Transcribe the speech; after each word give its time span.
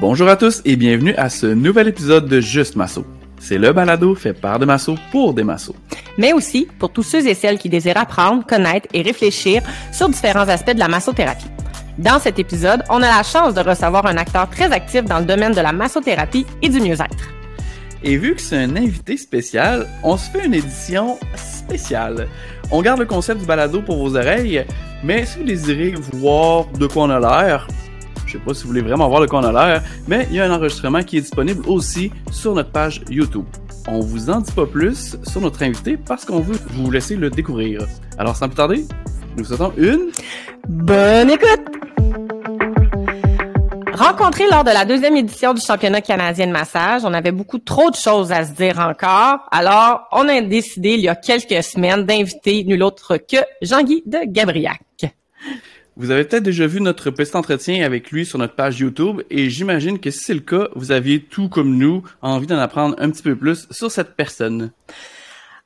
Bonjour 0.00 0.28
à 0.28 0.36
tous 0.36 0.62
et 0.64 0.76
bienvenue 0.76 1.14
à 1.16 1.28
ce 1.28 1.46
nouvel 1.46 1.88
épisode 1.88 2.28
de 2.28 2.40
Juste 2.40 2.76
Masso. 2.76 3.04
C'est 3.40 3.58
le 3.58 3.72
balado 3.72 4.14
fait 4.14 4.32
par 4.32 4.58
des 4.58 4.66
massos 4.66 4.98
pour 5.12 5.34
des 5.34 5.44
massos. 5.44 5.74
Mais 6.16 6.32
aussi 6.32 6.66
pour 6.78 6.92
tous 6.92 7.02
ceux 7.02 7.26
et 7.26 7.34
celles 7.34 7.58
qui 7.58 7.68
désirent 7.68 7.98
apprendre, 7.98 8.44
connaître 8.46 8.88
et 8.94 9.02
réfléchir 9.02 9.62
sur 9.92 10.08
différents 10.08 10.48
aspects 10.48 10.74
de 10.74 10.78
la 10.78 10.88
massothérapie. 10.88 11.46
Dans 11.98 12.18
cet 12.18 12.38
épisode, 12.38 12.84
on 12.90 13.02
a 13.02 13.16
la 13.16 13.22
chance 13.22 13.54
de 13.54 13.60
recevoir 13.60 14.06
un 14.06 14.16
acteur 14.16 14.48
très 14.48 14.72
actif 14.72 15.04
dans 15.04 15.18
le 15.18 15.24
domaine 15.24 15.52
de 15.52 15.60
la 15.60 15.72
massothérapie 15.72 16.46
et 16.62 16.68
du 16.68 16.80
mieux-être. 16.80 17.37
Et 18.02 18.16
vu 18.16 18.34
que 18.34 18.40
c'est 18.40 18.56
un 18.56 18.76
invité 18.76 19.16
spécial, 19.16 19.88
on 20.02 20.16
se 20.16 20.30
fait 20.30 20.46
une 20.46 20.54
édition 20.54 21.18
spéciale. 21.36 22.28
On 22.70 22.80
garde 22.82 23.00
le 23.00 23.06
concept 23.06 23.40
du 23.40 23.46
balado 23.46 23.82
pour 23.82 23.96
vos 23.96 24.16
oreilles, 24.16 24.64
mais 25.02 25.26
si 25.26 25.38
vous 25.38 25.44
désirez 25.44 25.94
voir 26.12 26.66
de 26.66 26.86
quoi 26.86 27.04
on 27.04 27.10
a 27.10 27.18
l'air, 27.18 27.66
je 28.26 28.32
sais 28.32 28.38
pas 28.38 28.54
si 28.54 28.62
vous 28.62 28.68
voulez 28.68 28.82
vraiment 28.82 29.08
voir 29.08 29.22
de 29.22 29.26
quoi 29.26 29.40
on 29.40 29.44
a 29.44 29.52
l'air, 29.52 29.82
mais 30.06 30.26
il 30.30 30.36
y 30.36 30.40
a 30.40 30.44
un 30.44 30.54
enregistrement 30.54 31.02
qui 31.02 31.18
est 31.18 31.22
disponible 31.22 31.66
aussi 31.66 32.12
sur 32.30 32.54
notre 32.54 32.70
page 32.70 33.02
YouTube. 33.08 33.46
On 33.88 34.00
vous 34.00 34.28
en 34.28 34.40
dit 34.40 34.52
pas 34.52 34.66
plus 34.66 35.16
sur 35.24 35.40
notre 35.40 35.62
invité 35.62 35.96
parce 35.96 36.24
qu'on 36.24 36.40
veut 36.40 36.58
vous 36.72 36.90
laisser 36.90 37.16
le 37.16 37.30
découvrir. 37.30 37.86
Alors 38.18 38.36
sans 38.36 38.48
plus 38.48 38.56
tarder, 38.56 38.84
nous 39.36 39.44
vous 39.44 39.44
souhaitons 39.44 39.72
une 39.78 40.10
bonne 40.68 41.30
écoute! 41.30 42.17
Rencontré 43.98 44.44
lors 44.48 44.62
de 44.62 44.70
la 44.70 44.84
deuxième 44.84 45.16
édition 45.16 45.54
du 45.54 45.60
championnat 45.60 46.00
canadien 46.00 46.46
de 46.46 46.52
massage, 46.52 47.04
on 47.04 47.12
avait 47.12 47.32
beaucoup 47.32 47.58
trop 47.58 47.90
de 47.90 47.96
choses 47.96 48.30
à 48.30 48.44
se 48.44 48.52
dire 48.52 48.78
encore. 48.78 49.40
Alors, 49.50 50.06
on 50.12 50.28
a 50.28 50.40
décidé 50.40 50.90
il 50.90 51.00
y 51.00 51.08
a 51.08 51.16
quelques 51.16 51.64
semaines 51.64 52.06
d'inviter 52.06 52.62
nul 52.62 52.84
autre 52.84 53.16
que 53.16 53.38
Jean-Guy 53.60 54.04
de 54.06 54.18
Gabriac. 54.26 54.80
Vous 55.96 56.12
avez 56.12 56.22
peut-être 56.22 56.44
déjà 56.44 56.68
vu 56.68 56.80
notre 56.80 57.10
petit 57.10 57.36
entretien 57.36 57.84
avec 57.84 58.12
lui 58.12 58.24
sur 58.24 58.38
notre 58.38 58.54
page 58.54 58.78
YouTube 58.78 59.22
et 59.30 59.50
j'imagine 59.50 59.98
que 59.98 60.12
si 60.12 60.20
c'est 60.20 60.34
le 60.34 60.40
cas, 60.40 60.68
vous 60.76 60.92
aviez 60.92 61.20
tout 61.20 61.48
comme 61.48 61.76
nous 61.76 62.04
envie 62.22 62.46
d'en 62.46 62.58
apprendre 62.58 62.94
un 63.00 63.10
petit 63.10 63.24
peu 63.24 63.34
plus 63.34 63.66
sur 63.72 63.90
cette 63.90 64.14
personne. 64.14 64.70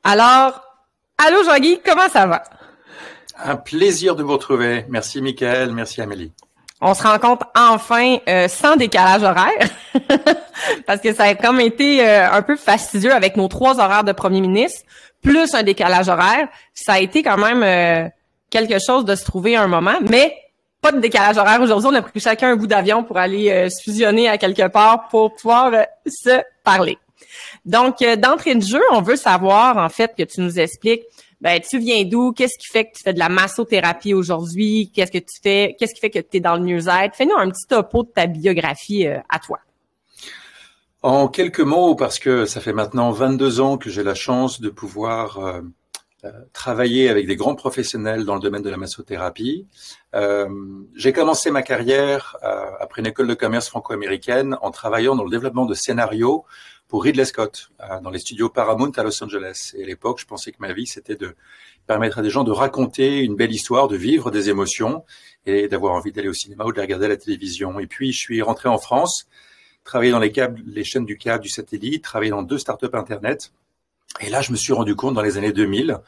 Alors, 0.04 0.62
allô 1.18 1.44
Jean-Guy, 1.44 1.80
comment 1.84 2.08
ça 2.10 2.26
va? 2.26 2.44
Un 3.44 3.56
plaisir 3.56 4.16
de 4.16 4.22
vous 4.22 4.32
retrouver. 4.32 4.86
Merci 4.88 5.20
Michael, 5.20 5.72
merci 5.72 6.00
Amélie. 6.00 6.32
On 6.84 6.94
se 6.94 7.02
rencontre 7.04 7.46
enfin 7.54 8.16
euh, 8.28 8.48
sans 8.48 8.74
décalage 8.74 9.22
horaire 9.22 9.68
parce 10.86 11.00
que 11.00 11.14
ça 11.14 11.24
a 11.24 11.34
comme 11.36 11.60
été 11.60 12.04
euh, 12.04 12.28
un 12.28 12.42
peu 12.42 12.56
fastidieux 12.56 13.12
avec 13.12 13.36
nos 13.36 13.46
trois 13.46 13.78
horaires 13.78 14.02
de 14.02 14.10
premier 14.10 14.40
ministre 14.40 14.80
plus 15.22 15.54
un 15.54 15.62
décalage 15.62 16.08
horaire. 16.08 16.48
Ça 16.74 16.94
a 16.94 16.98
été 16.98 17.22
quand 17.22 17.38
même 17.38 17.62
euh, 17.62 18.08
quelque 18.50 18.80
chose 18.84 19.04
de 19.04 19.14
se 19.14 19.24
trouver 19.24 19.54
un 19.54 19.68
moment, 19.68 19.94
mais 20.10 20.34
pas 20.80 20.90
de 20.90 20.98
décalage 20.98 21.38
horaire 21.38 21.60
aujourd'hui. 21.62 21.88
On 21.88 21.94
a 21.94 22.02
pris 22.02 22.18
chacun 22.18 22.50
un 22.50 22.56
bout 22.56 22.66
d'avion 22.66 23.04
pour 23.04 23.16
aller 23.16 23.70
se 23.70 23.80
fusionner 23.80 24.28
à 24.28 24.36
quelque 24.36 24.66
part 24.66 25.06
pour 25.06 25.36
pouvoir 25.36 25.70
se 26.04 26.42
parler. 26.64 26.98
Donc, 27.64 27.98
d'entrée 28.18 28.56
de 28.56 28.64
jeu, 28.64 28.82
on 28.90 29.00
veut 29.00 29.14
savoir, 29.14 29.76
en 29.76 29.88
fait, 29.88 30.12
que 30.18 30.24
tu 30.24 30.40
nous 30.40 30.58
expliques, 30.58 31.04
ben, 31.42 31.60
tu 31.60 31.78
viens 31.78 32.04
d'où? 32.04 32.32
Qu'est-ce 32.32 32.56
qui 32.58 32.68
fait 32.72 32.86
que 32.86 32.96
tu 32.96 33.02
fais 33.02 33.12
de 33.12 33.18
la 33.18 33.28
massothérapie 33.28 34.14
aujourd'hui? 34.14 34.90
Qu'est-ce 34.94 35.12
que 35.12 35.18
tu 35.18 35.40
fais? 35.42 35.76
Qu'est-ce 35.78 35.92
qui 35.92 36.00
fait 36.00 36.10
que 36.10 36.20
tu 36.20 36.38
es 36.38 36.40
dans 36.40 36.56
le 36.56 36.62
mieux-être? 36.62 37.14
Fais-nous 37.14 37.36
un 37.36 37.50
petit 37.50 37.66
topo 37.68 38.04
de 38.04 38.08
ta 38.08 38.26
biographie 38.26 39.06
à 39.06 39.38
toi. 39.38 39.58
En 41.02 41.26
quelques 41.28 41.60
mots, 41.60 41.96
parce 41.96 42.18
que 42.20 42.46
ça 42.46 42.60
fait 42.60 42.72
maintenant 42.72 43.10
22 43.10 43.60
ans 43.60 43.76
que 43.76 43.90
j'ai 43.90 44.04
la 44.04 44.14
chance 44.14 44.60
de 44.60 44.70
pouvoir 44.70 45.62
euh, 46.24 46.30
travaillé 46.52 47.08
avec 47.08 47.26
des 47.26 47.34
grands 47.34 47.56
professionnels 47.56 48.24
dans 48.24 48.36
le 48.36 48.40
domaine 48.40 48.62
de 48.62 48.70
la 48.70 48.76
massothérapie. 48.76 49.66
Euh, 50.14 50.48
j'ai 50.94 51.12
commencé 51.12 51.50
ma 51.50 51.62
carrière 51.62 52.36
euh, 52.44 52.70
après 52.78 53.00
une 53.00 53.08
école 53.08 53.26
de 53.26 53.34
commerce 53.34 53.68
franco-américaine 53.68 54.56
en 54.62 54.70
travaillant 54.70 55.16
dans 55.16 55.24
le 55.24 55.30
développement 55.30 55.66
de 55.66 55.74
scénarios 55.74 56.44
pour 56.92 57.04
Ridley 57.04 57.24
Scott 57.24 57.70
euh, 57.80 58.00
dans 58.02 58.10
les 58.10 58.18
studios 58.18 58.50
Paramount 58.50 58.90
à 58.98 59.02
Los 59.02 59.24
Angeles. 59.24 59.72
Et 59.78 59.82
à 59.82 59.86
l'époque, 59.86 60.20
je 60.20 60.26
pensais 60.26 60.52
que 60.52 60.58
ma 60.58 60.74
vie, 60.74 60.86
c'était 60.86 61.16
de 61.16 61.34
permettre 61.86 62.18
à 62.18 62.22
des 62.22 62.28
gens 62.28 62.44
de 62.44 62.50
raconter 62.50 63.20
une 63.20 63.34
belle 63.34 63.50
histoire, 63.50 63.88
de 63.88 63.96
vivre 63.96 64.30
des 64.30 64.50
émotions 64.50 65.02
et 65.46 65.68
d'avoir 65.68 65.94
envie 65.94 66.12
d'aller 66.12 66.28
au 66.28 66.34
cinéma 66.34 66.66
ou 66.66 66.72
de 66.74 66.78
regarder 66.78 67.08
la 67.08 67.16
télévision. 67.16 67.80
Et 67.80 67.86
puis, 67.86 68.12
je 68.12 68.18
suis 68.18 68.42
rentré 68.42 68.68
en 68.68 68.76
France, 68.76 69.26
travaillé 69.84 70.10
dans 70.12 70.18
les, 70.18 70.32
câbles, 70.32 70.60
les 70.66 70.84
chaînes 70.84 71.06
du 71.06 71.16
câble, 71.16 71.42
du 71.42 71.48
satellite, 71.48 72.04
travaillé 72.04 72.30
dans 72.30 72.42
deux 72.42 72.58
startups 72.58 72.90
Internet 72.92 73.54
et 74.20 74.28
là, 74.28 74.42
je 74.42 74.52
me 74.52 74.56
suis 74.58 74.74
rendu 74.74 74.94
compte 74.94 75.14
dans 75.14 75.22
les 75.22 75.38
années 75.38 75.54
2000 75.54 75.98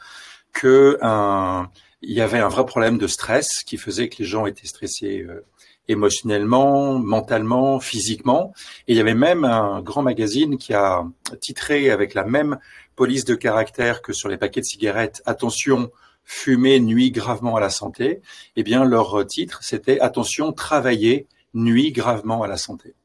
que 0.53 0.99
un, 1.01 1.71
il 2.03 2.13
y 2.13 2.21
avait 2.21 2.37
un 2.37 2.47
vrai 2.47 2.63
problème 2.63 2.99
de 2.99 3.07
stress 3.07 3.63
qui 3.63 3.77
faisait 3.77 4.07
que 4.07 4.17
les 4.19 4.25
gens 4.25 4.45
étaient 4.45 4.67
stressés 4.67 5.25
euh, 5.27 5.43
émotionnellement, 5.87 6.99
mentalement, 6.99 7.79
physiquement. 7.79 8.53
Et 8.87 8.93
il 8.93 8.97
y 8.97 9.01
avait 9.01 9.15
même 9.15 9.45
un 9.45 9.81
grand 9.81 10.01
magazine 10.01 10.57
qui 10.57 10.73
a 10.73 11.05
titré 11.39 11.89
avec 11.89 12.13
la 12.13 12.23
même 12.23 12.57
police 12.95 13.25
de 13.25 13.35
caractère 13.35 14.01
que 14.01 14.13
sur 14.13 14.29
les 14.29 14.37
paquets 14.37 14.61
de 14.61 14.65
cigarettes, 14.65 15.21
attention, 15.25 15.91
fumer 16.23 16.79
nuit 16.79 17.11
gravement 17.11 17.55
à 17.55 17.59
la 17.59 17.69
santé. 17.69 18.21
Eh 18.55 18.63
bien, 18.63 18.83
leur 18.83 19.25
titre, 19.27 19.59
c'était 19.61 19.99
attention, 19.99 20.53
travailler 20.53 21.27
nuit 21.53 21.91
gravement 21.91 22.43
à 22.43 22.47
la 22.47 22.57
santé. 22.57 22.95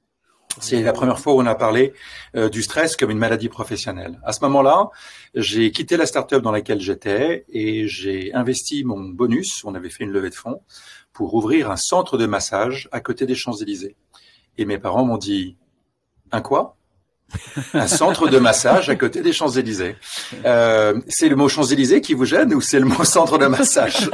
C'est 0.58 0.82
la 0.82 0.92
première 0.92 1.20
fois 1.20 1.34
où 1.34 1.40
on 1.40 1.46
a 1.46 1.54
parlé 1.54 1.92
euh, 2.34 2.48
du 2.48 2.62
stress 2.62 2.96
comme 2.96 3.10
une 3.10 3.18
maladie 3.18 3.48
professionnelle. 3.48 4.20
À 4.24 4.32
ce 4.32 4.40
moment-là, 4.42 4.90
j'ai 5.34 5.70
quitté 5.70 5.96
la 5.96 6.06
start-up 6.06 6.42
dans 6.42 6.50
laquelle 6.50 6.80
j'étais 6.80 7.44
et 7.48 7.86
j'ai 7.86 8.34
investi 8.34 8.82
mon 8.82 8.98
bonus. 8.98 9.62
On 9.64 9.76
avait 9.76 9.90
fait 9.90 10.02
une 10.02 10.10
levée 10.10 10.30
de 10.30 10.34
fonds 10.34 10.60
pour 11.20 11.34
ouvrir 11.34 11.70
un 11.70 11.76
centre 11.76 12.16
de 12.16 12.24
massage 12.24 12.88
à 12.92 13.00
côté 13.00 13.26
des 13.26 13.34
Champs-Élysées. 13.34 13.94
Et 14.56 14.64
mes 14.64 14.78
parents 14.78 15.04
m'ont 15.04 15.18
dit, 15.18 15.58
un 16.32 16.40
quoi? 16.40 16.78
Un 17.74 17.88
centre 17.88 18.28
de 18.28 18.38
massage 18.38 18.88
à 18.88 18.96
côté 18.96 19.20
des 19.20 19.34
Champs-Élysées. 19.34 19.96
Euh, 20.46 20.98
c'est 21.08 21.28
le 21.28 21.36
mot 21.36 21.46
Champs-Élysées 21.46 22.00
qui 22.00 22.14
vous 22.14 22.24
gêne 22.24 22.54
ou 22.54 22.62
c'est 22.62 22.78
le 22.78 22.86
mot 22.86 23.04
centre 23.04 23.36
de 23.36 23.44
massage? 23.48 24.10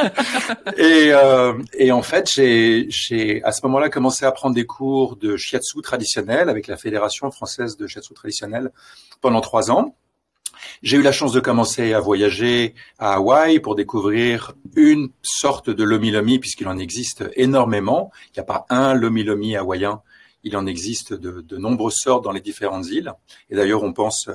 Et, 0.77 1.13
euh, 1.13 1.53
et, 1.75 1.93
en 1.93 2.03
fait, 2.03 2.29
j'ai 2.29 3.41
à 3.45 3.53
ce 3.53 3.61
moment-là 3.67 3.89
commencé 3.89 4.25
à 4.25 4.33
prendre 4.33 4.57
des 4.57 4.67
cours 4.67 5.15
de 5.15 5.37
shiatsu 5.37 5.83
traditionnel 5.83 6.49
avec 6.49 6.67
la 6.67 6.77
Fédération 6.77 7.31
française 7.31 7.77
de 7.77 7.87
shiatsu 7.87 8.15
traditionnel 8.15 8.73
pendant 9.21 9.41
trois 9.41 9.71
ans. 9.71 9.95
J'ai 10.83 10.97
eu 10.99 11.03
la 11.03 11.13
chance 11.13 11.33
de 11.33 11.41
commencer 11.41 11.93
à 11.93 12.01
voyager 12.01 12.75
à 12.99 13.15
Hawaï 13.15 13.61
pour 13.61 13.75
découvrir 13.75 14.55
une 14.75 15.11
sorte 15.23 15.71
de 15.71 15.85
lomi 15.85 16.11
lomi 16.11 16.39
puisqu'il 16.39 16.69
en 16.69 16.79
existe 16.79 17.25
énormément. 17.37 18.11
Il 18.29 18.39
n'y 18.39 18.41
a 18.41 18.45
pas 18.45 18.67
un 18.71 18.95
lomi 18.95 19.23
lomi 19.23 19.57
hawaïen 19.57 20.03
il 20.47 20.57
en 20.57 20.65
existe 20.65 21.13
de, 21.13 21.41
de, 21.41 21.57
nombreuses 21.57 21.97
sortes 21.97 22.23
dans 22.23 22.31
les 22.31 22.41
différentes 22.41 22.87
îles. 22.87 23.13
Et 23.51 23.57
d'ailleurs, 23.57 23.83
on 23.83 23.93
pense 23.93 24.31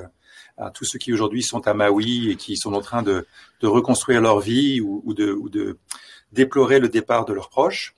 à 0.58 0.70
tous 0.70 0.84
ceux 0.84 0.98
qui 0.98 1.10
aujourd'hui 1.10 1.42
sont 1.42 1.66
à 1.66 1.72
Maui 1.72 2.30
et 2.30 2.36
qui 2.36 2.58
sont 2.58 2.74
en 2.74 2.82
train 2.82 3.02
de, 3.02 3.26
de 3.60 3.66
reconstruire 3.66 4.20
leur 4.20 4.38
vie 4.38 4.82
ou, 4.82 5.14
de, 5.14 5.32
ou, 5.32 5.48
de, 5.48 5.78
déplorer 6.30 6.80
le 6.80 6.90
départ 6.90 7.24
de 7.24 7.32
leurs 7.32 7.48
proches. 7.48 7.94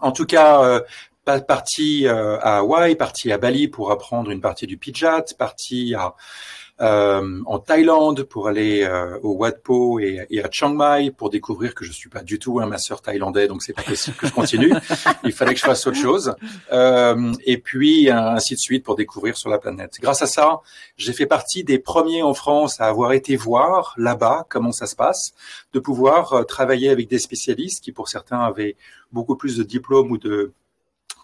En 0.00 0.10
tout 0.10 0.26
cas, 0.26 0.62
euh, 0.64 0.80
parti 1.40 2.06
euh, 2.06 2.38
à 2.40 2.58
Hawaï, 2.58 2.96
parti 2.96 3.30
à 3.30 3.38
Bali 3.38 3.68
pour 3.68 3.92
apprendre 3.92 4.30
une 4.30 4.40
partie 4.40 4.66
du 4.66 4.76
pijat, 4.76 5.24
parti 5.38 5.94
à 5.94 6.14
en 6.78 7.58
Thaïlande 7.58 8.22
pour 8.24 8.48
aller 8.48 8.82
euh, 8.82 9.18
au 9.22 9.36
Wat 9.36 9.52
Po 9.52 9.98
et, 9.98 10.26
et, 10.30 10.42
à 10.42 10.50
Chiang 10.50 10.74
Mai 10.74 11.10
pour 11.10 11.30
découvrir 11.30 11.74
que 11.74 11.84
je 11.84 11.92
suis 11.92 12.08
pas 12.08 12.22
du 12.22 12.38
tout 12.38 12.60
un 12.60 12.66
masseur 12.66 13.00
thaïlandais, 13.00 13.48
donc 13.48 13.62
c'est 13.62 13.72
pas 13.72 13.82
possible 13.82 14.16
que 14.16 14.26
je 14.26 14.32
continue. 14.32 14.72
Il 15.24 15.32
fallait 15.32 15.54
que 15.54 15.60
je 15.60 15.64
fasse 15.64 15.86
autre 15.86 15.96
chose. 15.96 16.34
Euh, 16.72 17.32
et 17.44 17.58
puis 17.58 18.10
ainsi 18.10 18.54
de 18.54 18.60
suite 18.60 18.84
pour 18.84 18.96
découvrir 18.96 19.36
sur 19.36 19.48
la 19.48 19.58
planète. 19.58 19.98
Grâce 20.00 20.22
à 20.22 20.26
ça, 20.26 20.60
j'ai 20.96 21.12
fait 21.12 21.26
partie 21.26 21.64
des 21.64 21.78
premiers 21.78 22.22
en 22.22 22.34
France 22.34 22.80
à 22.80 22.86
avoir 22.86 23.12
été 23.12 23.36
voir 23.36 23.94
là-bas 23.96 24.46
comment 24.48 24.72
ça 24.72 24.86
se 24.86 24.96
passe, 24.96 25.32
de 25.72 25.80
pouvoir 25.80 26.32
euh, 26.32 26.42
travailler 26.42 26.90
avec 26.90 27.08
des 27.08 27.18
spécialistes 27.18 27.82
qui 27.82 27.92
pour 27.92 28.08
certains 28.08 28.40
avaient 28.40 28.76
beaucoup 29.12 29.36
plus 29.36 29.56
de 29.56 29.62
diplômes 29.62 30.10
ou 30.10 30.18
de 30.18 30.52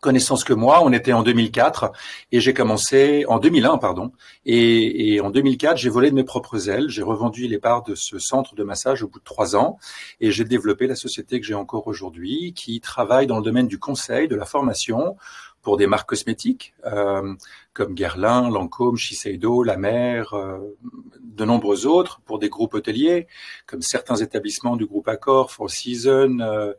connaissance 0.02 0.44
que 0.44 0.52
moi. 0.52 0.82
On 0.82 0.93
était 0.93 1.14
en 1.14 1.22
2004 1.22 1.93
et 2.32 2.40
j'ai 2.40 2.52
commencé 2.52 3.25
en 3.28 3.38
2001, 3.38 3.78
pardon. 3.78 4.12
Et, 4.44 5.14
et 5.14 5.20
en 5.20 5.31
2004, 5.31 5.78
j'ai 5.78 5.88
volé 5.88 6.10
de 6.10 6.14
mes 6.14 6.25
propres 6.25 6.69
ailes. 6.69 6.90
J'ai 6.90 7.02
revendu 7.02 7.46
les 7.46 7.58
parts 7.58 7.84
de 7.84 7.94
ce 7.94 8.19
centre 8.19 8.54
de 8.54 8.64
massage 8.64 9.02
au 9.02 9.08
bout 9.08 9.20
de 9.20 9.25
trois 9.25 9.56
ans 9.56 9.78
et 10.20 10.31
j'ai 10.31 10.44
développé 10.44 10.87
la 10.87 10.96
société 10.96 11.40
que 11.40 11.46
j'ai 11.46 11.54
encore 11.54 11.87
aujourd'hui, 11.87 12.52
qui 12.52 12.81
travaille 12.81 13.26
dans 13.26 13.37
le 13.38 13.44
domaine 13.44 13.69
du 13.69 13.78
conseil, 13.78 14.28
de 14.28 14.34
la 14.34 14.44
formation 14.44 15.16
pour 15.62 15.76
des 15.76 15.87
marques 15.87 16.08
cosmétiques 16.08 16.75
euh, 16.84 17.34
comme 17.72 17.94
Guerlain, 17.94 18.50
Lancôme, 18.50 18.96
Shiseido, 18.96 19.62
La 19.62 19.76
Mer, 19.76 20.34
euh, 20.34 20.58
de 21.22 21.44
nombreux 21.44 21.87
autres, 21.87 22.20
pour 22.26 22.40
des 22.40 22.49
groupes 22.49 22.75
hôteliers 22.75 23.28
comme 23.66 23.81
certains 23.81 24.16
établissements 24.16 24.75
du 24.75 24.84
groupe 24.84 25.06
Accor, 25.08 25.52
Four 25.52 25.70
Seasons. 25.70 26.40
Euh, 26.40 26.72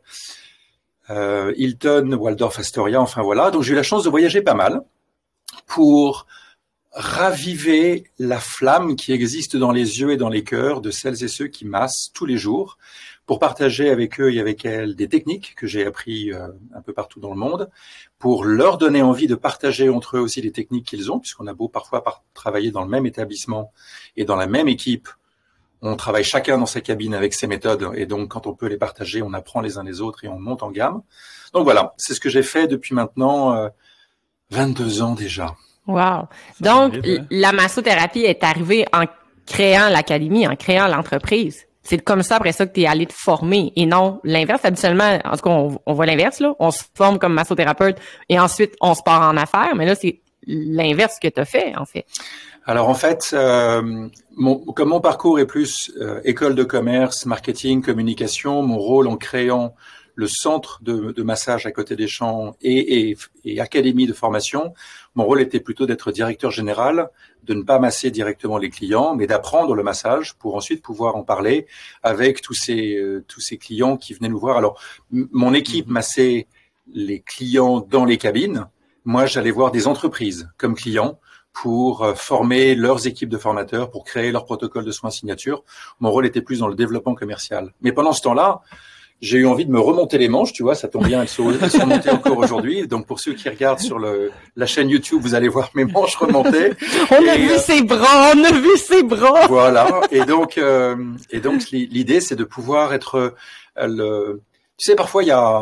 Hilton, 1.08 2.12
Waldorf 2.14 2.58
Astoria, 2.58 3.00
enfin 3.00 3.22
voilà. 3.22 3.50
Donc 3.50 3.62
j'ai 3.62 3.72
eu 3.72 3.76
la 3.76 3.82
chance 3.82 4.04
de 4.04 4.10
voyager 4.10 4.42
pas 4.42 4.54
mal 4.54 4.82
pour 5.66 6.26
raviver 6.94 8.04
la 8.20 8.38
flamme 8.38 8.94
qui 8.94 9.12
existe 9.12 9.56
dans 9.56 9.72
les 9.72 10.00
yeux 10.00 10.12
et 10.12 10.16
dans 10.16 10.28
les 10.28 10.44
cœurs 10.44 10.80
de 10.80 10.92
celles 10.92 11.24
et 11.24 11.28
ceux 11.28 11.48
qui 11.48 11.64
massent 11.64 12.10
tous 12.14 12.24
les 12.24 12.36
jours 12.36 12.78
pour 13.26 13.40
partager 13.40 13.90
avec 13.90 14.20
eux 14.20 14.32
et 14.32 14.40
avec 14.40 14.64
elles 14.64 14.94
des 14.94 15.08
techniques 15.08 15.54
que 15.56 15.66
j'ai 15.66 15.84
appris 15.84 16.32
euh, 16.32 16.48
un 16.72 16.82
peu 16.82 16.92
partout 16.92 17.20
dans 17.20 17.30
le 17.30 17.36
monde, 17.36 17.70
pour 18.18 18.44
leur 18.44 18.78
donner 18.78 19.02
envie 19.02 19.26
de 19.26 19.34
partager 19.34 19.88
entre 19.88 20.18
eux 20.18 20.20
aussi 20.20 20.40
les 20.40 20.52
techniques 20.52 20.86
qu'ils 20.86 21.10
ont, 21.10 21.18
puisqu'on 21.18 21.46
a 21.46 21.54
beau 21.54 21.68
parfois 21.68 22.04
travailler 22.32 22.70
dans 22.70 22.82
le 22.82 22.90
même 22.90 23.06
établissement 23.06 23.72
et 24.16 24.24
dans 24.24 24.36
la 24.36 24.46
même 24.46 24.68
équipe, 24.68 25.08
on 25.82 25.96
travaille 25.96 26.24
chacun 26.24 26.58
dans 26.58 26.66
sa 26.66 26.80
cabine 26.80 27.14
avec 27.14 27.34
ses 27.34 27.46
méthodes, 27.46 27.90
et 27.94 28.06
donc 28.06 28.30
quand 28.30 28.46
on 28.46 28.54
peut 28.54 28.66
les 28.66 28.76
partager, 28.78 29.22
on 29.22 29.32
apprend 29.32 29.60
les 29.60 29.78
uns 29.78 29.84
les 29.84 30.00
autres 30.00 30.24
et 30.24 30.28
on 30.28 30.38
monte 30.38 30.62
en 30.62 30.70
gamme. 30.70 31.02
Donc 31.52 31.64
voilà, 31.64 31.94
c'est 31.96 32.14
ce 32.14 32.20
que 32.20 32.30
j'ai 32.30 32.42
fait 32.42 32.66
depuis 32.66 32.94
maintenant 32.94 33.54
euh, 33.54 33.68
22 34.50 35.02
ans 35.02 35.14
déjà. 35.14 35.54
Wow. 35.86 36.28
Donc, 36.60 36.94
la 37.30 37.52
massothérapie 37.52 38.22
est 38.22 38.42
arrivée 38.42 38.86
en 38.92 39.04
créant 39.46 39.90
l'académie, 39.90 40.46
en 40.46 40.56
créant 40.56 40.88
l'entreprise. 40.88 41.66
C'est 41.82 41.98
comme 41.98 42.22
ça, 42.22 42.36
après 42.36 42.52
ça, 42.52 42.66
que 42.66 42.72
tu 42.72 42.80
es 42.80 42.86
allé 42.86 43.04
te 43.04 43.12
former 43.12 43.72
et 43.76 43.84
non 43.84 44.20
l'inverse. 44.24 44.64
Habituellement, 44.64 45.18
en 45.22 45.36
tout 45.36 45.42
cas, 45.42 45.50
on, 45.84 45.92
voit 45.92 46.06
l'inverse, 46.06 46.40
là. 46.40 46.54
On 46.58 46.70
se 46.70 46.82
forme 46.94 47.18
comme 47.18 47.34
massothérapeute 47.34 47.98
et 48.30 48.40
ensuite, 48.40 48.74
on 48.80 48.94
se 48.94 49.02
part 49.02 49.20
en 49.20 49.36
affaires. 49.36 49.74
Mais 49.76 49.84
là, 49.84 49.94
c'est 49.94 50.20
l'inverse 50.46 51.18
que 51.20 51.28
tu 51.28 51.40
as 51.40 51.44
fait, 51.44 51.76
en 51.76 51.84
fait. 51.84 52.06
Alors, 52.66 52.88
en 52.88 52.94
fait, 52.94 53.30
euh, 53.34 54.08
mon, 54.36 54.58
comme 54.58 54.88
mon 54.88 55.00
parcours 55.00 55.38
est 55.38 55.46
plus 55.46 55.92
euh, 56.00 56.20
école 56.24 56.54
de 56.54 56.64
commerce, 56.64 57.26
marketing, 57.26 57.82
communication, 57.82 58.62
mon 58.62 58.78
rôle 58.78 59.06
en 59.06 59.16
créant 59.16 59.74
le 60.14 60.28
centre 60.28 60.80
de, 60.82 61.12
de, 61.12 61.22
massage 61.22 61.66
à 61.66 61.72
côté 61.72 61.96
des 61.96 62.06
champs 62.06 62.54
et, 62.62 63.10
et, 63.10 63.16
et, 63.44 63.60
académie 63.60 64.06
de 64.06 64.12
formation, 64.12 64.72
mon 65.14 65.24
rôle 65.24 65.42
était 65.42 65.60
plutôt 65.60 65.86
d'être 65.86 66.12
directeur 66.12 66.52
général, 66.52 67.10
de 67.42 67.52
ne 67.52 67.62
pas 67.62 67.80
masser 67.80 68.10
directement 68.10 68.56
les 68.56 68.70
clients, 68.70 69.14
mais 69.14 69.26
d'apprendre 69.26 69.74
le 69.74 69.82
massage 69.82 70.34
pour 70.34 70.54
ensuite 70.54 70.82
pouvoir 70.82 71.16
en 71.16 71.24
parler 71.24 71.66
avec 72.02 72.40
tous 72.40 72.54
ces 72.54 72.96
euh, 72.96 73.24
tous 73.26 73.40
ces 73.40 73.58
clients 73.58 73.96
qui 73.96 74.14
venaient 74.14 74.28
nous 74.28 74.38
voir. 74.38 74.56
Alors, 74.56 74.80
mon 75.10 75.52
équipe 75.52 75.88
mhm. 75.88 75.92
massait 75.92 76.46
les 76.94 77.20
clients 77.20 77.80
dans 77.80 78.04
les 78.04 78.16
cabines. 78.16 78.68
Moi, 79.04 79.26
j'allais 79.26 79.50
voir 79.50 79.70
des 79.70 79.86
entreprises 79.86 80.48
comme 80.56 80.74
clients 80.74 81.18
pour 81.54 82.02
euh, 82.02 82.14
former 82.14 82.74
leurs 82.74 83.06
équipes 83.06 83.30
de 83.30 83.38
formateurs, 83.38 83.90
pour 83.90 84.04
créer 84.04 84.30
leur 84.32 84.44
protocole 84.44 84.84
de 84.84 84.90
soins 84.90 85.10
signature. 85.10 85.64
Mon 86.00 86.10
rôle 86.10 86.26
était 86.26 86.42
plus 86.42 86.58
dans 86.58 86.68
le 86.68 86.74
développement 86.74 87.14
commercial. 87.14 87.72
Mais 87.80 87.92
pendant 87.92 88.12
ce 88.12 88.20
temps-là, 88.22 88.60
j'ai 89.20 89.38
eu 89.38 89.46
envie 89.46 89.64
de 89.64 89.70
me 89.70 89.80
remonter 89.80 90.18
les 90.18 90.28
manches, 90.28 90.52
tu 90.52 90.62
vois, 90.62 90.74
ça 90.74 90.88
tombe 90.88 91.06
bien, 91.06 91.22
elles 91.22 91.28
sont, 91.28 91.50
elles 91.50 91.70
sont 91.70 91.86
montées 91.86 92.10
encore 92.10 92.36
aujourd'hui. 92.36 92.86
Donc 92.86 93.06
pour 93.06 93.20
ceux 93.20 93.32
qui 93.32 93.48
regardent 93.48 93.80
sur 93.80 93.98
le, 93.98 94.30
la 94.56 94.66
chaîne 94.66 94.90
YouTube, 94.90 95.20
vous 95.22 95.34
allez 95.34 95.48
voir 95.48 95.70
mes 95.74 95.84
manches 95.84 96.16
remontées. 96.16 96.72
on 97.10 97.28
a 97.28 97.36
vu 97.36 97.50
euh, 97.50 97.58
ses 97.58 97.82
bras, 97.82 98.32
on 98.34 98.44
a 98.44 98.52
vu 98.52 98.76
ses 98.76 99.02
bras. 99.02 99.46
Voilà. 99.46 100.02
Et 100.10 100.24
donc, 100.24 100.58
euh, 100.58 100.96
et 101.30 101.40
donc 101.40 101.70
l'idée, 101.70 102.20
c'est 102.20 102.36
de 102.36 102.44
pouvoir 102.44 102.92
être 102.92 103.34
euh, 103.78 103.86
le. 103.86 104.42
Tu 104.76 104.90
sais, 104.90 104.96
parfois 104.96 105.22
il 105.22 105.28
y 105.28 105.32
a, 105.32 105.60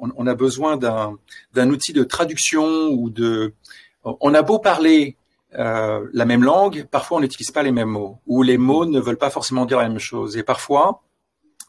on, 0.00 0.10
on 0.16 0.26
a 0.26 0.34
besoin 0.34 0.76
d'un 0.76 1.16
d'un 1.54 1.70
outil 1.70 1.92
de 1.92 2.02
traduction 2.02 2.88
ou 2.88 3.08
de. 3.08 3.54
On 4.02 4.34
a 4.34 4.42
beau 4.42 4.58
parler 4.58 5.16
euh, 5.54 6.06
la 6.12 6.24
même 6.24 6.44
langue, 6.44 6.86
parfois 6.90 7.18
on 7.18 7.20
n'utilise 7.20 7.50
pas 7.50 7.62
les 7.62 7.72
mêmes 7.72 7.88
mots, 7.88 8.18
ou 8.26 8.42
les 8.42 8.58
mots 8.58 8.86
ne 8.86 9.00
veulent 9.00 9.18
pas 9.18 9.30
forcément 9.30 9.64
dire 9.64 9.78
la 9.78 9.88
même 9.88 9.98
chose. 9.98 10.36
Et 10.36 10.42
parfois, 10.42 11.02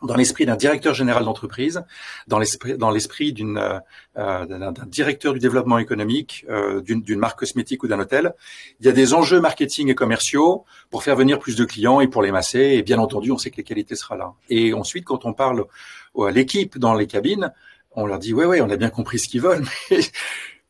dans 0.02 0.16
l'esprit 0.16 0.46
d'un 0.46 0.56
directeur 0.56 0.94
général 0.94 1.26
d'entreprise, 1.26 1.84
dans 2.28 2.40
l'esprit 2.40 2.78
dans 2.78 2.90
l'esprit 2.90 3.34
d'une 3.34 3.58
euh, 4.18 4.46
d'un 4.46 4.72
directeur 4.86 5.34
du 5.34 5.40
développement 5.40 5.78
économique, 5.78 6.46
euh, 6.50 6.81
d'une 6.81 7.20
marque 7.20 7.40
cosmétique 7.40 7.84
ou 7.84 7.88
d'un 7.88 8.00
hôtel, 8.00 8.34
il 8.80 8.86
y 8.86 8.90
a 8.90 8.94
des 8.94 9.14
enjeux 9.14 9.42
marketing 9.42 9.90
et 9.90 9.96
commerciaux 9.96 10.66
pour 10.90 11.04
faire 11.04 11.16
venir 11.16 11.40
plus 11.40 11.56
de 11.56 11.66
clients 11.66 12.00
et 12.00 12.08
pour 12.08 12.22
les 12.22 12.32
masser. 12.32 12.60
Et 12.60 12.84
bien 12.84 13.00
entendu, 13.00 13.32
on 13.32 13.38
sait 13.38 13.52
que 13.52 13.58
les 13.58 13.64
qualités 13.64 13.96
sera 13.96 14.16
là. 14.16 14.34
Et 14.50 14.74
ensuite, 14.74 15.06
quand 15.06 15.25
on 15.25 15.34
parle 15.34 15.66
à 16.18 16.32
l'équipe 16.32 16.78
dans 16.78 16.94
les 16.94 17.08
cabines, 17.08 17.54
on 17.92 18.06
leur 18.06 18.20
dit 18.20 18.34
ouais 18.34 18.46
ouais, 18.46 18.62
on 18.62 18.70
a 18.70 18.78
bien 18.78 18.90
compris 18.90 19.20
ce 19.20 19.28
qu'ils 19.28 19.42
veulent, 19.42 19.66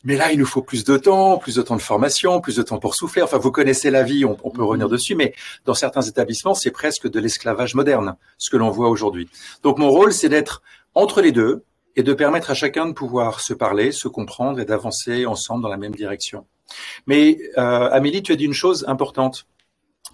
mais 0.04 0.16
là, 0.16 0.32
il 0.32 0.40
nous 0.40 0.46
faut 0.46 0.62
plus 0.62 0.86
de 0.86 0.98
temps, 0.98 1.38
plus 1.38 1.56
de 1.56 1.62
temps 1.62 1.76
de 1.76 1.82
formation, 1.82 2.40
plus 2.40 2.56
de 2.56 2.64
temps 2.64 2.80
pour 2.80 2.96
souffler. 2.96 3.22
Enfin, 3.22 3.38
vous 3.38 3.52
connaissez 3.52 3.90
la 3.90 4.04
vie, 4.04 4.24
on, 4.24 4.36
peut 4.36 4.64
revenir 4.64 4.88
mhm. 4.88 4.94
dessus, 4.94 5.16
mais 5.16 5.34
dans 5.66 5.74
certains 5.74 6.02
établissements, 6.02 6.54
c'est 6.54 6.72
presque 6.72 7.10
de 7.10 7.20
l'esclavage 7.20 7.76
moderne, 7.76 8.16
ce 8.38 8.50
que 8.50 8.58
l'on 8.58 8.70
voit 8.70 8.90
aujourd'hui. 8.90 9.30
Donc, 9.62 9.78
mon 9.78 9.90
rôle, 9.90 10.14
c'est 10.14 10.30
d'être 10.30 10.62
entre 10.96 11.22
les 11.22 11.32
deux 11.32 11.64
et 11.98 12.04
de 12.04 12.14
permettre 12.14 12.50
à 12.50 12.54
chacun 12.54 12.86
de 12.86 12.94
pouvoir 12.94 13.42
se 13.42 13.54
parler, 13.54 13.92
se 13.92 14.08
comprendre 14.08 14.60
et 14.62 14.66
d'avancer 14.66 15.26
ensemble 15.26 15.64
dans 15.64 15.70
la 15.70 15.78
même 15.78 15.96
direction. 15.96 16.46
Mais 17.06 17.38
euh, 17.58 17.90
Amélie, 17.92 18.24
tu 18.24 18.32
as 18.32 18.36
dit 18.36 18.46
une 18.46 18.54
chose 18.54 18.86
importante. 18.88 19.48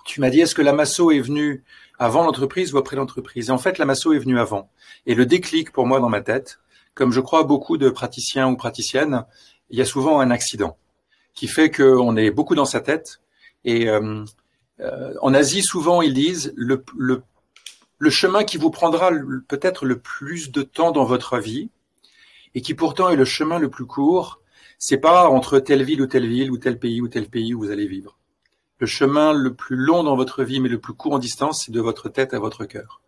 Tu 0.03 0.19
m'as 0.19 0.31
dit, 0.31 0.41
est-ce 0.41 0.55
que 0.55 0.61
la 0.63 0.73
masso 0.73 1.11
est 1.11 1.19
venue 1.19 1.63
avant 1.99 2.23
l'entreprise 2.23 2.73
ou 2.73 2.77
après 2.79 2.95
l'entreprise? 2.95 3.49
Et 3.49 3.51
en 3.51 3.57
fait, 3.59 3.77
la 3.77 3.85
masso 3.85 4.13
est 4.13 4.19
venue 4.19 4.39
avant. 4.39 4.69
Et 5.05 5.13
le 5.13 5.27
déclic 5.27 5.71
pour 5.71 5.85
moi 5.85 5.99
dans 5.99 6.09
ma 6.09 6.21
tête, 6.21 6.59
comme 6.95 7.11
je 7.11 7.19
crois 7.19 7.43
beaucoup 7.43 7.77
de 7.77 7.89
praticiens 7.89 8.47
ou 8.47 8.55
praticiennes, 8.55 9.25
il 9.69 9.77
y 9.77 9.81
a 9.81 9.85
souvent 9.85 10.19
un 10.19 10.31
accident 10.31 10.77
qui 11.33 11.47
fait 11.47 11.69
qu'on 11.69 12.15
est 12.15 12.31
beaucoup 12.31 12.55
dans 12.55 12.65
sa 12.65 12.81
tête. 12.81 13.19
Et 13.63 13.89
euh, 13.89 14.23
euh, 14.79 15.13
en 15.21 15.33
Asie, 15.33 15.63
souvent, 15.63 16.01
ils 16.01 16.13
disent 16.13 16.53
le, 16.55 16.83
le, 16.97 17.23
le 17.97 18.09
chemin 18.09 18.43
qui 18.43 18.57
vous 18.57 18.71
prendra 18.71 19.11
peut-être 19.47 19.85
le 19.85 19.99
plus 19.99 20.51
de 20.51 20.61
temps 20.61 20.91
dans 20.91 21.05
votre 21.05 21.37
vie 21.39 21.69
et 22.53 22.61
qui 22.61 22.73
pourtant 22.73 23.09
est 23.09 23.15
le 23.15 23.25
chemin 23.25 23.59
le 23.59 23.69
plus 23.69 23.85
court, 23.85 24.39
c'est 24.77 24.97
pas 24.97 25.29
entre 25.29 25.59
telle 25.59 25.83
ville 25.83 26.01
ou 26.01 26.07
telle 26.07 26.27
ville 26.27 26.51
ou 26.51 26.57
tel 26.57 26.79
pays 26.79 27.01
ou 27.01 27.07
tel 27.07 27.27
pays 27.27 27.53
où 27.53 27.59
vous 27.59 27.71
allez 27.71 27.87
vivre. 27.87 28.17
Le 28.79 28.87
chemin 28.87 29.33
le 29.33 29.53
plus 29.53 29.77
long 29.77 30.03
dans 30.03 30.15
votre 30.15 30.43
vie, 30.43 30.59
mais 30.59 30.69
le 30.69 30.79
plus 30.79 30.93
court 30.93 31.13
en 31.13 31.19
distance, 31.19 31.63
c'est 31.65 31.71
de 31.71 31.81
votre 31.81 32.09
tête 32.09 32.33
à 32.33 32.39
votre 32.39 32.65
cœur. 32.65 33.01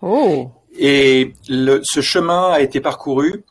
Oh. 0.00 0.50
Et 0.78 1.34
le, 1.48 1.80
ce 1.82 2.00
chemin 2.00 2.52
a 2.52 2.60
été 2.60 2.80
parcouru 2.80 3.44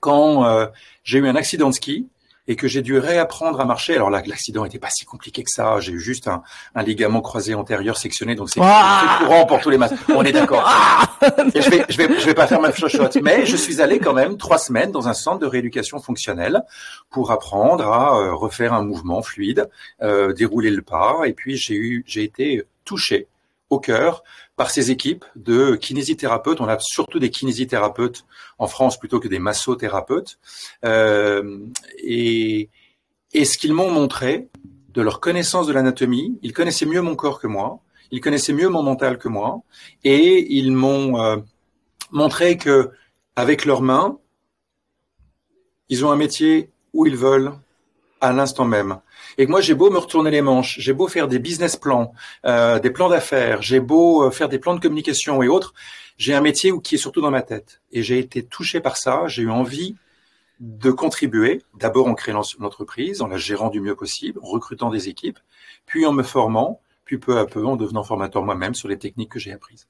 quand 0.00 0.44
euh, 0.44 0.66
j'ai 1.04 1.18
eu 1.18 1.28
un 1.28 1.36
accident 1.36 1.68
de 1.68 1.74
ski 1.74 2.08
et 2.46 2.56
que 2.56 2.68
j'ai 2.68 2.82
dû 2.82 2.98
réapprendre 2.98 3.60
à 3.60 3.64
marcher. 3.64 3.94
Alors 3.94 4.10
là, 4.10 4.22
l'accident 4.26 4.64
n'était 4.64 4.78
pas 4.78 4.90
si 4.90 5.04
compliqué 5.04 5.42
que 5.42 5.50
ça. 5.50 5.80
J'ai 5.80 5.92
eu 5.92 6.00
juste 6.00 6.28
un, 6.28 6.42
un, 6.74 6.82
ligament 6.82 7.22
croisé 7.22 7.54
antérieur 7.54 7.96
sectionné, 7.96 8.34
donc 8.34 8.50
c'est 8.50 8.60
courant 8.60 9.46
pour 9.46 9.60
tous 9.60 9.70
les 9.70 9.78
matins. 9.78 9.96
On 10.14 10.22
est 10.24 10.32
d'accord. 10.32 10.68
je 11.22 11.70
vais, 11.70 11.84
je 11.88 11.96
vais, 11.96 12.20
je 12.20 12.26
vais 12.26 12.34
pas 12.34 12.46
faire 12.46 12.60
ma 12.60 12.72
chochotte, 12.72 13.16
mais 13.22 13.46
je 13.46 13.56
suis 13.56 13.80
allé 13.80 13.98
quand 13.98 14.12
même 14.12 14.36
trois 14.36 14.58
semaines 14.58 14.92
dans 14.92 15.08
un 15.08 15.14
centre 15.14 15.38
de 15.38 15.46
rééducation 15.46 15.98
fonctionnelle 16.00 16.62
pour 17.10 17.30
apprendre 17.30 17.90
à 17.90 18.18
euh, 18.18 18.34
refaire 18.34 18.74
un 18.74 18.82
mouvement 18.82 19.22
fluide, 19.22 19.70
euh, 20.02 20.32
dérouler 20.34 20.70
le 20.70 20.82
pas, 20.82 21.20
et 21.24 21.32
puis 21.32 21.56
j'ai 21.56 21.76
eu, 21.76 22.04
j'ai 22.06 22.24
été 22.24 22.64
touché 22.84 23.28
au 23.70 23.80
cœur 23.80 24.22
par 24.56 24.70
ces 24.70 24.90
équipes 24.90 25.24
de 25.36 25.74
kinésithérapeutes. 25.74 26.60
On 26.60 26.68
a 26.68 26.78
surtout 26.78 27.18
des 27.18 27.30
kinésithérapeutes 27.30 28.24
en 28.58 28.66
France 28.66 28.98
plutôt 28.98 29.20
que 29.20 29.28
des 29.28 29.38
massothérapeutes. 29.38 30.38
Euh, 30.84 31.58
et, 31.98 32.70
et 33.32 33.44
ce 33.44 33.58
qu'ils 33.58 33.74
m'ont 33.74 33.90
montré 33.90 34.48
de 34.90 35.02
leur 35.02 35.20
connaissance 35.20 35.66
de 35.66 35.72
l'anatomie, 35.72 36.38
ils 36.42 36.52
connaissaient 36.52 36.86
mieux 36.86 37.00
mon 37.02 37.16
corps 37.16 37.40
que 37.40 37.48
moi, 37.48 37.80
ils 38.12 38.20
connaissaient 38.20 38.52
mieux 38.52 38.68
mon 38.68 38.82
mental 38.82 39.18
que 39.18 39.28
moi, 39.28 39.62
et 40.04 40.46
ils 40.54 40.70
m'ont 40.70 41.20
euh, 41.20 41.36
montré 42.12 42.56
que 42.56 42.90
avec 43.34 43.64
leurs 43.64 43.82
mains, 43.82 44.18
ils 45.88 46.04
ont 46.04 46.12
un 46.12 46.16
métier 46.16 46.70
où 46.92 47.06
ils 47.06 47.16
veulent 47.16 47.52
à 48.20 48.32
l'instant 48.32 48.64
même. 48.64 49.00
Et 49.38 49.46
que 49.46 49.50
moi, 49.50 49.60
j'ai 49.60 49.74
beau 49.74 49.90
me 49.90 49.98
retourner 49.98 50.30
les 50.30 50.42
manches, 50.42 50.78
j'ai 50.78 50.92
beau 50.92 51.08
faire 51.08 51.28
des 51.28 51.38
business 51.38 51.76
plans, 51.76 52.12
euh, 52.44 52.78
des 52.78 52.90
plans 52.90 53.08
d'affaires, 53.08 53.62
j'ai 53.62 53.80
beau 53.80 54.24
euh, 54.24 54.30
faire 54.30 54.48
des 54.48 54.58
plans 54.58 54.74
de 54.74 54.80
communication 54.80 55.42
et 55.42 55.48
autres, 55.48 55.74
j'ai 56.16 56.34
un 56.34 56.40
métier 56.40 56.72
qui 56.82 56.94
est 56.94 56.98
surtout 56.98 57.20
dans 57.20 57.30
ma 57.30 57.42
tête. 57.42 57.80
Et 57.92 58.02
j'ai 58.02 58.18
été 58.18 58.44
touché 58.44 58.80
par 58.80 58.96
ça, 58.96 59.26
j'ai 59.26 59.42
eu 59.42 59.50
envie 59.50 59.96
de 60.60 60.90
contribuer, 60.90 61.62
d'abord 61.78 62.06
en 62.06 62.14
créant 62.14 62.42
l'entreprise, 62.60 63.22
en 63.22 63.26
la 63.26 63.36
gérant 63.36 63.70
du 63.70 63.80
mieux 63.80 63.96
possible, 63.96 64.38
en 64.42 64.46
recrutant 64.46 64.90
des 64.90 65.08
équipes, 65.08 65.38
puis 65.86 66.06
en 66.06 66.12
me 66.12 66.22
formant, 66.22 66.80
puis 67.04 67.18
peu 67.18 67.38
à 67.38 67.46
peu 67.46 67.64
en 67.66 67.76
devenant 67.76 68.04
formateur 68.04 68.42
moi-même 68.42 68.74
sur 68.74 68.88
les 68.88 68.98
techniques 68.98 69.32
que 69.32 69.38
j'ai 69.38 69.52
apprises. 69.52 69.88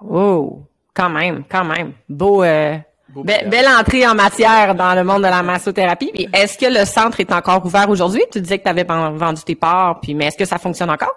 Oh, 0.00 0.62
quand 0.94 1.10
même, 1.10 1.44
quand 1.48 1.64
même. 1.64 1.92
Beau, 2.08 2.42
euh, 2.42 2.76
belle 3.24 3.68
entrée 3.68 4.06
en 4.06 4.14
matière 4.14 4.74
dans 4.74 4.94
le 4.94 5.04
monde 5.04 5.22
de 5.22 5.28
la 5.28 5.42
massothérapie. 5.42 6.28
Est-ce 6.32 6.58
que 6.58 6.66
le 6.66 6.84
centre 6.84 7.20
est 7.20 7.32
encore 7.32 7.64
ouvert 7.64 7.88
aujourd'hui? 7.90 8.22
Tu 8.30 8.40
disais 8.40 8.58
que 8.58 8.64
tu 8.64 8.68
avais 8.68 8.84
vendu 8.84 9.42
tes 9.42 9.54
parts, 9.54 10.00
puis 10.00 10.14
mais 10.14 10.26
est-ce 10.26 10.36
que 10.36 10.44
ça 10.44 10.58
fonctionne 10.58 10.90
encore? 10.90 11.14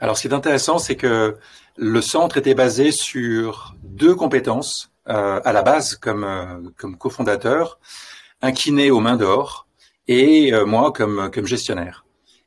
Alors, 0.00 0.16
ce 0.16 0.22
qui 0.22 0.28
est 0.28 0.34
intéressant, 0.34 0.78
c'est 0.78 0.96
que 0.96 1.36
le 1.76 2.00
centre 2.00 2.36
était 2.36 2.54
basé 2.54 2.90
sur 2.90 3.74
deux 3.82 4.14
compétences 4.14 4.90
euh, 5.08 5.40
à 5.44 5.52
la 5.52 5.62
base 5.62 5.96
comme 5.96 6.24
euh, 6.24 6.70
comme 6.76 6.96
cofondateur, 6.96 7.78
un 8.42 8.52
kiné 8.52 8.90
aux 8.90 9.00
mains 9.00 9.16
d'or 9.16 9.66
et 10.06 10.52
euh, 10.52 10.66
moi 10.66 10.92
comme 10.92 11.30
comme 11.32 11.46
gestionnaire. 11.46 12.04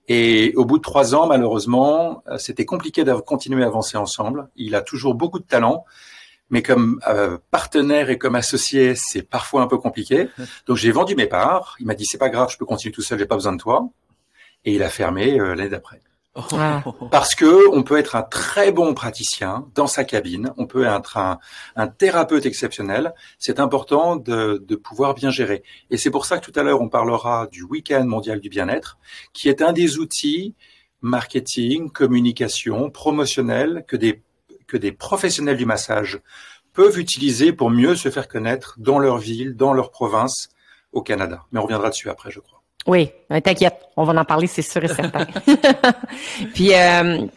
Et 0.07 0.53
au 0.55 0.65
bout 0.65 0.77
de 0.77 0.83
trois 0.83 1.15
ans, 1.15 1.27
malheureusement, 1.27 2.23
c'était 2.37 2.65
compliqué 2.65 3.05
de 3.05 3.13
continuer 3.13 3.63
à 3.63 3.67
avancer 3.67 3.97
ensemble. 3.97 4.49
Il 4.57 4.75
a 4.75 4.81
toujours 4.81 5.15
beaucoup 5.15 5.39
de 5.39 5.45
talent, 5.45 5.85
mais 6.51 6.61
comme 6.61 6.99
euh, 7.07 7.37
partenaire 7.49 8.11
et 8.11 8.17
comme 8.17 8.35
associé, 8.35 8.93
c'est 8.95 9.23
parfois 9.23 9.63
un 9.63 9.67
peu 9.67 9.77
compliqué. 9.77 10.27
Donc 10.67 10.77
j'ai 10.77 10.91
vendu 10.91 11.15
mes 11.15 11.25
parts. 11.25 11.75
Il 11.79 11.87
m'a 11.87 11.95
dit 11.95 12.05
c'est 12.05 12.19
pas 12.19 12.29
grave, 12.29 12.49
je 12.51 12.57
peux 12.57 12.65
continuer 12.65 12.93
tout 12.93 13.01
seul, 13.01 13.17
j'ai 13.17 13.25
pas 13.25 13.35
besoin 13.35 13.53
de 13.53 13.57
toi. 13.57 13.89
Et 14.65 14.75
il 14.75 14.83
a 14.83 14.89
fermé 14.89 15.39
euh, 15.39 15.55
l'année 15.55 15.69
d'après. 15.69 16.01
Ah. 16.33 16.81
Parce 17.11 17.35
que 17.35 17.69
on 17.75 17.83
peut 17.83 17.97
être 17.97 18.15
un 18.15 18.21
très 18.21 18.71
bon 18.71 18.93
praticien 18.93 19.67
dans 19.75 19.87
sa 19.87 20.05
cabine, 20.05 20.53
on 20.55 20.65
peut 20.65 20.85
être 20.85 21.17
un, 21.17 21.39
un 21.75 21.87
thérapeute 21.87 22.45
exceptionnel. 22.45 23.13
C'est 23.37 23.59
important 23.59 24.15
de, 24.15 24.63
de, 24.65 24.75
pouvoir 24.77 25.13
bien 25.13 25.29
gérer. 25.29 25.61
Et 25.89 25.97
c'est 25.97 26.09
pour 26.09 26.25
ça 26.25 26.37
que 26.37 26.49
tout 26.49 26.57
à 26.57 26.63
l'heure 26.63 26.79
on 26.79 26.87
parlera 26.87 27.47
du 27.47 27.63
week-end 27.63 28.05
mondial 28.05 28.39
du 28.39 28.47
bien-être, 28.47 28.97
qui 29.33 29.49
est 29.49 29.61
un 29.61 29.73
des 29.73 29.97
outils 29.97 30.55
marketing, 31.01 31.89
communication, 31.89 32.89
promotionnel 32.89 33.83
que 33.87 33.97
des 33.97 34.21
que 34.71 34.77
des 34.77 34.93
professionnels 34.93 35.57
du 35.57 35.65
massage 35.65 36.21
peuvent 36.73 36.97
utiliser 36.97 37.51
pour 37.51 37.69
mieux 37.69 37.95
se 37.95 38.09
faire 38.09 38.29
connaître 38.29 38.75
dans 38.77 38.99
leur 38.99 39.17
ville, 39.17 39.57
dans 39.57 39.73
leur 39.73 39.91
province, 39.91 40.47
au 40.93 41.01
Canada. 41.01 41.41
Mais 41.51 41.59
on 41.59 41.63
reviendra 41.63 41.89
dessus 41.89 42.09
après, 42.09 42.31
je 42.31 42.39
crois. 42.39 42.61
Oui, 42.87 43.09
t'inquiète, 43.43 43.79
on 43.97 44.05
va 44.05 44.19
en 44.19 44.25
parler, 44.25 44.47
c'est 44.47 44.61
sûr 44.61 44.83
et 44.83 44.87
certain. 44.87 45.27
Puis 46.53 46.73
euh, 46.73 47.27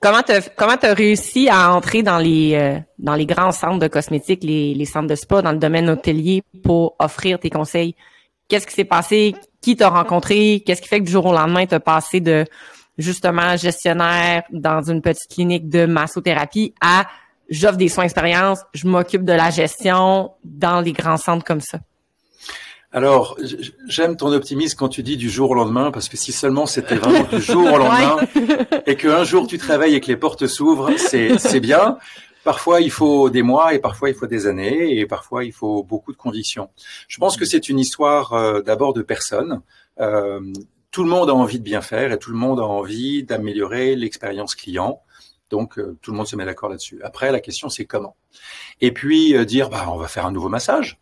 comment 0.00 0.22
tu 0.22 0.32
comment 0.56 0.76
as 0.80 0.94
réussi 0.94 1.48
à 1.48 1.74
entrer 1.74 2.02
dans 2.02 2.18
les 2.18 2.54
euh, 2.54 2.78
dans 2.98 3.14
les 3.14 3.26
grands 3.26 3.52
centres 3.52 3.80
de 3.80 3.88
cosmétiques, 3.88 4.44
les, 4.44 4.72
les 4.74 4.84
centres 4.84 5.08
de 5.08 5.14
spa 5.14 5.42
dans 5.42 5.52
le 5.52 5.58
domaine 5.58 5.90
hôtelier 5.90 6.42
pour 6.62 6.94
offrir 7.00 7.38
tes 7.38 7.50
conseils? 7.50 7.94
Qu'est-ce 8.48 8.66
qui 8.66 8.74
s'est 8.74 8.84
passé? 8.84 9.34
Qui 9.60 9.76
t'a 9.76 9.90
rencontré? 9.90 10.62
Qu'est-ce 10.64 10.80
qui 10.80 10.88
fait 10.88 11.00
que 11.00 11.04
du 11.04 11.12
jour 11.12 11.26
au 11.26 11.32
lendemain 11.32 11.66
tu 11.66 11.74
as 11.74 11.80
passé 11.80 12.20
de 12.20 12.46
justement 12.98 13.56
gestionnaire 13.56 14.42
dans 14.50 14.82
une 14.82 15.00
petite 15.00 15.30
clinique 15.30 15.68
de 15.68 15.86
massothérapie 15.86 16.74
à 16.80 17.06
j'offre 17.48 17.76
des 17.76 17.88
soins 17.88 18.04
expérience, 18.04 18.60
je 18.74 18.86
m'occupe 18.86 19.24
de 19.24 19.32
la 19.32 19.50
gestion 19.50 20.32
dans 20.44 20.80
les 20.80 20.92
grands 20.92 21.16
centres 21.16 21.44
comme 21.44 21.60
ça. 21.60 21.78
Alors, 22.94 23.38
j'aime 23.86 24.16
ton 24.16 24.32
optimisme 24.32 24.76
quand 24.78 24.88
tu 24.88 25.02
dis 25.02 25.16
du 25.16 25.30
jour 25.30 25.50
au 25.50 25.54
lendemain, 25.54 25.90
parce 25.90 26.10
que 26.10 26.18
si 26.18 26.30
seulement 26.30 26.66
c'était 26.66 26.96
vraiment 26.96 27.24
du 27.24 27.40
jour 27.40 27.64
au 27.72 27.78
lendemain, 27.78 28.18
et 28.86 28.96
qu'un 28.96 29.24
jour 29.24 29.46
tu 29.46 29.56
travailles 29.56 29.94
et 29.94 30.00
que 30.00 30.08
les 30.08 30.16
portes 30.16 30.46
s'ouvrent, 30.46 30.90
c'est 30.98 31.60
bien. 31.60 31.96
Parfois, 32.44 32.80
il 32.80 32.90
faut 32.90 33.30
des 33.30 33.42
mois 33.42 33.72
et 33.72 33.78
parfois, 33.78 34.10
il 34.10 34.14
faut 34.14 34.26
des 34.26 34.46
années 34.46 34.98
et 34.98 35.06
parfois, 35.06 35.44
il 35.44 35.52
faut 35.52 35.84
beaucoup 35.84 36.12
de 36.12 36.16
convictions. 36.16 36.68
Je 37.08 37.18
pense 37.18 37.36
que 37.36 37.44
c'est 37.44 37.68
une 37.68 37.78
histoire 37.78 38.32
euh, 38.32 38.60
d'abord 38.62 38.92
de 38.92 39.02
personnes. 39.02 39.62
Euh, 40.00 40.40
tout 40.92 41.02
le 41.02 41.08
monde 41.08 41.30
a 41.30 41.34
envie 41.34 41.58
de 41.58 41.64
bien 41.64 41.80
faire 41.80 42.12
et 42.12 42.18
tout 42.18 42.30
le 42.30 42.36
monde 42.36 42.60
a 42.60 42.64
envie 42.64 43.24
d'améliorer 43.24 43.96
l'expérience 43.96 44.54
client. 44.54 45.02
Donc, 45.50 45.78
euh, 45.78 45.98
tout 46.02 46.12
le 46.12 46.16
monde 46.18 46.26
se 46.26 46.36
met 46.36 46.44
d'accord 46.44 46.68
là-dessus. 46.68 47.00
Après, 47.02 47.32
la 47.32 47.40
question, 47.40 47.68
c'est 47.68 47.86
comment? 47.86 48.14
Et 48.80 48.92
puis, 48.92 49.34
euh, 49.34 49.44
dire, 49.44 49.70
bah, 49.70 49.86
on 49.88 49.96
va 49.96 50.06
faire 50.06 50.26
un 50.26 50.32
nouveau 50.32 50.50
massage. 50.50 51.00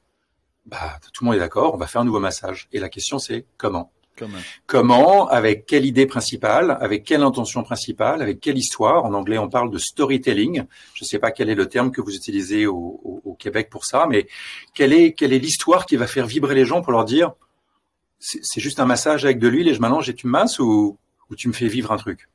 Bah, 0.65 0.99
tout 1.13 1.25
le 1.25 1.27
monde 1.27 1.37
est 1.37 1.41
d'accord, 1.41 1.75
on 1.75 1.77
va 1.77 1.89
faire 1.89 2.01
un 2.01 2.05
nouveau 2.05 2.21
massage. 2.21 2.69
Et 2.73 2.79
la 2.79 2.89
question, 2.89 3.19
c'est 3.19 3.47
comment? 3.57 3.93
Comment? 4.17 4.39
Comment 4.67 5.29
Avec 5.29 5.67
quelle 5.67 5.87
idée 5.87 6.07
principale 6.07 6.77
Avec 6.81 7.05
quelle 7.05 7.23
intention 7.23 7.63
principale 7.65 8.23
Avec 8.23 8.39
quelle 8.39 8.59
histoire? 8.59 9.05
En 9.05 9.15
anglais, 9.15 9.39
on 9.39 9.49
parle 9.49 9.71
de 9.71 9.79
storytelling. 9.79 10.65
Je 10.95 11.05
ne 11.05 11.07
sais 11.07 11.19
pas 11.19 11.33
quel 11.33 11.49
est 11.49 11.55
le 11.55 11.67
terme 11.67 11.91
que 11.91 12.01
vous 12.01 12.15
utilisez 12.15 12.67
au, 12.67 13.23
au 13.25 13.35
Québec 13.35 13.71
pour 13.71 13.85
ça, 13.85 14.07
mais 14.09 14.29
quelle 14.75 14.93
est 14.93 15.13
quelle 15.13 15.33
est 15.33 15.39
l'histoire 15.39 15.87
qui 15.87 15.97
va 15.97 16.07
faire 16.07 16.27
vibrer 16.27 16.55
les 16.55 16.65
gens 16.65 16.83
pour 16.83 16.93
leur 16.93 17.05
dire 17.05 17.33
c'est 18.21 18.61
juste 18.61 18.81
un 18.81 18.87
massage 18.87 19.25
avec 19.25 19.39
de 19.39 19.49
l'huile 19.49 19.69
et 19.69 19.75
je 19.75 19.81
m'allonge 19.81 20.09
et 20.09 20.15
tu 20.15 20.27
me 20.27 20.33
masses 20.33 20.59
ou, 20.59 20.99
ou 21.31 21.37
tu 21.37 21.49
me 21.49 21.53
fais 21.53 21.69
vivre 21.69 21.91
un 21.91 21.97
truc? 21.97 22.29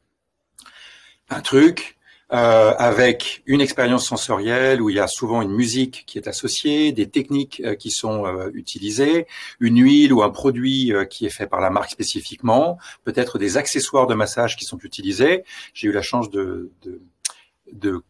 Un 1.30 1.42
truc 1.42 1.98
euh, 2.34 2.74
avec 2.78 3.44
une 3.46 3.62
expérience 3.62 4.08
sensorielle 4.08 4.82
où 4.82 4.90
il 4.90 4.96
y 4.96 5.00
a 5.00 5.08
souvent 5.08 5.44
une 5.44 5.52
musique 5.52 6.04
qui 6.08 6.18
est 6.18 6.28
associée, 6.28 6.92
des 6.92 7.08
techniques 7.08 7.62
euh, 7.64 7.76
qui 7.76 7.92
sont 7.92 8.26
euh, 8.26 8.50
utilisées, 8.56 9.28
une 9.60 9.80
huile 9.80 10.12
ou 10.12 10.24
un 10.24 10.32
produit 10.32 10.92
euh, 10.92 11.06
qui 11.06 11.28
est 11.28 11.30
fait 11.30 11.46
par 11.46 11.62
la 11.62 11.70
marque 11.70 11.92
spécifiquement, 11.92 12.80
peut-être 13.04 13.38
des 13.38 13.58
accessoires 13.58 14.08
de 14.08 14.16
massage 14.16 14.58
qui 14.58 14.66
sont 14.66 14.80
utilisés. 14.80 15.44
J'ai 15.76 15.88
eu 15.88 15.92
la 15.92 16.02
chance 16.02 16.32
de, 16.32 16.72
de, 16.82 17.00
de 17.72 18.02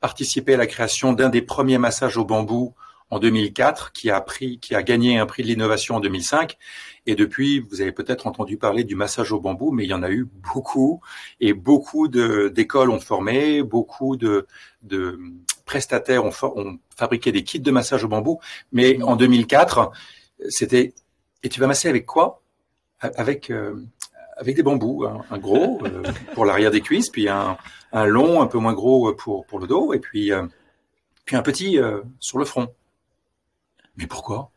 participer 0.00 0.54
à 0.54 0.58
la 0.58 0.66
création 0.66 1.12
d'un 1.12 1.28
des 1.28 1.42
premiers 1.42 1.78
massages 1.78 2.16
au 2.16 2.24
bambou 2.24 2.74
en 3.10 3.18
2004, 3.18 3.92
qui 3.92 4.10
a 4.10 4.20
pris, 4.20 4.58
qui 4.58 4.74
a 4.74 4.82
gagné 4.82 5.18
un 5.18 5.26
prix 5.26 5.42
de 5.42 5.48
l'innovation 5.48 5.96
en 5.96 6.00
2005. 6.00 6.56
Et 7.06 7.14
depuis, 7.14 7.60
vous 7.60 7.80
avez 7.80 7.92
peut-être 7.92 8.26
entendu 8.26 8.56
parler 8.56 8.82
du 8.82 8.96
massage 8.96 9.30
au 9.32 9.40
bambou, 9.40 9.70
mais 9.72 9.84
il 9.84 9.90
y 9.90 9.94
en 9.94 10.02
a 10.02 10.10
eu 10.10 10.26
beaucoup. 10.54 11.00
Et 11.40 11.52
beaucoup 11.52 12.08
d'écoles 12.08 12.90
ont 12.90 13.00
formé, 13.00 13.62
beaucoup 13.62 14.16
de, 14.16 14.46
de 14.82 15.18
prestataires 15.64 16.24
ont, 16.24 16.78
fabriqué 16.96 17.32
des 17.32 17.44
kits 17.44 17.60
de 17.60 17.70
massage 17.70 18.04
au 18.04 18.08
bambou. 18.08 18.40
Mais 18.72 19.02
en 19.02 19.16
2004, 19.16 19.90
c'était, 20.48 20.94
et 21.42 21.48
tu 21.48 21.60
vas 21.60 21.66
masser 21.66 21.88
avec 21.88 22.06
quoi? 22.06 22.42
Avec 23.00 23.50
euh, 23.50 23.74
avec 24.36 24.56
des 24.56 24.62
bambous, 24.62 25.04
un, 25.04 25.38
gros 25.38 25.80
euh, 25.84 26.02
pour 26.32 26.44
l'arrière 26.44 26.70
des 26.70 26.80
cuisses, 26.80 27.10
puis 27.10 27.28
un, 27.28 27.56
un, 27.92 28.06
long, 28.06 28.40
un 28.42 28.46
peu 28.46 28.58
moins 28.58 28.72
gros 28.72 29.12
pour 29.14 29.46
pour 29.46 29.60
le 29.60 29.66
dos, 29.66 29.92
et 29.92 30.00
puis 30.00 30.32
euh, 30.32 30.46
puis 31.24 31.36
un 31.36 31.42
petit 31.42 31.78
sur 32.18 32.38
le 32.38 32.44
front. 32.44 32.68
Mais 33.96 34.06
pourquoi 34.06 34.50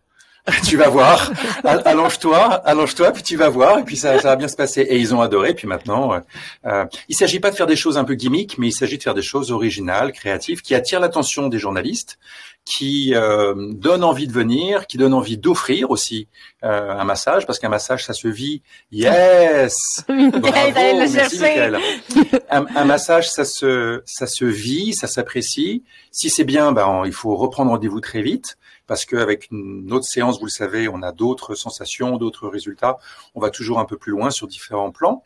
tu 0.65 0.77
vas 0.77 0.87
voir, 0.87 1.31
allonge-toi, 1.63 2.37
allonge-toi, 2.37 3.11
puis 3.11 3.21
tu 3.21 3.35
vas 3.35 3.49
voir, 3.49 3.79
et 3.79 3.83
puis 3.83 3.97
ça, 3.97 4.17
ça, 4.19 4.29
va 4.29 4.35
bien 4.37 4.47
se 4.47 4.55
passer. 4.55 4.81
Et 4.81 4.97
ils 4.97 5.13
ont 5.13 5.19
adoré. 5.19 5.53
Puis 5.53 5.67
maintenant, 5.67 6.13
euh, 6.13 6.19
euh 6.65 6.85
il 7.09 7.15
s'agit 7.15 7.41
pas 7.41 7.51
de 7.51 7.55
faire 7.55 7.67
des 7.67 7.75
choses 7.75 7.97
un 7.97 8.05
peu 8.05 8.13
gimmicks, 8.13 8.57
mais 8.57 8.67
il 8.67 8.71
s'agit 8.71 8.97
de 8.97 9.03
faire 9.03 9.13
des 9.13 9.21
choses 9.21 9.51
originales, 9.51 10.13
créatives, 10.13 10.61
qui 10.61 10.73
attirent 10.73 11.01
l'attention 11.01 11.49
des 11.49 11.59
journalistes, 11.59 12.17
qui 12.63 13.13
euh, 13.13 13.55
donnent 13.73 14.05
envie 14.05 14.27
de 14.27 14.31
venir, 14.31 14.87
qui 14.87 14.97
donnent 14.97 15.13
envie 15.13 15.37
d'offrir 15.37 15.91
aussi 15.91 16.29
euh, 16.63 16.91
un 16.91 17.03
massage, 17.03 17.45
parce 17.45 17.59
qu'un 17.59 17.69
massage, 17.69 18.05
ça 18.05 18.13
se 18.13 18.29
vit. 18.29 18.61
Yes, 18.91 19.75
bravo, 20.07 21.09
merci 21.13 21.43
Un, 22.49 22.65
un, 22.73 22.85
massage, 22.85 23.29
ça 23.29 23.43
se, 23.43 24.01
ça 24.05 24.27
se 24.27 24.45
vit, 24.45 24.93
ça 24.93 25.07
s'apprécie. 25.07 25.83
Si 26.09 26.29
c'est 26.29 26.45
bien, 26.45 26.71
ben, 26.71 27.03
il 27.05 27.13
faut 27.13 27.35
reprendre 27.35 27.71
rendez-vous 27.71 27.99
très 27.99 28.21
vite 28.21 28.57
parce 28.87 29.05
qu'avec 29.05 29.49
une 29.51 29.91
autre 29.91 30.05
séance, 30.05 30.39
vous 30.39 30.45
le 30.45 30.51
savez, 30.51 30.87
on 30.87 31.03
a 31.03 31.11
d'autres 31.11 31.55
sensations, 31.55 32.17
d'autres 32.17 32.47
résultats. 32.47 32.97
On 33.35 33.41
va 33.41 33.49
toujours 33.49 33.79
un 33.79 33.85
peu 33.85 33.97
plus 33.97 34.11
loin 34.11 34.31
sur 34.31 34.47
différents 34.47 34.91
plans. 34.91 35.23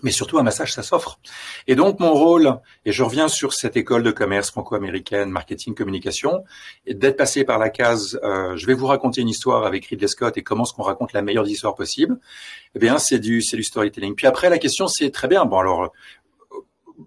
Mais 0.00 0.10
surtout, 0.10 0.38
un 0.38 0.42
massage, 0.42 0.72
ça 0.72 0.82
s'offre. 0.82 1.20
Et 1.68 1.76
donc, 1.76 2.00
mon 2.00 2.12
rôle, 2.12 2.58
et 2.84 2.92
je 2.92 3.02
reviens 3.02 3.28
sur 3.28 3.52
cette 3.52 3.76
école 3.76 4.02
de 4.02 4.10
commerce 4.10 4.50
franco-américaine, 4.50 5.30
marketing, 5.30 5.74
communication, 5.74 6.44
d'être 6.86 7.16
passé 7.16 7.44
par 7.44 7.58
la 7.58 7.70
case, 7.70 8.18
euh, 8.24 8.56
je 8.56 8.66
vais 8.66 8.74
vous 8.74 8.86
raconter 8.86 9.20
une 9.20 9.28
histoire 9.28 9.64
avec 9.64 9.86
Ridley 9.86 10.08
Scott 10.08 10.36
et 10.36 10.42
comment 10.42 10.64
est-ce 10.64 10.72
qu'on 10.72 10.82
raconte 10.82 11.12
la 11.12 11.22
meilleure 11.22 11.46
histoire 11.46 11.76
possible. 11.76 12.18
Eh 12.74 12.80
bien, 12.80 12.98
c'est 12.98 13.20
du, 13.20 13.42
c'est 13.42 13.56
du 13.56 13.62
storytelling. 13.62 14.14
Puis 14.16 14.26
après, 14.26 14.50
la 14.50 14.58
question, 14.58 14.88
c'est 14.88 15.10
très 15.10 15.28
bien. 15.28 15.44
Bon, 15.44 15.58
alors, 15.58 15.92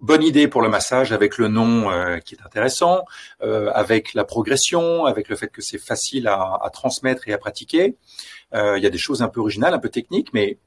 bonne 0.02 0.24
idée 0.24 0.48
pour 0.48 0.62
le 0.62 0.70
massage 0.70 1.12
avec 1.12 1.38
le 1.38 1.48
nom 1.48 1.92
euh, 1.92 2.20
qui 2.20 2.36
est 2.36 2.42
intéressant, 2.46 3.06
euh, 3.42 3.72
avec 3.74 4.14
la 4.14 4.24
progression, 4.24 5.06
avec 5.06 5.30
le 5.30 5.36
fait 5.36 5.48
que 5.48 5.62
c'est 5.62 5.78
facile 5.78 6.28
à, 6.28 6.60
à, 6.62 6.70
transmettre 6.70 7.28
et 7.28 7.34
à 7.34 7.38
pratiquer. 7.38 7.96
Euh, 8.54 8.78
il 8.78 8.84
y 8.84 8.88
a 8.88 8.90
des 8.90 8.98
choses 8.98 9.22
un 9.22 9.28
peu 9.28 9.40
originales, 9.40 9.74
un 9.74 9.80
peu 9.80 9.90
techniques, 9.90 10.34
mais 10.34 10.58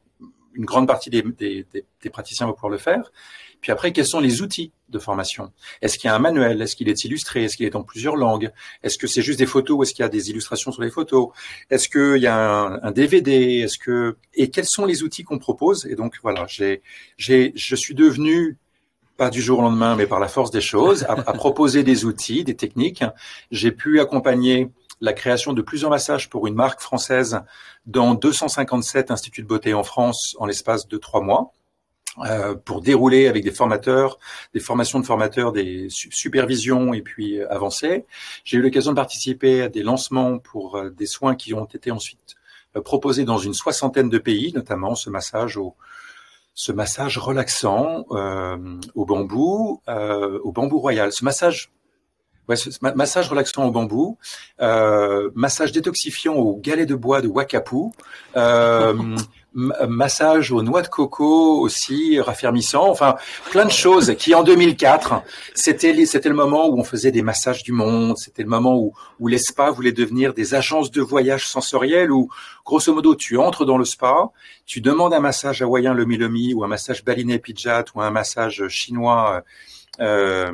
une 0.55 0.65
grande 0.65 0.89
partie 0.89 1.11
des, 1.11 1.23
des, 1.23 1.67
des, 1.73 2.11
praticiens 2.11 2.47
vont 2.47 2.53
pouvoir 2.53 2.73
le 2.73 2.79
faire. 2.79 3.13
Puis 3.61 3.73
après, 3.73 3.93
quels 3.93 4.07
sont 4.07 4.21
les 4.21 4.43
outils 4.43 4.73
de 4.89 4.99
formation? 4.99 5.53
Est-ce 5.83 5.99
qu'il 5.99 6.09
y 6.09 6.11
a 6.11 6.15
un 6.17 6.21
manuel? 6.21 6.61
Est-ce 6.63 6.75
qu'il 6.75 6.89
est 6.89 7.05
illustré? 7.05 7.45
Est-ce 7.45 7.57
qu'il 7.57 7.67
est 7.67 7.77
en 7.77 7.83
plusieurs 7.83 8.17
langues? 8.17 8.51
Est-ce 8.83 8.99
que 8.99 9.07
c'est 9.07 9.23
juste 9.23 9.39
des 9.39 9.47
photos 9.47 9.79
ou 9.79 9.83
est-ce 9.83 9.95
qu'il 9.95 10.03
y 10.03 10.07
a 10.07 10.09
des 10.09 10.31
illustrations 10.31 10.73
sur 10.73 10.83
les 10.83 10.91
photos? 10.91 11.29
Est-ce 11.71 11.89
qu'il 11.89 12.23
y 12.23 12.27
a 12.27 12.37
un, 12.37 12.83
un 12.83 12.91
DVD 12.91 13.61
Est-ce 13.61 13.79
que 13.79 14.17
et 14.35 14.51
quels 14.51 14.67
sont 14.67 14.85
les 14.85 15.03
outils 15.03 15.25
qu'on 15.25 15.39
propose? 15.39 15.87
Et 15.87 15.95
donc 15.95 16.17
voilà, 16.23 16.47
j'ai, 16.49 16.83
j'ai, 17.17 17.53
je 17.55 17.77
suis 17.77 17.95
devenu 17.95 18.59
pas 19.19 19.31
du 19.31 19.43
jour 19.43 19.59
au 19.59 19.63
lendemain, 19.63 19.97
mais 19.97 20.07
par 20.07 20.21
la 20.21 20.29
force 20.29 20.53
des 20.53 20.61
choses, 20.61 21.05
à, 21.09 21.17
proposer 21.35 21.83
des 21.83 22.05
outils, 22.05 22.45
des 22.45 22.55
techniques. 22.55 23.03
J'ai 23.51 23.73
pu 23.73 24.01
accompagner 24.01 24.71
la 25.01 25.13
création 25.13 25.53
de 25.53 25.61
plusieurs 25.61 25.91
massages 25.91 26.31
pour 26.31 26.47
une 26.47 26.55
marque 26.55 26.81
française 26.81 27.41
dans 27.85 28.15
257 28.15 29.11
instituts 29.11 29.43
de 29.43 29.49
beauté 29.49 29.75
en 29.75 29.83
France 29.83 30.37
en 30.39 30.47
l'espace 30.47 30.87
de 30.89 30.97
trois 30.97 31.21
mois. 31.21 31.53
Euh, 32.27 32.57
pour 32.57 32.81
dérouler 32.81 33.29
avec 33.29 33.45
des 33.45 33.53
formateurs, 33.53 34.19
des 34.53 34.59
formations 34.59 34.99
de 34.99 35.07
formateurs, 35.07 35.53
des 35.53 35.87
supervisions 35.89 36.93
et 36.93 37.01
puis 37.01 37.39
euh, 37.39 37.53
avancées. 37.53 38.07
J'ai 38.43 38.57
eu 38.57 38.63
l'occasion 38.63 38.91
de 38.91 38.97
participer 38.97 39.63
à 39.63 39.69
des 39.69 39.85
lancements 39.85 40.39
pour 40.39 40.77
euh, 40.77 40.91
des 40.91 41.07
soins 41.07 41.37
qui 41.37 41.55
ont 41.55 41.67
été 41.67 41.93
ensuite 41.93 42.35
proposés 42.85 43.25
dans 43.25 43.39
une 43.39 43.55
soixantaine 43.55 44.09
de 44.09 44.19
pays, 44.19 44.53
notamment 44.53 44.95
ce 44.97 45.11
massage 45.11 45.57
au, 45.57 45.77
ce 46.59 46.73
massage 46.73 47.19
relaxant 47.19 48.05
euh, 48.11 48.81
au 48.97 49.07
bambou, 49.07 49.81
euh, 49.89 50.41
au 50.43 50.51
bambou 50.51 50.81
royal. 50.81 51.13
Ce 51.13 51.25
massage 51.25 51.71
Massage 52.49 53.29
relaxant 53.29 53.65
au 53.65 53.71
bambou, 53.71 54.17
euh, 54.61 55.31
massage 55.35 55.73
détoxifiant 55.73 56.35
au 56.35 56.57
galet 56.57 56.87
de 56.87 56.95
bois 56.95 57.21
de 57.21 57.29
Wakapu, 57.29 57.93
euh, 58.37 58.95
massage 59.53 60.53
aux 60.53 60.63
noix 60.63 60.83
de 60.83 60.89
coco 60.89 61.61
aussi 61.61 62.21
raffermissant, 62.21 62.89
enfin 62.89 63.17
plein 63.51 63.65
de 63.65 63.71
choses 63.71 64.15
qui 64.19 64.35
en 64.35 64.43
2004 64.43 65.23
c'était 65.55 66.07
c'était 66.07 66.29
le 66.29 66.35
moment 66.35 66.69
où 66.69 66.79
on 66.79 66.85
faisait 66.85 67.11
des 67.11 67.23
massages 67.23 67.63
du 67.63 67.73
monde, 67.73 68.17
c'était 68.19 68.43
le 68.43 68.49
moment 68.49 68.77
où 68.77 68.93
où 69.21 69.27
les 69.27 69.39
spas 69.39 69.71
voulaient 69.71 69.93
devenir 69.93 70.33
des 70.33 70.55
agences 70.55 70.91
de 70.91 71.03
voyage 71.03 71.49
sensoriels 71.49 72.13
où 72.13 72.29
grosso 72.65 72.95
modo 72.95 73.15
tu 73.15 73.37
entres 73.39 73.65
dans 73.65 73.79
le 73.79 73.85
spa, 73.85 74.31
tu 74.65 74.81
demandes 74.81 75.15
un 75.15 75.21
massage 75.21 75.61
hawaïen 75.61 75.95
lomi 75.95 76.19
lomi 76.19 76.55
ou 76.55 76.63
un 76.63 76.69
massage 76.69 77.05
balinais 77.05 77.39
pijat 77.39 77.85
ou 77.95 78.01
un 78.01 78.11
massage 78.11 78.69
chinois 78.69 79.43
euh, 80.01 80.53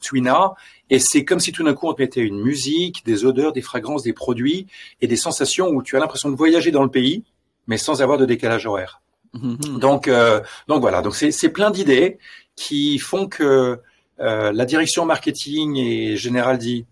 Twina, 0.00 0.54
et 0.90 0.98
c'est 0.98 1.24
comme 1.24 1.40
si 1.40 1.52
tout 1.52 1.62
d'un 1.62 1.74
coup 1.74 1.88
on 1.88 1.94
te 1.94 2.02
mettait 2.02 2.20
une 2.20 2.40
musique, 2.40 3.04
des 3.06 3.24
odeurs, 3.24 3.52
des 3.52 3.62
fragrances, 3.62 4.02
des 4.02 4.12
produits 4.12 4.66
et 5.00 5.06
des 5.06 5.16
sensations 5.16 5.68
où 5.68 5.82
tu 5.82 5.96
as 5.96 6.00
l'impression 6.00 6.30
de 6.30 6.36
voyager 6.36 6.70
dans 6.70 6.82
le 6.82 6.90
pays, 6.90 7.24
mais 7.66 7.78
sans 7.78 8.02
avoir 8.02 8.18
de 8.18 8.26
décalage 8.26 8.66
horaire. 8.66 9.00
Mm-hmm. 9.34 9.78
Donc, 9.78 10.08
euh, 10.08 10.40
donc 10.66 10.80
voilà, 10.80 11.02
donc 11.02 11.14
c'est 11.14 11.48
plein 11.50 11.70
d'idées 11.70 12.18
qui 12.56 12.98
font 12.98 13.28
que 13.28 13.80
euh, 14.20 14.52
la 14.52 14.64
direction 14.66 15.06
marketing 15.06 15.76
et 15.76 16.16
générale 16.16 16.58
dit 16.58 16.84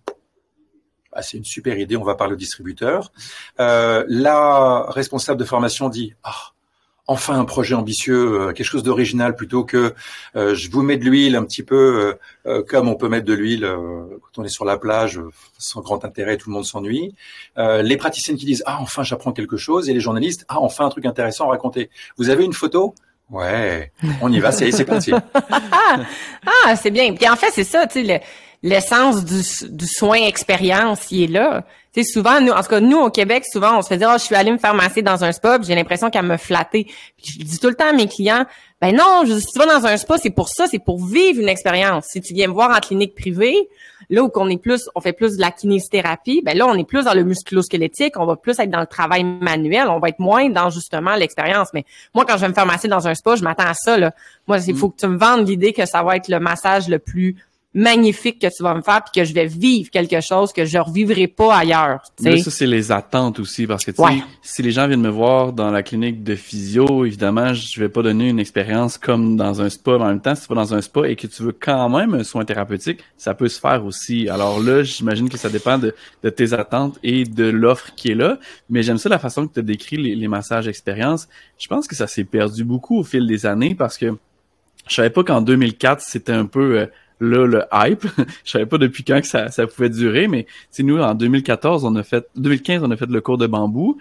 ah, 1.13 1.23
c'est 1.23 1.37
une 1.37 1.45
super 1.45 1.79
idée, 1.79 1.97
on 1.97 2.05
va 2.05 2.15
parler 2.15 2.35
au 2.35 2.37
distributeur. 2.37 3.13
Euh, 3.59 4.05
la 4.09 4.85
responsable 4.89 5.41
de 5.41 5.45
formation 5.45 5.89
dit 5.89 6.15
ah 6.23 6.53
enfin 7.09 7.39
un 7.39 7.47
projet 7.47 7.75
ambitieux, 7.75 8.43
euh, 8.43 8.53
quelque 8.53 8.67
chose 8.67 8.83
d'original 8.83 9.35
plutôt 9.35 9.65
que 9.65 9.95
euh, 10.37 10.55
je 10.55 10.71
vous 10.71 10.83
mets 10.83 10.99
de 10.99 11.05
l'huile 11.05 11.35
un 11.37 11.45
petit 11.45 11.63
peu 11.63 12.17
euh, 12.47 12.63
comme 12.63 12.89
on 12.89 12.95
peut 12.95 13.09
mettre 13.09 13.25
de 13.25 13.33
l'huile 13.33 13.67
quand 13.67 14.43
on 14.43 14.45
est 14.45 14.51
sur 14.51 14.65
la 14.65 14.77
plage 14.77 15.21
sans 15.57 15.81
grand 15.81 16.05
intérêt, 16.05 16.37
tout 16.37 16.51
le 16.51 16.55
monde 16.55 16.67
s'ennuie. 16.67 17.15
les 17.57 17.97
praticiennes 17.97 18.37
qui 18.37 18.45
disent 18.45 18.63
ah 18.67 18.79
enfin 18.81 19.03
j'apprends 19.03 19.33
quelque 19.33 19.57
chose 19.57 19.89
et 19.89 19.95
les 19.95 20.01
journalistes 20.01 20.45
ah 20.49 20.61
enfin 20.61 20.87
un 20.87 20.91
truc 20.91 21.07
intéressant 21.07 21.47
à 21.47 21.51
raconter. 21.51 21.91
Vous 22.19 22.29
avez 22.29 22.45
une 22.45 22.53
photo? 22.53 22.95
Ouais, 23.31 23.93
on 24.23 24.33
y 24.33 24.41
va, 24.41 24.53
c'est 24.53 24.71
c'est 24.71 24.87
parti. 24.87 25.13
ah 25.35 26.77
c'est 26.77 26.91
bien. 26.91 27.13
Puis 27.15 27.29
en 27.29 27.37
fait 27.37 27.51
c'est 27.53 27.65
ça, 27.65 27.87
tu 27.87 28.05
sais 28.05 28.23
l'essence 28.63 29.25
du, 29.25 29.43
du 29.69 29.87
soin 29.87 30.17
expérience, 30.17 31.11
il 31.11 31.23
est 31.25 31.27
là. 31.27 31.65
Tu 31.99 32.05
sais, 32.05 32.13
souvent, 32.13 32.41
nous, 32.41 32.53
en 32.53 32.63
tout 32.63 32.69
cas, 32.69 32.79
nous, 32.79 32.99
au 32.99 33.11
Québec, 33.11 33.45
souvent, 33.45 33.77
on 33.77 33.83
se 33.83 33.89
fait 33.89 33.97
dire, 33.97 34.09
oh, 34.13 34.19
je 34.19 34.23
suis 34.23 34.37
allée 34.37 34.53
me 34.53 34.59
faire 34.59 34.73
masser 34.73 35.03
dans 35.03 35.25
un 35.25 35.33
spa, 35.33 35.59
j'ai 35.61 35.75
l'impression 35.75 36.11
qu'elle 36.11 36.27
me 36.27 36.37
flatter. 36.37 36.85
Puis 37.17 37.39
je 37.41 37.45
dis 37.45 37.59
tout 37.59 37.67
le 37.67 37.75
temps 37.75 37.89
à 37.89 37.93
mes 37.93 38.07
clients, 38.07 38.47
ben 38.81 38.95
non, 38.95 39.25
je, 39.27 39.37
si 39.37 39.47
tu 39.47 39.59
vas 39.59 39.67
dans 39.67 39.85
un 39.85 39.97
spa, 39.97 40.17
c'est 40.17 40.31
pour 40.31 40.49
ça, 40.49 40.69
c'est 40.69 40.79
pour 40.79 41.05
vivre 41.05 41.41
une 41.41 41.49
expérience. 41.49 42.07
Si 42.13 42.21
tu 42.21 42.35
viens 42.35 42.47
me 42.47 42.53
voir 42.53 42.71
en 42.71 42.79
clinique 42.79 43.17
privée, 43.17 43.69
là 44.11 44.23
où 44.23 44.31
on 44.37 44.49
est 44.49 44.63
plus, 44.63 44.89
on 44.95 45.01
fait 45.01 45.13
plus 45.13 45.39
de 45.39 45.41
la 45.41 45.51
kinésithérapie, 45.51 46.41
ben 46.45 46.57
là, 46.57 46.69
on 46.69 46.75
est 46.75 46.87
plus 46.87 47.05
dans 47.05 47.15
le 47.15 47.25
musculo-squelettique, 47.25 48.17
on 48.17 48.27
va 48.27 48.37
plus 48.37 48.57
être 48.61 48.71
dans 48.71 48.79
le 48.79 48.87
travail 48.87 49.25
manuel, 49.25 49.89
on 49.89 49.99
va 49.99 50.11
être 50.11 50.21
moins 50.21 50.49
dans 50.51 50.71
justement 50.71 51.17
l'expérience. 51.17 51.71
Mais 51.75 51.85
moi, 52.15 52.25
quand 52.25 52.37
je 52.37 52.43
vais 52.43 52.49
me 52.49 52.55
faire 52.55 52.67
masser 52.67 52.87
dans 52.87 53.09
un 53.09 53.17
spa, 53.17 53.35
je 53.35 53.43
m'attends 53.43 53.67
à 53.67 53.75
ça, 53.75 53.99
là. 53.99 54.13
Moi, 54.47 54.59
il 54.69 54.77
faut 54.77 54.89
que 54.89 55.01
tu 55.01 55.09
me 55.09 55.19
vendes 55.19 55.49
l'idée 55.49 55.73
que 55.73 55.85
ça 55.85 56.05
va 56.05 56.15
être 56.15 56.29
le 56.29 56.39
massage 56.39 56.89
le 56.89 57.01
plus 57.01 57.35
magnifique 57.75 58.41
que 58.41 58.47
tu 58.55 58.63
vas 58.63 58.75
me 58.75 58.83
faire 58.83 59.03
puis 59.05 59.21
que 59.21 59.27
je 59.27 59.35
vais 59.35 59.47
vivre 59.47 59.91
quelque 59.91 60.21
chose 60.21 60.53
que 60.53 60.65
je 60.65 60.79
revivrai 60.79 61.27
pas 61.29 61.57
ailleurs. 61.57 62.01
Mais 62.21 62.39
ça 62.39 62.51
c'est 62.51 62.67
les 62.67 62.91
attentes 62.91 63.39
aussi 63.39 63.67
parce 63.67 63.85
que 63.85 63.91
tu 63.91 64.03
sais 64.03 64.23
si 64.43 64.63
les 64.63 64.71
gens 64.71 64.87
viennent 64.89 65.03
me 65.03 65.11
voir 65.11 65.53
dans 65.53 65.71
la 65.71 65.83
clinique 65.83 66.25
de 66.25 66.35
physio, 66.35 67.05
évidemment, 67.05 67.53
je 67.53 67.79
vais 67.79 67.89
pas 67.89 68.03
donner 68.03 68.29
une 68.29 68.39
expérience 68.39 68.97
comme 68.97 69.37
dans 69.37 69.61
un 69.61 69.69
spa. 69.69 69.93
En 69.93 70.07
même 70.07 70.21
temps, 70.21 70.35
si 70.35 70.43
tu 70.43 70.49
vas 70.49 70.55
dans 70.55 70.75
un 70.75 70.81
spa 70.81 71.09
et 71.09 71.17
que 71.17 71.27
tu 71.27 71.43
veux 71.43 71.53
quand 71.53 71.89
même 71.89 72.15
un 72.15 72.25
soin 72.25 72.45
thérapeutique, 72.45 73.01
ça 73.17 73.35
peut 73.35 73.49
se 73.49 73.61
faire 73.61 73.85
aussi. 73.85 74.29
Alors 74.29 74.61
là, 74.61 74.83
j'imagine 74.83 75.29
que 75.29 75.37
ça 75.37 75.51
dépend 75.51 75.79
de, 75.79 75.95
de, 76.23 76.31
tes 76.31 76.55
attentes 76.55 76.99
et 77.03 77.25
de 77.25 77.45
l'offre 77.45 77.95
qui 77.95 78.11
est 78.11 78.15
là. 78.15 78.39
Mais 78.71 78.83
j'aime 78.83 78.99
ça 78.99 79.09
la 79.09 79.19
façon 79.19 79.47
que 79.47 79.55
tu 79.55 79.61
as 79.61 79.63
décrit 79.63 79.97
les, 79.97 80.15
les 80.15 80.29
massages 80.29 80.69
expérience. 80.69 81.29
Je 81.59 81.69
pense 81.69 81.87
que 81.87 81.95
ça 81.95 82.07
s'est 82.07 82.25
perdu 82.25 82.65
beaucoup 82.65 82.99
au 82.99 83.05
fil 83.05 83.27
des 83.27 83.47
années 83.47 83.75
parce 83.75 83.99
que 83.99 84.17
je 84.89 84.95
savais 84.95 85.11
pas 85.11 85.23
qu'en 85.23 85.43
2004 85.43 86.01
c'était 86.01 86.33
un 86.33 86.47
peu 86.47 86.79
euh, 86.79 86.87
là 87.21 87.47
le 87.47 87.65
hype. 87.73 88.07
je 88.45 88.51
savais 88.51 88.67
pas 88.67 88.79
depuis 88.79 89.05
quand 89.05 89.21
que 89.21 89.27
ça, 89.27 89.51
ça 89.51 89.67
pouvait 89.67 89.91
durer, 89.91 90.29
mais 90.29 90.47
c'est 90.71 90.83
nous 90.83 91.01
en 91.01 91.15
2014 91.15 91.85
on 91.85 91.95
a 91.97 92.03
fait 92.03 92.27
2015 92.37 92.83
on 92.85 92.91
a 92.91 92.97
fait 92.97 93.09
le 93.09 93.21
cours 93.21 93.39
de 93.39 93.47
bambou. 93.47 93.99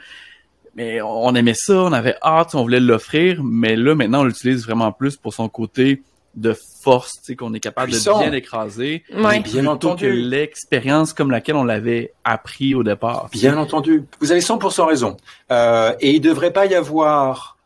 Mais 0.76 1.02
on 1.02 1.34
aimait 1.34 1.56
ça, 1.56 1.74
on 1.74 1.92
avait 1.92 2.16
hâte, 2.22 2.54
on 2.54 2.62
voulait 2.62 2.80
l'offrir, 2.80 3.44
mais 3.44 3.76
là 3.76 3.96
maintenant 3.96 4.22
on 4.22 4.26
l'utilise 4.26 4.64
vraiment 4.64 4.92
plus 4.92 5.18
pour 5.18 5.34
son 5.34 5.50
côté 5.50 6.04
de 6.38 6.56
force, 6.84 7.14
tu 7.14 7.24
sais, 7.24 7.36
qu'on 7.36 7.54
est 7.56 7.60
capable 7.60 7.92
de 7.92 7.98
bien 7.98 8.32
écraser. 8.32 9.04
Bien 9.44 9.66
entendu. 9.66 10.12
l'expérience 10.12 11.12
comme 11.12 11.32
laquelle 11.32 11.56
on 11.56 11.64
l'avait 11.64 12.14
appris 12.24 12.76
au 12.76 12.84
départ. 12.84 13.28
Bien 13.32 13.58
entendu. 13.58 14.06
Vous 14.20 14.32
avez 14.32 14.42
100% 14.42 14.86
raison. 14.86 15.18
Euh, 15.52 15.94
et 16.00 16.12
il 16.12 16.22
devrait 16.22 16.54
pas 16.54 16.68
y 16.68 16.76
avoir 16.76 17.58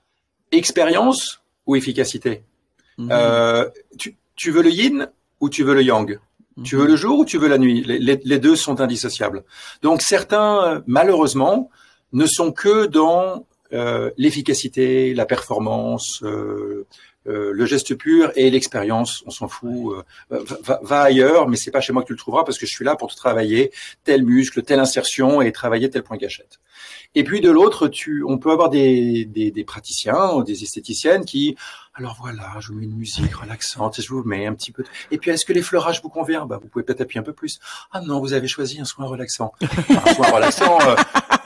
expérience 0.52 1.42
ou 1.66 1.76
efficacité. 1.76 2.44
Mhm. 2.98 3.10
Euh, 3.12 3.70
tu, 4.00 4.16
tu 4.36 4.52
veux 4.52 4.64
le 4.64 4.72
yin? 4.72 5.10
Ou 5.42 5.50
tu 5.50 5.64
veux 5.64 5.74
le 5.74 5.84
yang. 5.84 6.20
Tu 6.64 6.76
veux 6.76 6.86
le 6.86 6.96
jour 6.96 7.20
ou 7.20 7.26
tu 7.26 7.38
veux 7.38 7.48
la 7.48 7.58
nuit. 7.58 7.84
Les, 7.86 8.40
deux 8.40 8.56
sont 8.56 8.82
indissociables. 8.82 9.44
Donc 9.82 10.02
certains, 10.02 10.84
malheureusement, 10.86 11.70
ne 12.14 12.26
sont 12.26 12.52
que 12.52 12.86
dans 12.86 13.46
euh, 13.74 14.12
l'efficacité, 14.18 15.14
la 15.14 15.26
performance, 15.26 16.22
euh, 16.24 16.86
euh, 17.28 17.52
le 17.54 17.66
geste 17.66 17.96
pur 17.96 18.32
et 18.36 18.50
l'expérience. 18.50 19.24
On 19.26 19.32
s'en 19.32 19.48
fout. 19.48 19.96
Va, 20.30 20.80
va, 20.82 21.02
ailleurs, 21.02 21.48
mais 21.48 21.58
c'est 21.58 21.72
pas 21.72 21.82
chez 21.82 21.94
moi 21.94 22.02
que 22.02 22.08
tu 22.08 22.14
le 22.14 22.20
trouveras 22.20 22.44
parce 22.44 22.58
que 22.58 22.66
je 22.66 22.72
suis 22.72 22.86
là 22.86 22.96
pour 22.96 23.12
te 23.12 23.16
travailler 23.16 23.72
tel 24.04 24.24
muscle, 24.24 24.64
telle 24.64 24.80
insertion 24.80 25.42
et 25.42 25.52
travailler 25.52 25.90
tel 25.90 26.04
point 26.04 26.18
gâchette. 26.18 26.60
Et 27.14 27.24
puis 27.24 27.42
de 27.42 27.52
l'autre, 27.52 27.88
tu, 27.90 28.24
on 28.26 28.38
peut 28.38 28.52
avoir 28.52 28.70
des, 28.70 29.26
des, 29.26 29.52
des 29.52 29.64
praticiens 29.64 30.32
ou 30.32 30.44
des 30.44 30.64
esthéticiennes 30.64 31.26
qui, 31.26 31.58
alors 31.94 32.16
voilà, 32.20 32.54
je 32.60 32.70
vous 32.70 32.76
mets 32.76 32.86
une 32.86 32.96
musique 32.96 33.36
relaxante 33.36 34.00
et 34.00 34.02
je 34.02 34.10
vous 34.10 34.24
mets 34.24 34.46
un 34.46 34.54
petit 34.54 34.72
peu. 34.72 34.84
Et 35.12 35.18
puis 35.18 35.30
est-ce 35.32 35.46
que 35.46 35.52
les 35.52 35.62
fleurages 35.62 36.02
vous 36.02 36.10
conviennent? 36.10 36.46
Bah 36.48 36.58
vous 36.62 36.70
pouvez 36.70 36.84
peut-être 36.84 37.02
appuyer 37.02 37.20
un 37.20 37.24
peu 37.24 37.34
plus. 37.34 37.60
Ah 37.92 38.00
non, 38.00 38.22
vous 38.22 38.32
avez 38.32 38.48
choisi 38.48 38.80
un 38.80 38.86
soin 38.86 39.06
relaxant. 39.06 39.52
un 39.62 40.14
soin 40.14 40.32
relaxant. 40.32 40.80
Euh, 40.82 40.96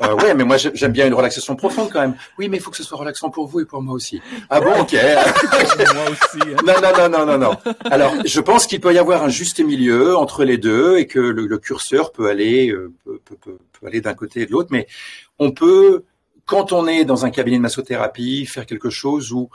euh, 0.09 0.15
ouais, 0.15 0.33
mais 0.33 0.43
moi 0.43 0.57
j'aime 0.57 0.91
bien 0.91 1.07
une 1.07 1.13
relaxation 1.13 1.55
profonde 1.55 1.89
quand 1.91 2.01
même. 2.01 2.15
Oui, 2.37 2.49
mais 2.49 2.57
il 2.57 2.59
faut 2.61 2.71
que 2.71 2.77
ce 2.77 2.83
soit 2.83 2.97
relaxant 2.97 3.29
pour 3.29 3.47
vous 3.47 3.61
et 3.61 3.65
pour 3.65 3.81
moi 3.81 3.93
aussi. 3.93 4.21
Ah 4.49 4.61
bon, 4.61 4.79
ok. 4.79 4.93
moi 5.93 6.03
aussi. 6.09 6.41
Hein. 6.41 6.57
Non, 6.65 6.73
non, 6.81 6.91
non, 6.97 7.09
non, 7.09 7.25
non, 7.25 7.37
non. 7.37 7.73
Alors, 7.91 8.13
je 8.25 8.39
pense 8.39 8.67
qu'il 8.67 8.81
peut 8.81 8.93
y 8.93 8.97
avoir 8.97 9.23
un 9.23 9.29
juste 9.29 9.59
milieu 9.59 10.17
entre 10.17 10.43
les 10.43 10.57
deux 10.57 10.97
et 10.97 11.07
que 11.07 11.19
le, 11.19 11.47
le 11.47 11.57
curseur 11.57 12.11
peut 12.11 12.29
aller 12.29 12.69
euh, 12.69 12.93
peut, 13.03 13.19
peut, 13.25 13.57
peut 13.79 13.87
aller 13.87 14.01
d'un 14.01 14.13
côté 14.13 14.41
et 14.41 14.45
de 14.45 14.51
l'autre, 14.51 14.69
mais 14.71 14.87
on 15.39 15.51
peut, 15.51 16.03
quand 16.45 16.71
on 16.71 16.87
est 16.87 17.05
dans 17.05 17.25
un 17.25 17.29
cabinet 17.29 17.57
de 17.57 17.61
massothérapie, 17.61 18.45
faire 18.45 18.65
quelque 18.65 18.89
chose 18.89 19.31
où 19.31 19.49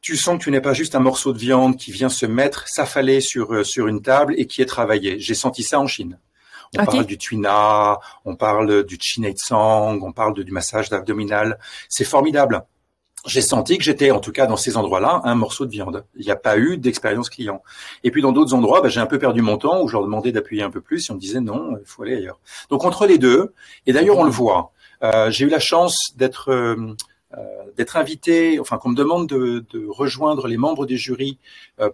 tu 0.00 0.16
sens 0.16 0.38
que 0.38 0.44
tu 0.44 0.50
n'es 0.50 0.60
pas 0.60 0.72
juste 0.72 0.94
un 0.94 1.00
morceau 1.00 1.32
de 1.32 1.38
viande 1.38 1.76
qui 1.76 1.92
vient 1.92 2.08
se 2.08 2.26
mettre, 2.26 2.68
s'affaler 2.68 3.20
sur, 3.20 3.52
euh, 3.52 3.64
sur 3.64 3.86
une 3.86 4.00
table 4.00 4.34
et 4.38 4.46
qui 4.46 4.62
est 4.62 4.66
travaillé. 4.66 5.18
J'ai 5.20 5.34
senti 5.34 5.62
ça 5.62 5.78
en 5.78 5.86
Chine. 5.86 6.18
On 6.78 6.84
parle 6.84 7.06
du 7.06 7.18
tuina, 7.18 7.98
on 8.24 8.36
parle 8.36 8.84
du 8.84 8.96
tsang, 8.96 9.98
on 10.02 10.12
parle 10.12 10.34
du 10.44 10.52
massage 10.52 10.92
abdominal. 10.92 11.58
C'est 11.88 12.04
formidable. 12.04 12.64
J'ai 13.26 13.42
senti 13.42 13.76
que 13.76 13.84
j'étais, 13.84 14.12
en 14.12 14.20
tout 14.20 14.32
cas 14.32 14.46
dans 14.46 14.56
ces 14.56 14.76
endroits-là, 14.78 15.20
un 15.24 15.34
morceau 15.34 15.66
de 15.66 15.70
viande. 15.70 16.04
Il 16.16 16.24
n'y 16.24 16.30
a 16.30 16.36
pas 16.36 16.56
eu 16.56 16.78
d'expérience 16.78 17.28
client. 17.28 17.62
Et 18.02 18.10
puis 18.10 18.22
dans 18.22 18.32
d'autres 18.32 18.54
endroits, 18.54 18.80
bah, 18.80 18.88
j'ai 18.88 19.00
un 19.00 19.06
peu 19.06 19.18
perdu 19.18 19.42
mon 19.42 19.58
temps 19.58 19.82
où 19.82 19.88
je 19.88 19.92
leur 19.92 20.02
demandais 20.02 20.32
d'appuyer 20.32 20.62
un 20.62 20.70
peu 20.70 20.80
plus 20.80 21.06
et 21.06 21.12
on 21.12 21.16
me 21.16 21.20
disait 21.20 21.40
non, 21.40 21.76
il 21.78 21.86
faut 21.86 22.02
aller 22.02 22.16
ailleurs. 22.16 22.38
Donc 22.70 22.84
entre 22.84 23.06
les 23.06 23.18
deux, 23.18 23.52
et 23.86 23.92
d'ailleurs 23.92 24.16
on 24.16 24.24
le 24.24 24.30
voit, 24.30 24.72
euh, 25.02 25.30
j'ai 25.30 25.44
eu 25.46 25.48
la 25.48 25.60
chance 25.60 26.12
d'être 26.16 26.50
euh, 26.50 26.94
d'être 27.76 27.96
invité, 27.96 28.58
enfin 28.58 28.78
qu'on 28.78 28.88
me 28.88 28.96
demande 28.96 29.28
de, 29.28 29.64
de, 29.70 29.86
rejoindre 29.86 30.48
les 30.48 30.56
membres 30.56 30.84
du 30.84 30.98
jury 30.98 31.38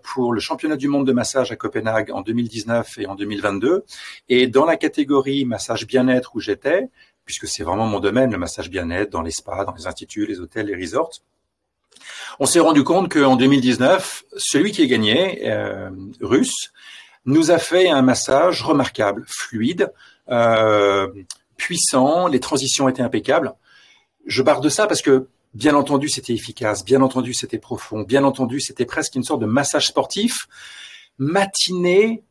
pour 0.03 0.33
le 0.33 0.41
championnat 0.41 0.77
du 0.77 0.89
monde 0.89 1.07
de 1.07 1.13
massage 1.13 1.53
à 1.53 1.57
Copenhague 1.57 2.11
en 2.11 2.23
2019 2.23 2.99
et 2.99 3.07
en 3.07 3.15
2022. 3.15 3.85
Et 4.31 4.47
dans 4.47 4.65
la 4.65 4.77
catégorie 4.77 5.45
massage 5.45 5.87
bien-être 5.87 6.37
où 6.37 6.41
j'étais, 6.41 6.89
puisque 7.27 7.47
c'est 7.49 7.65
vraiment 7.65 7.87
mon 7.87 8.01
domaine, 8.01 8.31
le 8.31 8.39
massage 8.39 8.71
bien-être 8.71 9.11
dans 9.11 9.21
les 9.21 9.33
spas, 9.33 9.65
dans 9.65 9.75
les 9.75 9.87
instituts, 9.87 10.25
les 10.27 10.41
hôtels, 10.41 10.67
les 10.67 10.77
resorts, 10.77 11.11
on 12.39 12.47
s'est 12.47 12.61
rendu 12.61 12.85
compte 12.85 13.13
qu'en 13.13 13.37
2019, 13.37 14.25
celui 14.37 14.73
qui 14.73 14.83
est 14.83 14.87
gagné, 14.87 15.49
euh, 15.51 15.91
russe, 16.21 16.73
nous 17.25 17.51
a 17.51 17.59
fait 17.59 17.89
un 17.89 18.03
massage 18.03 18.63
remarquable, 18.63 19.25
fluide, 19.27 19.93
euh, 20.29 21.09
puissant, 21.57 22.29
les 22.29 22.41
transitions 22.41 22.89
étaient 22.89 23.03
impeccables. 23.03 23.55
Je 24.27 24.43
barre 24.43 24.61
de 24.61 24.69
ça 24.69 24.87
parce 24.87 25.03
que, 25.03 25.29
bien 25.55 25.75
entendu, 25.75 26.09
c'était 26.09 26.35
efficace, 26.35 26.85
bien 26.85 27.01
entendu, 27.01 27.33
c'était 27.33 27.59
profond, 27.59 28.03
bien 28.03 28.25
entendu, 28.25 28.61
c'était 28.61 28.85
presque 28.85 29.15
une 29.15 29.23
sorte 29.23 29.41
de 29.41 29.47
massage 29.47 29.87
sportif, 29.87 30.49
matiné 31.19 32.23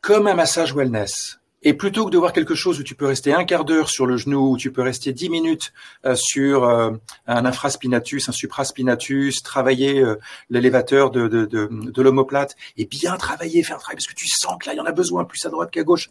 comme 0.00 0.26
un 0.26 0.34
massage 0.34 0.74
wellness. 0.74 1.38
Et 1.62 1.74
plutôt 1.74 2.04
que 2.04 2.10
de 2.10 2.18
voir 2.18 2.32
quelque 2.32 2.54
chose 2.54 2.78
où 2.78 2.84
tu 2.84 2.94
peux 2.94 3.06
rester 3.06 3.32
un 3.34 3.44
quart 3.44 3.64
d'heure 3.64 3.88
sur 3.88 4.06
le 4.06 4.16
genou, 4.16 4.52
où 4.52 4.56
tu 4.56 4.70
peux 4.70 4.82
rester 4.82 5.12
dix 5.12 5.28
minutes 5.28 5.72
euh, 6.04 6.14
sur 6.14 6.62
euh, 6.62 6.92
un 7.26 7.44
infraspinatus, 7.44 8.28
un 8.28 8.32
supraspinatus, 8.32 9.42
travailler 9.42 9.98
euh, 9.98 10.20
l'élévateur 10.50 11.10
de, 11.10 11.26
de, 11.26 11.46
de, 11.46 11.68
de 11.68 12.02
l'omoplate 12.02 12.54
et 12.76 12.84
bien 12.84 13.16
travailler, 13.16 13.64
faire 13.64 13.76
un 13.76 13.80
travail 13.80 13.96
parce 13.96 14.06
que 14.06 14.14
tu 14.14 14.28
sens 14.28 14.56
que 14.60 14.66
là 14.68 14.74
il 14.74 14.76
y 14.76 14.80
en 14.80 14.84
a 14.84 14.92
besoin 14.92 15.24
plus 15.24 15.44
à 15.46 15.48
droite 15.48 15.72
qu'à 15.72 15.82
gauche. 15.82 16.10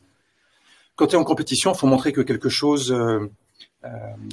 quand 0.98 1.08
tu 1.08 1.16
es 1.16 1.18
en 1.18 1.24
compétition, 1.24 1.74
faut 1.74 1.88
montrer 1.88 2.12
que 2.12 2.22
quelque 2.22 2.50
chose, 2.50 2.92
euh, 2.92 3.32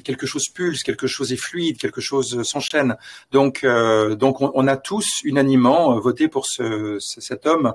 quelque 0.05 0.27
chose 0.27 0.49
pulse, 0.49 0.83
quelque 0.83 1.07
chose 1.07 1.33
est 1.33 1.37
fluide, 1.37 1.79
quelque 1.79 2.01
chose 2.01 2.43
s'enchaîne. 2.43 2.97
Donc, 3.31 3.65
euh, 3.65 4.15
donc 4.15 4.41
on, 4.41 4.67
a 4.67 4.77
tous 4.77 5.21
unanimement 5.25 5.99
voté 6.01 6.29
pour 6.29 6.47
ce, 6.47 6.99
cet 7.01 7.47
homme 7.47 7.75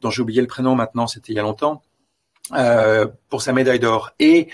dont 0.00 0.10
j'ai 0.10 0.22
oublié 0.22 0.40
le 0.40 0.46
prénom 0.46 0.74
maintenant, 0.74 1.06
c'était 1.06 1.32
il 1.32 1.36
y 1.36 1.38
a 1.38 1.42
longtemps, 1.42 1.82
pour 3.28 3.42
sa 3.42 3.52
médaille 3.52 3.80
d'or. 3.80 4.12
Et 4.18 4.48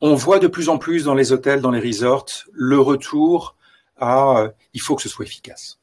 on 0.00 0.14
voit 0.14 0.38
de 0.38 0.46
plus 0.46 0.68
en 0.68 0.78
plus 0.78 1.04
dans 1.04 1.14
les 1.14 1.32
hôtels, 1.32 1.60
dans 1.60 1.70
les 1.70 1.80
resorts, 1.80 2.26
le 2.52 2.78
retour 2.78 3.56
à 3.98 4.48
il 4.74 4.80
faut 4.80 4.94
que 4.94 5.02
ce 5.02 5.08
soit 5.08 5.24
efficace. 5.24 5.78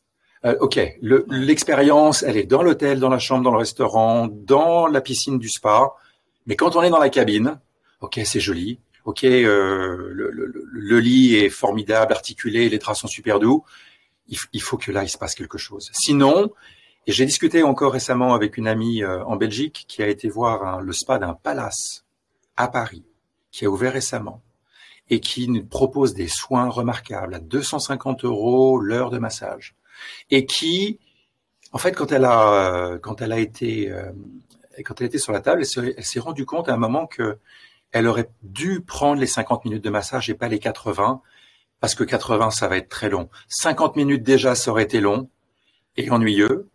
ok, 0.60 0.80
l'expérience, 1.02 2.24
elle 2.24 2.38
est 2.38 2.46
dans 2.46 2.64
l'hôtel, 2.64 3.00
dans 3.00 3.10
la 3.10 3.20
chambre, 3.20 3.44
dans 3.44 3.52
le 3.52 3.58
restaurant, 3.58 4.28
dans 4.32 4.88
la 4.88 5.02
piscine 5.02 5.38
du 5.38 5.50
spa. 5.50 5.94
Mais 6.46 6.56
quand 6.56 6.76
on 6.76 6.84
est 6.84 6.90
dans 6.90 7.00
la 7.00 7.10
cabine, 7.10 7.60
ok, 8.02 8.20
c'est 8.26 8.40
joli, 8.40 8.80
ok, 9.06 9.24
euh, 9.24 10.10
le, 10.12 10.32
le, 10.32 10.52
le, 10.66 11.00
lit 11.00 11.36
est 11.36 11.50
formidable, 11.50 12.14
articulé, 12.14 12.70
les 12.70 12.78
draps 12.78 13.00
sont 13.00 13.08
super 13.08 13.40
doux. 13.40 13.64
Il, 14.28 14.38
il, 14.54 14.62
faut 14.62 14.78
que 14.78 14.92
là, 14.92 15.04
il 15.04 15.10
se 15.10 15.18
passe 15.18 15.36
quelque 15.36 15.58
chose. 15.58 15.90
Sinon, 15.94 16.52
et 17.06 17.12
j'ai 17.12 17.26
discuté 17.26 17.64
encore 17.64 17.92
récemment 17.92 18.34
avec 18.34 18.58
une 18.58 18.68
amie 18.68 19.04
euh, 19.04 19.24
en 19.26 19.36
Belgique 19.36 19.86
qui 19.88 20.02
a 20.02 20.08
été 20.08 20.30
voir 20.30 20.82
le 20.82 20.94
spa 20.94 21.20
d'un 21.20 21.34
palace 21.34 22.06
à 22.56 22.70
Paris, 22.70 23.04
qui 23.52 23.66
a 23.66 23.70
ouvert 23.70 23.94
récemment 23.94 24.42
et 25.10 25.20
qui 25.20 25.50
nous 25.50 25.66
propose 25.66 26.14
des 26.14 26.30
soins 26.30 26.70
remarquables 26.70 27.36
à 27.36 27.40
250 27.40 28.24
euros 28.24 28.80
l'heure 28.80 29.10
de 29.10 29.18
massage 29.18 29.76
et 30.32 30.46
qui, 30.46 31.00
en 31.74 31.78
fait, 31.78 31.92
quand 31.92 32.14
elle 32.14 32.24
a 32.24 32.98
quand 33.02 33.22
elle 33.22 33.34
a 33.34 33.40
été 33.40 33.92
euh, 33.92 34.12
quand 34.86 35.02
elle 35.02 35.08
était 35.08 35.18
sur 35.18 35.34
la 35.34 35.42
table, 35.42 35.64
elle 35.76 36.06
s'est 36.06 36.20
rendue 36.22 36.46
compte 36.46 36.70
à 36.70 36.74
un 36.74 36.78
moment 36.78 37.06
que 37.06 37.38
elle 37.94 38.08
aurait 38.08 38.30
dû 38.42 38.82
prendre 38.82 39.22
les 39.22 39.28
50 39.28 39.66
minutes 39.66 39.84
de 39.84 39.90
massage 39.90 40.30
et 40.30 40.34
pas 40.34 40.48
les 40.48 40.60
80, 40.60 41.22
parce 41.80 41.96
que 41.96 42.04
80, 42.04 42.52
ça 42.52 42.68
va 42.68 42.78
être 42.78 42.90
très 42.90 43.10
long. 43.10 43.30
50 43.48 43.96
minutes 43.96 44.24
déjà, 44.24 44.56
ça 44.56 44.72
aurait 44.72 44.84
été 44.84 45.00
long 45.00 45.30
et 45.96 46.10
ennuyeux, 46.10 46.70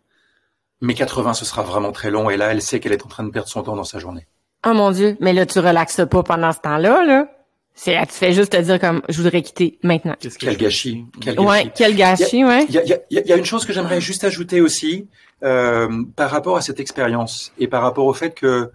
mais 0.81 0.93
80, 0.93 1.33
ce 1.33 1.45
sera 1.45 1.61
vraiment 1.61 1.91
très 1.91 2.09
long, 2.09 2.29
et 2.29 2.37
là, 2.37 2.51
elle 2.51 2.61
sait 2.61 2.79
qu'elle 2.79 2.93
est 2.93 3.05
en 3.05 3.09
train 3.09 3.25
de 3.25 3.31
perdre 3.31 3.49
son 3.49 3.63
temps 3.63 3.75
dans 3.75 3.83
sa 3.83 3.99
journée. 3.99 4.27
Oh 4.65 4.73
mon 4.73 4.91
Dieu, 4.91 5.17
mais 5.19 5.33
là, 5.33 5.45
tu 5.45 5.59
relaxes 5.59 6.01
pas 6.09 6.23
pendant 6.23 6.51
ce 6.51 6.59
temps-là, 6.59 7.05
là? 7.05 7.27
C'est, 7.75 7.97
tu 8.07 8.13
fais 8.13 8.33
juste 8.33 8.51
te 8.51 8.57
dire 8.57 8.77
comme, 8.77 9.01
je 9.07 9.21
voudrais 9.21 9.41
quitter 9.41 9.79
maintenant. 9.83 10.15
Quel 10.19 10.57
gâchis. 10.57 11.05
Quel 11.21 11.35
gâchis. 11.35 11.47
Ouais, 11.47 11.71
quel 11.73 11.95
gâchis, 11.95 12.43
ouais. 12.43 12.65
Il 12.67 12.75
y 12.75 12.77
a, 12.77 12.83
y, 12.83 12.93
a, 12.93 12.99
y 13.09 13.31
a, 13.31 13.37
une 13.37 13.45
chose 13.45 13.63
que 13.63 13.71
j'aimerais 13.71 14.01
juste 14.01 14.25
ajouter 14.25 14.59
aussi, 14.59 15.07
euh, 15.43 16.03
par 16.17 16.29
rapport 16.29 16.57
à 16.57 16.61
cette 16.61 16.81
expérience 16.81 17.53
et 17.57 17.69
par 17.69 17.81
rapport 17.81 18.05
au 18.05 18.13
fait 18.13 18.31
que 18.31 18.71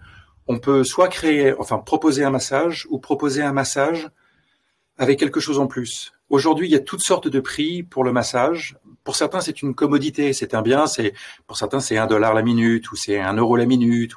on 0.47 0.59
peut 0.59 0.83
soit 0.83 1.07
créer, 1.07 1.53
enfin 1.59 1.77
proposer 1.79 2.23
un 2.23 2.29
massage 2.29 2.87
ou 2.89 2.99
proposer 2.99 3.41
un 3.41 3.53
massage 3.53 4.09
avec 4.97 5.19
quelque 5.19 5.39
chose 5.39 5.59
en 5.59 5.67
plus. 5.67 6.13
Aujourd'hui, 6.29 6.67
il 6.67 6.71
y 6.71 6.75
a 6.75 6.79
toutes 6.79 7.01
sortes 7.01 7.27
de 7.27 7.39
prix 7.39 7.83
pour 7.83 8.03
le 8.03 8.11
massage. 8.11 8.77
Pour 9.03 9.15
certains, 9.15 9.41
c'est 9.41 9.61
une 9.61 9.75
commodité, 9.75 10.33
c'est 10.33 10.53
un 10.53 10.61
bien. 10.61 10.87
C'est 10.87 11.13
pour 11.47 11.57
certains, 11.57 11.79
c'est 11.79 11.97
un 11.97 12.07
dollar 12.07 12.33
la 12.33 12.41
minute 12.41 12.91
ou 12.91 12.95
c'est 12.95 13.19
un 13.19 13.33
euro 13.33 13.55
la 13.55 13.65
minute. 13.65 14.13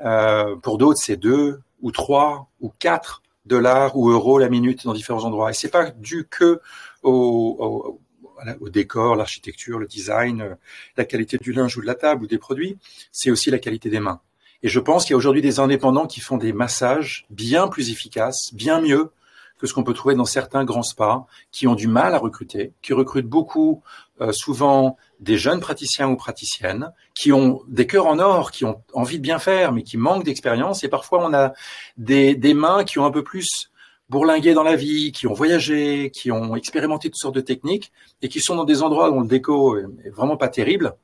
Euh, 0.00 0.56
pour 0.56 0.78
d'autres, 0.78 1.00
c'est 1.02 1.16
deux 1.16 1.60
ou 1.80 1.90
trois 1.90 2.48
ou 2.60 2.72
quatre 2.78 3.22
dollars 3.44 3.96
ou 3.96 4.10
euros 4.10 4.38
la 4.38 4.48
minute 4.48 4.84
dans 4.84 4.92
différents 4.92 5.24
endroits. 5.24 5.50
Et 5.50 5.54
c'est 5.54 5.70
pas 5.70 5.90
dû 5.90 6.26
que 6.28 6.60
au 7.02 8.68
décor, 8.70 9.16
l'architecture, 9.16 9.78
le 9.78 9.86
design, 9.86 10.42
euh, 10.42 10.54
la 10.96 11.04
qualité 11.04 11.38
du 11.38 11.52
linge 11.52 11.76
ou 11.76 11.80
de 11.80 11.86
la 11.86 11.94
table 11.94 12.24
ou 12.24 12.26
des 12.26 12.38
produits, 12.38 12.76
c'est 13.10 13.30
aussi 13.30 13.50
la 13.50 13.58
qualité 13.58 13.88
des 13.90 14.00
mains. 14.00 14.20
Et 14.62 14.68
je 14.68 14.80
pense 14.80 15.04
qu'il 15.04 15.12
y 15.12 15.14
a 15.14 15.16
aujourd'hui 15.16 15.42
des 15.42 15.58
indépendants 15.58 16.06
qui 16.06 16.20
font 16.20 16.36
des 16.36 16.52
massages 16.52 17.26
bien 17.30 17.68
plus 17.68 17.90
efficaces, 17.90 18.50
bien 18.52 18.80
mieux 18.80 19.10
que 19.58 19.66
ce 19.66 19.74
qu'on 19.74 19.84
peut 19.84 19.94
trouver 19.94 20.16
dans 20.16 20.24
certains 20.24 20.64
grands 20.64 20.82
spas 20.82 21.26
qui 21.52 21.68
ont 21.68 21.76
du 21.76 21.86
mal 21.86 22.14
à 22.14 22.18
recruter, 22.18 22.72
qui 22.82 22.92
recrutent 22.92 23.28
beaucoup, 23.28 23.82
euh, 24.20 24.32
souvent 24.32 24.96
des 25.20 25.38
jeunes 25.38 25.60
praticiens 25.60 26.08
ou 26.08 26.16
praticiennes, 26.16 26.92
qui 27.14 27.32
ont 27.32 27.62
des 27.68 27.86
cœurs 27.86 28.06
en 28.06 28.18
or, 28.18 28.50
qui 28.50 28.64
ont 28.64 28.82
envie 28.92 29.18
de 29.18 29.22
bien 29.22 29.38
faire, 29.38 29.72
mais 29.72 29.84
qui 29.84 29.96
manquent 29.96 30.24
d'expérience. 30.24 30.82
Et 30.82 30.88
parfois, 30.88 31.24
on 31.24 31.32
a 31.32 31.52
des, 31.96 32.34
des 32.34 32.54
mains 32.54 32.82
qui 32.82 32.98
ont 32.98 33.04
un 33.04 33.12
peu 33.12 33.22
plus 33.22 33.70
bourlingués 34.08 34.52
dans 34.52 34.64
la 34.64 34.76
vie, 34.76 35.12
qui 35.12 35.28
ont 35.28 35.32
voyagé, 35.32 36.10
qui 36.10 36.32
ont 36.32 36.56
expérimenté 36.56 37.08
toutes 37.08 37.20
sortes 37.20 37.34
de 37.36 37.40
techniques 37.40 37.92
et 38.20 38.28
qui 38.28 38.40
sont 38.40 38.56
dans 38.56 38.64
des 38.64 38.82
endroits 38.82 39.10
où 39.10 39.20
le 39.20 39.28
déco 39.28 39.76
est 39.78 40.10
vraiment 40.10 40.36
pas 40.36 40.48
terrible. 40.48 40.94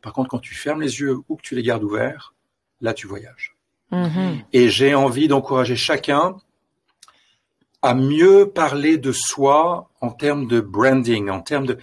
Par 0.00 0.12
contre, 0.12 0.30
quand 0.30 0.38
tu 0.38 0.54
fermes 0.54 0.80
les 0.80 1.00
yeux 1.00 1.18
ou 1.28 1.36
que 1.36 1.42
tu 1.42 1.56
les 1.56 1.62
gardes 1.62 1.82
ouverts, 1.82 2.35
là, 2.80 2.94
tu 2.94 3.06
voyages. 3.06 3.56
Mm-hmm. 3.92 4.44
Et 4.52 4.68
j'ai 4.68 4.94
envie 4.94 5.28
d'encourager 5.28 5.76
chacun 5.76 6.36
à 7.82 7.94
mieux 7.94 8.50
parler 8.50 8.98
de 8.98 9.12
soi 9.12 9.90
en 10.00 10.10
termes 10.10 10.46
de 10.46 10.60
branding, 10.60 11.30
en 11.30 11.40
termes 11.40 11.66
de 11.66 11.78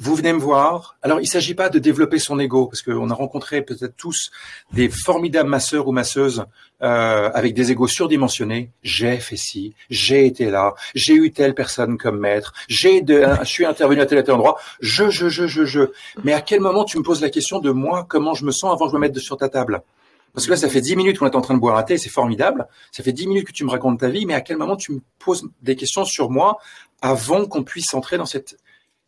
vous 0.00 0.14
venez 0.14 0.32
me 0.32 0.38
voir. 0.38 0.96
Alors, 1.02 1.18
il 1.18 1.24
ne 1.24 1.28
s'agit 1.28 1.54
pas 1.54 1.68
de 1.68 1.78
développer 1.78 2.18
son 2.18 2.38
ego, 2.38 2.66
parce 2.66 2.82
qu'on 2.82 3.10
a 3.10 3.14
rencontré 3.14 3.62
peut-être 3.62 3.96
tous 3.96 4.30
des 4.72 4.88
formidables 4.88 5.48
masseurs 5.48 5.88
ou 5.88 5.92
masseuses 5.92 6.44
euh, 6.82 7.30
avec 7.34 7.54
des 7.54 7.72
égos 7.72 7.88
surdimensionnés. 7.88 8.70
J'ai 8.82 9.16
fait 9.16 9.36
ci, 9.36 9.74
j'ai 9.90 10.26
été 10.26 10.50
là, 10.50 10.74
j'ai 10.94 11.14
eu 11.14 11.32
telle 11.32 11.54
personne 11.54 11.98
comme 11.98 12.18
maître, 12.18 12.52
j'ai 12.68 13.00
de, 13.02 13.24
je 13.40 13.48
suis 13.48 13.66
intervenu 13.66 14.00
à 14.00 14.06
tel 14.06 14.18
et 14.18 14.24
tel 14.24 14.34
endroit. 14.34 14.58
Je, 14.80 15.10
je, 15.10 15.28
je, 15.28 15.46
je, 15.46 15.64
je. 15.64 15.80
Mais 16.22 16.32
à 16.32 16.40
quel 16.40 16.60
moment 16.60 16.84
tu 16.84 16.98
me 16.98 17.02
poses 17.02 17.20
la 17.20 17.30
question 17.30 17.58
de 17.58 17.70
moi, 17.70 18.06
comment 18.08 18.34
je 18.34 18.44
me 18.44 18.52
sens 18.52 18.72
avant 18.72 18.86
de 18.86 18.92
me 18.92 18.98
mettre 18.98 19.18
sur 19.18 19.36
ta 19.36 19.48
table? 19.48 19.82
Parce 20.32 20.46
que 20.46 20.52
là, 20.52 20.56
ça 20.56 20.68
fait 20.68 20.80
dix 20.80 20.94
minutes 20.94 21.18
qu'on 21.18 21.26
est 21.26 21.34
en 21.34 21.40
train 21.40 21.54
de 21.54 21.58
boire 21.58 21.76
un 21.76 21.82
thé, 21.82 21.98
c'est 21.98 22.10
formidable. 22.10 22.68
Ça 22.92 23.02
fait 23.02 23.12
dix 23.12 23.26
minutes 23.26 23.46
que 23.46 23.52
tu 23.52 23.64
me 23.64 23.70
racontes 23.70 23.98
ta 23.98 24.08
vie, 24.08 24.24
mais 24.26 24.34
à 24.34 24.40
quel 24.40 24.56
moment 24.56 24.76
tu 24.76 24.92
me 24.92 25.00
poses 25.18 25.48
des 25.62 25.74
questions 25.74 26.04
sur 26.04 26.30
moi 26.30 26.58
avant 27.00 27.46
qu'on 27.46 27.64
puisse 27.64 27.92
entrer 27.94 28.18
dans 28.18 28.26
cette 28.26 28.56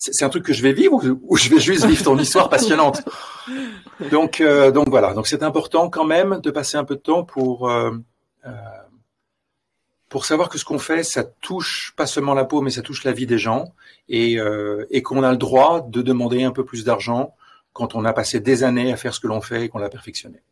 c'est 0.00 0.24
un 0.24 0.30
truc 0.30 0.46
que 0.46 0.54
je 0.54 0.62
vais 0.62 0.72
vivre 0.72 0.98
ou, 1.22 1.36
je 1.36 1.50
vais 1.50 1.60
juste 1.60 1.84
vivre 1.84 2.02
ton 2.02 2.18
histoire 2.18 2.48
passionnante? 2.48 3.02
Donc, 4.10 4.40
euh, 4.40 4.70
donc 4.70 4.88
voilà. 4.88 5.12
Donc 5.12 5.26
c'est 5.26 5.42
important 5.42 5.90
quand 5.90 6.04
même 6.04 6.40
de 6.42 6.50
passer 6.50 6.78
un 6.78 6.84
peu 6.84 6.96
de 6.96 7.00
temps 7.00 7.22
pour 7.22 7.68
euh, 7.68 7.92
euh, 8.46 8.50
pour 10.08 10.24
savoir 10.24 10.48
que 10.48 10.56
ce 10.56 10.64
qu'on 10.64 10.78
fait, 10.78 11.02
ça 11.02 11.22
touche 11.22 11.92
pas 11.96 12.06
seulement 12.06 12.32
la 12.32 12.46
peau, 12.46 12.62
mais 12.62 12.70
ça 12.70 12.80
touche 12.80 13.04
la 13.04 13.12
vie 13.12 13.26
des 13.26 13.38
gens 13.38 13.74
et, 14.08 14.38
et 14.90 15.02
qu'on 15.02 15.22
a 15.22 15.30
le 15.30 15.36
droit 15.36 15.86
de 15.86 16.02
demander 16.02 16.42
un 16.42 16.50
peu 16.50 16.64
plus 16.64 16.84
d'argent 16.84 17.34
quand 17.72 17.94
on 17.94 18.04
a 18.04 18.12
passé 18.12 18.40
des 18.40 18.64
années 18.64 18.92
à 18.92 18.96
faire 18.96 19.14
ce 19.14 19.20
que 19.20 19.28
l'on 19.28 19.40
fait 19.40 19.66
et 19.66 19.68
qu'on 19.68 19.78
l'a 19.78 19.88
perfectionné. 19.88 20.42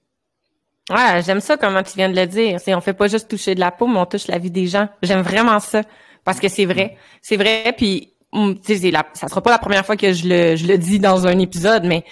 Ouais, 0.91 1.23
j'aime 1.25 1.41
ça 1.41 1.57
comment 1.57 1.83
tu 1.83 1.95
viens 1.97 2.09
de 2.09 2.15
le 2.15 2.27
dire. 2.27 2.61
C'est 2.61 2.73
on 2.73 2.81
fait 2.81 2.93
pas 2.93 3.09
juste 3.09 3.29
toucher 3.29 3.57
de 3.57 3.61
la 3.61 3.73
peau, 3.73 3.89
mais 3.89 3.99
on 3.99 4.07
touche 4.07 4.29
la 4.29 4.39
vie 4.39 4.53
des 4.53 4.69
gens. 4.69 4.89
J'aime 5.03 5.23
vraiment 5.23 5.59
ça 5.59 5.83
parce 6.23 6.39
que 6.39 6.49
c'est 6.49 6.65
vrai, 6.65 6.97
c'est 7.21 7.37
vrai. 7.37 7.75
Puis 7.77 8.13
la, 8.33 9.07
ça 9.15 9.29
sera 9.29 9.43
pas 9.43 9.51
la 9.51 9.59
première 9.59 9.87
fois 9.87 9.97
que 9.97 10.13
je 10.13 10.29
le, 10.29 10.57
je 10.57 10.67
le 10.67 10.79
dis 10.79 10.99
dans 10.99 11.27
un 11.27 11.39
épisode, 11.39 11.85
mais 11.85 12.05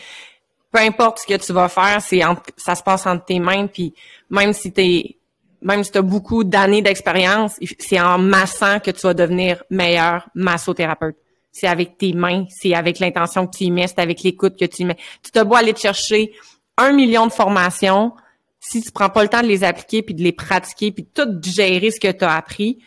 peu 0.73 0.81
importe 0.81 1.21
ce 1.21 1.27
que 1.27 1.39
tu 1.43 1.53
vas 1.53 1.69
faire, 1.69 2.01
c'est 2.01 2.21
ça 2.57 2.75
se 2.75 2.83
passe 2.83 3.07
entre 3.07 3.25
tes 3.25 3.39
mains, 3.39 3.67
puis 3.67 3.95
même 4.31 4.53
si 4.53 4.73
t'es 4.73 5.17
même 5.63 5.83
si 5.83 5.91
tu 5.91 5.99
as 5.99 6.03
beaucoup 6.03 6.45
d'années 6.45 6.83
d'expérience, 6.83 7.59
c'est 7.79 8.01
en 8.01 8.19
massant 8.19 8.79
que 8.79 8.91
tu 8.91 9.01
vas 9.01 9.15
devenir 9.15 9.65
meilleur 9.71 10.29
massothérapeute. 10.35 11.17
C'est 11.51 11.67
avec 11.67 11.97
tes 11.97 12.13
mains, 12.13 12.45
c'est 12.51 12.75
avec 12.75 12.99
l'intention 12.99 13.47
que 13.47 13.57
tu 13.57 13.65
y 13.65 13.71
mets, 13.71 13.87
c'est 13.89 13.99
avec 13.99 14.23
l'écoute 14.23 14.59
que 14.59 14.67
tu 14.67 14.83
y 14.83 14.85
mets. 14.85 14.99
Tu 15.23 15.31
te 15.31 15.43
beau 15.43 15.55
aller 15.55 15.73
te 15.73 15.81
chercher 15.81 16.33
un 16.77 16.93
million 16.93 17.27
de 17.27 17.33
formations, 17.33 18.13
si 18.61 18.83
tu 18.83 18.93
prends 18.93 19.09
pas 19.09 19.23
le 19.23 19.29
temps 19.29 19.43
de 19.43 19.47
les 19.47 19.65
appliquer, 19.65 20.03
puis 20.03 20.15
de 20.15 20.23
les 20.23 20.33
pratiquer, 20.33 20.93
puis 20.93 21.05
de 21.05 21.09
tout 21.25 21.41
gérer 21.43 21.91
ce 21.91 21.99
que 21.99 22.13
tu 22.13 22.25
as 22.25 22.37
appris, 22.37 22.79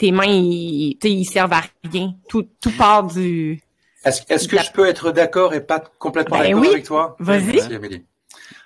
tes 0.00 0.12
mains, 0.12 0.24
ils, 0.24 0.96
ils 1.04 1.24
servent 1.26 1.52
à 1.52 1.62
rien. 1.84 2.14
Tout, 2.26 2.46
tout 2.60 2.74
part 2.76 3.04
du... 3.04 3.62
Est-ce 4.02 4.48
que 4.48 4.58
je 4.58 4.72
peux 4.72 4.86
être 4.88 5.12
d'accord 5.12 5.52
et 5.52 5.60
pas 5.60 5.78
complètement 5.98 6.38
ben 6.38 6.54
d'accord 6.54 6.72
avec 6.72 6.84
toi? 6.84 7.16
Vas-y. 7.18 7.60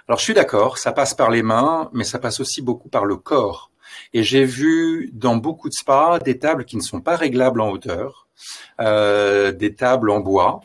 Alors, 0.06 0.18
je 0.18 0.24
suis 0.24 0.34
d'accord, 0.34 0.78
ça 0.78 0.92
passe 0.92 1.12
par 1.12 1.30
les 1.30 1.42
mains, 1.42 1.90
mais 1.92 2.04
ça 2.04 2.20
passe 2.20 2.38
aussi 2.38 2.62
beaucoup 2.62 2.88
par 2.88 3.04
le 3.04 3.16
corps. 3.16 3.72
Et 4.12 4.22
j'ai 4.22 4.44
vu 4.44 5.10
dans 5.12 5.36
beaucoup 5.36 5.68
de 5.68 5.74
spas 5.74 6.20
des 6.20 6.38
tables 6.38 6.64
qui 6.64 6.76
ne 6.76 6.82
sont 6.82 7.00
pas 7.00 7.16
réglables 7.16 7.60
en 7.60 7.70
hauteur, 7.70 8.28
euh, 8.80 9.50
des 9.50 9.74
tables 9.74 10.10
en 10.10 10.20
bois, 10.20 10.60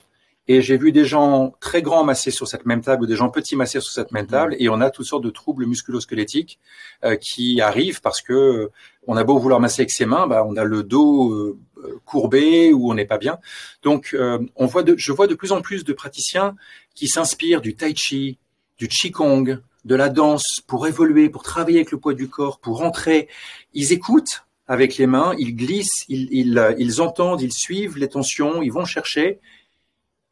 et 0.50 0.64
j'ai 0.64 0.78
vu 0.78 0.92
des 0.92 1.06
gens 1.06 1.54
très 1.60 1.84
grands 1.84 2.04
massés 2.04 2.32
sur 2.32 2.48
cette 2.48 2.66
même 2.66 2.82
table 2.82 3.04
ou 3.04 3.06
des 3.06 3.16
gens 3.16 3.30
petits 3.30 3.56
massés 3.56 3.80
sur 3.82 3.92
cette 3.92 4.12
même 4.12 4.26
mmh. 4.26 4.30
table. 4.30 4.56
Et 4.58 4.68
on 4.68 4.82
a 4.82 4.90
toutes 4.90 5.06
sortes 5.06 5.24
de 5.24 5.30
troubles 5.30 5.68
musculo-squelettiques 5.68 6.58
euh, 7.06 7.16
qui 7.16 7.62
arrivent 7.62 8.02
parce 8.02 8.24
que 8.24 8.34
euh, 8.34 8.72
on 9.06 9.16
a 9.16 9.24
beau 9.24 9.38
vouloir 9.38 9.60
masser 9.60 9.84
avec 9.84 9.92
ses 9.92 10.08
mains, 10.08 10.26
bah, 10.26 10.44
on 10.48 10.58
a 10.58 10.64
le 10.64 10.82
dos 10.82 11.32
euh, 11.32 11.60
courbé 12.04 12.74
ou 12.74 12.90
on 12.90 12.96
n'est 12.96 13.06
pas 13.06 13.20
bien. 13.20 13.38
Donc, 13.84 14.18
on 14.56 14.66
voit 14.66 14.84
de, 14.84 14.96
je 14.98 15.12
vois 15.12 15.28
de 15.28 15.36
plus 15.36 15.52
en 15.52 15.62
plus 15.62 15.84
de 15.84 15.94
praticiens 15.94 16.56
qui 16.96 17.08
s'inspirent 17.08 17.62
du 17.62 17.76
tai 17.76 17.96
chi, 17.96 18.38
du 18.78 18.88
qigong, 18.88 19.60
de 19.86 19.96
la 19.96 20.10
danse 20.10 20.62
pour 20.68 20.88
évoluer, 20.88 21.30
pour 21.30 21.44
travailler 21.44 21.78
avec 21.78 21.92
le 21.92 22.00
poids 22.00 22.14
du 22.14 22.28
corps, 22.28 22.60
pour 22.60 22.80
rentrer. 22.80 23.30
Ils 23.74 23.94
écoutent 23.94 24.46
avec 24.68 24.98
les 24.98 25.08
mains, 25.08 25.34
ils 25.38 25.56
glissent, 25.56 26.06
ils, 26.10 26.28
ils, 26.32 26.76
ils 26.78 27.02
entendent, 27.02 27.42
ils 27.42 27.54
suivent 27.54 27.98
les 27.98 28.10
tensions, 28.10 28.62
ils 28.62 28.72
vont 28.72 28.86
chercher 28.86 29.40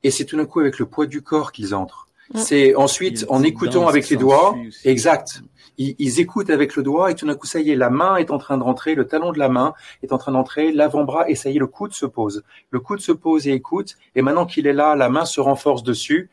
et 0.08 0.12
c'est 0.12 0.24
tout 0.24 0.38
d'un 0.38 0.46
coup 0.46 0.62
avec 0.62 0.80
le 0.80 0.86
poids 0.86 1.06
du 1.06 1.22
corps 1.22 1.52
qu'ils 1.52 1.76
entrent. 1.76 2.08
C'est 2.34 2.76
ensuite 2.76 3.26
en 3.28 3.44
écoutant 3.44 3.90
avec 3.90 4.10
les 4.10 4.16
doigts. 4.16 4.56
Exact. 4.86 5.42
Ils, 5.78 5.96
ils, 6.00 6.22
écoutent 6.22 6.50
avec 6.50 6.78
le 6.78 6.84
doigt 6.84 7.12
et 7.12 7.16
tout 7.16 7.28
d'un 7.28 7.36
coup, 7.36 7.46
ça 7.46 7.60
y 7.60 7.72
est, 7.72 7.76
la 7.76 7.90
main 7.90 8.16
est 8.16 8.32
en 8.32 8.38
train 8.38 8.58
de 8.58 8.64
rentrer, 8.64 8.96
le 8.96 9.06
talon 9.06 9.34
de 9.34 9.38
la 9.38 9.50
main 9.50 9.74
est 10.04 10.14
en 10.14 10.18
train 10.18 10.32
d'entrer, 10.32 10.72
l'avant-bras 10.72 11.30
et 11.30 11.36
ça 11.36 11.50
y 11.50 11.58
est, 11.58 11.60
le 11.60 11.68
coude 11.68 11.94
se 11.94 12.06
pose. 12.06 12.44
Le 12.72 12.80
coude 12.80 13.02
se 13.02 13.12
pose 13.12 13.48
et 13.50 13.52
écoute. 13.52 13.96
Et 14.16 14.22
maintenant 14.22 14.46
qu'il 14.46 14.66
est 14.66 14.74
là, 14.74 14.96
la 14.96 15.10
main 15.10 15.26
se 15.26 15.42
renforce 15.42 15.84
dessus 15.84 16.30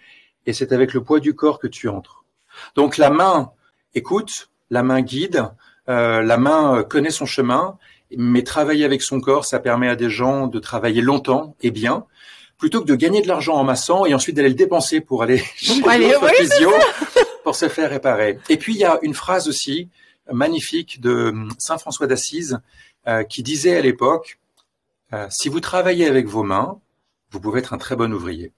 et 0.46 0.52
c'est 0.52 0.72
avec 0.72 0.94
le 0.94 1.02
poids 1.02 1.18
du 1.18 1.34
corps 1.34 1.58
que 1.58 1.66
tu 1.66 1.88
entres. 1.88 2.24
Donc 2.76 2.96
la 2.96 3.10
main 3.10 3.50
écoute, 3.94 4.50
la 4.70 4.84
main 4.84 5.02
guide, 5.02 5.48
euh, 5.88 6.22
la 6.22 6.36
main 6.36 6.84
connaît 6.84 7.10
son 7.10 7.26
chemin, 7.26 7.76
mais 8.16 8.44
travailler 8.44 8.84
avec 8.84 9.02
son 9.02 9.20
corps, 9.20 9.44
ça 9.44 9.58
permet 9.58 9.88
à 9.88 9.96
des 9.96 10.10
gens 10.10 10.46
de 10.46 10.60
travailler 10.60 11.02
longtemps 11.02 11.56
et 11.60 11.72
bien 11.72 12.06
plutôt 12.58 12.80
que 12.80 12.86
de 12.86 12.94
gagner 12.94 13.22
de 13.22 13.28
l'argent 13.28 13.54
en 13.54 13.64
massant 13.64 14.06
et 14.06 14.14
ensuite 14.14 14.36
d'aller 14.36 14.48
le 14.48 14.54
dépenser 14.54 15.00
pour 15.00 15.22
aller 15.22 15.38
chez 15.56 15.82
physio 16.36 16.72
pour 17.42 17.54
se 17.54 17.68
faire 17.68 17.90
réparer. 17.90 18.38
Et 18.48 18.56
puis 18.56 18.74
il 18.74 18.78
y 18.78 18.84
a 18.84 18.98
une 19.02 19.14
phrase 19.14 19.48
aussi 19.48 19.88
magnifique 20.32 21.00
de 21.00 21.34
Saint 21.58 21.78
François 21.78 22.06
d'Assise 22.06 22.60
euh, 23.06 23.22
qui 23.24 23.42
disait 23.42 23.76
à 23.76 23.82
l'époque 23.82 24.38
euh, 25.12 25.26
si 25.30 25.48
vous 25.48 25.60
travaillez 25.60 26.06
avec 26.06 26.26
vos 26.26 26.42
mains, 26.42 26.80
vous 27.30 27.40
pouvez 27.40 27.60
être 27.60 27.72
un 27.72 27.78
très 27.78 27.96
bon 27.96 28.12
ouvrier. 28.12 28.52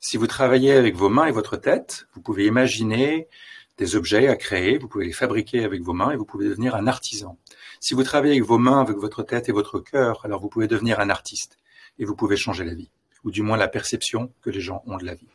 Si 0.00 0.16
vous 0.16 0.26
travaillez 0.26 0.72
avec 0.72 0.96
vos 0.96 1.08
mains 1.08 1.26
et 1.26 1.32
votre 1.32 1.56
tête, 1.56 2.06
vous 2.14 2.20
pouvez 2.20 2.46
imaginer 2.46 3.28
des 3.76 3.94
objets 3.94 4.28
à 4.28 4.36
créer, 4.36 4.78
vous 4.78 4.88
pouvez 4.88 5.06
les 5.06 5.12
fabriquer 5.12 5.64
avec 5.64 5.82
vos 5.82 5.92
mains 5.92 6.10
et 6.10 6.16
vous 6.16 6.24
pouvez 6.24 6.48
devenir 6.48 6.74
un 6.74 6.86
artisan. 6.86 7.38
Si 7.80 7.94
vous 7.94 8.02
travaillez 8.02 8.34
avec 8.34 8.44
vos 8.44 8.58
mains, 8.58 8.80
avec 8.80 8.96
votre 8.96 9.22
tête 9.22 9.48
et 9.48 9.52
votre 9.52 9.78
cœur, 9.78 10.24
alors 10.24 10.40
vous 10.40 10.48
pouvez 10.48 10.66
devenir 10.66 10.98
un 11.00 11.10
artiste 11.10 11.58
et 11.98 12.04
vous 12.04 12.16
pouvez 12.16 12.36
changer 12.36 12.64
la 12.64 12.74
vie 12.74 12.90
ou 13.24 13.30
du 13.30 13.42
moins 13.42 13.56
la 13.56 13.68
perception 13.68 14.32
que 14.42 14.50
les 14.50 14.60
gens 14.60 14.82
ont 14.86 14.96
de 14.96 15.04
la 15.04 15.14
vie. 15.14 15.28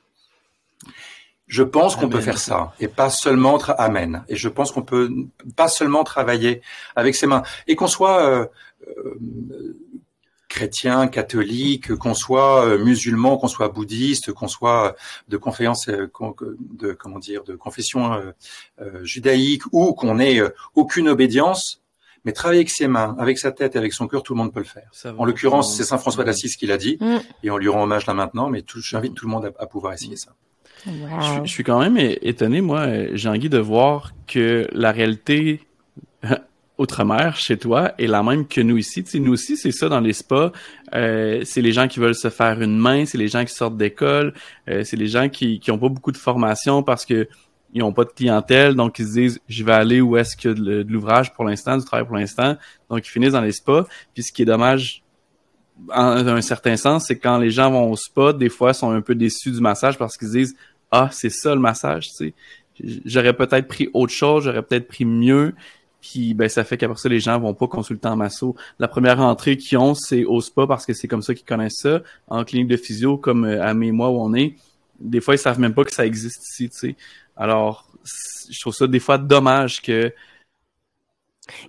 Je 1.47 1.61
pense 1.61 1.95
qu'on 1.95 2.09
peut 2.09 2.21
faire 2.21 2.39
ça 2.39 2.73
et 2.79 2.87
pas 2.87 3.09
seulement 3.09 3.57
amen. 3.57 4.23
Et 4.27 4.35
je 4.35 4.49
pense 4.49 4.71
qu'on 4.71 4.81
peut 4.81 5.11
pas 5.55 5.67
seulement 5.67 6.03
travailler 6.03 6.61
avec 6.95 7.13
ses 7.15 7.27
mains 7.27 7.43
et 7.67 7.75
qu'on 7.75 7.87
soit 7.87 8.25
euh, 8.25 8.47
euh, 8.87 9.77
chrétien, 10.47 11.07
catholique, 11.07 11.93
qu'on 11.95 12.15
soit 12.15 12.65
euh, 12.65 12.77
musulman, 12.79 13.37
qu'on 13.37 13.49
soit 13.49 13.67
bouddhiste, 13.67 14.31
qu'on 14.31 14.47
soit 14.47 14.95
de 15.27 15.37
conférence, 15.37 15.87
de 15.87 16.05
comment 16.93 17.19
dire, 17.19 17.43
de 17.43 17.55
confession 17.55 18.19
judaïque 19.03 19.63
ou 19.71 19.93
qu'on 19.93 20.19
ait 20.19 20.41
aucune 20.73 21.09
obédience, 21.09 21.82
mais 22.25 22.31
travailler 22.31 22.59
avec 22.59 22.69
ses 22.69 22.87
mains, 22.87 23.15
avec 23.19 23.37
sa 23.37 23.51
tête, 23.51 23.75
avec 23.75 23.93
son 23.93 24.07
cœur, 24.07 24.23
tout 24.23 24.33
le 24.33 24.37
monde 24.37 24.53
peut 24.53 24.59
le 24.59 24.65
faire. 24.65 24.89
En 25.17 25.25
l'occurrence, 25.25 25.75
c'est 25.75 25.83
Saint 25.83 25.97
François 25.97 26.23
d'Assise 26.23 26.55
qui 26.55 26.65
l'a 26.65 26.77
dit, 26.77 26.97
mm. 26.99 27.17
et 27.43 27.51
on 27.51 27.57
lui 27.57 27.67
rend 27.67 27.83
hommage 27.83 28.05
là 28.05 28.13
maintenant, 28.13 28.49
mais 28.49 28.63
j'invite 28.77 29.13
tout 29.13 29.25
le 29.25 29.31
monde 29.31 29.51
à, 29.59 29.65
pouvoir 29.65 29.93
essayer 29.93 30.15
ça. 30.15 30.31
Je, 30.85 31.49
suis 31.49 31.63
quand 31.63 31.79
même 31.79 31.97
étonné, 31.97 32.61
moi, 32.61 32.87
j'ai 33.13 33.29
envie 33.29 33.49
de 33.49 33.57
voir 33.57 34.11
que 34.27 34.67
la 34.73 34.91
réalité 34.91 35.61
outre-mer 36.77 37.35
chez 37.37 37.57
toi 37.57 37.93
est 37.97 38.07
la 38.07 38.23
même 38.23 38.47
que 38.47 38.59
nous 38.61 38.77
ici. 38.77 39.03
Tu 39.03 39.19
nous 39.19 39.33
aussi, 39.33 39.55
c'est 39.55 39.71
ça 39.71 39.89
dans 39.89 39.99
les 39.99 40.13
spas. 40.13 40.51
Euh, 40.93 41.41
c'est 41.45 41.61
les 41.61 41.71
gens 41.71 41.87
qui 41.87 41.99
veulent 41.99 42.15
se 42.15 42.29
faire 42.29 42.61
une 42.61 42.77
main, 42.77 43.05
c'est 43.05 43.17
les 43.17 43.27
gens 43.27 43.45
qui 43.45 43.53
sortent 43.53 43.77
d'école, 43.77 44.33
euh, 44.69 44.83
c'est 44.83 44.97
les 44.97 45.07
gens 45.07 45.29
qui 45.29 45.59
qui 45.59 45.71
ont 45.71 45.77
pas 45.77 45.89
beaucoup 45.89 46.11
de 46.11 46.17
formation 46.17 46.83
parce 46.83 47.05
que 47.05 47.27
ils 47.73 47.79
n'ont 47.79 47.91
pas 47.91 48.05
de 48.05 48.11
clientèle, 48.11 48.75
donc 48.75 48.99
ils 48.99 49.07
se 49.07 49.13
disent 49.13 49.41
je 49.47 49.63
vais 49.63 49.73
aller 49.73 49.99
où 49.99 50.15
est-ce 50.15 50.47
a 50.47 50.53
de, 50.53 50.85
l'ouvrage 50.87 51.33
pour 51.33 51.43
l'instant, 51.43 51.77
du 51.77 51.83
travail 51.83 52.05
pour 52.05 52.15
l'instant. 52.15 52.55
Donc 52.89 53.05
ils 53.05 53.09
finissent 53.09 53.33
dans 53.33 53.41
les 53.41 53.51
spas. 53.51 53.85
Puis 54.13 54.23
ce 54.23 54.31
qui 54.31 54.43
est 54.43 54.45
dommage, 54.45 55.03
en, 55.89 56.27
un 56.27 56.41
certain 56.41 56.77
sens, 56.77 57.05
c'est 57.07 57.17
quand 57.17 57.37
les 57.37 57.49
gens 57.49 57.71
vont 57.71 57.91
au 57.91 57.95
spa, 57.95 58.31
des 58.31 58.49
fois 58.49 58.71
ils 58.71 58.75
sont 58.75 58.91
un 58.91 59.01
peu 59.01 59.15
déçus 59.15 59.51
du 59.51 59.59
massage 59.59 59.97
parce 59.97 60.17
qu'ils 60.17 60.27
se 60.27 60.33
disent 60.33 60.55
Ah, 60.91 61.09
c'est 61.11 61.31
ça 61.31 61.55
le 61.55 61.61
massage, 61.61 62.09
tu 62.09 62.13
sais. 62.13 62.33
J'aurais 63.05 63.33
peut-être 63.33 63.67
pris 63.67 63.89
autre 63.93 64.13
chose, 64.13 64.45
j'aurais 64.45 64.63
peut-être 64.63 64.87
pris 64.87 65.05
mieux. 65.05 65.53
Puis 66.01 66.33
ben 66.33 66.49
ça 66.49 66.63
fait 66.63 66.77
qu'après 66.77 66.97
ça, 66.97 67.07
les 67.07 67.21
gens 67.21 67.39
vont 67.39 67.53
pas 67.53 67.67
consulter 67.67 68.07
en 68.07 68.17
masso. 68.17 68.55
La 68.77 68.87
première 68.89 69.19
entrée 69.21 69.55
qu'ils 69.55 69.77
ont, 69.77 69.95
c'est 69.95 70.25
au 70.25 70.41
spa 70.41 70.67
parce 70.67 70.85
que 70.85 70.93
c'est 70.93 71.07
comme 71.07 71.21
ça 71.21 71.33
qu'ils 71.33 71.45
connaissent 71.45 71.79
ça. 71.81 72.01
En 72.27 72.43
clinique 72.43 72.67
de 72.67 72.77
physio, 72.77 73.17
comme 73.17 73.45
euh, 73.45 73.63
à 73.63 73.73
mes 73.73 73.91
mois 73.91 74.09
où 74.09 74.19
on 74.19 74.33
est, 74.33 74.55
des 74.99 75.21
fois 75.21 75.35
ils 75.35 75.39
savent 75.39 75.59
même 75.59 75.73
pas 75.73 75.85
que 75.85 75.93
ça 75.93 76.05
existe 76.05 76.43
ici, 76.49 76.69
tu 76.69 76.77
sais. 76.77 76.95
Alors, 77.35 77.85
je 78.49 78.59
trouve 78.59 78.73
ça 78.73 78.87
des 78.87 78.99
fois 78.99 79.17
dommage 79.17 79.81
que 79.81 80.13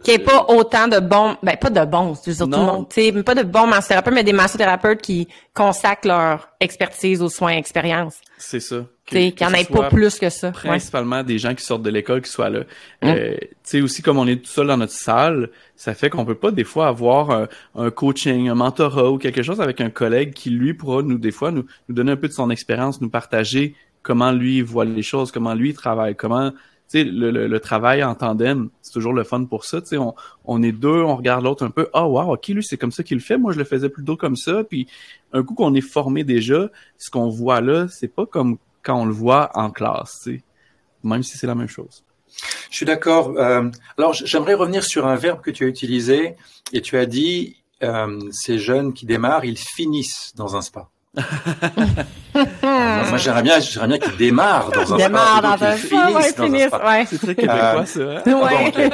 qu'il 0.04 0.14
n'y 0.14 0.20
ait 0.20 0.24
pas 0.24 0.46
autant 0.48 0.86
de 0.86 1.00
bons, 1.00 1.36
ben 1.42 1.56
pas 1.56 1.70
de 1.70 1.84
bons, 1.84 2.12
dire, 2.12 2.36
tout 2.38 2.46
le 2.46 2.56
monde, 2.56 2.88
tu 2.88 3.02
sais, 3.02 3.22
pas 3.24 3.34
de 3.34 3.42
bons 3.42 3.66
massothérapeutes, 3.66 4.14
mais 4.14 4.22
des 4.22 4.32
massothérapeutes 4.32 5.02
qui 5.02 5.26
consacrent 5.52 6.06
leur 6.06 6.48
expertise 6.60 7.20
aux 7.20 7.28
soins 7.28 7.56
expérience. 7.56 8.14
C'est 8.38 8.60
ça. 8.60 8.86
Qu'il 9.04 9.34
n'y 9.34 9.46
en 9.46 9.52
ait 9.52 9.64
pas 9.64 9.88
plus 9.88 10.18
que 10.18 10.30
ça. 10.30 10.52
Principalement 10.52 11.24
des 11.24 11.38
gens 11.38 11.54
qui 11.54 11.64
sortent 11.64 11.82
de 11.82 11.90
l'école 11.90 12.22
qui 12.22 12.30
soient 12.30 12.50
là. 12.50 12.60
Hum. 13.02 13.10
Euh, 13.10 13.36
tu 13.40 13.48
sais, 13.64 13.80
aussi 13.80 14.00
comme 14.00 14.18
on 14.18 14.26
est 14.28 14.36
tout 14.36 14.50
seul 14.50 14.68
dans 14.68 14.76
notre 14.76 14.92
salle, 14.92 15.50
ça 15.74 15.92
fait 15.94 16.08
qu'on 16.08 16.24
peut 16.24 16.36
pas 16.36 16.52
des 16.52 16.64
fois 16.64 16.86
avoir 16.86 17.48
un, 17.74 17.90
coaching, 17.90 18.48
un 18.48 18.54
mentorat 18.54 19.10
ou 19.10 19.18
quelque 19.18 19.42
chose 19.42 19.60
avec 19.60 19.80
un 19.80 19.90
collègue 19.90 20.34
qui 20.34 20.50
lui 20.50 20.74
pourra 20.74 21.02
nous 21.02 21.18
des 21.18 21.32
fois 21.32 21.50
nous, 21.50 21.66
nous 21.88 21.94
donner 21.94 22.12
un 22.12 22.16
peu 22.16 22.28
de 22.28 22.32
son 22.32 22.48
expérience, 22.48 23.00
nous 23.00 23.10
partager 23.10 23.74
comment 24.04 24.30
lui 24.30 24.62
voit 24.62 24.84
les 24.84 25.02
choses, 25.02 25.32
comment 25.32 25.54
lui 25.54 25.74
travaille, 25.74 26.14
comment 26.14 26.52
tu 26.52 26.98
sais 26.98 27.04
le, 27.04 27.30
le, 27.30 27.60
travail 27.60 28.04
en 28.04 28.14
tandem, 28.14 28.68
c'est 28.82 28.92
toujours 28.92 29.14
le 29.14 29.24
fun 29.24 29.46
pour 29.46 29.64
ça. 29.64 29.80
On, 29.94 30.14
on 30.44 30.62
est 30.62 30.70
deux, 30.70 31.02
on 31.02 31.16
regarde 31.16 31.42
l'autre 31.42 31.64
un 31.64 31.70
peu. 31.70 31.88
Ah 31.94 32.06
oh, 32.06 32.20
wow, 32.20 32.34
ok 32.34 32.48
lui 32.48 32.62
c'est 32.62 32.76
comme 32.76 32.92
ça 32.92 33.02
qu'il 33.02 33.16
le 33.16 33.22
fait. 33.22 33.38
Moi 33.38 33.52
je 33.52 33.58
le 33.58 33.64
faisais 33.64 33.88
plutôt 33.88 34.16
comme 34.16 34.36
ça. 34.36 34.62
Puis 34.62 34.86
un 35.32 35.42
coup 35.42 35.54
qu'on 35.54 35.74
est 35.74 35.80
formé 35.80 36.22
déjà, 36.24 36.68
ce 36.98 37.10
qu'on 37.10 37.30
voit 37.30 37.62
là, 37.62 37.88
c'est 37.88 38.14
pas 38.14 38.26
comme 38.26 38.58
quand 38.82 39.00
on 39.00 39.06
le 39.06 39.14
voit 39.14 39.50
en 39.54 39.70
classe. 39.70 40.20
Tu 40.22 40.36
sais, 40.36 40.42
même 41.02 41.22
si 41.22 41.38
c'est 41.38 41.46
la 41.46 41.54
même 41.54 41.68
chose. 41.68 42.04
Je 42.70 42.76
suis 42.76 42.86
d'accord. 42.86 43.34
Euh, 43.38 43.70
alors 43.96 44.12
j'aimerais 44.12 44.54
revenir 44.54 44.84
sur 44.84 45.06
un 45.06 45.16
verbe 45.16 45.40
que 45.40 45.50
tu 45.50 45.64
as 45.64 45.68
utilisé 45.68 46.36
et 46.72 46.82
tu 46.82 46.98
as 46.98 47.06
dit 47.06 47.62
euh, 47.82 48.20
ces 48.30 48.58
jeunes 48.58 48.92
qui 48.92 49.06
démarrent, 49.06 49.46
ils 49.46 49.58
finissent 49.58 50.34
dans 50.36 50.54
un 50.54 50.60
spa 50.60 50.90
moi, 52.34 53.16
j'aimerais 53.16 53.42
bien, 53.42 53.60
j'aimerais 53.60 53.88
bien 53.88 53.98
qu'il 53.98 54.16
démarre 54.16 54.70
dans 54.70 54.94
un 54.94 54.96
démarre 54.96 55.42
dans 55.42 55.64
un 55.64 55.72
finisse, 55.76 56.32
ouais. 56.38 57.06
C'est 57.06 57.18
très 57.18 57.34
québécois, 57.34 57.86
ça. 57.86 58.00
Hein? 58.00 58.22
Ouais. 58.26 58.90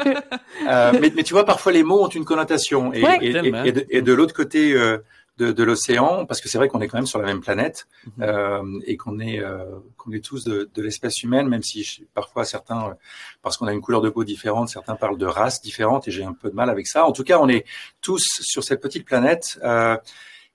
euh, 0.69 0.93
mais, 1.01 1.13
mais, 1.15 1.23
tu 1.23 1.33
vois, 1.33 1.45
parfois 1.45 1.73
les 1.73 1.83
mots 1.83 2.05
ont 2.05 2.09
une 2.09 2.25
connotation. 2.25 2.93
Et, 2.93 3.03
et, 3.23 3.31
et, 3.31 3.73
de, 3.73 3.87
et 3.89 4.03
de 4.03 4.13
l'autre 4.13 4.35
côté 4.35 4.73
euh, 4.73 4.99
de, 5.39 5.53
de 5.53 5.65
l'océan, 5.65 6.27
parce 6.27 6.41
que 6.41 6.49
c'est 6.49 6.59
vrai 6.59 6.69
qu'on 6.69 6.81
est 6.83 6.89
quand 6.89 6.99
même 6.99 7.07
sur 7.07 7.19
la 7.19 7.25
même 7.25 7.41
planète 7.41 7.87
mm-hmm. 8.07 8.23
euh, 8.23 8.81
et 8.87 8.97
qu'on 8.99 9.19
est 9.21 9.41
euh, 9.41 9.65
qu'on 9.97 10.13
est 10.13 10.23
tous 10.23 10.45
de, 10.45 10.69
de 10.73 10.83
l'espèce 10.83 11.23
humaine, 11.23 11.49
même 11.49 11.63
si 11.63 12.07
parfois 12.13 12.45
certains, 12.45 12.97
parce 13.43 13.57
qu'on 13.57 13.67
a 13.67 13.73
une 13.73 13.81
couleur 13.81 14.03
de 14.03 14.11
peau 14.11 14.25
différente, 14.25 14.69
certains 14.69 14.97
parlent 14.97 15.19
de 15.19 15.27
races 15.27 15.63
différentes 15.63 16.07
et 16.09 16.11
j'ai 16.11 16.25
un 16.25 16.35
peu 16.35 16.51
de 16.51 16.55
mal 16.55 16.69
avec 16.69 16.87
ça. 16.87 17.07
En 17.07 17.13
tout 17.13 17.25
cas, 17.25 17.39
on 17.39 17.49
est 17.49 17.65
tous 18.03 18.27
sur 18.43 18.63
cette 18.63 18.83
petite 18.83 19.07
planète. 19.07 19.59
Euh, 19.65 19.97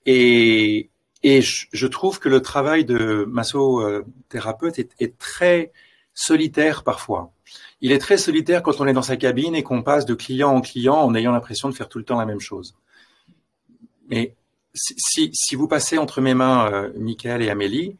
et, 0.06 0.88
et 1.22 1.40
je, 1.42 1.86
trouve 1.86 2.18
que 2.18 2.28
le 2.28 2.40
travail 2.40 2.84
de 2.84 3.24
massothérapeute 3.28 4.78
est, 4.78 4.90
est 5.00 5.18
très 5.18 5.72
solitaire 6.14 6.84
parfois. 6.84 7.32
Il 7.80 7.92
est 7.92 7.98
très 7.98 8.16
solitaire 8.16 8.62
quand 8.62 8.80
on 8.80 8.86
est 8.86 8.92
dans 8.92 9.02
sa 9.02 9.16
cabine 9.16 9.54
et 9.54 9.62
qu'on 9.62 9.82
passe 9.82 10.06
de 10.06 10.14
client 10.14 10.50
en 10.50 10.60
client 10.60 10.96
en 10.96 11.14
ayant 11.14 11.32
l'impression 11.32 11.68
de 11.68 11.74
faire 11.74 11.88
tout 11.88 11.98
le 11.98 12.04
temps 12.04 12.18
la 12.18 12.26
même 12.26 12.40
chose. 12.40 12.74
Mais 14.08 14.34
si, 14.74 15.30
si 15.32 15.54
vous 15.56 15.68
passez 15.68 15.98
entre 15.98 16.20
mes 16.20 16.34
mains 16.34 16.70
euh, 16.70 16.92
Michael 16.96 17.42
et 17.42 17.50
Amélie, 17.50 17.96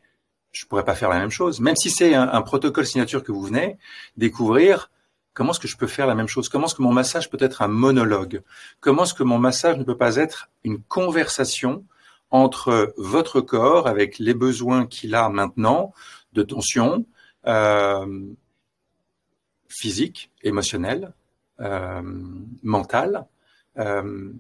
je 0.52 0.64
pourrais 0.66 0.85
pas 0.85 0.94
faire 0.94 1.11
la 1.11 1.18
même 1.18 1.31
chose. 1.31 1.61
Même 1.61 1.76
si 1.76 1.90
c'est 1.90 2.14
un, 2.14 2.42
protocole 2.42 2.87
signature 2.87 3.22
que 3.22 3.33
vous 3.33 3.42
venez 3.42 3.76
découvrir, 4.16 4.90
comment 5.35 5.52
est-ce 5.52 5.61
que 5.61 5.68
je 5.68 5.76
peux 5.76 5.87
faire 5.87 6.07
la 6.07 6.14
même 6.14 6.29
chose? 6.29 6.48
Comment 6.48 6.66
est-ce 6.66 6.74
que 6.74 6.83
mon 6.83 6.92
massage 6.92 7.29
peut 7.29 7.37
être 7.40 7.61
un 7.61 7.68
monologue? 7.68 8.42
Comment 8.81 9.02
est-ce 9.05 9.12
que 9.12 9.22
mon 9.22 9.38
massage 9.38 9.76
ne 9.76 9.85
peut 9.85 9.98
pas 9.98 10.16
être 10.16 10.48
une 10.64 10.83
conversation 10.83 11.85
entre 12.30 12.92
votre 12.96 13.40
corps 13.40 13.86
avec 13.86 14.18
les 14.18 14.34
besoins 14.34 14.86
qu'il 14.86 15.14
a 15.14 15.28
maintenant 15.28 15.92
de 16.32 16.42
tension 16.42 17.06
euh, 17.46 18.06
physique, 19.68 20.30
émotionnelle, 20.42 21.12
euh, 21.60 22.02
mentale. 22.62 23.26
Euh, 23.78 24.32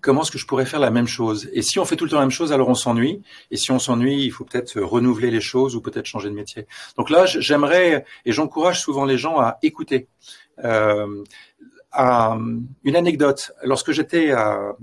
comment 0.00 0.22
est-ce 0.22 0.30
que 0.30 0.38
je 0.38 0.46
pourrais 0.46 0.66
faire 0.66 0.80
la 0.80 0.90
même 0.90 1.06
chose? 1.06 1.48
Et 1.52 1.62
si 1.62 1.78
on 1.78 1.84
fait 1.84 1.96
tout 1.96 2.04
le 2.04 2.10
temps 2.10 2.18
la 2.18 2.22
même 2.22 2.30
chose, 2.30 2.52
alors 2.52 2.68
on 2.68 2.74
s'ennuie. 2.74 3.22
Et 3.50 3.56
si 3.56 3.70
on 3.70 3.78
s'ennuie, 3.78 4.24
il 4.24 4.30
faut 4.30 4.44
peut-être 4.44 4.80
renouveler 4.80 5.30
les 5.30 5.40
choses 5.40 5.74
ou 5.76 5.80
peut-être 5.80 6.06
changer 6.06 6.28
de 6.28 6.34
métier. 6.34 6.66
Donc 6.96 7.10
là, 7.10 7.26
j'aimerais 7.26 8.04
et 8.24 8.32
j'encourage 8.32 8.80
souvent 8.80 9.04
les 9.04 9.18
gens 9.18 9.38
à 9.38 9.58
écouter. 9.62 10.08
Euh, 10.64 11.24
à, 11.92 12.36
une 12.84 12.96
anecdote. 12.96 13.52
Lorsque 13.62 13.92
j'étais 13.92 14.32
à 14.32 14.76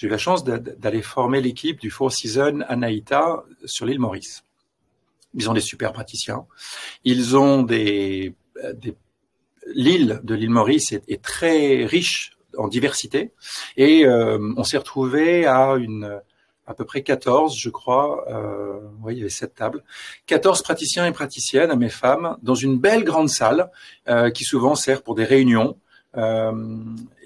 j'ai 0.00 0.06
eu 0.06 0.10
la 0.10 0.16
chance 0.16 0.44
d'aller 0.44 1.02
former 1.02 1.42
l'équipe 1.42 1.78
du 1.78 1.90
Four 1.90 2.10
Seasons 2.10 2.62
Anaïta 2.68 3.44
sur 3.66 3.84
l'île 3.84 3.98
Maurice. 3.98 4.44
Ils 5.34 5.50
ont 5.50 5.52
des 5.52 5.60
super 5.60 5.92
praticiens. 5.92 6.46
Ils 7.04 7.36
ont 7.36 7.62
des, 7.62 8.34
des 8.76 8.96
l'île 9.66 10.22
de 10.24 10.34
l'île 10.34 10.48
Maurice 10.48 10.92
est, 10.92 11.22
très 11.22 11.84
riche 11.84 12.38
en 12.56 12.66
diversité 12.66 13.32
et 13.76 14.06
euh, 14.06 14.38
on 14.56 14.64
s'est 14.64 14.78
retrouvé 14.78 15.44
à 15.44 15.74
une 15.74 16.22
à 16.66 16.72
peu 16.72 16.86
près 16.86 17.02
14, 17.02 17.58
je 17.58 17.68
crois. 17.68 18.24
Euh, 18.30 18.78
oui, 19.02 19.16
il 19.16 19.18
y 19.18 19.20
avait 19.20 19.28
sept 19.28 19.54
tables. 19.54 19.84
14 20.24 20.62
praticiens 20.62 21.04
et 21.04 21.12
praticiennes, 21.12 21.76
mes 21.76 21.90
femmes, 21.90 22.38
dans 22.42 22.54
une 22.54 22.78
belle 22.78 23.04
grande 23.04 23.28
salle 23.28 23.70
euh, 24.08 24.30
qui 24.30 24.44
souvent 24.44 24.76
sert 24.76 25.02
pour 25.02 25.14
des 25.14 25.24
réunions. 25.24 25.76
Euh, 26.16 26.52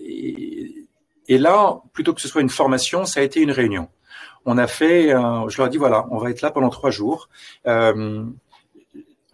et, 0.01 0.54
et, 1.29 1.39
là, 1.39 1.81
plutôt 1.93 2.13
que 2.15 2.21
ce 2.21 2.29
soit 2.29 2.43
une 2.43 2.51
formation, 2.51 3.05
ça 3.05 3.21
a 3.21 3.23
été 3.23 3.41
une 3.41 3.51
réunion. 3.51 3.89
On 4.47 4.59
a 4.59 4.67
fait, 4.67 5.09
je 5.09 5.57
leur 5.57 5.67
ai 5.67 5.71
dit 5.71 5.79
voilà, 5.79 6.07
on 6.11 6.19
va 6.19 6.31
être 6.31 6.43
là 6.43 6.51
pendant 6.51 6.69
trois 6.69 6.91
jours. 6.91 7.31
Euh, 7.67 8.25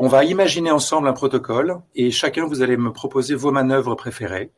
on 0.02 0.08
va 0.08 0.24
imaginer 0.24 0.70
ensemble 0.70 1.08
un 1.08 1.12
protocole 1.12 1.78
et 1.94 2.10
chacun, 2.10 2.46
vous 2.46 2.62
allez 2.62 2.78
me 2.78 2.90
proposer 2.90 3.34
vos 3.34 3.50
manœuvres 3.50 3.94
préférées 3.96 4.50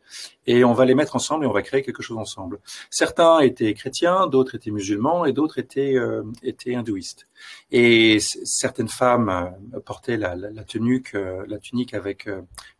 et 0.47 0.63
on 0.63 0.73
va 0.73 0.85
les 0.85 0.95
mettre 0.95 1.17
ensemble 1.17 1.45
et 1.45 1.49
on 1.49 1.53
va 1.53 1.63
créer 1.63 1.83
quelque 1.83 2.01
chose 2.01 2.17
ensemble. 2.17 2.61
Certains 2.91 3.41
étaient 3.41 3.75
chrétiens, 3.75 4.29
d'autres 4.29 4.55
étaient 4.55 4.71
musulmans 4.71 5.25
et 5.25 5.33
d'autres 5.33 5.59
étaient, 5.59 5.97
euh, 5.97 6.23
étaient 6.45 6.77
hindouistes. 6.77 7.27
Et 7.73 8.21
certaines 8.21 8.89
femmes 8.89 9.51
euh, 9.75 9.81
portaient 9.81 10.17
la, 10.17 10.37
la, 10.37 10.63
tunique, 10.63 11.17
euh, 11.17 11.45
la 11.49 11.59
tunique 11.59 11.93
avec 11.93 12.29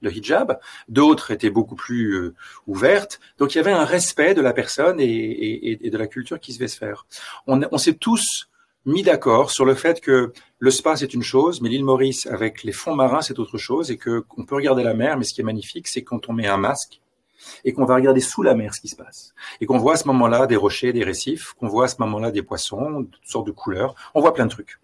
le 0.01 0.17
hijab, 0.17 0.61
d'autres 0.89 1.33
étaient 1.33 1.51
beaucoup 1.51 1.75
plus 1.75 2.33
ouvertes. 2.69 3.19
Donc 3.39 3.57
il 3.57 3.59
y 3.59 3.61
avait 3.61 3.73
un 3.73 3.85
respect 3.85 4.35
de 4.35 4.41
la 4.41 4.53
personne 4.53 5.01
et, 5.01 5.85
et, 5.85 5.91
de 5.91 5.99
la 5.99 6.07
culture 6.07 6.39
qui 6.39 6.53
se 6.53 6.59
devait 6.59 6.69
se 6.69 6.79
faire. 6.79 7.07
On, 7.49 7.61
on 7.73 7.79
s'est 7.79 7.95
tous 7.95 8.52
mis 8.85 9.03
d'accord 9.03 9.51
sur 9.51 9.65
le 9.65 9.75
fait 9.75 10.01
que 10.01 10.33
le 10.59 10.71
spa 10.71 10.97
c'est 10.97 11.15
une 11.15 11.23
chose, 11.23 11.61
mais 11.61 11.69
l'île 11.69 11.85
Maurice 11.85 12.27
avec 12.27 12.63
les 12.65 12.73
fonds 12.73 12.95
marins 12.95 13.23
c'est 13.23 13.39
autre 13.39 13.59
chose 13.59 13.91
et 13.91 13.97
que 13.97 14.21
qu'on 14.21 14.45
peut 14.45 14.57
regarder 14.57 14.83
la 14.83 14.95
mer, 14.95 15.17
mais 15.17 15.25
ce 15.25 15.35
qui 15.35 15.41
est 15.41 15.45
magnifique 15.45 15.89
c'est 15.89 16.03
quand 16.03 16.29
on 16.29 16.33
met 16.33 16.49
un 16.49 16.57
masque 16.57 17.01
et 17.65 17.73
qu'on 17.73 17.85
va 17.85 17.97
regarder 17.97 18.21
sous 18.21 18.43
la 18.43 18.55
mer 18.55 18.75
ce 18.75 18.81
qui 18.81 18.89
se 18.89 18.97
passe 18.97 19.35
et 19.61 19.67
qu'on 19.67 19.79
voit 19.79 19.95
à 19.95 19.97
ce 19.97 20.07
moment-là 20.09 20.47
des 20.47 20.57
rochers, 20.57 20.93
des 20.93 21.05
récifs, 21.05 21.53
qu'on 21.55 21.69
voit 21.69 21.85
à 21.85 21.89
ce 21.89 21.97
moment-là 22.01 22.31
des 22.31 22.43
poissons, 22.43 23.07
toutes 23.11 23.27
sortes 23.27 23.47
de 23.47 23.53
couleurs, 23.53 23.95
on 24.15 24.21
voit 24.21 24.35
plein 24.35 24.47
de 24.47 24.51
trucs. 24.51 24.79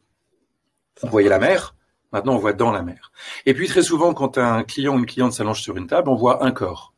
On 1.03 1.09
voyait 1.09 1.29
la 1.29 1.39
mer, 1.39 1.75
maintenant 2.13 2.35
on 2.35 2.39
voit 2.39 2.53
dans 2.53 2.71
la 2.71 2.83
mer. 2.83 3.13
Et 3.47 3.55
puis 3.55 3.69
très 3.69 3.83
souvent 3.83 4.15
quand 4.15 4.39
un 4.39 4.63
client 4.65 4.95
ou 4.95 4.99
une 4.99 5.07
cliente 5.07 5.33
s'allonge 5.33 5.61
sur 5.61 5.77
une 5.77 5.87
table, 5.87 6.09
on 6.09 6.17
voit 6.17 6.45
un 6.45 6.53
corps 6.53 6.93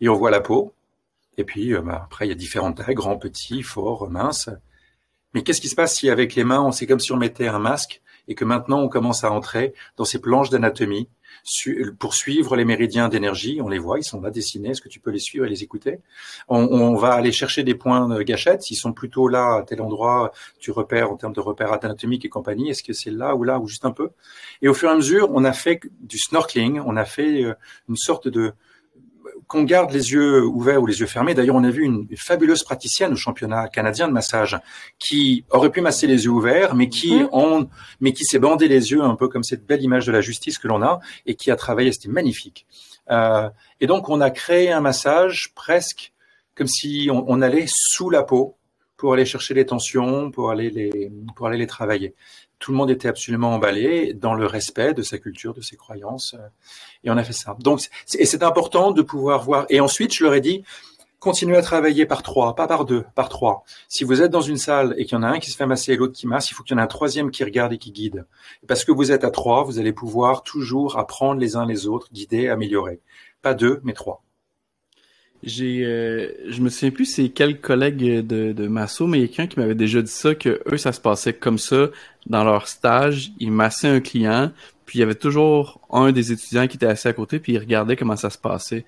et 0.00 0.08
on 0.08 0.14
voit 0.14 0.30
la 0.30 0.40
peau. 0.40 0.72
Et 1.38 1.44
puis 1.44 1.74
euh, 1.74 1.82
bah, 1.82 2.02
après 2.04 2.26
il 2.26 2.30
y 2.30 2.32
a 2.32 2.36
différentes 2.36 2.78
tailles, 2.78 2.94
grands, 2.94 3.18
petits, 3.18 3.62
forts, 3.62 4.08
minces. 4.10 4.48
Mais 5.36 5.42
qu'est-ce 5.42 5.60
qui 5.60 5.68
se 5.68 5.74
passe 5.74 5.94
si 5.94 6.08
avec 6.08 6.34
les 6.34 6.44
mains, 6.44 6.62
on 6.62 6.72
c'est 6.72 6.86
comme 6.86 6.98
si 6.98 7.12
on 7.12 7.18
mettait 7.18 7.46
un 7.46 7.58
masque 7.58 8.00
et 8.26 8.34
que 8.34 8.46
maintenant 8.46 8.80
on 8.80 8.88
commence 8.88 9.22
à 9.22 9.30
entrer 9.30 9.74
dans 9.98 10.06
ces 10.06 10.18
planches 10.18 10.48
d'anatomie 10.48 11.10
pour 11.98 12.14
suivre 12.14 12.56
les 12.56 12.64
méridiens 12.64 13.10
d'énergie? 13.10 13.60
On 13.60 13.68
les 13.68 13.78
voit, 13.78 13.98
ils 13.98 14.02
sont 14.02 14.22
là 14.22 14.30
dessinés. 14.30 14.70
Est-ce 14.70 14.80
que 14.80 14.88
tu 14.88 14.98
peux 14.98 15.10
les 15.10 15.18
suivre 15.18 15.44
et 15.44 15.50
les 15.50 15.62
écouter? 15.62 16.00
On, 16.48 16.94
va 16.94 17.12
aller 17.12 17.32
chercher 17.32 17.64
des 17.64 17.74
points 17.74 18.08
de 18.08 18.22
gâchette. 18.22 18.70
Ils 18.70 18.76
sont 18.76 18.94
plutôt 18.94 19.28
là 19.28 19.58
à 19.58 19.62
tel 19.62 19.82
endroit. 19.82 20.32
Tu 20.58 20.70
repères 20.70 21.12
en 21.12 21.16
termes 21.16 21.34
de 21.34 21.40
repères 21.40 21.70
anatomiques 21.70 22.24
et 22.24 22.30
compagnie. 22.30 22.70
Est-ce 22.70 22.82
que 22.82 22.94
c'est 22.94 23.10
là 23.10 23.36
ou 23.36 23.44
là 23.44 23.58
ou 23.58 23.68
juste 23.68 23.84
un 23.84 23.92
peu? 23.92 24.12
Et 24.62 24.68
au 24.68 24.74
fur 24.74 24.88
et 24.88 24.92
à 24.92 24.96
mesure, 24.96 25.28
on 25.34 25.44
a 25.44 25.52
fait 25.52 25.80
du 26.00 26.16
snorkeling. 26.16 26.80
On 26.80 26.96
a 26.96 27.04
fait 27.04 27.44
euh, 27.44 27.52
une 27.90 27.96
sorte 27.96 28.26
de 28.26 28.54
qu'on 29.46 29.62
garde 29.62 29.92
les 29.92 30.12
yeux 30.12 30.44
ouverts 30.44 30.82
ou 30.82 30.86
les 30.86 31.00
yeux 31.00 31.06
fermés. 31.06 31.34
D'ailleurs, 31.34 31.56
on 31.56 31.64
a 31.64 31.70
vu 31.70 31.84
une 31.84 32.06
fabuleuse 32.16 32.62
praticienne 32.62 33.12
au 33.12 33.16
championnat 33.16 33.68
canadien 33.68 34.08
de 34.08 34.12
massage 34.12 34.58
qui 34.98 35.44
aurait 35.50 35.70
pu 35.70 35.80
masser 35.80 36.06
les 36.06 36.24
yeux 36.24 36.30
ouverts, 36.30 36.74
mais 36.74 36.88
qui 36.88 37.14
mhm. 37.14 37.68
mais 38.00 38.12
qui 38.12 38.24
s'est 38.24 38.38
bandé 38.38 38.68
les 38.68 38.90
yeux 38.90 39.02
un 39.02 39.14
peu 39.14 39.28
comme 39.28 39.44
cette 39.44 39.66
belle 39.66 39.82
image 39.82 40.06
de 40.06 40.12
la 40.12 40.20
justice 40.20 40.58
que 40.58 40.68
l'on 40.68 40.82
a 40.82 41.00
et 41.26 41.34
qui 41.34 41.50
a 41.50 41.56
travaillé. 41.56 41.92
C'était 41.92 42.08
magnifique. 42.08 42.66
Euh, 43.10 43.48
et 43.80 43.86
donc, 43.86 44.08
on 44.08 44.20
a 44.20 44.30
créé 44.30 44.72
un 44.72 44.80
massage 44.80 45.52
presque 45.54 46.12
comme 46.54 46.66
si 46.66 47.08
on, 47.12 47.24
on, 47.28 47.42
allait 47.42 47.66
sous 47.68 48.08
la 48.10 48.22
peau 48.22 48.56
pour 48.96 49.12
aller 49.12 49.26
chercher 49.26 49.54
les 49.54 49.66
tensions, 49.66 50.30
pour 50.30 50.50
aller 50.50 50.70
les 50.70 51.12
pour 51.36 51.46
aller 51.46 51.58
les 51.58 51.66
travailler 51.66 52.14
tout 52.58 52.70
le 52.70 52.76
monde 52.76 52.90
était 52.90 53.08
absolument 53.08 53.54
emballé 53.54 54.14
dans 54.14 54.34
le 54.34 54.46
respect 54.46 54.94
de 54.94 55.02
sa 55.02 55.18
culture, 55.18 55.54
de 55.54 55.60
ses 55.60 55.76
croyances, 55.76 56.34
euh, 56.34 56.48
et 57.04 57.10
on 57.10 57.16
a 57.16 57.24
fait 57.24 57.32
ça. 57.32 57.56
Donc, 57.60 57.80
c'est 58.06 58.42
important 58.42 58.92
de 58.92 59.02
pouvoir 59.02 59.42
voir. 59.42 59.66
Et 59.68 59.80
ensuite, 59.80 60.14
je 60.14 60.24
leur 60.24 60.34
ai 60.34 60.40
dit, 60.40 60.64
continuez 61.18 61.56
à 61.56 61.62
travailler 61.62 62.06
par 62.06 62.22
trois, 62.22 62.54
pas 62.54 62.66
par 62.66 62.84
deux, 62.84 63.04
par 63.14 63.28
trois. 63.28 63.64
Si 63.88 64.04
vous 64.04 64.22
êtes 64.22 64.30
dans 64.30 64.40
une 64.40 64.56
salle 64.56 64.94
et 64.96 65.04
qu'il 65.04 65.16
y 65.16 65.18
en 65.18 65.22
a 65.22 65.28
un 65.28 65.38
qui 65.38 65.50
se 65.50 65.56
fait 65.56 65.66
masser 65.66 65.92
et 65.92 65.96
l'autre 65.96 66.14
qui 66.14 66.26
masse, 66.26 66.50
il 66.50 66.54
faut 66.54 66.62
qu'il 66.62 66.74
y 66.74 66.78
en 66.78 66.80
ait 66.80 66.84
un 66.84 66.88
troisième 66.88 67.30
qui 67.30 67.44
regarde 67.44 67.72
et 67.72 67.78
qui 67.78 67.92
guide. 67.92 68.26
Parce 68.66 68.84
que 68.84 68.92
vous 68.92 69.12
êtes 69.12 69.24
à 69.24 69.30
trois, 69.30 69.64
vous 69.64 69.78
allez 69.78 69.92
pouvoir 69.92 70.42
toujours 70.42 70.98
apprendre 70.98 71.40
les 71.40 71.56
uns 71.56 71.66
les 71.66 71.86
autres, 71.86 72.08
guider, 72.12 72.48
améliorer. 72.48 73.00
Pas 73.42 73.54
deux, 73.54 73.80
mais 73.84 73.92
trois. 73.92 74.22
J'ai, 75.46 75.86
euh, 75.86 76.28
je 76.48 76.60
me 76.60 76.68
souviens 76.68 76.90
plus 76.90 77.04
c'est 77.04 77.28
quel 77.28 77.60
collègue 77.60 78.26
de, 78.26 78.50
de 78.50 78.66
Masso, 78.66 79.06
mais 79.06 79.18
il 79.18 79.20
y 79.20 79.24
a 79.24 79.28
quelqu'un 79.28 79.46
qui 79.46 79.60
m'avait 79.60 79.76
déjà 79.76 80.02
dit 80.02 80.10
ça, 80.10 80.34
que 80.34 80.60
eux, 80.70 80.76
ça 80.76 80.90
se 80.90 81.00
passait 81.00 81.34
comme 81.34 81.58
ça 81.58 81.86
dans 82.26 82.42
leur 82.42 82.66
stage. 82.66 83.30
Ils 83.38 83.52
massaient 83.52 83.86
un 83.86 84.00
client, 84.00 84.50
puis 84.86 84.98
il 84.98 85.00
y 85.02 85.04
avait 85.04 85.14
toujours 85.14 85.80
un 85.88 86.10
des 86.10 86.32
étudiants 86.32 86.66
qui 86.66 86.76
était 86.76 86.86
assis 86.86 87.06
à 87.06 87.12
côté, 87.12 87.38
puis 87.38 87.52
il 87.52 87.58
regardait 87.58 87.94
comment 87.94 88.16
ça 88.16 88.28
se 88.28 88.38
passait. 88.38 88.84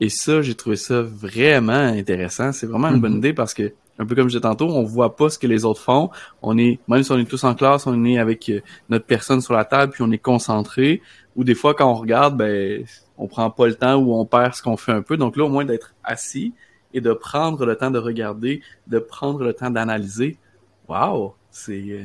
Et 0.00 0.08
ça, 0.08 0.40
j'ai 0.40 0.54
trouvé 0.54 0.76
ça 0.76 1.02
vraiment 1.02 1.72
intéressant. 1.72 2.52
C'est 2.52 2.66
vraiment 2.66 2.88
une 2.88 3.00
bonne 3.02 3.16
mm-hmm. 3.16 3.18
idée 3.18 3.32
parce 3.34 3.52
que, 3.52 3.74
un 3.98 4.06
peu 4.06 4.14
comme 4.14 4.28
je 4.28 4.38
disais 4.38 4.40
tantôt, 4.40 4.68
on 4.68 4.84
voit 4.84 5.14
pas 5.14 5.28
ce 5.28 5.38
que 5.38 5.46
les 5.46 5.66
autres 5.66 5.82
font. 5.82 6.08
On 6.40 6.56
est, 6.56 6.78
même 6.88 7.02
si 7.02 7.12
on 7.12 7.18
est 7.18 7.28
tous 7.28 7.44
en 7.44 7.54
classe, 7.54 7.86
on 7.86 8.02
est 8.06 8.18
avec 8.18 8.48
euh, 8.48 8.60
notre 8.88 9.04
personne 9.04 9.42
sur 9.42 9.52
la 9.52 9.66
table, 9.66 9.92
puis 9.92 10.02
on 10.02 10.10
est 10.10 10.16
concentré. 10.16 11.02
Ou 11.36 11.44
des 11.44 11.54
fois, 11.54 11.74
quand 11.74 11.90
on 11.90 11.96
regarde, 11.96 12.38
ben, 12.38 12.86
on 13.18 13.26
prend 13.26 13.50
pas 13.50 13.66
le 13.66 13.74
temps 13.74 13.96
ou 13.96 14.14
on 14.14 14.24
perd 14.24 14.54
ce 14.54 14.62
qu'on 14.62 14.76
fait 14.76 14.92
un 14.92 15.02
peu. 15.02 15.16
Donc 15.16 15.36
là, 15.36 15.44
au 15.44 15.48
moins 15.48 15.64
d'être 15.64 15.94
assis 16.04 16.54
et 16.94 17.00
de 17.00 17.12
prendre 17.12 17.66
le 17.66 17.76
temps 17.76 17.90
de 17.90 17.98
regarder, 17.98 18.62
de 18.86 18.98
prendre 18.98 19.42
le 19.42 19.52
temps 19.52 19.70
d'analyser. 19.70 20.38
Waouh, 20.88 21.34
c'est 21.50 21.72
euh, 21.72 22.04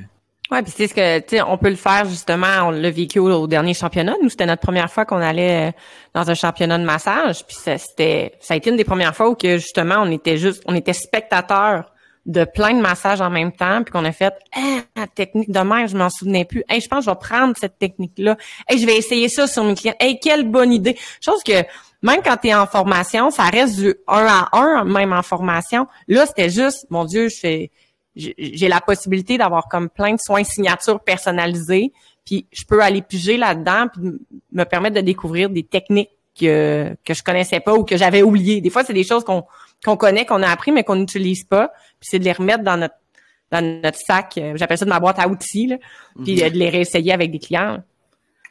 Ouais, 0.52 0.62
puis 0.62 0.74
c'est 0.76 0.88
ce 0.88 0.94
que 0.94 1.20
tu 1.20 1.38
sais, 1.38 1.42
on 1.42 1.58
peut 1.58 1.70
le 1.70 1.76
faire 1.76 2.06
justement. 2.06 2.68
On 2.68 2.72
l'a 2.72 2.92
vécu 2.92 3.18
au, 3.20 3.48
dernier 3.48 3.74
championnat. 3.74 4.16
Nous, 4.22 4.30
c'était 4.30 4.46
notre 4.46 4.62
première 4.62 4.92
fois 4.92 5.06
qu'on 5.06 5.22
allait 5.22 5.70
euh, 5.70 5.72
dans 6.14 6.30
un 6.30 6.34
championnat 6.34 6.78
de 6.78 6.84
massage. 6.84 7.46
Puis 7.46 7.56
c'était, 7.56 8.34
ça 8.40 8.54
a 8.54 8.58
été 8.58 8.70
une 8.70 8.76
des 8.76 8.84
premières 8.84 9.16
fois 9.16 9.30
où 9.30 9.36
que 9.36 9.58
justement 9.58 9.96
on 10.00 10.12
était 10.12 10.38
juste, 10.38 10.62
on 10.68 10.76
était 10.76 10.94
spectateurs 10.94 11.93
de 12.26 12.46
plein 12.46 12.74
de 12.74 12.82
massages 12.82 13.22
en 13.22 13.30
même 13.30 13.52
temps, 13.52 13.84
puis 13.84 13.92
qu'on 13.92 14.06
a 14.06 14.12
fait 14.12 14.34
ah, 14.96 15.08
technique 15.14 15.52
de 15.52 15.60
mer, 15.60 15.88
je 15.88 15.98
m'en 15.98 16.10
souvenais 16.10 16.46
plus. 16.46 16.64
Je 16.70 16.88
pense 16.88 17.00
que 17.00 17.06
je 17.06 17.10
vais 17.10 17.20
prendre 17.20 17.54
cette 17.58 17.78
technique-là. 17.78 18.38
Hey, 18.68 18.80
je 18.80 18.86
vais 18.86 18.96
essayer 18.96 19.28
ça 19.28 19.46
sur 19.46 19.64
mes 19.64 19.76
clients. 19.76 19.96
Hey, 20.00 20.20
quelle 20.20 20.50
bonne 20.50 20.72
idée. 20.72 20.98
Chose 21.20 21.44
que 21.44 21.64
même 22.02 22.22
quand 22.24 22.38
tu 22.38 22.48
es 22.48 22.54
en 22.54 22.66
formation, 22.66 23.30
ça 23.30 23.44
reste 23.44 23.76
du 23.76 23.96
un 24.08 24.26
à 24.26 24.50
un, 24.54 24.86
même 24.86 25.12
en 25.12 25.24
formation. 25.24 25.88
Là, 26.08 26.26
c'était 26.26 26.50
juste, 26.50 26.86
mon 26.90 27.04
Dieu, 27.04 27.28
j'ai 27.36 28.68
la 28.70 28.80
possibilité 28.80 29.38
d'avoir 29.38 29.68
comme 29.68 29.90
plein 29.90 30.14
de 30.14 30.20
soins 30.20 30.44
signatures 30.44 31.02
personnalisés, 31.02 31.92
puis 32.26 32.48
je 32.52 32.64
peux 32.66 32.82
aller 32.82 33.02
piger 33.02 33.36
là-dedans, 33.36 33.88
puis 33.92 34.12
me 34.52 34.64
permettre 34.64 34.96
de 34.96 35.02
découvrir 35.02 35.50
des 35.50 35.64
techniques 35.64 36.12
que, 36.40 36.96
que 37.04 37.14
je 37.14 37.22
connaissais 37.22 37.60
pas 37.60 37.74
ou 37.74 37.84
que 37.84 37.98
j'avais 37.98 38.24
oubliées. 38.24 38.62
Des 38.62 38.70
fois, 38.70 38.84
c'est 38.84 38.94
des 38.94 39.04
choses 39.04 39.24
qu'on 39.24 39.44
qu'on 39.84 39.98
connaît, 39.98 40.26
qu'on 40.26 40.42
a 40.44 40.50
appris, 40.50 40.72
mais 40.72 40.84
qu'on 40.84 40.96
n'utilise 40.96 41.44
pas. 41.44 41.72
Puis 42.00 42.10
c'est 42.12 42.20
de 42.20 42.26
les 42.26 42.34
remettre 42.34 42.64
dans 42.64 42.78
notre 42.78 42.96
dans 43.52 43.82
notre 43.84 44.00
sac. 44.00 44.38
Euh, 44.38 44.54
j'appelle 44.56 44.78
ça 44.78 44.86
de 44.86 44.90
ma 44.90 45.00
boîte 45.00 45.20
à 45.20 45.28
outils, 45.28 45.68
là, 45.68 45.78
puis 46.24 46.42
mhm. 46.42 46.50
de 46.50 46.58
les 46.58 46.70
réessayer 46.70 47.14
avec 47.14 47.32
des 47.32 47.40
clients. 47.40 47.84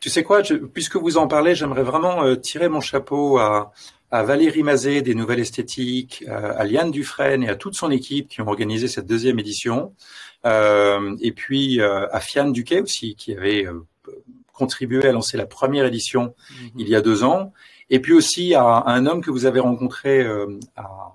Tu 0.01 0.11
sais 0.11 0.23
quoi, 0.25 0.43
puisque 0.73 0.97
vous 0.97 1.17
en 1.17 1.29
parlez, 1.29 1.55
j'aimerais 1.55 1.83
vraiment 1.83 2.25
euh, 2.25 2.35
tirer 2.35 2.69
mon 2.69 2.81
chapeau 2.81 3.39
à, 3.39 3.73
à 4.11 4.23
Valérie 4.25 4.63
Mazet 4.63 5.01
des 5.01 5.15
Nouvelles 5.15 5.41
Esthétiques, 5.41 6.25
à 6.29 6.65
Liane 6.65 6.91
Dufresne 6.91 7.43
et 7.45 7.49
à 7.49 7.57
toute 7.57 7.75
son 7.75 7.91
équipe 7.91 8.29
qui 8.29 8.43
ont 8.43 8.49
organisé 8.49 8.89
cette 8.89 9.07
deuxième 9.07 9.39
édition, 9.39 9.95
euh, 10.45 11.17
et 11.21 11.33
puis 11.33 11.81
euh, 11.81 12.07
à 12.13 12.21
Fiane 12.21 12.53
Duquet 12.53 12.81
aussi 12.81 13.15
qui 13.15 13.33
avait 13.33 13.67
contribué 14.53 15.07
à 15.07 15.13
lancer 15.13 15.37
la 15.37 15.47
première 15.47 15.87
édition 15.87 16.35
mhm. 16.51 16.71
il 16.79 16.89
y 16.89 16.95
a 16.95 17.01
deux 17.01 17.25
ans, 17.25 17.53
et 17.89 18.01
puis 18.01 18.13
aussi 18.13 18.55
à, 18.55 18.83
un 18.87 19.07
homme 19.07 19.23
que 19.23 19.31
vous 19.31 19.47
avez 19.47 19.61
rencontré 19.61 20.27
à 20.77 21.13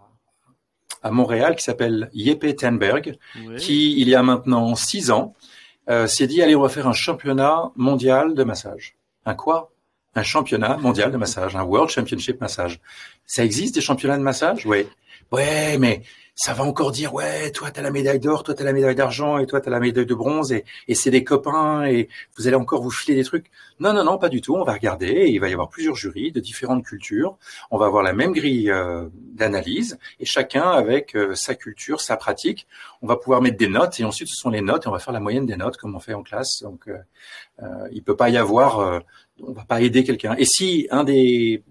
à 1.07 1.11
Montréal 1.11 1.55
qui 1.55 1.63
s'appelle 1.63 2.09
Yeppe 2.13 2.55
Tenberg, 2.55 3.17
qui, 3.57 3.99
il 3.99 4.09
y 4.09 4.15
a 4.15 4.23
maintenant 4.23 4.75
six 4.75 5.09
ans, 5.11 5.33
euh, 5.89 6.05
s'est 6.07 6.27
dit, 6.27 6.41
allez, 6.41 6.55
on 6.55 6.61
va 6.61 6.69
faire 6.69 6.87
un 6.87 6.93
championnat 6.93 7.71
mondial 7.75 8.33
de 8.33 8.43
massage. 8.43 8.95
Un 9.25 9.33
quoi? 9.33 9.71
Un 10.15 10.23
championnat 10.23 10.77
mondial 10.77 11.11
de 11.11 11.17
massage, 11.17 11.55
un 11.55 11.63
World 11.63 11.89
Championship 11.89 12.41
Massage. 12.41 12.79
Ça 13.25 13.43
existe 13.45 13.75
des 13.75 13.81
championnats 13.81 14.17
de 14.17 14.23
massage? 14.23 14.65
Oui. 14.65 14.87
Ouais, 15.31 15.77
mais 15.77 16.01
ça 16.37 16.53
va 16.53 16.63
encore 16.63 16.91
dire 16.91 17.15
ouais, 17.15 17.51
toi 17.51 17.71
t'as 17.71 17.81
la 17.81 17.89
médaille 17.89 18.19
d'or, 18.19 18.43
toi 18.43 18.53
t'as 18.53 18.63
la 18.63 18.71
médaille 18.71 18.93
d'argent 18.93 19.39
et 19.39 19.47
toi 19.47 19.59
t'as 19.59 19.71
la 19.71 19.79
médaille 19.79 20.05
de 20.05 20.13
bronze 20.13 20.51
et, 20.51 20.65
et 20.87 20.93
c'est 20.93 21.09
des 21.09 21.23
copains 21.23 21.85
et 21.85 22.09
vous 22.37 22.45
allez 22.45 22.55
encore 22.55 22.83
vous 22.83 22.91
filer 22.91 23.15
des 23.15 23.23
trucs. 23.23 23.49
Non 23.79 23.91
non 23.91 24.03
non, 24.03 24.19
pas 24.19 24.29
du 24.29 24.39
tout. 24.39 24.55
On 24.55 24.63
va 24.63 24.73
regarder. 24.73 25.25
il 25.29 25.39
va 25.39 25.49
y 25.49 25.53
avoir 25.53 25.67
plusieurs 25.67 25.95
jurys 25.95 26.31
de 26.31 26.39
différentes 26.39 26.85
cultures. 26.85 27.37
On 27.71 27.79
va 27.79 27.87
avoir 27.87 28.03
la 28.03 28.13
même 28.13 28.33
grille 28.33 28.69
euh, 28.69 29.09
d'analyse 29.33 29.97
et 30.19 30.25
chacun 30.25 30.69
avec 30.69 31.15
euh, 31.15 31.33
sa 31.33 31.55
culture, 31.55 32.01
sa 32.01 32.17
pratique. 32.17 32.67
On 33.01 33.07
va 33.07 33.15
pouvoir 33.15 33.41
mettre 33.41 33.57
des 33.57 33.67
notes 33.67 33.99
et 33.99 34.03
ensuite 34.03 34.29
ce 34.29 34.35
sont 34.35 34.51
les 34.51 34.61
notes 34.61 34.85
et 34.85 34.89
on 34.89 34.91
va 34.93 34.99
faire 34.99 35.13
la 35.13 35.19
moyenne 35.19 35.47
des 35.47 35.57
notes 35.57 35.77
comme 35.77 35.95
on 35.95 35.99
fait 35.99 36.13
en 36.13 36.21
classe. 36.21 36.61
Donc 36.61 36.87
euh, 36.87 36.99
euh 37.63 37.87
il 37.91 38.03
peut 38.03 38.15
pas 38.15 38.29
y 38.29 38.37
avoir, 38.37 39.01
on 39.41 39.53
va 39.53 39.65
pas 39.65 39.81
aider 39.81 40.03
quelqu'un. 40.03 40.35
Et 40.37 40.45
si 40.45 40.87
un 40.91 41.03
des 41.03 41.63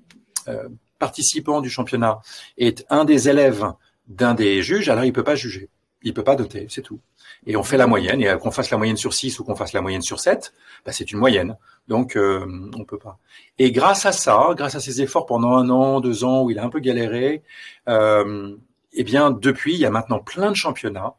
participants 0.98 1.60
du 1.60 1.70
championnat 1.70 2.20
est 2.58 2.84
un 2.90 3.04
des 3.04 3.28
élèves 3.28 3.64
d'un 4.06 4.34
des 4.34 4.62
juges, 4.62 4.88
alors 4.88 5.04
il 5.04 5.12
peut 5.12 5.24
pas 5.24 5.34
juger. 5.34 5.70
Il 6.02 6.14
peut 6.14 6.24
pas 6.24 6.36
doter, 6.36 6.66
c'est 6.70 6.82
tout. 6.82 7.00
et 7.46 7.56
on 7.56 7.62
fait 7.62 7.76
la 7.76 7.86
moyenne. 7.86 8.20
Et 8.22 8.38
qu'on 8.38 8.50
fasse 8.50 8.70
la 8.70 8.76
moyenne 8.76 8.96
sur 8.96 9.14
6 9.14 9.40
ou 9.40 9.44
qu'on 9.44 9.56
fasse 9.56 9.72
la 9.72 9.80
moyenne 9.80 10.02
sur 10.02 10.20
7, 10.20 10.52
bah, 10.84 10.92
c'est 10.92 11.10
une 11.10 11.18
moyenne. 11.18 11.56
Donc, 11.88 12.16
euh, 12.16 12.46
on 12.76 12.84
peut 12.84 12.98
pas. 12.98 13.18
Et 13.58 13.72
grâce 13.72 14.06
à 14.06 14.12
ça, 14.12 14.50
grâce 14.56 14.74
à 14.74 14.80
ces 14.80 15.02
efforts 15.02 15.26
pendant 15.26 15.56
un 15.56 15.68
an, 15.70 16.00
deux 16.00 16.22
ans, 16.24 16.42
où 16.44 16.50
il 16.50 16.58
a 16.58 16.64
un 16.64 16.68
peu 16.68 16.80
galéré, 16.80 17.42
euh, 17.88 18.56
eh 18.92 19.04
bien, 19.04 19.30
depuis, 19.30 19.74
il 19.74 19.80
y 19.80 19.86
a 19.86 19.90
maintenant 19.90 20.20
plein 20.20 20.50
de 20.50 20.56
championnats. 20.56 21.14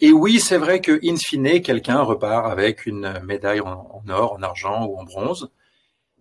Et 0.00 0.12
oui, 0.12 0.40
c'est 0.40 0.58
vrai 0.58 0.80
que, 0.80 0.98
in 1.04 1.16
fine, 1.16 1.60
quelqu'un 1.62 2.00
repart 2.00 2.50
avec 2.50 2.86
une 2.86 3.20
médaille 3.24 3.60
en, 3.60 4.02
or, 4.08 4.34
en 4.34 4.42
argent 4.42 4.86
ou 4.86 4.98
en 4.98 5.04
bronze. 5.04 5.50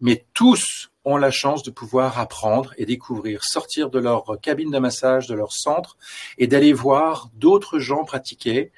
Mais 0.02 0.26
tous 0.34 0.89
ont 1.06 1.18
la 1.18 1.32
chance 1.32 1.64
de 1.64 1.72
pouvoir 1.72 2.20
apprendre 2.20 2.74
et 2.78 2.86
découvrir, 2.86 3.44
sortir 3.44 3.90
de 3.90 4.00
leur 4.00 4.40
cabine 4.42 4.72
de 4.72 4.80
massage, 4.80 5.28
de 5.28 5.36
leur 5.36 5.54
centre, 5.54 5.98
et 6.38 6.48
d'aller 6.48 6.74
voir 6.74 7.30
d'autres 7.36 7.80
gens 7.80 8.04
pratiquer 8.04 8.72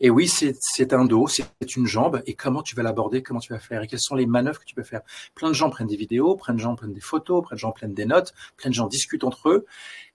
et 0.00 0.10
oui, 0.10 0.28
c'est 0.28 0.92
un 0.92 1.04
dos, 1.04 1.26
c'est 1.26 1.76
une 1.76 1.86
jambe. 1.86 2.22
Et 2.26 2.34
comment 2.34 2.62
tu 2.62 2.76
vas 2.76 2.82
l'aborder, 2.82 3.22
comment 3.22 3.40
tu 3.40 3.52
vas 3.52 3.58
faire, 3.58 3.82
et 3.82 3.86
quelles 3.86 4.00
sont 4.00 4.14
les 4.14 4.26
manœuvres 4.26 4.60
que 4.60 4.64
tu 4.64 4.74
peux 4.74 4.84
faire? 4.84 5.00
Plein 5.34 5.48
de 5.48 5.54
gens 5.54 5.70
prennent 5.70 5.88
des 5.88 5.96
vidéos, 5.96 6.36
plein 6.36 6.54
de 6.54 6.60
gens 6.60 6.76
prennent 6.76 6.92
des 6.92 7.00
photos, 7.00 7.44
plein 7.44 7.56
de 7.56 7.60
gens 7.60 7.72
prennent 7.72 7.94
des 7.94 8.06
notes, 8.06 8.32
plein 8.56 8.70
de 8.70 8.74
gens 8.74 8.86
discutent 8.86 9.24
entre 9.24 9.48
eux. 9.48 9.66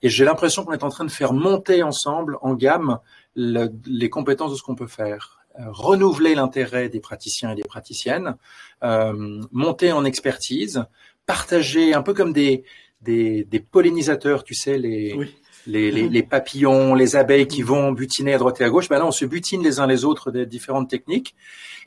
Et 0.02 0.10
j'ai 0.10 0.24
l'impression 0.24 0.64
qu'on 0.64 0.72
est 0.72 0.84
en 0.84 0.90
train 0.90 1.06
de 1.06 1.12
faire 1.12 1.34
monter 1.34 1.84
ensemble, 1.84 2.38
en 2.42 2.54
gamme, 2.54 3.00
les 3.36 4.10
compétences 4.10 4.52
de 4.52 4.56
ce 4.56 4.64
qu'on 4.64 4.76
peut 4.76 4.88
faire. 4.88 5.40
Euh, 5.60 5.66
renouveler 5.70 6.34
l'intérêt 6.34 6.90
des 6.90 7.00
praticiens 7.00 7.52
et 7.52 7.56
des 7.56 7.62
praticiennes, 7.64 8.38
euh, 8.84 9.40
monter 9.52 9.92
en 9.92 10.04
expertise, 10.04 10.86
partager 11.26 11.94
un 11.94 12.02
peu 12.02 12.14
comme 12.14 12.34
des, 12.34 12.64
des, 13.02 13.44
des 13.46 13.60
pollinisateurs, 13.60 14.44
tu 14.44 14.54
sais, 14.54 14.78
les, 14.78 15.14
oui 15.14 15.36
les, 15.68 15.92
les, 15.92 16.10
les, 16.10 16.24
papillons, 16.24 16.94
les 16.94 17.16
abeilles 17.16 17.48
qui 17.48 17.62
vont 17.62 17.92
butiner 17.92 18.34
à 18.34 18.38
droite 18.38 18.60
et 18.62 18.64
à 18.64 18.70
gauche, 18.70 18.90
ben 18.90 19.00
là 19.00 19.06
on 19.06 19.12
se 19.12 19.26
butine 19.26 19.64
les 19.64 19.80
uns 19.80 19.88
les 19.88 20.06
autres 20.06 20.32
des 20.32 20.46
différentes 20.46 20.90
techniques. 20.90 21.36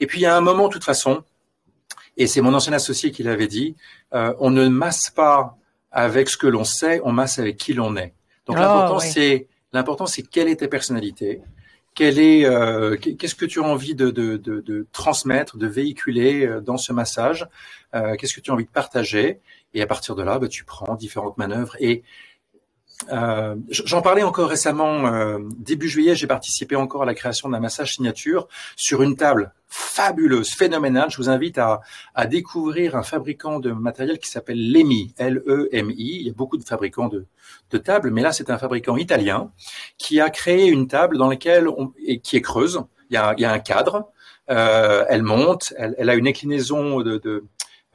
Et 0.01 0.07
puis 0.07 0.21
il 0.21 0.23
y 0.23 0.27
a 0.27 0.37
un 0.37 0.41
moment, 0.41 0.69
de 0.69 0.73
toute 0.73 0.85
façon, 0.85 1.25
et 2.17 2.27
c'est 2.27 2.41
mon 2.41 2.55
ancien 2.55 2.73
associé 2.73 3.11
qui 3.11 3.23
l'avait 3.23 3.47
dit, 3.47 3.77
euh, 4.15 4.35
on 4.39 4.51
ne 4.51 4.69
masse 4.69 5.11
pas 5.11 5.57
avec 5.91 6.29
ce 6.29 6.37
que 6.37 6.47
l'on 6.47 6.65
sait, 6.65 7.01
on 7.05 7.13
masse 7.13 7.39
avec 7.39 7.57
qui 7.57 7.75
l'on 7.75 7.97
est. 7.97 8.15
Donc 8.47 8.57
oh, 8.57 8.61
l'important 8.61 8.99
c'est 8.99 9.49
l'important 9.73 10.07
c'est 10.07 10.23
quelle 10.23 10.49
est 10.49 10.57
ta 10.57 10.69
personnalité, 10.69 11.43
euh, 12.01 12.97
qu'est-ce 12.97 13.35
que 13.35 13.47
tu 13.47 13.61
as 13.61 13.65
envie 13.65 13.95
de, 13.95 14.87
transmettre, 14.93 15.57
de 15.57 15.67
véhiculer 15.67 16.47
euh, 16.47 16.61
dans 16.61 16.77
ce 16.77 16.93
massage, 16.93 17.49
euh, 17.95 18.17
qu'est-ce 18.17 18.35
que 18.35 18.41
tu 18.41 18.51
as 18.51 18.55
envie 18.55 18.65
de 18.65 18.71
partager, 18.71 19.41
et 19.75 19.83
à 19.83 19.87
partir 19.87 20.15
de 20.15 20.23
là, 20.23 20.39
ben, 20.39 20.49
tu 20.49 20.65
prends 20.65 20.95
différentes 20.95 21.39
manœuvres 21.39 21.77
et 21.81 22.03
euh, 23.11 23.57
J'en 23.69 24.03
parlais 24.03 24.23
encore 24.23 24.49
récemment, 24.49 25.07
euh, 25.07 25.39
début 25.59 25.89
juillet, 25.89 26.15
j'ai 26.15 26.27
participé 26.27 26.77
encore 26.77 27.03
à 27.03 27.07
la 27.07 27.15
création 27.15 27.49
d'un 27.49 27.61
massage 27.61 27.95
signature 27.95 28.49
sur 28.77 29.03
une 29.03 29.17
table 29.17 29.53
fabuleuse, 29.69 30.51
phénoménale. 30.51 31.11
Je 31.11 31.17
vous 31.17 31.29
invite 31.29 31.59
à, 31.59 31.81
à 32.15 32.27
découvrir 32.27 32.97
un 32.97 33.03
fabricant 33.03 33.61
de 33.61 33.73
matériel 33.73 34.19
qui 34.19 34.29
s'appelle 34.29 34.73
Lemi, 34.73 35.15
L-E-M-I. 35.19 36.19
Il 36.21 36.27
y 36.27 36.31
a 36.31 36.33
beaucoup 36.33 36.57
de 36.57 36.65
fabricants 36.65 37.09
de, 37.09 37.27
de 37.71 37.79
tables, 37.79 38.11
mais 38.11 38.23
là 38.23 38.33
c'est 38.33 38.51
un 38.51 38.59
fabricant 38.59 38.97
italien 38.97 39.51
qui 39.99 40.21
a 40.21 40.31
créé 40.31 40.67
une 40.67 40.89
table 40.89 41.19
dans 41.19 41.29
laquelle 41.29 41.69
on, 41.69 41.93
et 42.05 42.21
qui 42.21 42.37
est 42.37 42.43
creuse. 42.43 42.83
Il 43.11 43.15
y 43.15 43.17
a, 43.17 43.35
il 43.37 43.43
y 43.43 43.45
a 43.45 43.53
un 43.53 43.59
cadre, 43.59 44.11
euh, 44.51 45.05
elle 45.09 45.23
monte, 45.23 45.73
elle, 45.77 45.95
elle, 45.99 46.11
a 46.11 46.15
une 46.15 46.29
inclinaison 46.29 47.01
de, 47.01 47.19
de 47.19 47.45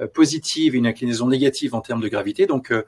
positive 0.07 0.75
et 0.75 0.77
une 0.77 0.87
inclinaison 0.87 1.27
négative 1.27 1.75
en 1.75 1.81
termes 1.81 2.01
de 2.01 2.07
gravité. 2.07 2.45
Donc, 2.45 2.71
euh, 2.71 2.83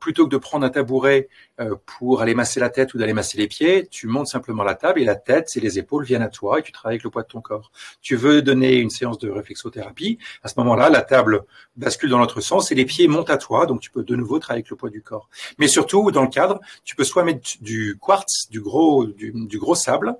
plutôt 0.00 0.26
que 0.26 0.30
de 0.30 0.36
prendre 0.36 0.64
un 0.64 0.70
tabouret 0.70 1.28
euh, 1.60 1.74
pour 1.86 2.22
aller 2.22 2.34
masser 2.34 2.60
la 2.60 2.70
tête 2.70 2.94
ou 2.94 2.98
d'aller 2.98 3.12
masser 3.12 3.38
les 3.38 3.48
pieds, 3.48 3.86
tu 3.90 4.06
montes 4.06 4.28
simplement 4.28 4.62
la 4.62 4.74
table 4.74 5.00
et 5.00 5.04
la 5.04 5.16
tête 5.16 5.50
et 5.56 5.60
les 5.60 5.78
épaules 5.78 6.04
viennent 6.04 6.22
à 6.22 6.28
toi 6.28 6.58
et 6.58 6.62
tu 6.62 6.72
travailles 6.72 6.94
avec 6.94 7.04
le 7.04 7.10
poids 7.10 7.22
de 7.22 7.28
ton 7.28 7.40
corps. 7.40 7.72
Tu 8.00 8.16
veux 8.16 8.42
donner 8.42 8.76
une 8.76 8.90
séance 8.90 9.18
de 9.18 9.30
réflexothérapie, 9.30 10.18
à 10.42 10.48
ce 10.48 10.54
moment-là, 10.58 10.90
la 10.90 11.02
table 11.02 11.44
bascule 11.76 12.10
dans 12.10 12.18
l'autre 12.18 12.40
sens 12.40 12.70
et 12.70 12.74
les 12.74 12.84
pieds 12.84 13.08
montent 13.08 13.30
à 13.30 13.38
toi, 13.38 13.66
donc 13.66 13.80
tu 13.80 13.90
peux 13.90 14.04
de 14.04 14.16
nouveau 14.16 14.38
travailler 14.38 14.60
avec 14.60 14.70
le 14.70 14.76
poids 14.76 14.90
du 14.90 15.02
corps. 15.02 15.28
Mais 15.58 15.68
surtout, 15.68 16.10
dans 16.10 16.22
le 16.22 16.28
cadre, 16.28 16.60
tu 16.84 16.96
peux 16.96 17.04
soit 17.04 17.24
mettre 17.24 17.40
du 17.60 17.98
quartz, 18.00 18.48
du 18.50 18.60
gros, 18.60 19.06
du, 19.06 19.58
gros 19.58 19.74
sable, 19.74 20.14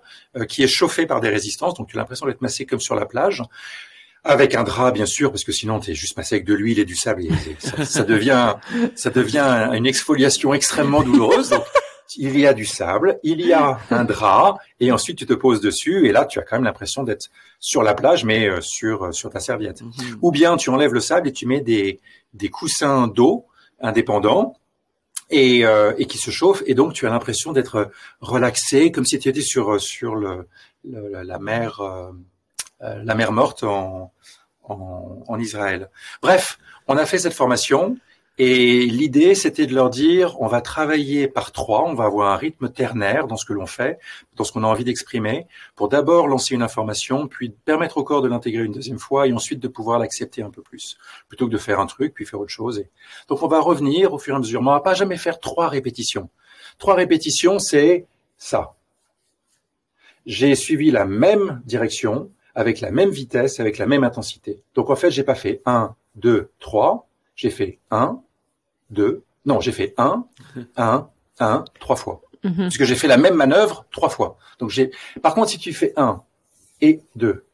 qui 0.49 0.63
est 0.63 0.69
chauffé 0.69 1.07
par 1.07 1.21
des 1.21 1.29
résistances, 1.29 1.75
donc 1.75 1.89
tu 1.89 1.97
as 1.97 2.01
l'impression 2.01 2.27
d'être 2.27 2.41
massé 2.41 2.67
comme 2.67 2.81
sur 2.81 2.95
la 2.95 3.07
plage, 3.07 3.43
avec 4.25 4.55
un 4.55 4.63
drap, 4.63 4.93
bien 4.93 5.07
sûr, 5.07 5.31
parce 5.31 5.45
que 5.45 5.53
sinon, 5.53 5.81
tu 5.81 5.91
es 5.91 5.95
juste 5.95 6.15
passé 6.15 6.37
avec 6.37 6.47
de 6.47 6.55
l'huile 6.55 6.79
et 6.79 6.85
du 6.85 6.95
sable. 6.95 7.25
Et 7.25 7.85
ça, 7.85 8.05
devient, 8.05 8.55
ça 8.95 9.11
devient 9.11 9.71
une 9.73 9.87
exfoliation 9.87 10.55
extrêmement 10.55 11.03
douloureuse. 11.03 11.51
Donc, 11.51 11.65
il 12.17 12.39
y 12.39 12.47
a 12.47 12.53
du 12.53 12.67
sable, 12.67 13.19
il 13.23 13.41
y 13.41 13.53
a 13.53 13.79
un 13.91 14.05
drap, 14.05 14.59
et 14.81 14.93
ensuite 14.93 15.19
tu 15.19 15.27
te 15.27 15.33
poses 15.33 15.61
dessus, 15.61 16.07
et 16.07 16.13
là, 16.13 16.27
tu 16.27 16.39
as 16.39 16.43
quand 16.43 16.57
même 16.57 16.65
l'impression 16.65 17.05
d'être 17.05 17.31
sur 17.59 17.83
la 17.83 17.95
plage, 17.95 18.25
mais 18.25 18.49
euh, 18.49 18.61
sur, 18.61 19.05
euh, 19.05 19.13
sur 19.13 19.31
ta 19.31 19.41
serviette. 19.41 19.81
Mhm. 19.83 20.19
Ou 20.21 20.31
bien 20.31 20.57
tu 20.57 20.71
enlèves 20.71 20.93
le 20.93 21.01
sable 21.01 21.29
et 21.29 21.33
tu 21.33 21.47
mets 21.47 21.63
des, 21.63 22.01
des 22.35 22.49
coussins 22.51 23.09
d'eau 23.09 23.47
indépendants, 23.81 24.57
et, 25.31 25.65
euh, 25.65 25.95
et, 25.97 26.05
qui 26.05 26.19
se 26.19 26.31
chauffent, 26.31 26.63
et 26.67 26.75
donc 26.75 26.93
tu 26.93 27.07
as 27.07 27.11
l'impression 27.11 27.53
d'être 27.53 27.91
relaxé, 28.21 28.93
comme 28.93 29.07
si 29.07 29.19
tu 29.19 29.31
étais 29.31 29.41
sur, 29.41 29.81
sur 29.81 30.15
le, 30.15 30.47
la 30.85 31.39
mer. 31.39 31.81
Euh, 31.81 32.13
la 32.83 33.15
mer 33.15 33.33
morte 33.33 33.63
en, 33.63 34.13
en, 34.65 35.39
Israël. 35.39 35.91
Bref, 36.21 36.59
on 36.89 36.97
a 36.97 37.07
fait 37.07 37.19
cette 37.19 37.35
formation 37.35 37.97
et 38.39 38.87
l'idée, 38.87 39.35
c'était 39.35 39.67
de 39.67 39.75
leur 39.75 39.91
dire, 39.91 40.41
on 40.41 40.47
va 40.47 40.63
travailler 40.63 41.29
par 41.29 41.53
trois, 41.53 41.85
on 41.85 41.93
va 41.93 42.05
avoir 42.05 42.33
un 42.33 42.37
rythme 42.37 42.71
ternaire 42.71 43.27
dans 43.27 43.37
ce 43.37 43.45
que 43.45 43.53
l'on 43.53 43.67
fait, 43.67 43.99
dans 44.37 44.45
ce 44.45 44.53
qu'on 44.53 44.65
a 44.65 44.67
envie 44.67 44.85
d'exprimer, 44.85 45.47
pour 45.77 45.91
d'abord 45.91 46.29
lancer 46.29 46.55
une 46.55 46.63
information, 46.63 47.29
puis 47.29 47.51
permettre 47.51 47.99
au 47.99 48.05
corps 48.05 48.23
de 48.23 48.29
l'intégrer 48.29 48.65
une 48.65 48.73
deuxième 48.73 48.99
fois, 48.99 49.27
et 49.29 49.33
ensuite 49.35 49.61
de 49.61 49.69
pouvoir 49.69 49.99
l'accepter 49.99 50.43
un 50.43 50.51
peu 50.51 50.63
plus, 50.63 50.97
plutôt 51.29 51.47
que 51.47 51.53
de 51.53 51.59
faire 51.59 51.79
un 51.79 51.87
truc, 51.87 52.15
puis 52.15 52.25
faire 52.25 52.41
autre 52.41 52.51
chose. 52.51 52.79
Et... 52.79 52.89
Donc 53.29 53.43
on 53.43 53.49
va 53.49 53.61
revenir 53.61 54.15
au 54.15 54.19
fur 54.19 54.33
et 54.33 54.37
à 54.37 54.41
mesure, 54.41 54.63
on 54.63 54.65
va 54.65 54.81
pas 54.81 54.95
jamais 54.95 55.19
faire 55.19 55.39
trois 55.39 55.69
répétitions. 55.69 56.31
Trois 56.79 56.95
répétitions, 56.95 57.59
c'est 57.59 58.07
ça. 58.39 58.73
J'ai 60.25 60.55
suivi 60.55 60.91
la 60.91 61.05
même 61.05 61.61
direction, 61.67 62.31
avec 62.55 62.81
la 62.81 62.91
même 62.91 63.11
vitesse, 63.11 63.61
avec 63.61 63.79
la 63.79 63.87
même 63.87 64.05
intensité. 64.05 64.61
Donc 64.75 64.91
en 64.91 64.97
fait, 64.97 65.11
j'ai 65.11 65.25
pas 65.25 65.35
fait 65.35 65.63
1, 65.67 65.95
2, 66.17 66.51
3, 66.61 67.09
j'ai 67.35 67.51
fait 67.51 67.79
1, 67.91 68.21
2, 68.91 69.23
non, 69.47 69.61
j'ai 69.61 69.73
fait 69.73 69.95
1, 69.97 70.25
1, 70.77 71.09
1, 71.41 71.65
3 71.81 71.97
fois. 71.97 72.23
Mm 72.45 72.63
Puisque 72.69 72.85
j'ai 72.85 72.97
fait 72.97 73.09
la 73.09 73.19
même 73.19 73.35
manœuvre 73.35 73.87
trois 73.93 74.09
fois. 74.09 74.37
Donc 74.59 74.71
j'ai. 74.71 74.91
Par 75.23 75.35
contre, 75.35 75.51
si 75.51 75.59
tu 75.59 75.73
fais 75.73 75.93
1 75.97 76.23
et 76.81 77.01
2 77.15 77.45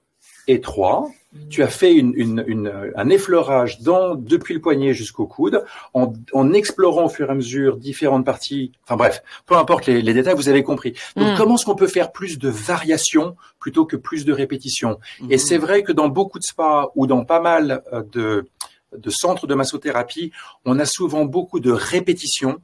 et 0.46 0.60
3, 0.60 1.10
tu 1.50 1.62
as 1.62 1.68
fait 1.68 1.92
une, 1.92 2.14
une, 2.16 2.42
une, 2.46 2.92
un 2.96 3.08
effleurage 3.10 3.80
dans, 3.80 4.14
depuis 4.14 4.54
le 4.54 4.60
poignet 4.60 4.94
jusqu'au 4.94 5.26
coude, 5.26 5.62
en, 5.92 6.14
en, 6.32 6.52
explorant 6.52 7.04
au 7.04 7.08
fur 7.08 7.28
et 7.28 7.30
à 7.30 7.34
mesure 7.34 7.76
différentes 7.76 8.24
parties. 8.24 8.72
Enfin 8.84 8.96
bref, 8.96 9.22
peu 9.44 9.54
importe 9.54 9.86
les, 9.86 10.00
les 10.00 10.14
détails, 10.14 10.34
vous 10.34 10.48
avez 10.48 10.62
compris. 10.62 10.94
Donc 11.16 11.34
mm. 11.34 11.36
comment 11.36 11.56
est-ce 11.56 11.66
qu'on 11.66 11.74
peut 11.74 11.86
faire 11.86 12.12
plus 12.12 12.38
de 12.38 12.48
variations 12.48 13.36
plutôt 13.58 13.84
que 13.84 13.96
plus 13.96 14.24
de 14.24 14.32
répétitions? 14.32 14.98
Et 15.28 15.36
mm. 15.36 15.38
c'est 15.38 15.58
vrai 15.58 15.82
que 15.82 15.92
dans 15.92 16.08
beaucoup 16.08 16.38
de 16.38 16.44
spas 16.44 16.90
ou 16.94 17.06
dans 17.06 17.24
pas 17.26 17.40
mal 17.40 17.82
euh, 17.92 18.02
de, 18.10 18.48
de 18.96 19.10
centres 19.10 19.46
de 19.46 19.54
massothérapie, 19.54 20.32
on 20.64 20.78
a 20.78 20.86
souvent 20.86 21.26
beaucoup 21.26 21.60
de 21.60 21.70
répétitions 21.70 22.58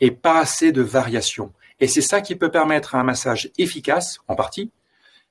et 0.00 0.10
pas 0.10 0.40
assez 0.40 0.72
de 0.72 0.82
variations. 0.82 1.52
Et 1.80 1.88
c'est 1.88 2.02
ça 2.02 2.20
qui 2.20 2.36
peut 2.36 2.50
permettre 2.50 2.94
à 2.94 3.00
un 3.00 3.04
massage 3.04 3.50
efficace, 3.56 4.18
en 4.28 4.34
partie, 4.34 4.70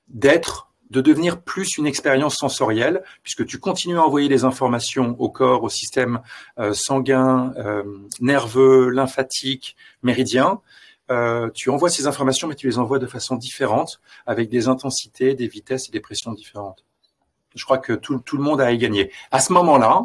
d'être 0.08 0.71
de 0.92 1.00
devenir 1.00 1.40
plus 1.40 1.78
une 1.78 1.86
expérience 1.86 2.36
sensorielle, 2.36 3.02
puisque 3.22 3.46
tu 3.46 3.58
continues 3.58 3.98
à 3.98 4.02
envoyer 4.02 4.28
des 4.28 4.44
informations 4.44 5.16
au 5.18 5.30
corps, 5.30 5.62
au 5.64 5.70
système 5.70 6.20
euh, 6.58 6.74
sanguin, 6.74 7.54
euh, 7.56 7.82
nerveux, 8.20 8.90
lymphatique, 8.90 9.74
méridien. 10.02 10.60
Euh, 11.10 11.48
tu 11.54 11.70
envoies 11.70 11.88
ces 11.88 12.06
informations, 12.06 12.46
mais 12.46 12.54
tu 12.54 12.68
les 12.68 12.78
envoies 12.78 12.98
de 12.98 13.06
façon 13.06 13.36
différente, 13.36 14.00
avec 14.26 14.50
des 14.50 14.68
intensités, 14.68 15.34
des 15.34 15.48
vitesses 15.48 15.88
et 15.88 15.92
des 15.92 16.00
pressions 16.00 16.32
différentes. 16.32 16.84
Je 17.54 17.64
crois 17.64 17.78
que 17.78 17.94
tout, 17.94 18.22
le 18.32 18.42
monde 18.42 18.60
a 18.60 18.70
y 18.70 18.78
gagner. 18.78 19.10
À 19.30 19.40
ce 19.40 19.52
moment-là, 19.54 20.02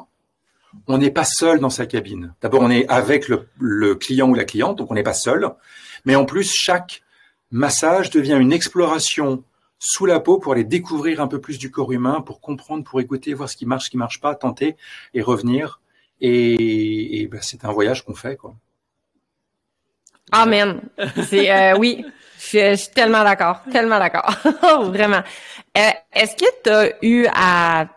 on 0.87 0.97
n'est 0.97 1.11
pas 1.11 1.25
seul 1.25 1.59
dans 1.59 1.69
sa 1.69 1.85
cabine. 1.85 2.33
D'abord, 2.41 2.61
on 2.61 2.69
est 2.69 2.87
avec 2.87 3.27
le 3.27 3.95
client 3.95 4.29
ou 4.29 4.33
la 4.33 4.45
cliente, 4.45 4.77
donc 4.77 4.89
on 4.91 4.95
n'est 4.95 5.03
pas 5.03 5.13
seul. 5.13 5.49
Mais 6.05 6.15
en 6.15 6.25
plus, 6.25 6.53
chaque 6.53 7.03
massage 7.51 8.09
devient 8.09 8.37
une 8.39 8.53
exploration 8.53 9.43
sous 9.79 10.05
la 10.05 10.19
peau 10.19 10.39
pour 10.39 10.53
aller 10.53 10.63
découvrir 10.63 11.21
un 11.21 11.27
peu 11.27 11.39
plus 11.39 11.57
du 11.57 11.71
corps 11.71 11.91
humain, 11.91 12.21
pour 12.21 12.41
comprendre, 12.41 12.83
pour 12.83 12.99
écouter, 12.99 13.33
voir 13.33 13.49
ce 13.49 13.57
qui 13.57 13.65
marche, 13.65 13.85
ce 13.85 13.89
qui 13.89 13.97
marche 13.97 14.19
pas, 14.19 14.35
tenter 14.35 14.75
et 15.13 15.21
revenir. 15.21 15.81
Et, 16.19 17.27
ben, 17.31 17.39
c'est 17.41 17.63
un 17.65 17.71
voyage 17.71 18.03
qu'on 18.03 18.15
fait, 18.15 18.35
quoi. 18.35 18.55
Amen. 20.31 20.81
C'est 21.23 21.51
euh, 21.51 21.77
oui, 21.79 22.05
je, 22.39 22.75
suis 22.75 22.91
tellement 22.93 23.23
d'accord, 23.23 23.61
tellement 23.71 23.99
d'accord, 23.99 24.29
vraiment. 24.91 25.23
Euh, 25.77 25.89
est-ce 26.11 26.35
que 26.35 26.45
tu 26.63 26.69
as 26.69 27.05
eu 27.05 27.27
à 27.33 27.87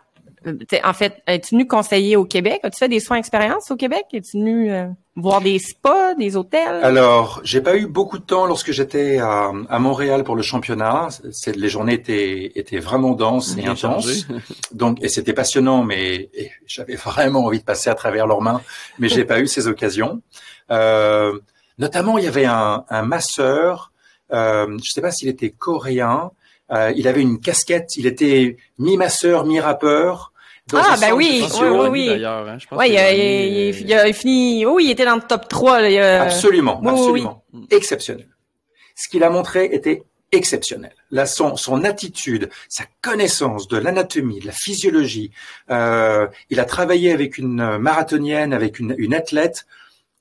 en 0.84 0.92
fait, 0.92 1.22
es-tu 1.26 1.54
venu 1.54 1.66
conseiller 1.66 2.16
au 2.16 2.24
Québec? 2.24 2.60
As-tu 2.62 2.78
fait 2.78 2.88
des 2.88 3.00
soins 3.00 3.18
expériences 3.18 3.70
au 3.70 3.76
Québec? 3.76 4.04
Es-tu 4.12 4.38
venu 4.38 4.72
euh, 4.72 4.86
voir 5.16 5.40
des 5.40 5.58
spas, 5.58 6.14
des 6.14 6.36
hôtels? 6.36 6.82
Alors, 6.82 7.40
j'ai 7.44 7.60
pas 7.60 7.76
eu 7.76 7.86
beaucoup 7.86 8.18
de 8.18 8.24
temps 8.24 8.46
lorsque 8.46 8.72
j'étais 8.72 9.18
à, 9.18 9.52
à, 9.68 9.78
Montréal 9.78 10.24
pour 10.24 10.36
le 10.36 10.42
championnat. 10.42 11.08
C'est, 11.32 11.56
les 11.56 11.68
journées 11.68 11.94
étaient, 11.94 12.52
étaient 12.54 12.78
vraiment 12.78 13.12
denses 13.12 13.56
et 13.58 13.66
intenses. 13.66 14.26
Donc, 14.72 15.02
et 15.02 15.08
c'était 15.08 15.34
passionnant, 15.34 15.84
mais 15.84 16.30
j'avais 16.66 16.96
vraiment 16.96 17.44
envie 17.44 17.58
de 17.58 17.64
passer 17.64 17.90
à 17.90 17.94
travers 17.94 18.26
leurs 18.26 18.40
mains, 18.40 18.62
mais 18.98 19.08
j'ai 19.08 19.24
pas 19.24 19.40
eu 19.40 19.46
ces 19.46 19.66
occasions. 19.66 20.22
Euh, 20.70 21.38
notamment, 21.78 22.18
il 22.18 22.24
y 22.24 22.28
avait 22.28 22.46
un, 22.46 22.84
un 22.88 23.02
masseur, 23.02 23.92
euh, 24.32 24.78
je 24.82 24.90
sais 24.90 25.00
pas 25.00 25.10
s'il 25.10 25.28
était 25.28 25.50
coréen, 25.50 26.30
euh, 26.72 26.92
il 26.96 27.08
avait 27.08 27.22
une 27.22 27.40
casquette, 27.40 27.96
il 27.96 28.06
était 28.06 28.56
mi-masseur, 28.78 29.44
mi-rappeur. 29.44 30.32
Ah, 30.72 30.96
ben 31.00 31.12
oui, 31.12 31.44
oui, 31.60 31.68
oui, 31.68 31.88
oui. 31.88 32.06
D'ailleurs, 32.06 32.48
hein, 32.48 32.58
je 32.58 32.66
il, 32.86 32.96
a, 32.96 33.12
il, 33.12 33.92
a, 33.92 34.12
fini, 34.12 34.64
oui, 34.64 34.84
il 34.86 34.90
était 34.92 35.04
dans 35.04 35.16
le 35.16 35.22
top 35.22 35.48
3. 35.48 35.80
Là, 35.80 36.22
Absolument, 36.22 36.80
absolument. 36.86 37.44
Exceptionnel. 37.70 38.28
Ce 38.94 39.08
qu'il 39.08 39.24
a 39.24 39.30
montré 39.30 39.70
était 39.72 40.04
exceptionnel. 40.32 40.92
Là, 41.10 41.26
son, 41.26 41.56
son 41.56 41.82
attitude, 41.82 42.50
sa 42.68 42.84
connaissance 43.02 43.66
de 43.66 43.78
l'anatomie, 43.78 44.40
de 44.40 44.46
la 44.46 44.52
physiologie. 44.52 45.32
Euh, 45.70 46.28
il 46.50 46.60
a 46.60 46.64
travaillé 46.64 47.12
avec 47.12 47.38
une 47.38 47.78
marathonienne, 47.78 48.52
avec 48.52 48.78
une, 48.78 48.94
une 48.96 49.14
athlète. 49.14 49.66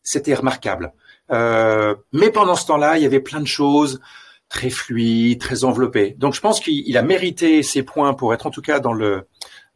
C'était 0.02 0.34
remarquable. 0.34 0.94
Euh, 1.32 1.96
mais 2.12 2.32
pendant 2.32 2.56
ce 2.56 2.66
temps-là, 2.68 2.98
il 2.98 3.04
y 3.04 3.06
avait 3.06 3.20
plein 3.20 3.40
de 3.40 3.48
choses 3.48 4.02
très 4.50 4.70
fluide, 4.70 5.40
très 5.40 5.64
enveloppé. 5.64 6.16
Donc 6.18 6.34
je 6.34 6.42
pense 6.42 6.60
qu'il 6.60 6.98
a 6.98 7.02
mérité 7.02 7.64
ses 7.64 7.84
points 7.84 8.14
pour 8.14 8.34
être 8.34 8.48
en 8.48 8.50
tout 8.50 8.62
cas 8.62 8.80
dans 8.80 8.94
le 8.94 9.28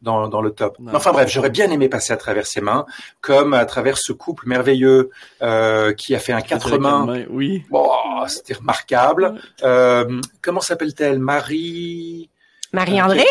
dans, 0.02 0.28
dans 0.28 0.42
le 0.42 0.50
top. 0.50 0.76
Enfin 0.92 1.12
bref, 1.12 1.30
j'aurais 1.30 1.50
bien 1.50 1.70
aimé 1.70 1.88
passer 1.88 2.12
à 2.12 2.16
travers 2.16 2.46
ses 2.46 2.60
mains, 2.60 2.84
comme 3.22 3.54
à 3.54 3.64
travers 3.64 3.96
ce 3.96 4.12
couple 4.12 4.46
merveilleux 4.46 5.10
euh, 5.42 5.94
qui 5.94 6.14
a 6.14 6.18
fait 6.18 6.32
un 6.32 6.42
quatre 6.42 6.76
mains. 6.76 7.24
Oui. 7.30 7.64
Bon, 7.70 7.88
c'était 8.28 8.54
remarquable. 8.54 9.40
Euh, 9.62 10.20
comment 10.42 10.60
s'appelle-t-elle? 10.60 11.18
Marie. 11.18 12.28
Marie-André. 12.72 13.24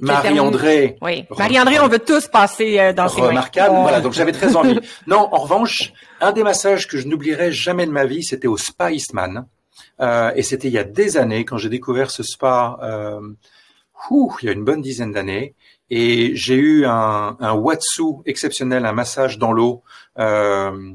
Marie-André. 0.00 0.96
Oui. 1.00 1.24
Marie-André, 1.36 1.80
on 1.80 1.88
veut 1.88 1.98
tous 1.98 2.28
passer 2.28 2.78
euh, 2.78 2.92
dans 2.92 3.08
ces 3.08 3.20
Remarquable. 3.20 3.74
Voilà. 3.80 4.00
Donc 4.00 4.12
j'avais 4.12 4.32
très 4.32 4.54
envie. 4.54 4.78
non, 5.06 5.28
en 5.32 5.38
revanche, 5.38 5.92
un 6.20 6.32
des 6.32 6.42
massages 6.42 6.86
que 6.86 6.98
je 6.98 7.08
n'oublierai 7.08 7.52
jamais 7.52 7.86
de 7.86 7.90
ma 7.90 8.04
vie, 8.04 8.22
c'était 8.22 8.48
au 8.48 8.56
Spa 8.56 8.92
Eastman. 8.92 9.46
Euh, 10.00 10.32
et 10.34 10.42
c'était 10.42 10.68
il 10.68 10.74
y 10.74 10.78
a 10.78 10.84
des 10.84 11.16
années 11.16 11.44
quand 11.44 11.56
j'ai 11.58 11.68
découvert 11.68 12.10
ce 12.10 12.22
spa. 12.22 12.78
Euh, 12.82 13.20
il 14.10 14.46
y 14.46 14.48
a 14.48 14.52
une 14.52 14.64
bonne 14.64 14.80
dizaine 14.80 15.12
d'années. 15.12 15.54
Et 15.90 16.36
j'ai 16.36 16.56
eu 16.56 16.86
un, 16.86 17.36
un 17.40 17.52
watsu 17.52 18.22
exceptionnel, 18.26 18.86
un 18.86 18.92
massage 18.92 19.38
dans 19.38 19.52
l'eau, 19.52 19.82
euh, 20.18 20.92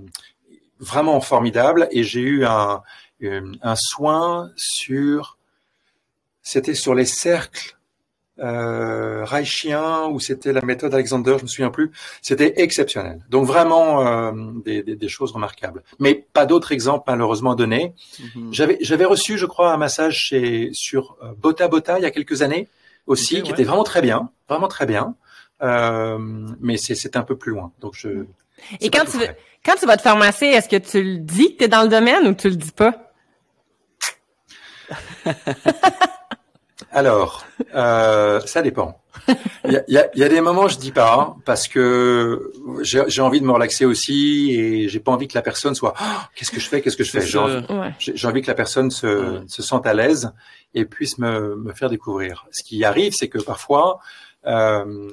vraiment 0.80 1.20
formidable. 1.20 1.88
Et 1.92 2.04
j'ai 2.04 2.22
eu 2.22 2.46
un, 2.46 2.82
un 3.22 3.76
soin 3.76 4.52
sur, 4.56 5.38
c'était 6.42 6.76
sur 6.76 6.96
les 6.96 7.06
cercles 7.06 7.78
euh, 8.40 9.24
Reichien 9.26 10.08
ou 10.08 10.20
c'était 10.20 10.54
la 10.54 10.62
méthode 10.62 10.94
Alexander, 10.94 11.36
je 11.38 11.44
me 11.44 11.48
souviens 11.48 11.70
plus. 11.70 11.92
C'était 12.22 12.62
exceptionnel. 12.62 13.20
Donc 13.30 13.46
vraiment 13.46 14.06
euh, 14.06 14.32
des, 14.66 14.82
des, 14.82 14.96
des, 14.96 15.08
choses 15.08 15.32
remarquables. 15.32 15.84
Mais 16.00 16.26
pas 16.34 16.46
d'autres 16.46 16.72
exemples 16.72 17.04
malheureusement 17.08 17.52
à 17.52 17.56
donner. 17.56 17.94
Mhm. 18.36 18.54
J'avais 18.54 18.78
j'avais 18.82 19.06
reçu, 19.06 19.38
je 19.38 19.46
crois, 19.46 19.72
un 19.72 19.78
massage 19.78 20.18
chez 20.18 20.70
sur 20.74 21.18
euh, 21.24 21.34
Bota 21.38 21.68
Bota 21.68 22.00
il 22.00 22.04
y 22.04 22.06
a 22.06 22.12
quelques 22.12 22.42
années 22.42 22.68
aussi, 23.06 23.42
qui 23.42 23.52
était 23.52 23.64
vraiment 23.64 23.84
très 23.84 24.02
bien, 24.02 24.30
vraiment 24.48 24.68
très 24.68 24.86
bien. 24.86 25.16
Euh, 25.62 26.18
mais 26.60 26.78
c'est 26.78 27.16
un 27.16 27.24
peu 27.24 27.38
plus 27.38 27.52
loin. 27.52 27.72
Donc 27.80 27.94
je. 27.96 28.26
Et 28.82 28.90
quand 28.90 29.06
tu, 29.06 29.18
quand 29.66 29.76
tu 29.76 29.86
vas 29.86 29.98
te 29.98 30.02
faire 30.02 30.18
masser, 30.18 30.48
est-ce 30.48 30.70
que 30.70 30.78
tu 30.78 31.04
le 31.04 31.18
dis 31.20 31.54
que 31.54 31.60
tu 31.60 31.64
es 31.66 31.68
dans 31.68 31.84
le 31.84 31.90
domaine 31.90 32.28
ou 32.28 32.34
tu 32.34 32.50
le 32.50 32.56
dis 32.56 32.72
pas? 32.72 33.14
Alors, 36.94 37.46
euh, 37.74 38.40
ça 38.42 38.62
dépend. 38.62 39.00
Il 39.66 39.84
y 39.88 39.98
a, 39.98 40.10
y 40.16 40.24
a, 40.24 40.30
des 40.30 40.42
moments 40.42 40.68
je 40.68 40.78
dis 40.78 40.92
pas 40.92 41.36
parce 41.46 41.68
que 41.68 42.52
j'ai 42.82 43.22
envie 43.22 43.40
de 43.40 43.46
me 43.46 43.52
relaxer 43.52 43.86
aussi 43.86 44.52
et 44.52 44.90
j'ai 44.90 45.00
pas 45.00 45.12
envie 45.12 45.28
que 45.28 45.36
la 45.36 45.42
personne 45.42 45.76
soit 45.76 45.94
oh, 46.00 46.04
qu'est-ce 46.36 46.52
que 46.52 46.60
je 46.60 46.68
fais 46.68 46.82
qu'est-ce 46.82 46.98
que 46.98 47.04
je 47.04 47.12
fais? 47.12 47.22
J'ai 47.22 47.38
envie, 48.28 48.42
que 48.42 48.48
la 48.48 48.56
personne 48.56 48.92
se, 48.92 49.44
se 49.48 49.62
sente 49.62 49.88
à 49.88 49.94
l'aise 49.94 50.34
et 50.74 50.84
puisse 50.86 51.20
me, 51.20 51.56
me, 51.56 51.74
faire 51.74 51.90
découvrir. 51.90 52.48
Ce 52.52 52.64
qui 52.64 52.84
arrive, 52.84 53.14
c'est 53.14 53.30
que 53.30 53.38
parfois 53.38 54.00
euh, 54.46 55.10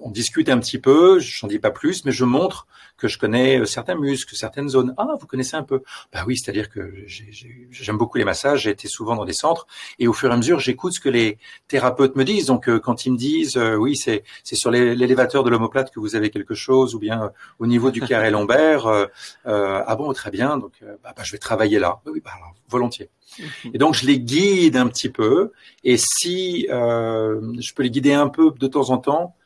on 0.00 0.10
discute 0.10 0.48
un 0.48 0.58
petit 0.58 0.78
peu, 0.78 1.18
je 1.18 1.44
n'en 1.44 1.48
dis 1.48 1.58
pas 1.58 1.70
plus, 1.70 2.04
mais 2.04 2.12
je 2.12 2.24
montre 2.24 2.66
que 2.96 3.08
je 3.08 3.18
connais 3.18 3.60
euh, 3.60 3.66
certains 3.66 3.94
muscles, 3.94 4.34
certaines 4.34 4.68
zones. 4.68 4.94
Ah, 4.96 5.16
vous 5.18 5.26
connaissez 5.26 5.56
un 5.56 5.62
peu 5.62 5.82
Bah 6.12 6.24
oui, 6.26 6.36
c'est-à-dire 6.36 6.70
que 6.70 6.92
j'aime 7.06 7.98
beaucoup 7.98 8.18
les 8.18 8.24
massages, 8.24 8.62
j'ai 8.62 8.70
été 8.70 8.88
souvent 8.88 9.16
dans 9.16 9.24
des 9.24 9.32
centres, 9.32 9.66
et 9.98 10.08
au 10.08 10.12
fur 10.12 10.30
et 10.30 10.32
à 10.32 10.36
mesure, 10.36 10.58
j'écoute 10.60 10.94
ce 10.94 11.00
que 11.00 11.08
les 11.08 11.38
thérapeutes 11.68 12.16
me 12.16 12.24
disent. 12.24 12.46
Donc, 12.46 12.68
euh, 12.68 12.78
quand 12.78 13.06
ils 13.06 13.12
me 13.12 13.18
disent, 13.18 13.56
euh, 13.56 13.76
oui, 13.76 13.96
c'est 13.96 14.24
c'est 14.44 14.56
sur 14.56 14.70
l'élévateur 14.70 15.44
de 15.44 15.50
l'omoplate 15.50 15.92
que 15.92 16.00
vous 16.00 16.16
avez 16.16 16.30
quelque 16.30 16.54
chose, 16.54 16.94
ou 16.94 16.98
bien 16.98 17.32
au 17.58 17.66
niveau 17.66 17.90
du 17.90 18.00
carré 18.00 18.30
lombaire, 18.30 19.08
ah 19.44 19.96
bon, 19.96 20.12
très 20.12 20.30
bien, 20.30 20.56
donc 20.58 20.72
bah, 21.02 21.12
bah, 21.16 21.22
je 21.22 21.32
vais 21.32 21.38
travailler 21.38 21.78
là. 21.78 22.00
Oui, 22.06 22.20
bah, 22.24 22.32
alors, 22.36 22.54
volontiers. 22.68 23.10
Mhm. 23.38 23.70
Et 23.74 23.78
donc 23.78 23.94
je 23.94 24.06
les 24.06 24.18
guide 24.18 24.76
un 24.76 24.88
petit 24.88 25.08
peu, 25.10 25.52
et 25.84 25.96
si 25.96 26.66
je 26.68 27.74
peux 27.74 27.82
les 27.82 27.90
guider 27.90 28.12
un 28.12 28.28
peu 28.28 28.50
de 28.58 28.66
temps 28.66 28.90
en 28.90 28.98
temps, 28.98 29.36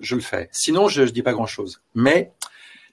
je 0.00 0.14
le 0.14 0.20
fais. 0.20 0.48
Sinon, 0.52 0.88
je 0.88 1.02
ne 1.02 1.08
dis 1.08 1.22
pas 1.22 1.32
grand-chose. 1.32 1.80
Mais 1.94 2.32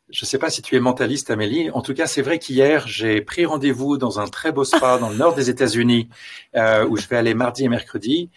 je 0.10 0.24
ne 0.24 0.28
sais 0.28 0.38
pas 0.38 0.50
si 0.50 0.62
tu 0.62 0.76
es 0.76 0.80
mentaliste, 0.80 1.32
Amélie. 1.32 1.70
En 1.72 1.82
tout 1.82 1.94
cas, 1.94 2.08
c'est 2.08 2.22
vrai 2.22 2.40
qu'hier, 2.40 2.88
j'ai 2.88 3.22
pris 3.22 3.46
rendez-vous 3.46 3.98
dans 3.98 4.20
un 4.20 4.28
très 4.28 4.52
beau 4.52 4.64
spa 4.64 4.98
dans 5.00 5.10
le 5.10 5.18
nord 5.18 5.36
des 5.36 5.50
États-Unis, 5.50 6.08
euh, 6.56 6.88
où 6.88 6.96
je 6.98 7.08
vais 7.08 7.18
aller 7.18 7.34
mardi 7.34 7.66
et 7.66 7.70
mercredi. 7.70 8.30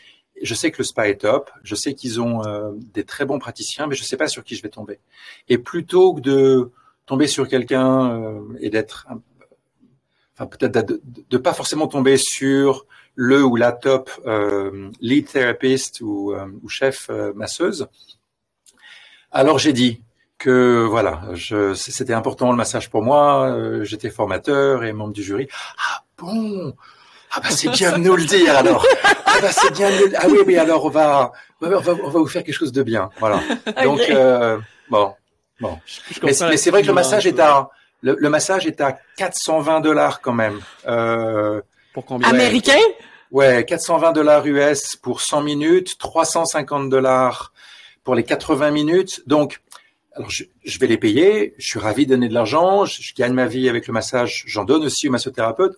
Je 0.43 0.55
sais 0.55 0.73
que 0.73 0.79
le 0.79 0.85
spa 0.85 1.09
est 1.09 1.21
top. 1.21 1.51
Je 1.63 1.75
sais 1.77 1.95
qu'ils 1.95 2.21
ont 2.21 2.45
euh, 2.45 2.73
des 2.93 3.05
très 3.05 3.25
bons 3.25 3.39
praticiens, 3.39 3.87
mais 3.87 3.95
je 3.95 4.03
ne 4.03 4.07
sais 4.07 4.17
pas 4.17 4.27
sur 4.27 4.43
qui 4.43 4.57
je 4.57 4.63
vais 4.63 4.69
tomber. 4.69 4.99
Et 5.49 5.59
plutôt 5.59 6.15
que 6.15 6.21
de 6.21 6.73
tomber 7.07 7.29
sur 7.29 7.47
quelqu'un 7.47 8.21
euh, 8.21 8.41
et 8.61 8.71
d'être, 8.71 9.07
enfin 10.35 10.47
peut-être 10.47 10.73
de, 10.73 11.01
de, 11.05 11.39
pas 11.39 11.53
forcément 11.53 11.87
tomber 11.87 12.17
sur 12.17 12.87
le 13.15 13.45
ou 13.45 13.55
la 13.55 13.73
top 13.73 14.11
lead 15.01 15.27
therapist 15.27 16.01
ou 16.01 16.35
chef 16.69 17.11
masseuse. 17.35 17.89
Alors 19.31 19.59
j'ai 19.59 19.73
dit, 19.73 20.03
que 20.41 20.87
voilà, 20.89 21.21
c'était 21.75 22.15
important 22.15 22.51
le 22.51 22.57
massage 22.57 22.91
pour 22.91 23.03
moi. 23.03 23.51
Euh, 23.51 23.85
j'étais 23.85 24.11
formateur 24.11 24.83
et 24.83 24.93
membre 24.93 25.13
du 25.13 25.23
jury. 25.23 25.47
Ah 25.79 26.03
bon? 26.19 26.75
Ah 27.31 27.41
bah 27.41 27.51
c'est 27.51 27.69
bien 27.69 27.93
de 27.93 27.99
nous 27.99 28.17
le 28.17 28.25
dire 28.25 28.57
alors. 28.57 28.85
Ah 29.05 29.35
bah 29.41 29.53
c'est 29.53 29.73
bien. 29.73 29.91
De... 29.91 30.13
Ah 30.17 30.27
oui, 30.29 30.39
mais 30.47 30.57
alors 30.57 30.85
on 30.87 30.89
va, 30.89 31.31
on 31.61 31.69
va, 31.69 31.79
on 31.79 32.09
va 32.09 32.19
vous 32.19 32.27
faire 32.27 32.43
quelque 32.43 32.57
chose 32.57 32.73
de 32.73 32.83
bien. 32.83 33.11
Voilà. 33.21 33.41
Donc 33.85 34.01
euh, 34.11 34.59
bon, 34.89 35.15
bon. 35.61 35.79
mais, 36.23 36.33
c'est 36.33 36.71
vrai 36.71 36.83
que 36.83 36.89
le 36.89 36.95
massage 36.95 37.27
est 37.27 37.39
à 37.39 37.69
le, 38.03 38.29
massage 38.31 38.67
est 38.67 38.81
à 38.81 38.99
420 39.19 39.81
dollars 39.81 40.23
quand 40.23 40.33
même. 40.33 40.59
Euh, 40.89 41.61
pour 41.93 42.07
combien? 42.07 42.29
Américain? 42.29 42.81
Ouais, 43.31 43.65
420 43.67 44.13
dollars 44.13 44.47
US 44.47 44.97
pour 44.97 45.21
100 45.21 45.43
minutes, 45.43 45.99
350 45.99 46.89
dollars 46.89 47.53
pour 48.03 48.15
les 48.15 48.25
80 48.25 48.71
minutes. 48.71 49.23
Donc 49.27 49.61
alors 50.21 50.31
je, 50.31 50.45
je, 50.65 50.79
vais 50.79 50.87
les 50.87 50.99
payer, 50.99 51.55
je 51.59 51.67
suis 51.67 51.79
ravi 51.79 52.05
de 52.05 52.11
donner 52.11 52.29
de 52.29 52.35
l'argent, 52.35 52.85
je, 52.85 53.15
gagne 53.15 53.33
ma 53.33 53.47
vie 53.47 53.69
avec 53.69 53.87
le 53.87 53.95
massage, 53.95 54.45
j'en 54.47 54.65
donne 54.65 54.85
aussi 54.85 55.09
au 55.09 55.11
massothérapeute. 55.11 55.73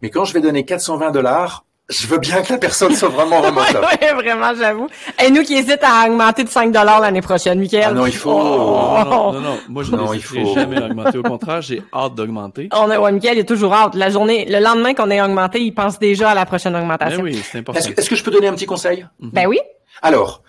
Mais 0.00 0.10
quand 0.10 0.24
je 0.24 0.32
vais 0.32 0.40
donner 0.40 0.64
420 0.64 1.10
dollars, 1.10 1.64
je 1.88 2.06
veux 2.06 2.18
bien 2.18 2.42
que 2.42 2.52
la 2.52 2.58
personne 2.58 2.94
soit 2.94 3.08
vraiment 3.08 3.40
vraiment 3.40 3.64
top. 3.64 3.84
ouais, 4.00 4.12
vraiment, 4.14 4.54
j'avoue. 4.56 4.86
Et 5.22 5.30
nous 5.30 5.42
qui 5.42 5.54
hésitons 5.54 5.86
à 5.86 6.08
augmenter 6.08 6.44
de 6.44 6.48
5 6.48 6.72
dollars 6.72 7.00
l'année 7.00 7.20
prochaine, 7.20 7.58
Michael. 7.58 7.84
Ah 7.88 7.92
non, 7.92 8.06
il 8.06 8.14
faut. 8.14 8.30
Oh. 8.30 8.98
Non, 9.04 9.32
non, 9.32 9.40
non, 9.40 9.58
moi 9.68 9.82
je 9.82 9.90
n'ai 9.90 10.54
jamais 10.54 10.80
augmenté. 10.80 11.18
Au 11.18 11.22
contraire, 11.22 11.60
j'ai 11.60 11.82
hâte 11.92 12.14
d'augmenter. 12.14 12.68
On 12.72 12.88
a, 12.90 12.98
ouais, 13.00 13.12
Michael 13.12 13.38
est 13.38 13.48
toujours 13.48 13.74
hâte. 13.74 13.96
La 13.96 14.08
journée, 14.08 14.46
le 14.48 14.60
lendemain 14.60 14.94
qu'on 14.94 15.10
ait 15.10 15.20
augmenté, 15.20 15.60
il 15.60 15.72
pense 15.72 15.98
déjà 15.98 16.30
à 16.30 16.34
la 16.34 16.46
prochaine 16.46 16.76
augmentation. 16.76 17.18
Ben 17.18 17.24
oui, 17.24 17.42
c'est 17.42 17.58
important. 17.58 17.80
Est-ce 17.80 18.08
que 18.08 18.16
je 18.16 18.22
peux 18.22 18.30
donner 18.30 18.46
un 18.46 18.54
petit 18.54 18.66
conseil? 18.66 19.06
Ben 19.20 19.46
oui. 19.46 19.58
Alors, 20.00 20.42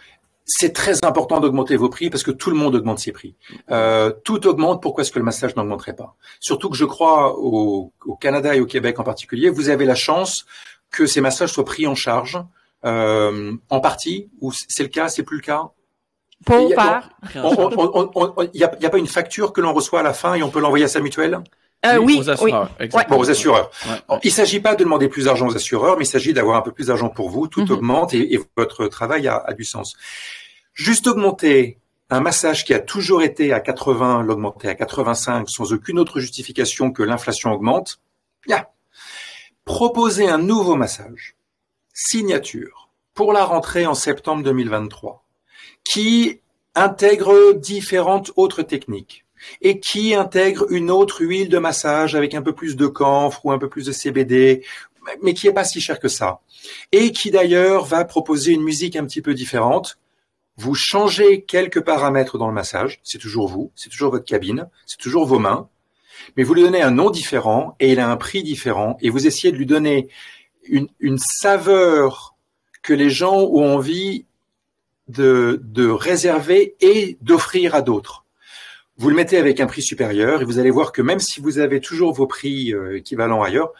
c'est 0.45 0.73
très 0.73 1.03
important 1.03 1.39
d'augmenter 1.39 1.75
vos 1.75 1.89
prix 1.89 2.09
parce 2.09 2.23
que 2.23 2.31
tout 2.31 2.51
le 2.51 2.55
monde 2.55 2.75
augmente 2.75 2.99
ses 2.99 3.11
prix. 3.11 3.35
Euh, 3.71 4.11
tout 4.23 4.45
augmente, 4.47 4.81
pourquoi 4.81 5.01
est-ce 5.01 5.11
que 5.11 5.19
le 5.19 5.25
massage 5.25 5.55
n'augmenterait 5.55 5.95
pas? 5.95 6.15
Surtout 6.39 6.69
que 6.69 6.77
je 6.77 6.85
crois 6.85 7.35
au, 7.37 7.91
Canada 8.19 8.55
et 8.55 8.59
au 8.59 8.67
Québec 8.67 8.99
en 8.99 9.03
particulier, 9.03 9.49
vous 9.49 9.69
avez 9.69 9.85
la 9.85 9.95
chance 9.95 10.45
que 10.91 11.07
ces 11.07 11.19
massages 11.19 11.51
soient 11.51 11.65
pris 11.65 11.87
en 11.87 11.95
charge 11.95 12.39
euh, 12.85 13.53
en 13.69 13.79
partie, 13.79 14.29
ou 14.39 14.51
c'est 14.51 14.83
le 14.83 14.89
cas, 14.89 15.09
c'est 15.09 15.23
plus 15.23 15.37
le 15.37 15.41
cas? 15.41 15.71
Pour. 16.45 16.59
Il 16.59 16.67
n'y 16.67 18.63
a, 18.63 18.89
pas 18.89 18.97
une 18.99 19.07
facture 19.07 19.51
que 19.51 19.61
l'on 19.61 19.73
reçoit 19.73 20.01
à 20.01 20.03
la 20.03 20.13
fin 20.13 20.35
et 20.35 20.43
on 20.43 20.49
peut 20.49 20.59
l'envoyer 20.59 20.85
à 20.85 20.87
sa 20.87 20.99
mutuelle 20.99 21.41
euh, 21.85 21.97
oui, 21.97 22.17
aux 22.19 22.29
assureurs. 22.29 22.69
Bon, 23.09 23.17
aux 23.17 23.29
assureurs. 23.29 23.71
il 24.23 24.27
ne 24.27 24.31
s'agit 24.31 24.59
pas 24.59 24.75
de 24.75 24.83
demander 24.83 25.07
plus 25.07 25.25
d'argent 25.25 25.47
aux 25.47 25.55
assureurs, 25.55 25.97
mais 25.97 26.05
il 26.05 26.07
s'agit 26.07 26.33
d'avoir 26.33 26.57
un 26.57 26.61
peu 26.61 26.71
plus 26.71 26.87
d'argent 26.87 27.09
pour 27.09 27.29
vous. 27.29 27.47
Tout 27.47 27.61
mhm. 27.61 27.71
augmente 27.71 28.13
et, 28.13 28.39
votre 28.57 28.87
travail 28.87 29.27
a, 29.27 29.53
du 29.53 29.63
sens. 29.63 29.95
Juste 30.73 31.07
augmenter 31.07 31.79
un 32.09 32.19
massage 32.19 32.65
qui 32.65 32.73
a 32.73 32.79
toujours 32.79 33.23
été 33.23 33.53
à 33.53 33.59
80, 33.59 34.23
l'augmenter 34.23 34.67
à 34.67 34.75
85 34.75 35.49
sans 35.49 35.73
aucune 35.73 35.99
autre 35.99 36.19
justification 36.19 36.91
que 36.91 37.03
l'inflation 37.03 37.51
augmente, 37.51 37.99
bien. 38.45 38.65
Proposer 39.63 40.29
un 40.29 40.37
nouveau 40.37 40.75
massage, 40.75 41.35
signature, 41.93 42.89
pour 43.15 43.33
la 43.33 43.43
rentrée 43.43 43.87
en 43.87 43.95
septembre 43.95 44.43
2023, 44.43 45.23
qui 45.83 46.41
intègre 46.75 47.53
différentes 47.53 48.31
autres 48.35 48.61
techniques 48.61 49.24
et 49.61 49.79
qui 49.79 50.15
intègre 50.15 50.65
une 50.71 50.91
autre 50.91 51.21
huile 51.21 51.49
de 51.49 51.57
massage 51.57 52.15
avec 52.15 52.33
un 52.33 52.41
peu 52.41 52.53
plus 52.53 52.75
de 52.75 52.87
camphre 52.87 53.45
ou 53.45 53.51
un 53.51 53.57
peu 53.57 53.69
plus 53.69 53.85
de 53.85 53.91
CBD, 53.91 54.63
mais 55.21 55.33
qui 55.33 55.47
est 55.47 55.53
pas 55.53 55.63
si 55.63 55.81
cher 55.81 55.99
que 55.99 56.07
ça. 56.07 56.41
Et 56.91 57.11
qui 57.11 57.31
d'ailleurs 57.31 57.85
va 57.85 58.05
proposer 58.05 58.53
une 58.53 58.63
musique 58.63 58.95
un 58.95 59.05
petit 59.05 59.21
peu 59.21 59.33
différente, 59.33 59.99
vous 60.57 60.73
changez 60.73 61.43
quelques 61.43 61.81
paramètres 61.81 62.37
dans 62.37 62.47
le 62.47 62.53
massage, 62.53 62.99
c'est 63.03 63.17
toujours 63.17 63.47
vous, 63.47 63.71
c'est 63.75 63.89
toujours 63.89 64.11
votre 64.11 64.25
cabine, 64.25 64.69
c'est 64.85 64.97
toujours 64.97 65.25
vos 65.25 65.39
mains, 65.39 65.69
mais 66.37 66.43
vous 66.43 66.53
lui 66.53 66.63
donnez 66.63 66.81
un 66.81 66.91
nom 66.91 67.09
différent 67.09 67.75
et 67.79 67.91
il 67.91 67.99
a 67.99 68.09
un 68.09 68.17
prix 68.17 68.41
différent 68.41 68.97
et 69.01 69.09
vous 69.09 69.27
essayez 69.27 69.51
de 69.51 69.57
lui 69.57 69.65
donner 69.65 70.07
une, 70.67 71.17
saveur 71.19 72.35
que 72.81 72.93
les 72.93 73.09
gens 73.09 73.35
ont 73.35 73.75
envie 73.75 74.25
de 75.07 75.89
réserver 75.89 76.75
et 76.79 77.17
d'offrir 77.21 77.75
à 77.75 77.81
d'autres. 77.81 78.24
Vous 78.97 79.09
le 79.09 79.15
mettez 79.15 79.37
avec 79.37 79.59
un 79.59 79.67
prix 79.67 79.81
supérieur 79.81 80.41
et 80.41 80.45
vous 80.45 80.59
allez 80.59 80.71
voir 80.71 80.91
que 80.91 81.01
même 81.01 81.19
si 81.19 81.41
vous 81.41 81.59
avez 81.59 81.81
toujours 81.81 82.13
vos 82.13 82.27
prix 82.27 82.73
euh, 82.73 82.97
équivalents 82.97 83.43
ailleurs, 83.43 83.73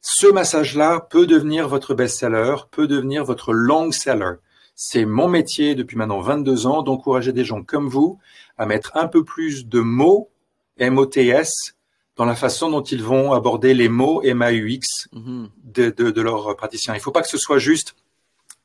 ce 0.00 0.26
massage-là 0.26 1.06
peut 1.10 1.26
devenir 1.26 1.68
votre 1.68 1.94
best-seller, 1.94 2.56
peut 2.70 2.86
devenir 2.86 3.24
votre 3.24 3.52
long-seller. 3.52 4.36
C'est 4.74 5.04
mon 5.04 5.28
métier 5.28 5.74
depuis 5.74 5.96
maintenant 5.96 6.20
22 6.20 6.66
ans 6.66 6.82
d'encourager 6.82 7.32
des 7.32 7.44
gens 7.44 7.62
comme 7.62 7.88
vous 7.88 8.18
à 8.56 8.66
mettre 8.66 8.96
un 8.96 9.06
peu 9.06 9.24
plus 9.24 9.66
de 9.66 9.80
mots, 9.80 10.30
M-O-T-S, 10.78 11.76
dans 12.16 12.24
la 12.24 12.34
façon 12.34 12.70
dont 12.70 12.82
ils 12.82 13.02
vont 13.02 13.32
aborder 13.32 13.74
les 13.74 13.88
mots 13.88 14.22
M-A-U-X 14.22 15.08
mhm. 15.12 15.50
de, 15.64 15.90
de, 15.90 16.10
de 16.10 16.22
leurs 16.22 16.56
praticiens. 16.56 16.94
Il 16.94 16.98
ne 16.98 17.02
faut 17.02 17.12
pas 17.12 17.22
que 17.22 17.28
ce 17.28 17.38
soit 17.38 17.58
juste 17.58 17.94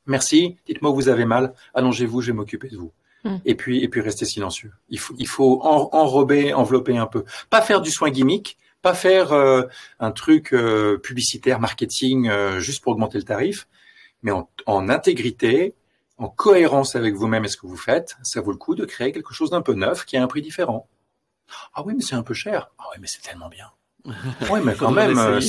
merci, 0.08 0.56
dites-moi 0.66 0.90
où 0.90 0.94
vous 0.94 1.08
avez 1.08 1.24
mal, 1.24 1.54
allongez-vous, 1.74 2.20
je 2.22 2.28
vais 2.28 2.36
m'occuper 2.36 2.68
de 2.68 2.76
vous. 2.76 2.92
Hmm. 3.24 3.36
Et 3.44 3.54
puis, 3.54 3.82
et 3.82 3.88
puis 3.88 4.00
rester 4.00 4.24
silencieux. 4.24 4.72
Il 4.88 4.98
faut, 4.98 5.14
il 5.18 5.26
faut 5.26 5.60
enrober, 5.62 6.54
envelopper 6.54 6.96
un 6.96 7.06
peu. 7.06 7.24
Pas 7.50 7.62
faire 7.62 7.80
du 7.80 7.90
soin 7.90 8.10
gimmick, 8.10 8.58
pas 8.82 8.94
faire 8.94 9.32
euh, 9.32 9.62
un 9.98 10.12
truc 10.12 10.52
euh, 10.52 10.98
publicitaire, 10.98 11.60
marketing, 11.60 12.28
euh, 12.28 12.60
juste 12.60 12.82
pour 12.82 12.92
augmenter 12.92 13.18
le 13.18 13.24
tarif, 13.24 13.66
mais 14.22 14.30
en, 14.30 14.48
en 14.66 14.88
intégrité, 14.88 15.74
en 16.18 16.28
cohérence 16.28 16.96
avec 16.96 17.14
vous-même 17.14 17.44
et 17.44 17.48
ce 17.48 17.56
que 17.56 17.66
vous 17.66 17.76
faites, 17.76 18.16
ça 18.22 18.40
vaut 18.40 18.52
le 18.52 18.58
coup 18.58 18.74
de 18.74 18.84
créer 18.84 19.12
quelque 19.12 19.34
chose 19.34 19.50
d'un 19.50 19.62
peu 19.62 19.74
neuf 19.74 20.04
qui 20.04 20.16
a 20.16 20.22
un 20.22 20.26
prix 20.26 20.42
différent. 20.42 20.88
Ah 21.74 21.82
oui, 21.84 21.94
mais 21.96 22.02
c'est 22.02 22.14
un 22.14 22.22
peu 22.22 22.34
cher. 22.34 22.70
Ah 22.78 22.84
oui, 22.92 22.98
mais 23.00 23.06
c'est 23.06 23.22
tellement 23.22 23.48
bien. 23.48 23.70
oui, 24.50 24.60
mais 24.62 24.74
quand 24.74 24.90
même, 24.90 25.18
euh, 25.18 25.40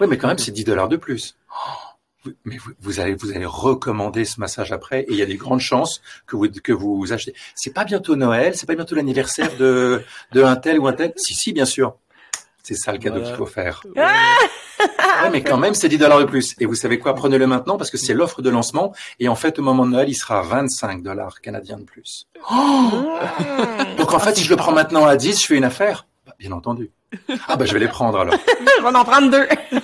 oui, 0.00 0.06
mais 0.08 0.18
quand 0.18 0.28
même, 0.28 0.38
c'est 0.38 0.52
10 0.52 0.64
dollars 0.64 0.88
de 0.88 0.96
plus. 0.96 1.36
Oh, 1.50 1.95
mais 2.44 2.56
vous, 2.56 2.72
vous, 2.80 3.00
allez, 3.00 3.14
vous 3.14 3.30
allez 3.32 3.46
recommander 3.46 4.24
ce 4.24 4.40
massage 4.40 4.72
après, 4.72 5.00
et 5.02 5.10
il 5.10 5.16
y 5.16 5.22
a 5.22 5.26
des 5.26 5.36
grandes 5.36 5.60
chances 5.60 6.00
que 6.26 6.36
vous 6.36 6.48
que 6.48 6.72
vous 6.72 7.12
achetez. 7.12 7.34
C'est 7.54 7.72
pas 7.72 7.84
bientôt 7.84 8.16
Noël, 8.16 8.56
c'est 8.56 8.66
pas 8.66 8.74
bientôt 8.74 8.94
l'anniversaire 8.94 9.56
de 9.58 10.02
de 10.32 10.42
un 10.42 10.56
tel 10.56 10.78
ou 10.78 10.86
un 10.86 10.92
tel? 10.92 11.12
Si, 11.16 11.34
si, 11.34 11.52
bien 11.52 11.64
sûr. 11.64 11.96
C'est 12.62 12.74
ça 12.74 12.90
le 12.90 12.98
cadeau 12.98 13.22
qu'il 13.22 13.34
faut 13.36 13.46
faire. 13.46 13.80
ouais, 13.94 15.30
mais 15.30 15.42
quand 15.44 15.56
même, 15.56 15.74
c'est 15.74 15.88
10 15.88 15.98
dollars 15.98 16.18
de 16.18 16.24
plus. 16.24 16.56
Et 16.58 16.66
vous 16.66 16.74
savez 16.74 16.98
quoi? 16.98 17.14
Prenez-le 17.14 17.46
maintenant 17.46 17.76
parce 17.76 17.92
que 17.92 17.96
c'est 17.96 18.12
l'offre 18.12 18.42
de 18.42 18.50
lancement. 18.50 18.92
Et 19.20 19.28
en 19.28 19.36
fait, 19.36 19.60
au 19.60 19.62
moment 19.62 19.86
de 19.86 19.92
Noël, 19.92 20.08
il 20.08 20.16
sera 20.16 20.42
25 20.42 21.00
dollars 21.00 21.40
canadiens 21.40 21.78
de 21.78 21.84
plus. 21.84 22.26
Oh 22.50 23.16
Donc 23.98 24.12
en 24.12 24.18
fait, 24.18 24.34
si 24.34 24.42
je 24.42 24.50
le 24.50 24.56
prends 24.56 24.72
maintenant 24.72 25.06
à 25.06 25.16
10, 25.16 25.40
je 25.40 25.46
fais 25.46 25.56
une 25.56 25.62
affaire? 25.62 26.08
Bah, 26.26 26.32
Bien 26.40 26.50
entendu. 26.50 26.90
Ah 27.46 27.54
bah 27.54 27.66
je 27.66 27.72
vais 27.72 27.78
les 27.78 27.86
prendre 27.88 28.18
alors. 28.18 28.34
je 28.78 28.82
vais 28.82 28.96
en 28.96 29.04
prendre 29.04 29.30
deux. 29.30 29.46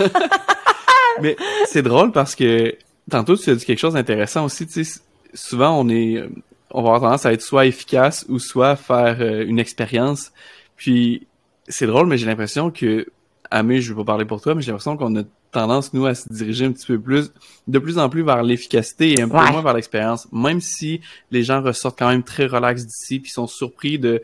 mais 1.21 1.37
c'est 1.67 1.83
drôle 1.83 2.13
parce 2.13 2.35
que 2.35 2.77
tantôt 3.11 3.37
tu 3.37 3.51
as 3.51 3.55
dit 3.55 3.65
quelque 3.65 3.79
chose 3.79 3.95
d'intéressant 3.95 4.45
aussi. 4.45 4.67
Tu 4.67 4.85
sais, 4.85 5.01
souvent 5.35 5.79
on 5.79 5.89
est, 5.89 6.23
on 6.71 6.83
va 6.83 6.89
avoir 6.89 7.01
tendance 7.01 7.27
à 7.27 7.33
être 7.33 7.43
soit 7.43 7.67
efficace 7.67 8.25
ou 8.29 8.39
soit 8.39 8.77
faire 8.77 9.17
euh, 9.21 9.45
une 9.47 9.59
expérience. 9.59 10.33
Puis 10.77 11.27
c'est 11.69 11.87
drôle, 11.87 12.07
mais 12.07 12.19
j'ai 12.19 12.27
l'impression 12.27 12.71
que, 12.71 13.07
Amé, 13.51 13.81
je 13.81 13.93
vais 13.93 13.99
pas 13.99 14.05
parler 14.05 14.25
pour 14.25 14.41
toi, 14.41 14.55
mais 14.55 14.63
j'ai 14.63 14.71
l'impression 14.71 14.97
qu'on 14.97 15.15
a 15.17 15.23
tendance, 15.53 15.93
nous, 15.93 16.07
à 16.07 16.15
se 16.15 16.33
diriger 16.33 16.65
un 16.65 16.73
petit 16.73 16.87
peu 16.87 16.99
plus, 16.99 17.31
de 17.69 17.79
plus 17.79 17.99
en 17.99 18.09
plus 18.09 18.23
vers 18.23 18.43
l'efficacité 18.43 19.13
et 19.13 19.23
un 19.23 19.29
peu 19.29 19.37
moins 19.37 19.63
vers 19.63 19.75
l'expérience. 19.75 20.27
Même 20.33 20.61
si 20.61 21.03
les 21.31 21.43
gens 21.45 21.63
ressortent 21.63 21.99
quand 21.99 22.09
même 22.09 22.23
très 22.23 22.47
relax 22.47 22.87
d'ici, 22.87 23.21
puis 23.21 23.31
sont 23.31 23.47
surpris 23.47 23.99
de 23.99 24.23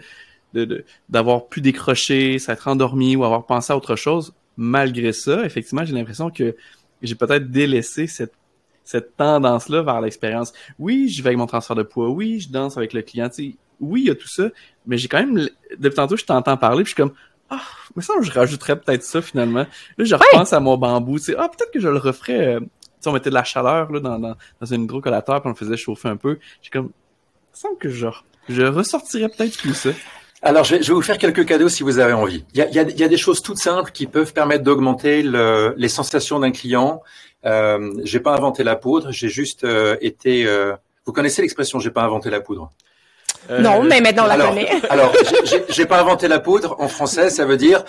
d'avoir 1.10 1.46
pu 1.48 1.60
décrocher, 1.60 2.38
s'être 2.38 2.68
endormi 2.68 3.16
ou 3.16 3.24
avoir 3.24 3.44
pensé 3.44 3.72
à 3.72 3.76
autre 3.76 3.96
chose. 3.96 4.32
Malgré 4.56 5.12
ça, 5.12 5.44
effectivement, 5.44 5.84
j'ai 5.84 5.92
l'impression 5.92 6.30
que 6.30 6.56
j'ai 7.02 7.14
peut-être 7.14 7.50
délaissé 7.50 8.06
cette 8.06 8.32
cette 8.84 9.18
tendance-là 9.18 9.82
vers 9.82 10.00
l'expérience. 10.00 10.54
Oui, 10.78 11.10
je 11.10 11.22
vais 11.22 11.28
avec 11.28 11.38
mon 11.38 11.46
transfert 11.46 11.76
de 11.76 11.82
poids. 11.82 12.08
Oui, 12.08 12.40
je 12.40 12.48
danse 12.48 12.78
avec 12.78 12.94
le 12.94 13.02
client. 13.02 13.28
oui, 13.80 14.00
il 14.00 14.06
y 14.06 14.10
a 14.10 14.14
tout 14.14 14.28
ça, 14.28 14.48
mais 14.86 14.96
j'ai 14.96 15.08
quand 15.08 15.18
même, 15.18 15.46
depuis 15.78 15.94
tantôt, 15.94 16.16
je 16.16 16.24
t'entends 16.24 16.56
parler, 16.56 16.84
puis 16.84 16.92
je 16.92 16.94
suis 16.94 17.02
comme, 17.02 17.12
ah, 17.50 17.60
mais 17.94 18.02
ça, 18.02 18.14
je 18.22 18.30
rajouterais 18.30 18.80
peut-être 18.80 19.02
ça 19.02 19.20
finalement. 19.20 19.66
Là, 19.98 20.04
je 20.04 20.14
repense 20.14 20.54
à 20.54 20.60
mon 20.60 20.78
bambou. 20.78 21.18
Tu 21.18 21.34
ah, 21.36 21.48
peut-être 21.48 21.70
que 21.70 21.80
je 21.80 21.88
le 21.88 21.98
referais. 21.98 22.56
Euh, 22.56 22.60
on 23.06 23.12
mettait 23.12 23.30
de 23.30 23.34
la 23.34 23.44
chaleur 23.44 23.92
là, 23.92 24.00
dans, 24.00 24.18
dans, 24.18 24.36
dans 24.60 24.74
un 24.74 24.82
hydrocolateur 24.82 25.40
puis 25.40 25.48
on 25.48 25.50
le 25.50 25.56
faisait 25.56 25.76
chauffer 25.76 26.08
un 26.08 26.16
peu. 26.16 26.38
J'ai 26.62 26.70
comme, 26.70 26.90
ça 27.52 27.68
semble 27.68 27.78
que 27.78 27.88
je, 27.88 28.06
je 28.48 28.62
ressortirais 28.62 29.28
peut-être 29.28 29.56
tout 29.56 29.72
ça. 29.72 29.90
Alors, 30.42 30.64
je 30.64 30.76
vais, 30.76 30.82
je 30.82 30.88
vais, 30.88 30.94
vous 30.94 31.02
faire 31.02 31.18
quelques 31.18 31.46
cadeaux 31.46 31.68
si 31.68 31.82
vous 31.82 31.98
avez 31.98 32.12
envie. 32.12 32.44
Il 32.54 32.58
y 32.58 32.62
a, 32.62 32.68
il 32.68 32.74
y 32.74 32.78
a, 32.78 32.82
il 32.82 32.98
y 32.98 33.04
a 33.04 33.08
des 33.08 33.16
choses 33.16 33.42
toutes 33.42 33.58
simples 33.58 33.90
qui 33.90 34.06
peuvent 34.06 34.32
permettre 34.32 34.62
d'augmenter 34.62 35.22
le, 35.22 35.74
les 35.76 35.88
sensations 35.88 36.38
d'un 36.38 36.52
client. 36.52 37.02
Euh, 37.44 37.92
j'ai 38.04 38.20
pas 38.20 38.34
inventé 38.34 38.64
la 38.64 38.76
poudre, 38.76 39.10
j'ai 39.10 39.28
juste 39.28 39.64
euh, 39.64 39.96
été. 40.00 40.46
Euh, 40.46 40.74
vous 41.06 41.12
connaissez 41.12 41.42
l'expression 41.42 41.78
"j'ai 41.78 41.90
pas 41.90 42.02
inventé 42.02 42.30
la 42.30 42.40
poudre" 42.40 42.70
Euh, 43.50 43.60
non, 43.60 43.82
mais 43.82 44.00
maintenant 44.00 44.24
on 44.24 44.26
la 44.26 44.34
alors, 44.34 44.48
connaît. 44.48 44.70
alors, 44.90 45.12
j'ai 45.68 45.86
pas 45.86 46.00
inventé 46.00 46.28
la 46.28 46.40
poudre. 46.40 46.76
En 46.80 46.88
français, 46.88 47.30
ça 47.30 47.44
veut 47.44 47.56
dire 47.56 47.84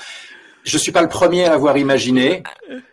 je 0.63 0.77
suis 0.77 0.91
pas 0.91 1.01
le 1.01 1.09
premier 1.09 1.45
à 1.45 1.53
avoir 1.53 1.77
imaginé, 1.77 2.43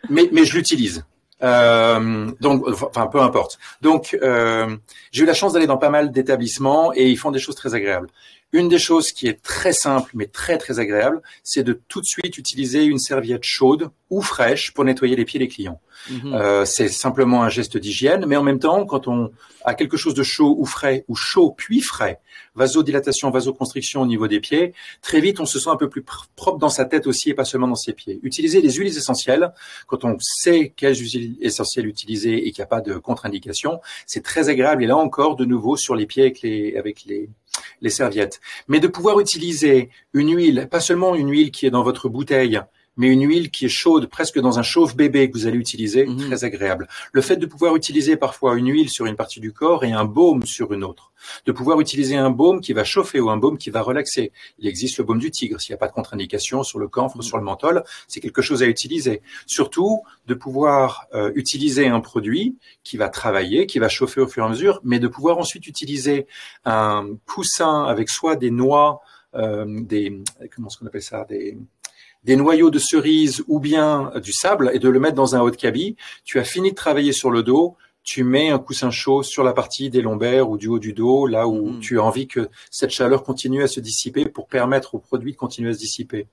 mais, 0.08 0.28
mais 0.32 0.44
je 0.44 0.56
l'utilise. 0.56 1.04
Euh, 1.42 2.30
donc, 2.40 2.64
enfin, 2.66 3.06
peu 3.08 3.20
importe. 3.20 3.58
Donc, 3.82 4.16
euh, 4.22 4.76
j'ai 5.12 5.24
eu 5.24 5.26
la 5.26 5.34
chance 5.34 5.52
d'aller 5.52 5.66
dans 5.66 5.76
pas 5.76 5.90
mal 5.90 6.10
d'établissements 6.10 6.92
et 6.94 7.08
ils 7.08 7.18
font 7.18 7.30
des 7.30 7.38
choses 7.38 7.54
très 7.54 7.74
agréables. 7.74 8.08
Une 8.52 8.68
des 8.68 8.78
choses 8.78 9.12
qui 9.12 9.26
est 9.26 9.42
très 9.42 9.72
simple 9.72 10.12
mais 10.14 10.26
très 10.26 10.56
très 10.56 10.78
agréable, 10.78 11.20
c'est 11.42 11.64
de 11.64 11.80
tout 11.88 12.00
de 12.00 12.06
suite 12.06 12.38
utiliser 12.38 12.84
une 12.84 12.98
serviette 12.98 13.42
chaude 13.42 13.90
ou 14.08 14.22
fraîche 14.22 14.72
pour 14.72 14.84
nettoyer 14.84 15.16
les 15.16 15.24
pieds 15.24 15.40
des 15.40 15.48
clients. 15.48 15.80
Mhm. 16.10 16.32
Euh, 16.32 16.64
c'est 16.64 16.88
simplement 16.88 17.42
un 17.42 17.48
geste 17.48 17.76
d'hygiène, 17.76 18.24
mais 18.26 18.36
en 18.36 18.44
même 18.44 18.60
temps, 18.60 18.86
quand 18.86 19.08
on 19.08 19.32
a 19.64 19.74
quelque 19.74 19.96
chose 19.96 20.14
de 20.14 20.22
chaud 20.22 20.54
ou 20.58 20.64
frais, 20.64 21.04
ou 21.08 21.16
chaud 21.16 21.54
puis 21.56 21.80
frais, 21.80 22.20
vasodilatation, 22.54 23.30
vasoconstriction 23.30 24.02
au 24.02 24.06
niveau 24.06 24.28
des 24.28 24.38
pieds, 24.38 24.74
très 25.02 25.20
vite 25.20 25.40
on 25.40 25.46
se 25.46 25.58
sent 25.58 25.70
un 25.70 25.76
peu 25.76 25.88
plus 25.88 26.04
propre 26.36 26.58
dans 26.58 26.68
sa 26.68 26.84
tête 26.84 27.08
aussi 27.08 27.30
et 27.30 27.34
pas 27.34 27.44
seulement 27.44 27.66
dans 27.66 27.74
ses 27.74 27.94
pieds. 27.94 28.20
Utiliser 28.22 28.60
les 28.60 28.70
huiles 28.70 28.96
essentielles, 28.96 29.52
quand 29.88 30.04
on 30.04 30.16
sait 30.20 30.72
quelles 30.76 30.96
huiles 30.96 31.36
essentielles 31.40 31.86
utiliser 31.86 32.46
et 32.46 32.52
qu'il 32.52 32.60
n'y 32.62 32.64
a 32.64 32.68
pas 32.68 32.80
de 32.80 32.94
contre-indication, 32.94 33.80
c'est 34.06 34.22
très 34.22 34.48
agréable. 34.48 34.84
Et 34.84 34.86
là 34.86 34.96
encore, 34.96 35.34
de 35.34 35.44
nouveau, 35.44 35.76
sur 35.76 35.96
les 35.96 36.06
pieds 36.06 36.22
avec 36.22 36.42
les, 36.42 36.76
avec 36.76 37.04
les, 37.06 37.28
les 37.80 37.90
serviettes. 37.90 38.40
Mais 38.68 38.80
de 38.80 38.88
pouvoir 38.88 39.20
utiliser 39.20 39.90
une 40.12 40.34
huile, 40.34 40.68
pas 40.70 40.80
seulement 40.80 41.14
une 41.14 41.30
huile 41.30 41.50
qui 41.50 41.66
est 41.66 41.70
dans 41.70 41.82
votre 41.82 42.08
bouteille, 42.08 42.60
mais 42.96 43.08
une 43.08 43.26
huile 43.26 43.50
qui 43.50 43.66
est 43.66 43.70
chaude, 43.70 44.06
presque 44.06 44.38
dans 44.38 44.58
un 44.58 44.62
chauffe-bébé 44.62 45.30
que 45.30 45.36
vous 45.36 45.46
allez 45.46 45.58
utiliser, 45.58 46.06
mhm. 46.06 46.26
très 46.26 46.44
agréable. 46.44 46.88
Le 47.12 47.20
fait 47.20 47.36
de 47.36 47.46
pouvoir 47.46 47.76
utiliser 47.76 48.16
parfois 48.16 48.56
une 48.56 48.70
huile 48.70 48.88
sur 48.88 49.06
une 49.06 49.16
partie 49.16 49.40
du 49.40 49.52
corps 49.52 49.84
et 49.84 49.92
un 49.92 50.04
baume 50.04 50.44
sur 50.44 50.72
une 50.72 50.84
autre. 50.84 51.12
De 51.44 51.52
pouvoir 51.52 51.80
utiliser 51.80 52.16
un 52.16 52.30
baume 52.30 52.60
qui 52.60 52.72
va 52.72 52.84
chauffer 52.84 53.20
ou 53.20 53.30
un 53.30 53.36
baume 53.36 53.58
qui 53.58 53.70
va 53.70 53.82
relaxer. 53.82 54.32
Il 54.58 54.68
existe 54.68 54.98
le 54.98 55.04
baume 55.04 55.18
du 55.18 55.30
tigre. 55.30 55.60
S'il 55.60 55.72
n'y 55.72 55.74
a 55.74 55.78
pas 55.78 55.88
de 55.88 55.92
contre-indication 55.92 56.62
sur 56.62 56.78
le 56.78 56.88
camphre, 56.88 57.22
sur 57.22 57.38
le 57.38 57.44
menthol, 57.44 57.84
c'est 58.06 58.20
quelque 58.20 58.42
chose 58.42 58.62
à 58.62 58.66
utiliser. 58.66 59.22
Surtout, 59.46 60.02
de 60.26 60.34
pouvoir 60.34 61.06
euh, 61.14 61.32
utiliser 61.34 61.86
un 61.88 62.00
produit 62.00 62.56
qui 62.84 62.96
va 62.96 63.08
travailler, 63.08 63.66
qui 63.66 63.78
va 63.78 63.88
chauffer 63.88 64.20
au 64.20 64.26
fur 64.26 64.42
et 64.42 64.46
à 64.46 64.50
mesure, 64.50 64.80
mais 64.84 64.98
de 64.98 65.08
pouvoir 65.08 65.38
ensuite 65.38 65.66
utiliser 65.66 66.26
un 66.64 67.08
poussin 67.26 67.84
avec 67.84 68.08
soit 68.08 68.36
des 68.36 68.50
noix, 68.50 69.00
euh, 69.34 69.64
des 69.82 70.22
comment 70.54 70.68
est-ce 70.68 70.78
qu'on 70.78 70.86
appelle 70.86 71.02
ça, 71.02 71.26
des 71.28 71.58
des 72.26 72.36
noyaux 72.36 72.70
de 72.70 72.78
cerise 72.80 73.42
ou 73.46 73.60
bien 73.60 74.10
du 74.22 74.32
sable 74.32 74.70
et 74.74 74.78
de 74.80 74.88
le 74.88 74.98
mettre 75.00 75.14
dans 75.14 75.36
un 75.36 75.40
haut 75.40 75.50
de 75.50 75.56
cabis. 75.56 75.96
Tu 76.24 76.38
as 76.40 76.44
fini 76.44 76.70
de 76.72 76.74
travailler 76.74 77.12
sur 77.12 77.30
le 77.30 77.42
dos, 77.44 77.76
tu 78.02 78.24
mets 78.24 78.50
un 78.50 78.58
coussin 78.58 78.90
chaud 78.90 79.22
sur 79.22 79.42
la 79.44 79.52
partie 79.52 79.90
des 79.90 80.02
lombaires 80.02 80.50
ou 80.50 80.58
du 80.58 80.66
haut 80.68 80.78
du 80.78 80.92
dos, 80.92 81.26
là 81.26 81.46
où 81.46 81.70
mm. 81.70 81.80
tu 81.80 81.98
as 81.98 82.02
envie 82.02 82.26
que 82.26 82.48
cette 82.70 82.90
chaleur 82.90 83.22
continue 83.22 83.62
à 83.62 83.68
se 83.68 83.80
dissiper 83.80 84.24
pour 84.26 84.48
permettre 84.48 84.96
au 84.96 84.98
produit 84.98 85.32
de 85.32 85.36
continuer 85.36 85.70
à 85.70 85.72
se 85.72 85.78
dissiper. 85.78 86.26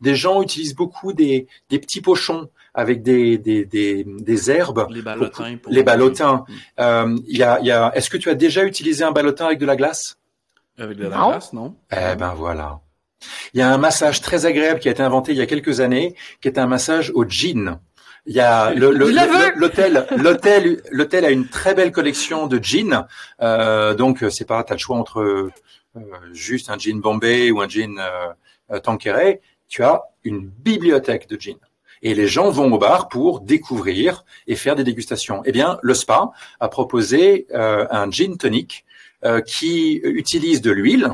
Des 0.00 0.14
gens 0.14 0.40
utilisent 0.40 0.74
beaucoup 0.74 1.12
des, 1.12 1.46
des 1.68 1.78
petits 1.80 2.00
pochons 2.00 2.48
avec 2.72 3.02
des, 3.02 3.36
des, 3.36 3.64
des, 3.64 4.04
des 4.04 4.50
herbes. 4.50 4.86
Les 4.90 5.02
ballotins. 5.02 5.56
les 5.68 5.82
ballotins. 5.82 6.44
Mm. 6.46 6.52
Euh, 6.80 7.18
y 7.26 7.42
a, 7.42 7.60
y 7.60 7.70
a, 7.72 7.92
Est-ce 7.96 8.08
que 8.08 8.16
tu 8.18 8.30
as 8.30 8.36
déjà 8.36 8.64
utilisé 8.64 9.02
un 9.02 9.12
ballotin 9.12 9.46
avec 9.46 9.58
de 9.58 9.66
la 9.66 9.74
glace? 9.76 10.16
Avec 10.78 10.96
de 10.96 11.08
la 11.08 11.16
Non. 11.16 11.30
glace, 11.30 11.52
non? 11.52 11.74
Eh 11.90 12.16
ben 12.16 12.34
voilà. 12.34 12.80
Il 13.54 13.60
y 13.60 13.62
a 13.62 13.72
un 13.72 13.78
massage 13.78 14.20
très 14.20 14.46
agréable 14.46 14.80
qui 14.80 14.88
a 14.88 14.92
été 14.92 15.02
inventé 15.02 15.32
il 15.32 15.38
y 15.38 15.42
a 15.42 15.46
quelques 15.46 15.80
années, 15.80 16.14
qui 16.40 16.48
est 16.48 16.58
un 16.58 16.66
massage 16.66 17.10
au 17.14 17.24
gin. 17.24 17.78
Il 18.26 18.34
y 18.34 18.40
a 18.40 18.72
l'hôtel, 18.74 20.06
l'hôtel, 20.16 20.82
l'hôtel 20.90 21.24
a 21.24 21.30
une 21.30 21.48
très 21.48 21.74
belle 21.74 21.90
collection 21.90 22.46
de 22.46 22.58
gin. 22.62 23.06
Euh, 23.40 23.94
donc 23.94 24.24
c'est 24.30 24.44
pas, 24.44 24.62
t'as 24.62 24.74
le 24.74 24.78
choix 24.78 24.96
entre 24.96 25.20
euh, 25.20 25.50
juste 26.32 26.70
un 26.70 26.78
gin 26.78 27.00
Bombay 27.00 27.50
ou 27.50 27.60
un 27.60 27.68
gin 27.68 27.98
euh, 27.98 28.28
euh, 28.72 28.78
Tanqueray. 28.78 29.40
Tu 29.68 29.82
as 29.82 30.02
une 30.24 30.48
bibliothèque 30.48 31.28
de 31.28 31.40
gin. 31.40 31.56
Et 32.02 32.14
les 32.14 32.28
gens 32.28 32.50
vont 32.50 32.72
au 32.72 32.78
bar 32.78 33.08
pour 33.08 33.40
découvrir 33.40 34.24
et 34.46 34.56
faire 34.56 34.74
des 34.74 34.84
dégustations. 34.84 35.42
Eh 35.44 35.52
bien, 35.52 35.78
le 35.82 35.94
spa 35.94 36.30
a 36.58 36.68
proposé 36.68 37.46
euh, 37.54 37.86
un 37.90 38.10
gin 38.10 38.36
tonic 38.36 38.84
euh, 39.24 39.40
qui 39.40 40.00
utilise 40.02 40.62
de 40.62 40.70
l'huile 40.70 41.10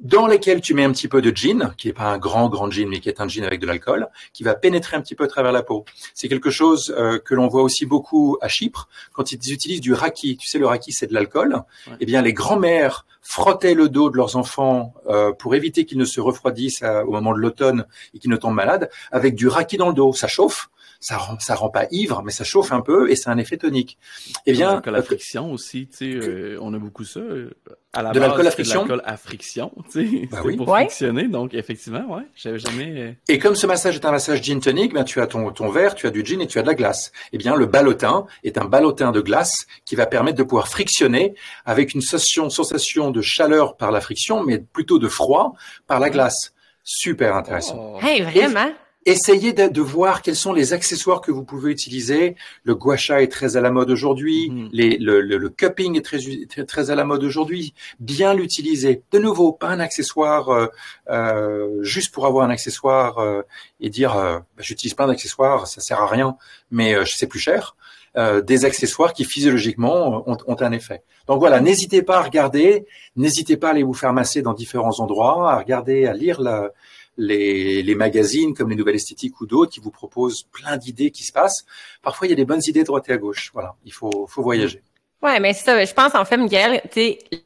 dans 0.00 0.26
lesquels 0.28 0.60
tu 0.60 0.74
mets 0.74 0.84
un 0.84 0.92
petit 0.92 1.08
peu 1.08 1.20
de 1.20 1.34
gin, 1.34 1.74
qui 1.76 1.88
n'est 1.88 1.92
pas 1.92 2.04
un 2.04 2.18
grand 2.18 2.48
grand 2.48 2.70
gin, 2.70 2.88
mais 2.88 3.00
qui 3.00 3.08
est 3.08 3.20
un 3.20 3.26
gin 3.28 3.44
avec 3.44 3.60
de 3.60 3.66
l'alcool, 3.66 4.06
qui 4.32 4.44
va 4.44 4.54
pénétrer 4.54 4.96
un 4.96 5.00
petit 5.00 5.14
peu 5.16 5.24
à 5.24 5.26
travers 5.26 5.50
la 5.52 5.62
peau. 5.62 5.84
C'est 6.14 6.28
quelque 6.28 6.50
chose 6.50 6.94
euh, 6.96 7.18
que 7.18 7.34
l'on 7.34 7.48
voit 7.48 7.62
aussi 7.62 7.84
beaucoup 7.84 8.38
à 8.40 8.48
Chypre 8.48 8.88
quand 9.12 9.32
ils 9.32 9.52
utilisent 9.52 9.80
du 9.80 9.92
raki. 9.92 10.36
Tu 10.36 10.46
sais, 10.46 10.58
le 10.58 10.66
raki 10.66 10.92
c'est 10.92 11.08
de 11.08 11.14
l'alcool. 11.14 11.62
Ouais. 11.88 11.92
Eh 12.00 12.06
bien, 12.06 12.22
les 12.22 12.32
grands-mères 12.32 13.06
frottaient 13.22 13.74
le 13.74 13.88
dos 13.88 14.08
de 14.08 14.16
leurs 14.16 14.36
enfants 14.36 14.94
euh, 15.08 15.32
pour 15.32 15.54
éviter 15.54 15.84
qu'ils 15.84 15.98
ne 15.98 16.04
se 16.04 16.20
refroidissent 16.20 16.82
à- 16.82 17.04
au 17.04 17.10
moment 17.10 17.32
de 17.34 17.38
l'automne 17.40 17.84
et 18.14 18.18
qu'ils 18.20 18.30
ne 18.30 18.36
tombent 18.36 18.54
malades, 18.54 18.88
avec 19.10 19.34
du 19.34 19.48
raki 19.48 19.76
dans 19.76 19.88
le 19.88 19.94
dos. 19.94 20.12
Ça 20.12 20.28
chauffe. 20.28 20.70
Ça 21.00 21.16
rend, 21.16 21.38
ça 21.38 21.54
rend 21.54 21.68
pas 21.70 21.86
ivre, 21.92 22.22
mais 22.24 22.32
ça 22.32 22.42
chauffe 22.42 22.72
un 22.72 22.80
peu 22.80 23.08
et 23.08 23.14
c'est 23.14 23.30
un 23.30 23.38
effet 23.38 23.56
tonique. 23.56 23.98
Eh 24.46 24.52
bien, 24.52 24.72
l'alcool 24.72 24.96
à 24.96 24.98
euh, 24.98 25.02
friction 25.02 25.52
aussi, 25.52 25.86
tu 25.86 25.96
sais, 26.20 26.28
euh, 26.28 26.58
on 26.60 26.74
a 26.74 26.78
beaucoup 26.78 27.04
ça. 27.04 27.20
euh, 27.20 27.50
À 27.92 28.02
la 28.02 28.10
De 28.10 28.18
l'alcool 28.18 28.40
à 28.48 28.50
c'est 28.50 28.56
de 28.58 28.62
friction? 28.64 28.80
l'alcool 28.80 29.02
à 29.04 29.16
friction, 29.16 29.72
tu 29.92 30.08
sais, 30.10 30.26
Bah 30.26 30.38
c'est 30.42 30.48
oui. 30.48 30.56
pour 30.56 30.68
Ouais. 30.68 30.80
frictionner. 30.86 31.28
Donc, 31.28 31.54
effectivement, 31.54 32.04
ouais, 32.16 32.24
j'avais 32.34 32.58
jamais... 32.58 33.00
euh, 33.00 33.12
Et 33.28 33.38
comme 33.38 33.54
ce 33.54 33.68
massage 33.68 33.94
est 33.94 34.04
un 34.04 34.10
massage 34.10 34.42
gin 34.42 34.58
tonic, 34.58 34.92
ben 34.92 35.04
tu 35.04 35.20
as 35.20 35.28
ton, 35.28 35.52
ton 35.52 35.68
verre, 35.70 35.94
tu 35.94 36.08
as 36.08 36.10
du 36.10 36.24
gin 36.26 36.40
et 36.40 36.48
tu 36.48 36.58
as 36.58 36.62
de 36.62 36.66
la 36.66 36.74
glace. 36.74 37.12
Eh 37.32 37.38
bien, 37.38 37.54
le 37.54 37.66
ballotin 37.66 38.26
est 38.42 38.58
un 38.58 38.64
ballotin 38.64 39.12
de 39.12 39.20
glace 39.20 39.66
qui 39.84 39.94
va 39.94 40.06
permettre 40.06 40.38
de 40.38 40.42
pouvoir 40.42 40.66
frictionner 40.66 41.34
avec 41.64 41.94
une 41.94 42.00
sensation, 42.00 42.50
sensation 42.50 43.12
de 43.12 43.22
chaleur 43.22 43.76
par 43.76 43.92
la 43.92 44.00
friction, 44.00 44.42
mais 44.42 44.58
plutôt 44.58 44.98
de 44.98 45.06
froid 45.06 45.54
par 45.86 46.00
la 46.00 46.10
glace. 46.10 46.54
Super 46.82 47.36
intéressant. 47.36 47.94
oh. 47.94 48.00
Hey, 48.04 48.22
vraiment? 48.22 48.72
Essayez 49.08 49.52
de, 49.54 49.68
de 49.68 49.80
voir 49.80 50.20
quels 50.20 50.36
sont 50.36 50.52
les 50.52 50.74
accessoires 50.74 51.22
que 51.22 51.30
vous 51.32 51.42
pouvez 51.44 51.70
utiliser. 51.72 52.36
Le 52.64 52.74
gua 52.74 52.96
sha 52.98 53.22
est 53.22 53.32
très 53.32 53.56
à 53.56 53.62
la 53.62 53.70
mode 53.70 53.90
aujourd'hui. 53.90 54.50
Mhm. 54.50 54.68
Le, 54.72 55.20
le- 55.22 55.38
le 55.38 55.48
cupping 55.48 55.96
est 55.96 56.04
très, 56.04 56.18
très, 56.46 56.64
très 56.66 56.90
à 56.90 56.94
la 56.94 57.04
mode 57.04 57.24
aujourd'hui. 57.24 57.72
Bien 58.00 58.34
l'utiliser. 58.34 59.02
De 59.10 59.18
nouveau, 59.18 59.52
pas 59.52 59.68
un 59.68 59.80
accessoire 59.80 60.50
euh, 60.50 60.66
euh, 61.08 61.82
juste 61.82 62.12
pour 62.12 62.26
avoir 62.26 62.44
un 62.46 62.50
accessoire 62.50 63.18
euh, 63.18 63.42
et 63.80 63.88
dire 63.88 64.14
euh, 64.16 64.38
bah, 64.38 64.62
j'utilise 64.62 64.94
pas 64.94 65.06
d'accessoire, 65.06 65.66
ça 65.66 65.80
sert 65.80 66.00
à 66.02 66.06
rien, 66.06 66.36
mais 66.70 66.94
euh, 66.94 67.04
c'est 67.06 67.26
plus 67.28 67.40
cher. 67.40 67.76
Euh, 68.16 68.40
des 68.40 68.64
accessoires 68.64 69.12
qui 69.12 69.24
physiologiquement 69.24 70.28
ont, 70.28 70.36
ont 70.46 70.56
un 70.60 70.72
effet. 70.72 71.02
Donc 71.28 71.38
voilà, 71.40 71.60
n'hésitez 71.60 72.02
pas 72.02 72.18
à 72.18 72.22
regarder, 72.22 72.86
n'hésitez 73.16 73.56
pas 73.56 73.68
à 73.68 73.70
aller 73.72 73.82
vous 73.82 73.94
faire 73.94 74.12
masser 74.12 74.40
dans 74.42 74.54
différents 74.54 74.98
endroits, 75.00 75.52
à 75.52 75.58
regarder, 75.58 76.06
à 76.06 76.14
lire 76.14 76.40
la, 76.40 76.70
les, 77.18 77.82
les 77.82 77.94
magazines 77.94 78.54
comme 78.54 78.70
les 78.70 78.76
Nouvelles 78.76 78.94
Esthétiques 78.96 79.38
ou 79.42 79.46
d'autres 79.46 79.72
qui 79.72 79.80
vous 79.80 79.90
proposent 79.90 80.44
plein 80.50 80.78
d'idées 80.78 81.10
qui 81.10 81.24
se 81.24 81.32
passent. 81.32 81.66
Parfois, 82.00 82.26
il 82.26 82.30
y 82.30 82.32
a 82.32 82.36
des 82.36 82.46
bonnes 82.46 82.62
idées 82.66 82.80
de 82.80 82.86
droite 82.86 83.06
et 83.08 83.12
à 83.12 83.18
gauche. 83.18 83.50
Voilà, 83.52 83.74
il 83.84 83.92
faut, 83.92 84.26
faut 84.26 84.42
voyager. 84.42 84.82
Ouais, 85.20 85.40
mais 85.40 85.52
ça, 85.52 85.84
je 85.84 85.92
pense 85.92 86.14
en 86.14 86.24
fait, 86.24 86.36
Miguel, 86.36 86.80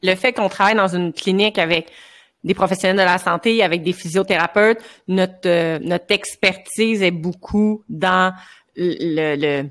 le 0.03 0.15
fait 0.15 0.31
qu'on 0.31 0.47
travaille 0.47 0.75
dans 0.75 0.95
une 0.95 1.11
clinique 1.11 1.57
avec 1.57 1.91
des 2.43 2.53
professionnels 2.53 2.97
de 2.97 3.01
la 3.01 3.17
santé, 3.17 3.63
avec 3.63 3.83
des 3.83 3.93
physiothérapeutes, 3.93 4.79
notre 5.07 5.47
euh, 5.47 5.79
notre 5.81 6.11
expertise 6.11 7.01
est 7.01 7.11
beaucoup 7.11 7.83
dans 7.89 8.33
le, 8.75 9.35
le- 9.63 9.69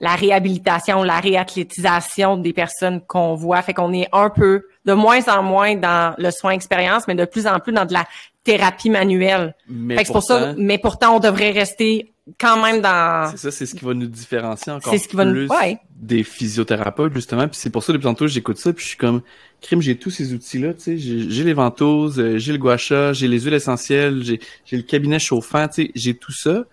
la 0.00 0.16
réhabilitation, 0.16 1.02
la 1.02 1.20
réathlétisation 1.20 2.38
des 2.38 2.52
personnes 2.54 3.02
qu'on 3.06 3.34
voit. 3.34 3.60
Fait 3.62 3.74
qu'on 3.74 3.92
est 3.92 4.08
un 4.12 4.30
peu 4.30 4.64
de 4.86 4.94
moins 4.94 5.28
en 5.28 5.42
moins 5.42 5.76
dans 5.76 6.14
le 6.16 6.30
soin 6.30 6.52
expérience, 6.52 7.06
mais 7.06 7.14
de 7.14 7.26
plus 7.26 7.46
en 7.46 7.60
plus 7.60 7.72
dans 7.72 7.84
de 7.84 7.92
la 7.92 8.06
thérapie 8.44 8.90
manuelle. 8.90 9.54
Mais 9.68 9.96
Fait 9.96 10.02
que 10.02 10.06
c'est 10.08 10.12
pour 10.12 10.22
ça, 10.22 10.38
pourtant, 10.38 10.54
mais 10.58 10.78
pourtant, 10.78 11.16
on 11.16 11.20
devrait 11.20 11.50
rester 11.50 12.12
quand 12.38 12.62
même 12.62 12.80
dans. 12.80 13.30
C'est 13.32 13.36
ça, 13.38 13.50
c'est 13.50 13.66
ce 13.66 13.74
qui 13.74 13.84
va 13.84 13.92
nous 13.94 14.06
différencier 14.06 14.72
encore 14.72 14.92
C'est 14.92 14.98
ce 14.98 15.08
qui 15.08 15.16
va 15.16 15.24
nous- 15.24 15.32
plus 15.34 15.48
ouais. 15.48 15.78
des 15.96 16.22
physiothérapeutes, 16.22 17.14
justement. 17.14 17.48
Puis 17.48 17.56
c'est 17.60 17.70
pour 17.70 17.82
ça, 17.82 17.92
depuis 17.92 18.04
tantôt, 18.04 18.26
j'écoute 18.26 18.56
ça, 18.58 18.72
puis 18.72 18.82
je 18.84 18.88
suis 18.90 18.96
comme, 18.98 19.20
crime, 19.60 19.82
j'ai 19.82 19.96
tous 19.96 20.10
ces 20.10 20.32
outils-là, 20.32 20.74
tu 20.74 20.80
sais. 20.80 20.96
J'ai 20.98 21.28
j'ai 21.30 21.44
les 21.44 21.52
ventouses, 21.52 22.18
euh, 22.18 22.38
j'ai 22.38 22.52
le 22.52 22.58
gua 22.58 22.76
sha, 22.76 23.12
j'ai 23.12 23.28
les 23.28 23.40
huiles 23.40 23.54
essentielles, 23.54 24.22
j'ai 24.22 24.40
j'ai 24.64 24.76
le 24.76 24.82
cabinet 24.84 25.18
chauffant, 25.18 25.66
tu 25.68 25.86
sais. 25.86 25.90
J'ai 25.94 26.14
tout 26.14 26.32
ça, 26.32 26.64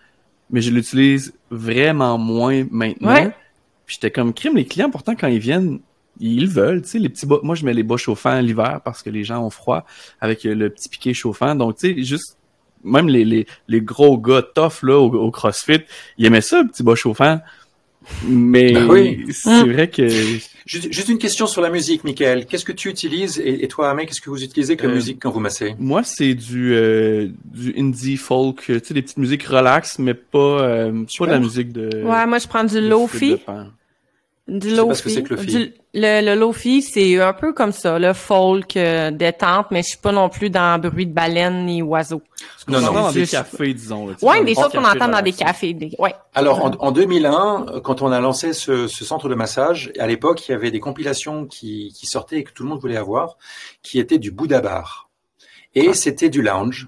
mais 0.52 0.62
je 0.62 0.72
l'utilise 0.72 1.34
vraiment 1.52 2.18
moins 2.18 2.66
maintenant. 2.72 3.14
Ouais. 3.14 3.32
Puis 3.86 3.96
j'étais 3.96 4.12
comme, 4.12 4.34
crime, 4.34 4.56
les 4.56 4.66
clients, 4.66 4.90
pourtant, 4.92 5.16
quand 5.16 5.28
ils 5.28 5.40
viennent, 5.40 5.80
ils 6.20 6.48
veulent, 6.48 6.82
tu 6.82 6.90
sais, 6.90 7.00
les 7.00 7.10
petits 7.10 7.26
bas. 7.26 7.40
Moi, 7.44 7.56
je 7.56 7.66
mets 7.66 7.74
les 7.74 7.84
bas 7.84 7.98
chauffants 7.98 8.40
l'hiver 8.40 8.82
parce 8.84 9.04
que 9.04 9.10
les 9.10 9.24
gens 9.24 9.44
ont 9.44 9.50
froid 9.50 9.86
avec 10.22 10.46
euh, 10.46 10.54
le 10.56 10.70
petit 10.70 10.90
piqué 10.90 11.14
chauffant. 11.14 11.56
Donc, 11.56 11.78
tu 11.78 11.96
sais, 11.96 12.04
juste, 12.04 12.38
même 12.84 13.08
les, 13.08 13.26
les, 13.26 13.46
les 13.68 13.82
gros 13.82 14.18
gars 14.18 14.42
tough, 14.56 14.84
là, 14.84 14.98
au, 15.00 15.12
au 15.14 15.32
CrossFit, 15.32 15.82
ils 16.18 16.26
aimaient 16.26 16.42
ça, 16.42 16.62
le 16.62 16.68
petit 16.68 16.84
bas 16.84 16.96
chauffant. 16.96 17.40
Mais 18.26 18.72
Ben 18.72 18.90
oui. 18.90 19.26
c'est 19.32 19.50
Mm. 19.66 19.72
vrai 19.74 19.90
que 19.90 20.08
Juste, 20.66 20.92
juste 20.92 21.10
une 21.10 21.18
question 21.18 21.46
sur 21.48 21.62
la 21.62 21.70
musique, 21.70 22.04
Michael. 22.06 22.46
Qu'est-ce 22.46 22.64
que 22.66 22.72
tu 22.72 22.90
utilises? 22.90 23.38
Et, 23.40 23.64
et 23.64 23.68
toi, 23.68 23.90
Amé, 23.90 24.06
qu'est-ce 24.06 24.22
que 24.22 24.30
vous 24.30 24.44
utilisez 24.44 24.78
comme 24.78 24.92
Euh, 24.92 24.96
musique 24.96 25.20
quand 25.22 25.30
vous 25.32 25.40
massez? 25.42 25.76
moi, 25.80 26.04
c'est 26.04 26.34
du, 26.34 26.74
euh, 26.74 27.28
du 27.46 27.74
indie 27.78 28.16
folk, 28.18 28.64
tu 28.66 28.80
sais, 28.84 28.94
des 28.94 29.02
petites 29.02 29.18
musiques 29.18 29.44
relax, 29.44 29.98
mais 30.00 30.14
pas, 30.14 30.38
euh, 30.62 31.04
pas 31.18 31.26
de 31.26 31.32
la 31.32 31.40
musique 31.40 31.72
de. 31.74 31.90
Ouais, 32.04 32.26
moi, 32.28 32.40
je 32.40 32.48
prends 32.48 32.64
du 32.64 32.80
lofi. 32.82 33.36
Du 34.48 34.74
lofi. 34.74 35.10
c'est 35.12 35.24
que 35.24 35.34
le 35.94 36.36
lofi, 36.36 36.82
c'est 36.82 37.20
un 37.22 37.34
peu 37.34 37.52
comme 37.52 37.74
ça, 37.74 38.00
le 38.00 38.14
folk 38.14 38.78
euh, 38.78 39.12
détente, 39.12 39.68
mais 39.72 39.82
je 39.82 39.90
suis 39.90 39.98
pas 39.98 40.14
non 40.14 40.30
plus 40.30 40.50
dans 40.50 40.80
bruit 40.80 41.06
de 41.06 41.12
baleine 41.14 41.66
ni 41.66 41.82
oiseau. 41.82 42.22
On 42.68 42.72
Non, 42.72 42.80
non. 42.80 42.88
entend 42.88 43.02
dans 43.04 43.12
des 43.12 43.28
cafés, 43.28 43.74
disons. 43.74 44.08
dans 44.22 44.44
des 44.44 44.56
choses 44.56 44.70
qu'on 44.72 44.86
entend 44.86 45.10
dans 45.10 45.22
des 45.22 45.34
cafés. 45.34 45.74
Des... 45.74 45.92
Ouais. 46.00 46.16
Alors, 46.34 46.64
en, 46.64 46.72
en 46.80 46.92
2001, 46.94 47.82
quand 47.84 48.02
on 48.02 48.12
a 48.12 48.22
lancé 48.22 48.54
ce, 48.54 48.88
ce 48.88 49.04
centre 49.04 49.28
de 49.28 49.36
massage, 49.36 49.92
à 50.00 50.08
l'époque, 50.08 50.48
il 50.48 50.52
y 50.52 50.56
avait 50.56 50.72
des 50.72 50.80
compilations 50.80 51.46
qui, 51.46 51.92
qui 51.94 52.06
sortaient 52.06 52.38
et 52.38 52.44
que 52.46 52.52
tout 52.54 52.64
le 52.64 52.70
monde 52.70 52.80
voulait 52.80 52.96
avoir, 52.98 53.38
qui 53.84 54.00
étaient 54.00 54.20
du 54.20 54.32
Bouddha 54.32 54.62
Bar. 54.62 55.10
Et 55.76 55.94
c'était 55.94 56.30
du 56.30 56.42
lounge. 56.42 56.88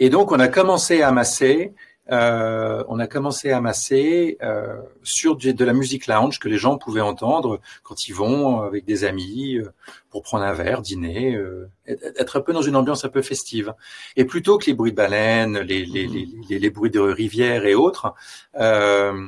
Et 0.00 0.10
donc, 0.10 0.32
on 0.32 0.40
a 0.40 0.48
commencé 0.48 1.02
à 1.02 1.12
masser, 1.12 1.72
euh, 2.10 2.82
on 2.88 2.98
a 2.98 3.06
commencé 3.06 3.50
à 3.50 3.60
masser 3.60 4.38
euh, 4.42 4.76
sur 5.02 5.36
du- 5.36 5.54
de 5.54 5.64
la 5.64 5.72
musique 5.72 6.06
lounge 6.06 6.38
que 6.38 6.48
les 6.48 6.58
gens 6.58 6.78
pouvaient 6.78 7.00
entendre 7.02 7.60
quand 7.82 8.08
ils 8.08 8.14
vont 8.14 8.60
avec 8.62 8.84
des 8.84 9.04
amis 9.04 9.56
euh, 9.56 9.72
pour 10.10 10.22
prendre 10.22 10.44
un 10.44 10.52
verre, 10.52 10.80
dîner, 10.82 11.34
euh, 11.34 11.68
être 11.86 12.38
un 12.38 12.40
peu 12.40 12.52
dans 12.52 12.62
une 12.62 12.76
ambiance 12.76 13.04
un 13.04 13.08
peu 13.10 13.22
festive. 13.22 13.74
Et 14.16 14.24
plutôt 14.24 14.58
que 14.58 14.66
les 14.66 14.74
bruits 14.74 14.92
de 14.92 14.96
baleines, 14.96 15.58
les, 15.58 15.84
les, 15.84 16.06
les, 16.06 16.28
les, 16.48 16.58
les 16.58 16.70
bruits 16.70 16.90
de 16.90 17.00
rivière 17.00 17.66
et 17.66 17.74
autres, 17.74 18.14
euh... 18.58 19.26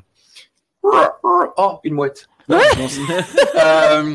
oh, 0.83 1.79
une 1.85 1.95
mouette. 1.95 2.29
Euh, 3.63 4.15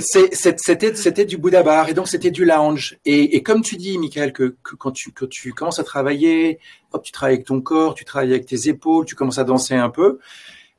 c'était 0.00 0.94
c'était 0.94 1.24
du 1.24 1.38
Bouddha 1.38 1.62
bar 1.62 1.88
et 1.88 1.94
donc 1.94 2.08
c'était 2.08 2.30
du 2.30 2.44
lounge. 2.44 2.98
Et, 3.04 3.36
et 3.36 3.42
comme 3.42 3.62
tu 3.62 3.76
dis 3.76 3.96
Michael 3.98 4.32
que, 4.32 4.54
que 4.62 4.76
quand 4.76 4.92
tu 4.92 5.12
commences 5.52 5.78
à 5.78 5.84
travailler 5.84 6.58
hop 6.92 7.02
tu 7.02 7.12
travailles 7.12 7.36
avec 7.36 7.46
ton 7.46 7.60
corps 7.60 7.94
tu 7.94 8.04
travailles 8.04 8.32
avec 8.32 8.46
tes 8.46 8.68
épaules 8.68 9.06
tu 9.06 9.14
commences 9.14 9.38
à 9.38 9.44
danser 9.44 9.74
un 9.74 9.88
peu 9.88 10.18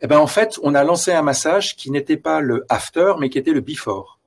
eh 0.02 0.08
ben 0.08 0.20
en 0.20 0.28
fait 0.28 0.60
on 0.62 0.76
a 0.76 0.84
lancé 0.84 1.12
un 1.12 1.22
massage 1.22 1.76
qui 1.76 1.90
n'était 1.92 2.18
pas 2.18 2.40
le 2.40 2.66
after 2.70 3.14
mais 3.20 3.30
qui 3.30 3.40
était 3.40 3.54
le 3.54 3.62
before. 3.62 4.20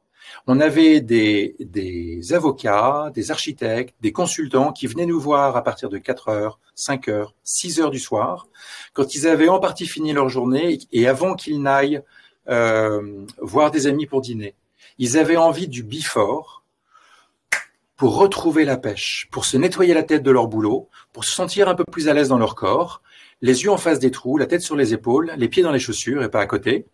On 0.47 0.61
avait 0.61 1.01
des 1.01 1.55
des 1.61 2.33
avocats 2.33 3.11
des 3.15 3.31
architectes 3.31 3.95
des 4.01 4.13
consultants 4.13 4.73
qui 4.73 4.87
venaient 4.89 5.07
nous 5.07 5.21
voir 5.21 5.57
à 5.57 5.63
partir 5.63 5.89
de 5.89 5.99
4 5.99 6.29
heures 6.29 6.59
5 6.75 7.09
heures 7.09 7.35
6 7.45 7.81
heures 7.81 7.91
du 7.91 8.01
soir 8.01 8.49
quand 8.95 9.15
ils 9.15 9.29
avaient 9.29 9.49
en 9.49 9.61
partie 9.61 9.87
fini 9.87 10.13
leur 10.13 10.29
journée 10.29 10.79
et 10.93 11.07
avant 11.07 11.35
qu'ils 11.35 11.63
n'aillent 11.63 12.03
euh, 12.51 13.25
voir 13.41 13.71
des 13.71 13.87
amis 13.87 14.07
pour 14.07 14.21
dîner. 14.21 14.55
Ils 14.99 15.17
avaient 15.19 15.37
envie 15.37 15.69
du 15.69 15.83
before 15.83 16.63
pour 17.97 18.17
retrouver 18.17 18.65
la 18.65 18.77
pêche, 18.77 19.29
pour 19.31 19.45
se 19.45 19.57
nettoyer 19.57 19.93
la 19.95 20.03
tête 20.03 20.23
de 20.23 20.31
leur 20.31 20.47
boulot, 20.49 20.89
pour 21.13 21.25
se 21.25 21.33
sentir 21.33 21.69
un 21.69 21.75
peu 21.75 21.85
plus 21.85 22.09
à 22.09 22.15
l'aise 22.15 22.29
dans 22.29 22.39
leur 22.39 22.55
corps, 22.55 23.03
les 23.43 23.63
yeux 23.63 23.71
en 23.71 23.77
face 23.77 23.99
des 23.99 24.11
trous, 24.11 24.39
la 24.39 24.47
tête 24.47 24.63
sur 24.63 24.75
les 24.77 24.95
épaules, 24.95 25.33
les 25.37 25.49
pieds 25.49 25.63
dans 25.63 25.73
les 25.73 25.79
chaussures 25.79 26.23
et 26.23 26.31
pas 26.31 26.41
à 26.41 26.47
côté. 26.47 26.87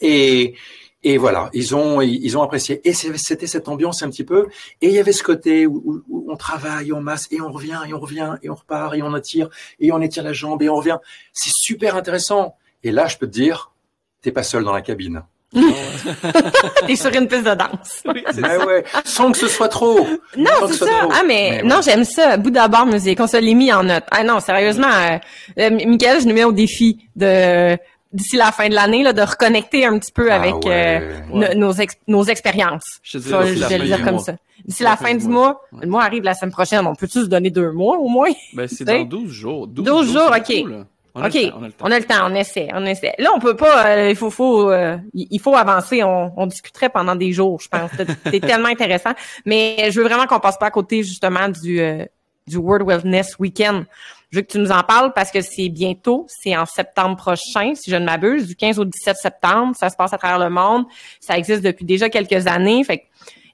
Et, 0.00 0.54
et 1.02 1.18
voilà, 1.18 1.50
ils 1.52 1.74
ont, 1.74 2.00
ils 2.00 2.36
ont 2.36 2.42
apprécié. 2.42 2.80
Et 2.88 2.92
c'était 2.92 3.46
cette 3.46 3.68
ambiance 3.68 4.02
un 4.02 4.10
petit 4.10 4.24
peu. 4.24 4.48
Et 4.80 4.88
il 4.88 4.94
y 4.94 4.98
avait 4.98 5.12
ce 5.12 5.22
côté 5.22 5.66
où- 5.66 6.02
où 6.08 6.26
on 6.30 6.36
travaille, 6.36 6.92
on 6.92 7.00
masse, 7.00 7.28
et 7.30 7.40
on 7.40 7.50
revient, 7.50 7.80
et 7.86 7.92
on 7.94 8.00
revient, 8.00 8.36
et 8.42 8.48
on 8.50 8.54
repart, 8.54 8.94
et 8.94 9.02
on 9.02 9.12
attire, 9.14 9.48
et 9.80 9.92
on 9.92 10.00
étire 10.00 10.24
la 10.24 10.32
jambe, 10.32 10.62
et 10.62 10.68
on 10.68 10.76
revient. 10.76 10.98
C'est 11.32 11.52
super 11.52 11.94
intéressant. 11.96 12.56
Et 12.84 12.90
là, 12.90 13.06
je 13.06 13.16
peux 13.18 13.26
te 13.26 13.32
dire, 13.32 13.72
t'es 14.22 14.32
pas 14.32 14.42
seul 14.42 14.64
dans 14.64 14.72
la 14.72 14.82
cabine. 14.82 15.22
T'es 16.86 16.96
sur 16.96 17.14
une 17.14 17.28
piste 17.28 17.44
de 17.44 17.54
danse. 17.54 18.02
Oui, 18.06 18.24
ouais, 18.66 18.84
sans 19.04 19.32
que 19.32 19.38
ce 19.38 19.48
soit 19.48 19.68
trop. 19.68 20.06
Non, 20.36 20.50
c'est 20.66 20.84
ça. 20.84 21.08
Ah, 21.10 21.22
mais, 21.26 21.62
non, 21.62 21.80
j'aime 21.84 22.04
ça. 22.04 22.38
Bout 22.38 22.50
d'abord 22.50 22.86
musique. 22.86 23.20
On 23.20 23.26
se 23.26 23.36
l'est 23.36 23.54
mis 23.54 23.70
en 23.70 23.82
note. 23.82 24.04
Ah 24.10 24.24
non, 24.24 24.40
sérieusement, 24.40 24.88
euh, 24.88 25.18
euh 25.58 25.70
Michael, 25.70 26.22
je 26.22 26.26
nous 26.26 26.34
mets 26.34 26.44
au 26.44 26.52
défi 26.52 27.06
de 27.16 27.76
d'ici 28.12 28.36
la 28.36 28.52
fin 28.52 28.68
de 28.68 28.74
l'année 28.74 29.02
là, 29.02 29.12
de 29.12 29.22
reconnecter 29.22 29.86
un 29.86 29.98
petit 29.98 30.12
peu 30.12 30.30
ah 30.30 30.36
avec 30.36 30.66
euh, 30.66 31.20
nos, 31.54 31.72
nos 32.08 32.24
expériences. 32.24 33.00
Je, 33.02 33.18
vais 33.18 33.78
le 33.78 33.84
dire 33.86 34.04
comme 34.04 34.18
ça. 34.18 34.34
D'ici 34.64 34.82
la, 34.82 34.96
fin, 34.96 35.14
du 35.14 35.26
mois, 35.26 35.62
le 35.80 35.88
mois 35.88 36.04
arrive 36.04 36.22
la 36.22 36.34
semaine 36.34 36.52
prochaine, 36.52 36.86
on 36.86 36.94
peut-tu 36.94 37.20
se 37.22 37.26
donner 37.26 37.50
deux 37.50 37.72
mois 37.72 37.98
au 37.98 38.08
moins? 38.08 38.30
Ben, 38.52 38.68
c'est 38.70 38.84
dans 38.84 39.02
12 39.02 39.30
jours. 39.30 39.66
12, 39.66 40.12
jours, 40.12 40.30
OK. 40.36 40.86
On 41.14 41.26
OK, 41.26 41.36
on 41.80 41.90
a 41.90 41.98
le 41.98 42.04
temps, 42.04 42.26
on 42.30 42.34
essaie, 42.34 42.68
on 42.72 42.86
essaie. 42.86 43.14
Là, 43.18 43.30
on 43.34 43.38
peut 43.38 43.54
pas, 43.54 43.86
euh, 43.86 44.10
il 44.10 44.16
faut, 44.16 44.30
faut, 44.30 44.70
euh, 44.70 44.96
il 45.12 45.40
faut 45.40 45.54
avancer. 45.54 46.02
On, 46.02 46.32
on, 46.38 46.46
discuterait 46.46 46.88
pendant 46.88 47.14
des 47.14 47.32
jours, 47.32 47.60
je 47.60 47.68
pense. 47.68 47.90
C'est 48.24 48.40
tellement 48.46 48.68
intéressant. 48.68 49.10
Mais 49.44 49.90
je 49.90 50.00
veux 50.00 50.06
vraiment 50.06 50.26
qu'on 50.26 50.40
passe 50.40 50.56
pas 50.56 50.66
à 50.66 50.70
côté 50.70 51.02
justement 51.02 51.50
du 51.50 51.80
euh, 51.80 52.06
du 52.46 52.56
World 52.56 52.86
Wellness 52.86 53.38
Weekend. 53.38 53.84
Je 54.30 54.38
veux 54.38 54.42
que 54.42 54.52
tu 54.52 54.58
nous 54.58 54.72
en 54.72 54.82
parles 54.82 55.12
parce 55.14 55.30
que 55.30 55.42
c'est 55.42 55.68
bientôt, 55.68 56.26
c'est 56.28 56.56
en 56.56 56.64
septembre 56.64 57.16
prochain, 57.16 57.74
si 57.74 57.90
je 57.90 57.96
ne 57.96 58.06
m'abuse, 58.06 58.46
du 58.46 58.56
15 58.56 58.78
au 58.78 58.86
17 58.86 59.16
septembre. 59.16 59.76
Ça 59.78 59.90
se 59.90 59.96
passe 59.96 60.14
à 60.14 60.18
travers 60.18 60.38
le 60.38 60.48
monde. 60.48 60.86
Ça 61.20 61.36
existe 61.36 61.62
depuis 61.62 61.84
déjà 61.84 62.08
quelques 62.08 62.46
années. 62.46 62.82
Fait 62.84 63.04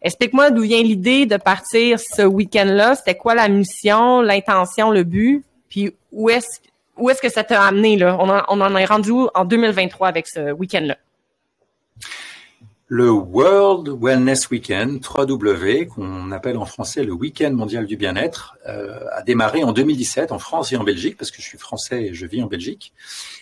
explique-moi 0.01 0.51
d'où 0.51 0.63
vient 0.63 0.81
l'idée 0.81 1.27
de 1.27 1.37
partir 1.37 1.99
ce 1.99 2.23
week-end-là. 2.23 2.95
C'était 2.95 3.17
quoi 3.17 3.35
la 3.35 3.49
mission, 3.49 4.21
l'intention, 4.21 4.93
le 4.93 5.03
but? 5.03 5.45
Puis 5.69 5.93
où 6.13 6.31
est-ce 6.31 6.61
où 6.99 7.11
est-ce 7.11 7.23
que 7.23 7.29
ça 7.29 7.45
t'a 7.45 7.63
amené 7.63 7.97
là? 7.97 8.17
On, 8.21 8.29
on 8.29 8.61
en 8.61 8.77
est 8.77 8.85
rendu 8.85 9.11
où 9.11 9.29
en 9.35 9.45
2023 9.45 10.09
avec 10.09 10.27
ce 10.29 10.53
week-end-là? 10.53 10.97
Le 12.91 13.11
World 13.11 13.91
Wellness 14.01 14.49
Weekend, 14.49 15.03
3W, 15.03 15.89
qu'on 15.89 16.33
appelle 16.33 16.57
en 16.57 16.65
français 16.65 17.05
le 17.05 17.13
Week-end 17.13 17.53
mondial 17.53 17.85
du 17.85 17.99
bien-être, 17.99 18.57
euh, 18.67 19.05
a 19.13 19.21
démarré 19.21 19.63
en 19.63 19.73
2017 19.73 20.33
en 20.33 20.39
France 20.39 20.73
et 20.73 20.77
en 20.79 20.85
Belgique, 20.85 21.19
parce 21.19 21.31
que 21.31 21.43
je 21.43 21.47
suis 21.47 21.59
français 21.59 22.05
et 22.05 22.15
je 22.15 22.25
vis 22.25 22.43
en 22.43 22.47
Belgique, 22.47 22.95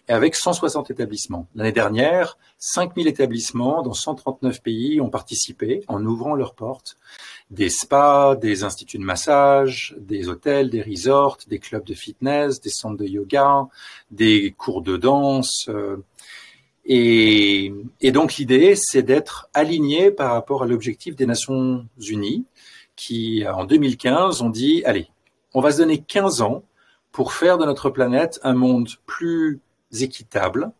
et 0.08 0.12
avec 0.12 0.34
160 0.34 0.90
établissements. 0.90 1.46
L'année 1.54 1.70
dernière, 1.70 2.38
5000 2.58 3.06
établissements 3.06 3.82
dans 3.82 3.94
139 3.94 4.62
pays 4.62 5.00
ont 5.00 5.10
participé 5.10 5.84
en 5.86 6.04
ouvrant 6.04 6.34
leurs 6.34 6.54
portes. 6.54 6.96
Des 7.52 7.70
spas, 7.70 8.34
des 8.34 8.64
instituts 8.64 8.98
de 8.98 9.04
massage, 9.04 9.94
des 10.00 10.28
hôtels, 10.28 10.70
des 10.70 10.82
resorts, 10.82 11.38
des 11.46 11.60
clubs 11.60 11.84
de 11.84 11.94
fitness, 11.94 12.60
des 12.60 12.70
centres 12.70 12.96
de 12.96 13.06
yoga, 13.06 13.68
des 14.10 14.52
cours 14.58 14.82
de 14.82 14.96
danse, 14.96 15.68
euh, 15.68 15.98
et, 16.88 17.72
et 18.00 18.12
donc 18.12 18.36
l'idée, 18.36 18.74
c'est 18.76 19.02
d'être 19.02 19.48
aligné 19.54 20.10
par 20.10 20.32
rapport 20.32 20.62
à 20.62 20.66
l'objectif 20.66 21.16
des 21.16 21.26
Nations 21.26 21.86
Unies, 21.98 22.44
qui 22.94 23.44
en 23.46 23.64
2015 23.64 24.42
ont 24.42 24.50
dit, 24.50 24.82
allez, 24.84 25.08
on 25.52 25.60
va 25.60 25.72
se 25.72 25.78
donner 25.78 25.98
15 25.98 26.42
ans 26.42 26.62
pour 27.12 27.32
faire 27.32 27.58
de 27.58 27.64
notre 27.64 27.90
planète 27.90 28.38
un 28.42 28.54
monde 28.54 28.88
plus 29.06 29.60
équitable, 30.00 30.70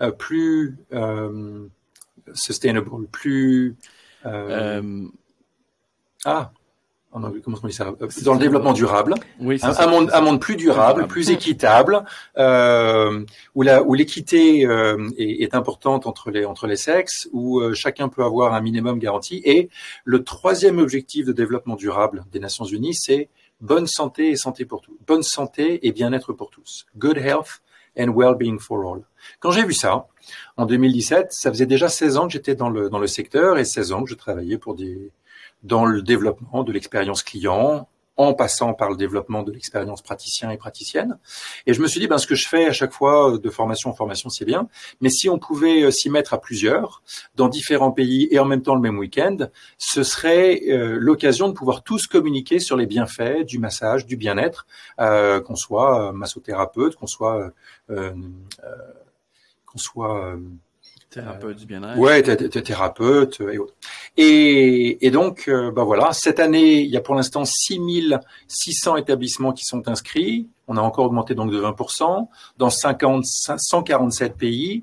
euh, 0.00 0.10
plus 0.10 0.76
euh, 0.92 1.66
sustainable, 2.34 3.06
plus... 3.10 3.76
Euh, 4.24 5.06
euh 7.24 7.28
ah, 7.28 7.40
comment 7.42 7.58
on 7.62 7.66
dit 7.66 7.72
ça 7.72 7.94
euh, 8.00 8.08
Dans 8.24 8.34
le 8.34 8.38
développement 8.38 8.72
durable, 8.72 9.14
oui, 9.40 9.58
un, 9.62 9.70
un, 9.70 9.86
monde, 9.86 10.10
un 10.12 10.20
monde 10.20 10.40
plus 10.40 10.56
durable, 10.56 11.06
plus 11.06 11.30
équitable, 11.30 12.04
euh, 12.36 13.24
où 13.54 13.62
la, 13.62 13.82
où 13.82 13.94
l'équité 13.94 14.66
euh, 14.66 15.08
est, 15.16 15.42
est, 15.42 15.54
importante 15.54 16.06
entre 16.06 16.30
les 16.30 16.44
entre 16.44 16.66
les 16.66 16.76
sexes, 16.76 17.28
où 17.32 17.60
euh, 17.60 17.74
chacun 17.74 18.08
peut 18.08 18.24
avoir 18.24 18.54
un 18.54 18.60
minimum 18.60 18.98
garanti. 18.98 19.40
Et 19.44 19.70
le 20.04 20.24
troisième 20.24 20.78
objectif 20.78 21.26
de 21.26 21.32
développement 21.32 21.76
durable 21.76 22.24
des 22.32 22.40
Nations 22.40 22.64
Unies, 22.64 22.94
c'est 22.94 23.28
bonne 23.60 23.86
santé 23.86 24.30
et 24.30 24.36
santé 24.36 24.64
pour 24.64 24.82
tous. 24.82 24.96
Bonne 25.06 25.22
santé 25.22 25.86
et 25.86 25.92
bien-être 25.92 26.32
pour 26.32 26.50
tous. 26.50 26.86
Good 26.98 27.18
health 27.18 27.60
and 27.98 28.08
well-being 28.08 28.58
for 28.58 28.84
all. 28.84 29.02
Quand 29.40 29.50
j'ai 29.50 29.64
vu 29.64 29.72
ça, 29.72 30.06
en 30.56 30.66
2017, 30.66 31.28
ça 31.30 31.50
faisait 31.50 31.66
déjà 31.66 31.88
16 31.88 32.16
ans 32.18 32.26
que 32.26 32.32
j'étais 32.32 32.54
dans 32.54 32.68
le 32.68 32.90
dans 32.90 32.98
le 32.98 33.06
secteur 33.06 33.58
et 33.58 33.64
16 33.64 33.92
ans 33.92 34.04
que 34.04 34.10
je 34.10 34.14
travaillais 34.14 34.58
pour 34.58 34.74
des 34.74 35.12
dans 35.66 35.84
le 35.84 36.02
développement 36.02 36.62
de 36.64 36.72
l'expérience 36.72 37.22
client, 37.22 37.88
en 38.16 38.32
passant 38.34 38.72
par 38.72 38.90
le 38.90 38.96
développement 38.96 39.42
de 39.42 39.52
l'expérience 39.52 40.02
praticien 40.02 40.50
et 40.50 40.56
praticienne. 40.56 41.18
Et 41.66 41.74
je 41.74 41.82
me 41.82 41.86
suis 41.86 42.00
dit, 42.00 42.06
ben, 42.06 42.18
ce 42.18 42.26
que 42.26 42.34
je 42.34 42.48
fais 42.48 42.66
à 42.66 42.72
chaque 42.72 42.92
fois 42.92 43.34
euh, 43.34 43.38
de 43.38 43.50
formation 43.50 43.90
en 43.90 43.94
formation, 43.94 44.30
c'est 44.30 44.44
bien, 44.44 44.68
mais 45.00 45.10
si 45.10 45.28
on 45.28 45.38
pouvait 45.38 45.82
euh, 45.82 45.90
s'y 45.90 46.08
mettre 46.08 46.32
à 46.32 46.40
plusieurs, 46.40 47.02
dans 47.34 47.48
différents 47.48 47.92
pays 47.92 48.28
et 48.30 48.38
en 48.38 48.44
même 48.44 48.62
temps 48.62 48.74
le 48.74 48.80
même 48.80 48.98
week-end, 48.98 49.36
ce 49.78 50.02
serait 50.02 50.62
euh, 50.68 50.96
l'occasion 50.98 51.48
de 51.48 51.52
pouvoir 51.52 51.82
tous 51.82 52.06
communiquer 52.06 52.58
sur 52.58 52.76
les 52.76 52.86
bienfaits 52.86 53.44
du 53.44 53.58
massage, 53.58 54.06
du 54.06 54.16
bien-être, 54.16 54.66
euh, 55.00 55.40
qu'on 55.40 55.56
soit 55.56 56.12
massothérapeute, 56.12 56.96
qu'on 56.96 57.06
soit... 57.06 57.50
qu'on 57.88 59.78
soit 59.78 60.36
Thérapeute 61.16 61.56
du 61.56 61.64
bien-être. 61.64 61.98
Ouais, 61.98 62.22
thérapeute 62.22 63.40
et 63.40 63.56
autres. 63.56 63.72
Et, 64.18 65.10
donc, 65.10 65.44
euh, 65.48 65.70
bah 65.70 65.82
voilà, 65.84 66.12
cette 66.12 66.38
année, 66.38 66.82
il 66.82 66.90
y 66.90 66.96
a 66.98 67.00
pour 67.00 67.14
l'instant 67.14 67.46
6600 67.46 68.96
établissements 68.96 69.54
qui 69.54 69.64
sont 69.64 69.88
inscrits. 69.88 70.46
On 70.68 70.76
a 70.76 70.82
encore 70.82 71.06
augmenté 71.06 71.34
donc 71.34 71.50
de 71.50 71.58
20% 71.58 72.28
dans 72.58 72.68
50, 72.68 73.24
147 73.24 74.36
pays, 74.36 74.82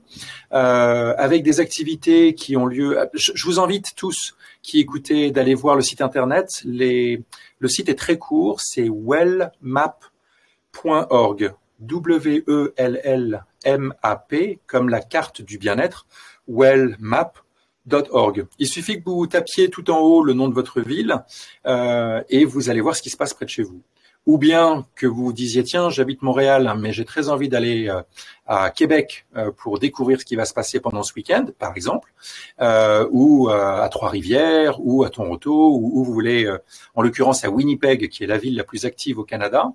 euh, 0.54 1.14
avec 1.20 1.44
des 1.44 1.60
activités 1.60 2.34
qui 2.34 2.58
ont 2.58 2.66
lieu. 2.66 2.98
Je, 3.14 3.46
vous 3.46 3.60
invite 3.60 3.94
tous 3.96 4.36
qui 4.64 4.80
écoutez 4.80 5.30
d'aller 5.30 5.54
voir 5.54 5.76
le 5.76 5.84
site 5.84 6.02
internet. 6.02 6.64
Le 6.66 7.22
site 7.68 7.90
est 7.90 8.00
très 8.00 8.18
court, 8.18 8.60
c'est 8.60 8.90
wellmap.org. 8.90 9.54
W-E-L-L-M-A-P, 13.64 14.60
comme 14.68 14.90
la 14.90 15.02
carte 15.02 15.42
du 15.42 15.58
bien-être, 15.58 16.06
wellmap.org. 16.48 18.48
Il 18.60 18.68
suffit 18.68 19.02
que 19.02 19.10
vous 19.10 19.28
tapiez 19.28 19.70
tout 19.70 19.90
en 19.92 20.00
haut 20.00 20.24
le 20.24 20.34
nom 20.34 20.48
de 20.48 20.54
votre 20.54 20.82
ville 20.82 21.24
euh, 21.66 22.22
et 22.30 22.46
vous 22.46 22.70
allez 22.70 22.82
voir 22.82 22.96
ce 22.96 23.02
qui 23.02 23.10
se 23.10 23.18
passe 23.18 23.34
près 23.34 23.46
de 23.46 23.50
chez 23.50 23.64
vous. 23.64 23.82
Ou 24.26 24.38
bien 24.38 24.86
que 24.96 25.06
vous 25.06 25.34
disiez 25.34 25.64
tiens 25.64 25.90
j'habite 25.90 26.22
Montréal 26.22 26.74
mais 26.80 26.94
j'ai 26.94 27.04
très 27.04 27.30
envie 27.30 27.50
d'aller 27.50 27.90
euh, 27.90 28.02
à 28.48 28.70
Québec 28.70 29.26
euh, 29.36 29.52
pour 29.52 29.80
découvrir 29.80 30.20
ce 30.20 30.26
qui 30.26 30.36
va 30.36 30.46
se 30.46 30.54
passer 30.54 30.80
pendant 30.80 31.04
ce 31.04 31.14
week-end 31.14 31.46
par 31.60 31.76
exemple, 31.76 32.14
euh, 32.62 33.08
ou 33.12 33.50
à 33.50 33.88
Trois-Rivières 33.90 34.78
ou 34.80 35.04
à 35.04 35.10
Toronto 35.10 35.52
ou 35.52 35.92
où 35.94 36.04
vous 36.04 36.14
voulez, 36.14 36.50
en 36.96 37.02
l'occurrence 37.02 37.44
à 37.44 37.50
Winnipeg 37.50 38.10
qui 38.10 38.24
est 38.24 38.28
la 38.28 38.38
ville 38.38 38.56
la 38.56 38.64
plus 38.64 38.86
active 38.86 39.20
au 39.20 39.24
Canada 39.24 39.74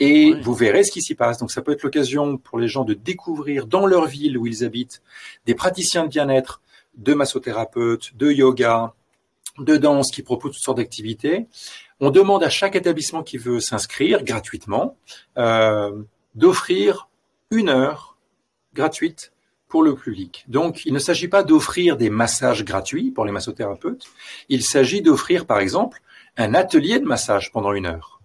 et 0.00 0.34
vous 0.34 0.54
verrez 0.54 0.84
ce 0.84 0.92
qui 0.92 1.02
s'y 1.02 1.14
passe. 1.14 1.38
Donc 1.38 1.50
ça 1.50 1.62
peut 1.62 1.72
être 1.72 1.82
l'occasion 1.82 2.36
pour 2.36 2.58
les 2.58 2.68
gens 2.68 2.84
de 2.84 2.94
découvrir 2.94 3.66
dans 3.66 3.86
leur 3.86 4.06
ville 4.06 4.38
où 4.38 4.46
ils 4.46 4.64
habitent 4.64 5.02
des 5.46 5.54
praticiens 5.54 6.04
de 6.04 6.08
bien-être, 6.08 6.62
de 6.96 7.14
massothérapeutes, 7.14 8.16
de 8.16 8.30
yoga, 8.30 8.94
de 9.58 9.76
danse 9.76 10.10
qui 10.10 10.22
proposent 10.22 10.52
toutes 10.52 10.62
sortes 10.62 10.78
d'activités. 10.78 11.46
On 12.00 12.10
demande 12.10 12.44
à 12.44 12.50
chaque 12.50 12.76
établissement 12.76 13.22
qui 13.22 13.38
veut 13.38 13.60
s'inscrire 13.60 14.22
gratuitement 14.22 14.96
euh, 15.36 16.02
d'offrir 16.34 17.08
une 17.50 17.68
heure 17.68 18.16
gratuite 18.74 19.32
pour 19.68 19.82
le 19.82 19.94
public. 19.94 20.44
Donc, 20.48 20.86
il 20.86 20.94
ne 20.94 20.98
s'agit 20.98 21.28
pas 21.28 21.42
d'offrir 21.42 21.96
des 21.96 22.10
massages 22.10 22.64
gratuits 22.64 23.10
pour 23.10 23.24
les 23.24 23.32
massothérapeutes. 23.32 24.06
Il 24.48 24.62
s'agit 24.62 25.02
d'offrir, 25.02 25.46
par 25.46 25.58
exemple, 25.58 26.00
un 26.36 26.54
atelier 26.54 27.00
de 27.00 27.04
massage 27.04 27.52
pendant 27.52 27.72
une 27.72 27.86
heure 27.86 28.17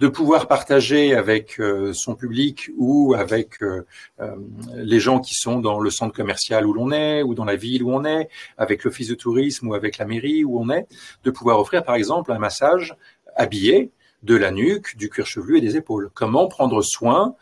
de 0.00 0.08
pouvoir 0.08 0.48
partager 0.48 1.14
avec 1.14 1.60
euh, 1.60 1.92
son 1.92 2.14
public 2.14 2.70
ou 2.76 3.14
avec 3.14 3.62
euh, 3.62 3.86
euh, 4.20 4.34
les 4.74 4.98
gens 4.98 5.20
qui 5.20 5.34
sont 5.34 5.60
dans 5.60 5.78
le 5.78 5.90
centre 5.90 6.14
commercial 6.14 6.66
où 6.66 6.72
l'on 6.72 6.90
est 6.90 7.22
ou 7.22 7.34
dans 7.34 7.44
la 7.44 7.56
ville 7.56 7.82
où 7.82 7.92
on 7.92 8.04
est, 8.04 8.28
avec 8.58 8.84
l'office 8.84 9.08
de 9.08 9.14
tourisme 9.14 9.68
ou 9.68 9.74
avec 9.74 9.98
la 9.98 10.04
mairie 10.04 10.44
où 10.44 10.60
on 10.60 10.70
est, 10.70 10.86
de 11.22 11.30
pouvoir 11.30 11.60
offrir 11.60 11.84
par 11.84 11.94
exemple 11.94 12.32
un 12.32 12.38
massage 12.38 12.96
habillé 13.36 13.90
de 14.24 14.34
la 14.34 14.50
nuque, 14.50 14.96
du 14.96 15.10
cuir 15.10 15.26
chevelu 15.26 15.58
et 15.58 15.60
des 15.60 15.76
épaules. 15.76 16.10
Comment 16.14 16.48
prendre 16.48 16.80
soin 16.82 17.34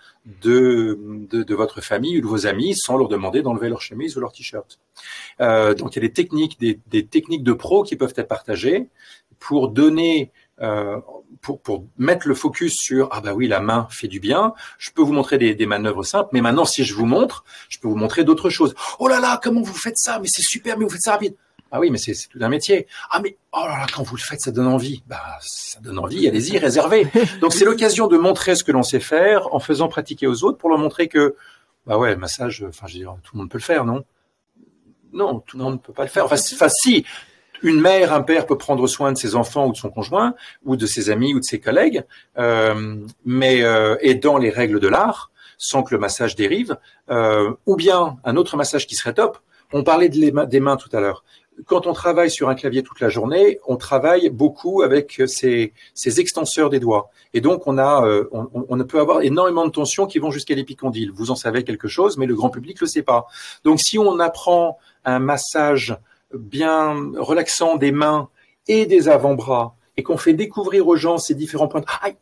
de, 0.43 0.99
de, 1.31 1.55
votre 1.55 1.81
famille 1.81 2.19
ou 2.19 2.21
de 2.21 2.27
vos 2.27 2.47
amis 2.47 2.75
sans 2.77 2.97
leur 2.97 3.09
demander 3.09 3.41
d'enlever 3.43 3.69
leur 3.69 3.81
chemise 3.81 4.17
ou 4.17 4.21
leur 4.21 4.33
t-shirt? 4.33 4.81
Euh, 5.41 5.75
donc 5.75 5.95
il 5.95 6.03
y 6.03 6.05
a 6.05 6.09
des 6.09 6.13
techniques, 6.13 6.59
des, 6.59 6.81
des, 6.89 7.07
techniques 7.07 7.45
de 7.45 7.53
pro 7.53 7.85
qui 7.85 7.95
peuvent 7.95 8.13
être 8.17 8.29
partagées 8.29 8.89
pour 9.39 9.69
donner 9.69 10.33
euh, 10.61 10.99
pour, 11.41 11.61
pour, 11.61 11.87
mettre 11.99 12.29
le 12.29 12.35
focus 12.35 12.77
sur 12.77 13.09
ah 13.11 13.21
bah 13.21 13.33
oui 13.35 13.49
la 13.49 13.61
main 13.61 13.89
fait 13.91 14.09
du 14.09 14.21
bien. 14.21 14.53
Je 14.79 14.91
peux 14.91 15.03
vous 15.03 15.13
montrer 15.13 15.39
des, 15.39 15.55
des 15.55 15.67
manœuvres 15.67 16.05
simples, 16.05 16.31
mais 16.33 16.41
maintenant 16.41 16.65
si 16.65 16.85
je 16.85 16.95
vous 16.95 17.07
montre, 17.07 17.45
je 17.69 17.79
peux 17.79 17.89
vous 17.89 17.97
montrer 17.97 18.25
d'autres 18.25 18.51
choses. 18.51 18.75
Oh 18.99 19.09
là 19.09 19.19
là, 19.19 19.41
comment 19.43 19.63
vous 19.63 19.75
faites 19.75 19.99
ça 19.99 20.19
Mais 20.21 20.29
c'est 20.31 20.43
super, 20.43 20.79
mais 20.79 20.85
vous 20.85 20.91
faites 20.91 21.03
ça 21.03 21.13
rapide. 21.13 21.35
Ah 21.75 21.81
oui, 21.81 21.91
mais 21.91 21.97
c'est 21.97 22.13
tout 22.29 22.39
un 22.43 22.51
métier. 22.51 22.87
Ah 23.11 23.21
mais 23.23 23.39
oh 23.53 23.65
là 23.65 23.79
là, 23.79 23.87
quand 23.93 24.03
vous 24.03 24.17
le 24.17 24.21
faites, 24.21 24.43
ça 24.43 24.51
donne 24.51 24.67
envie. 24.67 25.03
Bah 25.07 25.23
ça 25.41 25.81
donne 25.81 25.99
envie. 25.99 26.29
Allez-y, 26.29 26.59
réservez. 26.59 27.07
Donc 27.41 27.55
c'est 27.55 27.65
l'occasion 27.65 28.09
de 28.09 28.19
montrer 28.19 28.55
ce 28.55 28.63
que 28.63 28.73
l'on 28.73 28.83
sait 28.83 29.01
faire 29.01 29.55
en 29.55 29.59
faisant 29.59 29.89
pratiquer 29.89 30.27
aux 30.27 30.45
autres 30.45 30.59
pour 30.59 30.69
leur 30.69 30.79
montrer 30.79 31.09
que 31.09 31.35
bah 31.87 31.97
ouais, 31.97 32.15
massage. 32.15 32.63
Enfin, 32.69 32.87
je 32.87 32.95
veux 32.95 32.99
dire, 33.01 33.17
tout 33.23 33.35
le 33.35 33.41
monde 33.41 33.51
peut 33.51 33.59
le 33.59 33.63
faire, 33.63 33.87
non? 33.87 34.05
Non, 35.15 35.41
tout 35.41 35.57
le 35.57 35.65
monde 35.65 35.75
ne 35.75 35.79
peut 35.79 35.95
pas 35.95 36.03
le 36.03 36.11
faire. 36.11 36.27
Enfin, 36.27 36.37
si, 36.69 37.07
une 37.63 37.81
mère, 37.81 38.13
un 38.13 38.23
père 38.23 38.47
peut 38.47 38.59
prendre 38.59 38.87
soin 38.87 39.13
de 39.13 39.19
ses 39.19 39.35
enfants 39.35 39.67
ou 39.67 39.73
de 39.73 39.77
son 39.77 39.91
conjoint 39.91 40.35
ou 40.65 40.77
de 40.77 40.87
ses 40.87 41.11
amis 41.11 41.35
ou 41.35 41.41
de 41.41 41.45
ses 41.45 41.61
collègues, 41.61 42.05
euh, 42.39 42.97
mais 43.25 43.63
euh, 43.63 43.97
et 44.01 44.15
dans 44.15 44.39
les 44.39 44.51
règles 44.51 44.81
de 44.81 44.89
l'art, 44.89 45.31
sans 45.59 45.83
que 45.83 45.95
le 45.95 46.01
massage 46.01 46.35
dérive, 46.35 46.77
euh, 47.11 47.53
ou 47.67 47.77
bien 47.77 48.17
un 48.25 48.37
autre 48.37 48.57
massage 48.57 48.87
qui 48.87 48.95
serait 48.95 49.15
top. 49.15 49.39
On 49.75 49.85
parlait 49.85 50.11
de 50.11 50.45
des 50.45 50.61
mains 50.61 50.77
tout 50.77 50.95
à 50.95 51.01
l'heure 51.01 51.25
quand 51.67 51.87
on 51.87 51.93
travaille 51.93 52.31
sur 52.31 52.49
un 52.49 52.55
clavier 52.55 52.83
toute 52.83 53.01
la 53.01 53.09
journée, 53.09 53.61
on 53.67 53.77
travaille 53.77 54.31
beaucoup 54.31 54.83
avec 54.83 55.23
ces, 55.27 55.73
ces 55.95 56.21
extenseurs 56.21 56.71
des 56.71 56.81
doigts. 56.81 57.11
Et 57.35 57.41
donc, 57.41 57.67
on, 57.67 57.79
a, 57.79 58.07
euh, 58.07 58.29
on, 58.33 58.49
on, 58.69 58.85
peut 58.85 59.01
avoir 59.01 59.23
énormément 59.23 59.67
de 59.67 59.71
tensions 59.71 60.07
qui 60.07 60.19
vont 60.19 60.31
jusqu'à 60.31 60.55
l'épicondyle. 60.55 61.13
Vous 61.13 61.31
en 61.31 61.37
savez 61.37 61.65
quelque 61.65 61.89
chose, 61.89 62.17
mais 62.17 62.27
le 62.27 62.35
grand 62.35 62.51
public 62.51 62.81
le 62.81 62.87
sait 62.87 63.03
pas. 63.03 63.27
Donc, 63.65 63.81
si 63.81 63.99
on 63.99 64.19
apprend 64.19 64.79
un 65.05 65.19
massage 65.19 65.97
bien 66.35 67.13
relaxant 67.17 67.77
des 67.77 67.93
mains 67.93 68.29
et 68.69 68.87
des 68.87 69.09
avant-bras, 69.09 69.75
et 69.97 70.03
qu'on 70.03 70.17
fait 70.17 70.35
découvrir 70.35 70.87
aux 70.87 70.97
gens 70.97 71.19
ces 71.19 71.35
différents 71.35 71.69
points, 71.69 71.83
aïe, 72.03 72.17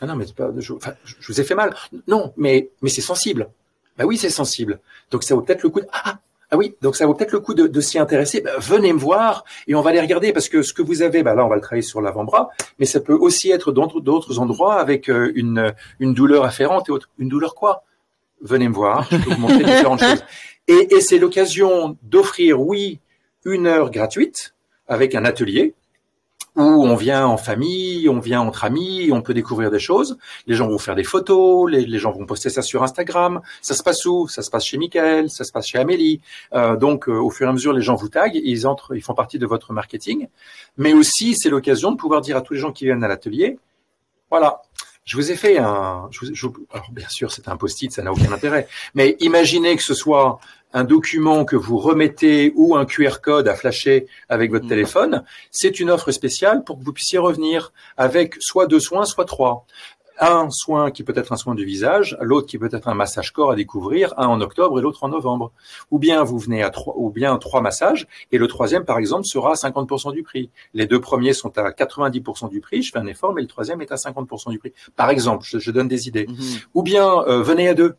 ah 0.00 0.06
non, 0.06 0.14
mais 0.14 0.26
pas, 0.36 0.50
je, 0.56 0.72
enfin, 0.74 0.92
je 1.04 1.26
vous 1.26 1.40
ai 1.40 1.44
fait 1.44 1.54
mal. 1.54 1.74
Non, 2.06 2.32
mais, 2.36 2.70
mais 2.82 2.90
c'est 2.90 3.00
sensible. 3.00 3.48
Bah 3.96 4.04
oui, 4.04 4.18
c'est 4.18 4.30
sensible. 4.30 4.80
Donc 5.10 5.22
ça 5.22 5.34
vaut 5.34 5.40
peut-être 5.40 5.62
le 5.62 5.70
coup 5.70 5.80
de, 5.80 5.86
ah, 5.90 6.18
ah 6.50 6.56
oui, 6.56 6.76
donc 6.82 6.96
ça 6.96 7.06
vaut 7.06 7.14
peut-être 7.14 7.32
le 7.32 7.40
coup 7.40 7.54
de, 7.54 7.80
s'y 7.80 7.98
intéresser. 7.98 8.42
Ben, 8.42 8.52
venez 8.58 8.92
me 8.92 8.98
voir 8.98 9.44
et 9.66 9.74
on 9.74 9.80
va 9.80 9.92
les 9.92 10.00
regarder 10.00 10.32
parce 10.34 10.50
que 10.50 10.62
ce 10.62 10.74
que 10.74 10.82
vous 10.82 11.00
avez, 11.00 11.22
ben 11.22 11.34
là 11.34 11.46
on 11.46 11.48
va 11.48 11.56
le 11.56 11.62
travailler 11.62 11.82
sur 11.82 12.02
l'avant-bras, 12.02 12.50
mais 12.78 12.84
ça 12.84 13.00
peut 13.00 13.14
aussi 13.14 13.50
être 13.50 13.72
d'autres 13.72 14.38
endroits 14.38 14.78
avec 14.78 15.08
euh, 15.08 15.32
une, 15.34 15.74
une 15.98 16.12
douleur 16.12 16.44
afférente 16.44 16.88
et 16.88 16.92
autre. 16.92 17.08
Une 17.18 17.28
douleur 17.28 17.54
quoi? 17.54 17.84
Venez 18.42 18.68
me 18.68 18.74
voir, 18.74 19.08
je 19.10 19.16
peux 19.16 19.30
vous 19.30 19.40
montrer 19.40 19.64
différentes 19.64 20.00
choses. 20.04 20.22
Et, 20.68 20.94
et 20.94 21.00
c'est 21.00 21.18
l'occasion 21.18 21.96
d'offrir, 22.02 22.60
oui, 22.60 23.00
une 23.44 23.66
heure 23.66 23.90
gratuite 23.90 24.54
avec 24.88 25.14
un 25.14 25.24
atelier 25.24 25.74
où 26.56 26.62
on 26.62 26.96
vient 26.96 27.26
en 27.26 27.36
famille, 27.36 28.08
on 28.08 28.18
vient 28.18 28.40
entre 28.40 28.64
amis, 28.64 29.10
on 29.12 29.20
peut 29.20 29.34
découvrir 29.34 29.70
des 29.70 29.78
choses. 29.78 30.16
Les 30.46 30.54
gens 30.54 30.68
vont 30.68 30.78
faire 30.78 30.94
des 30.94 31.04
photos, 31.04 31.70
les, 31.70 31.98
gens 31.98 32.12
vont 32.12 32.24
poster 32.24 32.48
ça 32.48 32.62
sur 32.62 32.82
Instagram. 32.82 33.42
Ça 33.60 33.74
se 33.74 33.82
passe 33.82 34.06
où? 34.06 34.26
Ça 34.26 34.40
se 34.40 34.50
passe 34.50 34.64
chez 34.64 34.78
Michael, 34.78 35.28
ça 35.28 35.44
se 35.44 35.52
passe 35.52 35.66
chez 35.66 35.78
Amélie. 35.78 36.22
Euh, 36.54 36.76
donc, 36.76 37.08
euh, 37.08 37.12
au 37.12 37.28
fur 37.28 37.46
et 37.46 37.50
à 37.50 37.52
mesure, 37.52 37.74
les 37.74 37.82
gens 37.82 37.94
vous 37.94 38.08
taguent, 38.08 38.40
ils 38.42 38.66
entrent, 38.66 38.96
ils 38.96 39.02
font 39.02 39.14
partie 39.14 39.38
de 39.38 39.46
votre 39.46 39.74
marketing. 39.74 40.28
Mais 40.78 40.94
aussi, 40.94 41.34
c'est 41.34 41.50
l'occasion 41.50 41.92
de 41.92 41.96
pouvoir 41.96 42.22
dire 42.22 42.38
à 42.38 42.40
tous 42.40 42.54
les 42.54 42.60
gens 42.60 42.72
qui 42.72 42.86
viennent 42.86 43.04
à 43.04 43.08
l'atelier, 43.08 43.58
voilà, 44.30 44.62
je 45.06 45.16
vous 45.16 45.30
ai 45.30 45.36
fait 45.36 45.58
un. 45.58 46.10
alors 46.72 46.90
bien 46.90 47.08
sûr, 47.08 47.30
c'est 47.30 47.48
un 47.48 47.56
post-it, 47.56 47.92
ça 47.92 48.02
n'a 48.02 48.12
aucun 48.12 48.32
intérêt. 48.32 48.66
Mais 48.94 49.16
imaginez 49.20 49.76
que 49.76 49.82
ce 49.82 49.94
soit 49.94 50.40
un 50.72 50.82
document 50.82 51.44
que 51.44 51.54
vous 51.54 51.78
remettez 51.78 52.52
ou 52.56 52.76
un 52.76 52.84
QR 52.84 53.20
code 53.22 53.46
à 53.46 53.54
flasher 53.54 54.06
avec 54.28 54.50
votre 54.50 54.66
mm. 54.66 54.68
téléphone. 54.68 55.24
C'est 55.52 55.78
une 55.78 55.90
offre 55.90 56.10
spéciale 56.10 56.64
pour 56.64 56.78
que 56.78 56.84
vous 56.84 56.92
puissiez 56.92 57.18
revenir 57.18 57.72
avec 57.96 58.34
soit 58.40 58.66
deux 58.66 58.80
soins, 58.80 59.04
soit 59.04 59.24
trois 59.24 59.64
un 60.20 60.50
soin 60.50 60.90
qui 60.90 61.02
peut 61.02 61.12
être 61.16 61.32
un 61.32 61.36
soin 61.36 61.54
du 61.54 61.64
visage, 61.64 62.16
l'autre 62.20 62.46
qui 62.46 62.58
peut 62.58 62.68
être 62.72 62.88
un 62.88 62.94
massage 62.94 63.32
corps 63.32 63.50
à 63.50 63.56
découvrir, 63.56 64.14
un 64.16 64.26
en 64.26 64.40
octobre 64.40 64.78
et 64.78 64.82
l'autre 64.82 65.04
en 65.04 65.08
novembre. 65.08 65.52
Ou 65.90 65.98
bien 65.98 66.22
vous 66.24 66.38
venez 66.38 66.62
à 66.62 66.70
trois, 66.70 66.94
ou 66.96 67.10
bien 67.10 67.36
trois 67.38 67.60
massages 67.60 68.06
et 68.32 68.38
le 68.38 68.46
troisième 68.48 68.84
par 68.84 68.98
exemple 68.98 69.24
sera 69.24 69.52
à 69.52 69.54
50% 69.54 70.12
du 70.12 70.22
prix. 70.22 70.50
Les 70.74 70.86
deux 70.86 71.00
premiers 71.00 71.32
sont 71.32 71.56
à 71.58 71.70
90% 71.70 72.48
du 72.48 72.60
prix, 72.60 72.82
je 72.82 72.92
fais 72.92 72.98
un 72.98 73.06
effort, 73.06 73.32
mais 73.32 73.42
le 73.42 73.48
troisième 73.48 73.80
est 73.80 73.92
à 73.92 73.96
50% 73.96 74.50
du 74.50 74.58
prix. 74.58 74.72
Par 74.94 75.10
exemple, 75.10 75.44
je, 75.46 75.70
donne 75.70 75.88
des 75.88 76.08
idées. 76.08 76.26
Mhm. 76.26 76.36
Ou 76.74 76.82
bien 76.82 77.22
euh, 77.26 77.42
venez 77.42 77.68
à 77.68 77.74
deux. 77.74 77.96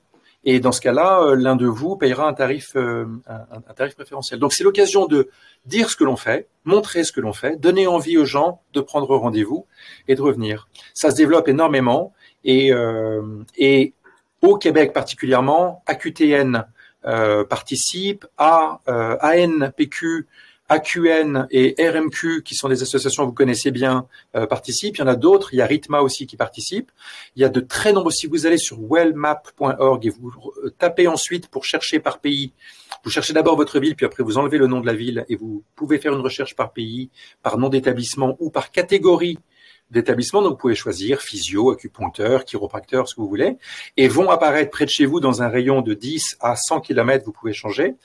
Et 0.49 0.61
dans 0.61 0.71
ce 0.71 0.79
cas-là, 0.79 1.23
euh, 1.23 1.35
l'un 1.35 1.57
de 1.57 1.65
vous 1.65 1.97
payera 1.97 2.25
un 2.25 2.33
tarif, 2.33 2.71
euh, 2.77 3.05
un, 3.27 3.73
tarif 3.73 3.95
préférentiel. 3.95 4.39
Donc 4.39 4.53
c'est 4.53 4.63
l'occasion 4.63 5.05
de 5.05 5.29
dire 5.65 5.89
ce 5.89 5.97
que 5.97 6.05
l'on 6.05 6.15
fait, 6.15 6.47
montrer 6.63 7.03
ce 7.03 7.11
que 7.11 7.19
l'on 7.19 7.33
fait, 7.33 7.59
donner 7.59 7.85
envie 7.85 8.17
aux 8.17 8.23
gens 8.23 8.61
de 8.71 8.79
prendre 8.79 9.13
rendez-vous 9.13 9.65
et 10.07 10.15
de 10.15 10.21
revenir. 10.21 10.69
Ça 10.93 11.11
se 11.11 11.17
développe 11.17 11.49
énormément 11.49 12.13
et, 12.45 12.71
euh, 12.71 13.43
et 13.57 13.93
au 14.41 14.57
Québec 14.57 14.93
particulièrement, 14.93 15.83
AQTN 15.85 16.65
participe, 17.49 18.25
à 18.37 18.81
ANPQ 19.21 20.27
AQN 20.69 21.47
et 21.49 21.75
RMQ, 21.79 22.43
qui 22.43 22.55
sont 22.55 22.69
des 22.69 22.81
associations 22.81 23.23
que 23.23 23.27
vous 23.29 23.33
connaissez 23.33 23.71
bien, 23.71 24.07
euh, 24.35 24.45
participent. 24.45 24.97
Il 24.97 24.99
y 24.99 25.03
en 25.03 25.07
a 25.07 25.15
d'autres. 25.15 25.53
Il 25.53 25.57
y 25.57 25.61
a 25.61 25.65
Ritma 25.65 26.01
aussi 26.01 26.27
qui 26.27 26.37
participe. 26.37 26.91
Il 27.35 27.41
y 27.41 27.45
a 27.45 27.49
de 27.49 27.59
très 27.59 27.93
nombreux. 27.93 28.11
Si 28.11 28.27
vous 28.27 28.45
allez 28.45 28.57
sur 28.57 28.77
wellmap.org 28.79 30.05
et 30.05 30.09
vous 30.09 30.31
euh, 30.63 30.73
tapez 30.77 31.07
ensuite 31.07 31.47
pour 31.47 31.65
chercher 31.65 31.99
par 31.99 32.19
pays, 32.19 32.53
vous 33.03 33.09
cherchez 33.09 33.33
d'abord 33.33 33.55
votre 33.55 33.79
ville, 33.79 33.95
puis 33.95 34.05
après 34.05 34.23
vous 34.23 34.37
enlevez 34.37 34.57
le 34.57 34.67
nom 34.67 34.81
de 34.81 34.85
la 34.85 34.93
ville 34.93 35.25
et 35.29 35.35
vous 35.35 35.63
pouvez 35.75 35.97
faire 35.99 36.13
une 36.13 36.21
recherche 36.21 36.55
par 36.55 36.73
pays, 36.73 37.09
par 37.43 37.57
nom 37.57 37.69
d'établissement 37.69 38.35
ou 38.39 38.49
par 38.49 38.71
catégorie 38.71 39.37
d'établissement. 39.91 40.41
Donc, 40.41 40.51
vous 40.51 40.57
pouvez 40.57 40.75
choisir 40.75 41.21
physio, 41.21 41.71
acupuncteur, 41.71 42.43
chiropracteur, 42.43 43.07
ce 43.07 43.15
que 43.15 43.21
vous 43.21 43.29
voulez, 43.29 43.57
et 43.95 44.07
vont 44.07 44.29
apparaître 44.29 44.71
près 44.71 44.85
de 44.85 44.89
chez 44.89 45.05
vous 45.05 45.19
dans 45.19 45.41
un 45.41 45.47
rayon 45.47 45.81
de 45.81 45.93
10 45.93 46.37
à 46.41 46.55
100 46.55 46.81
km. 46.81 47.23
Vous 47.25 47.31
pouvez 47.31 47.53
changer 47.53 47.95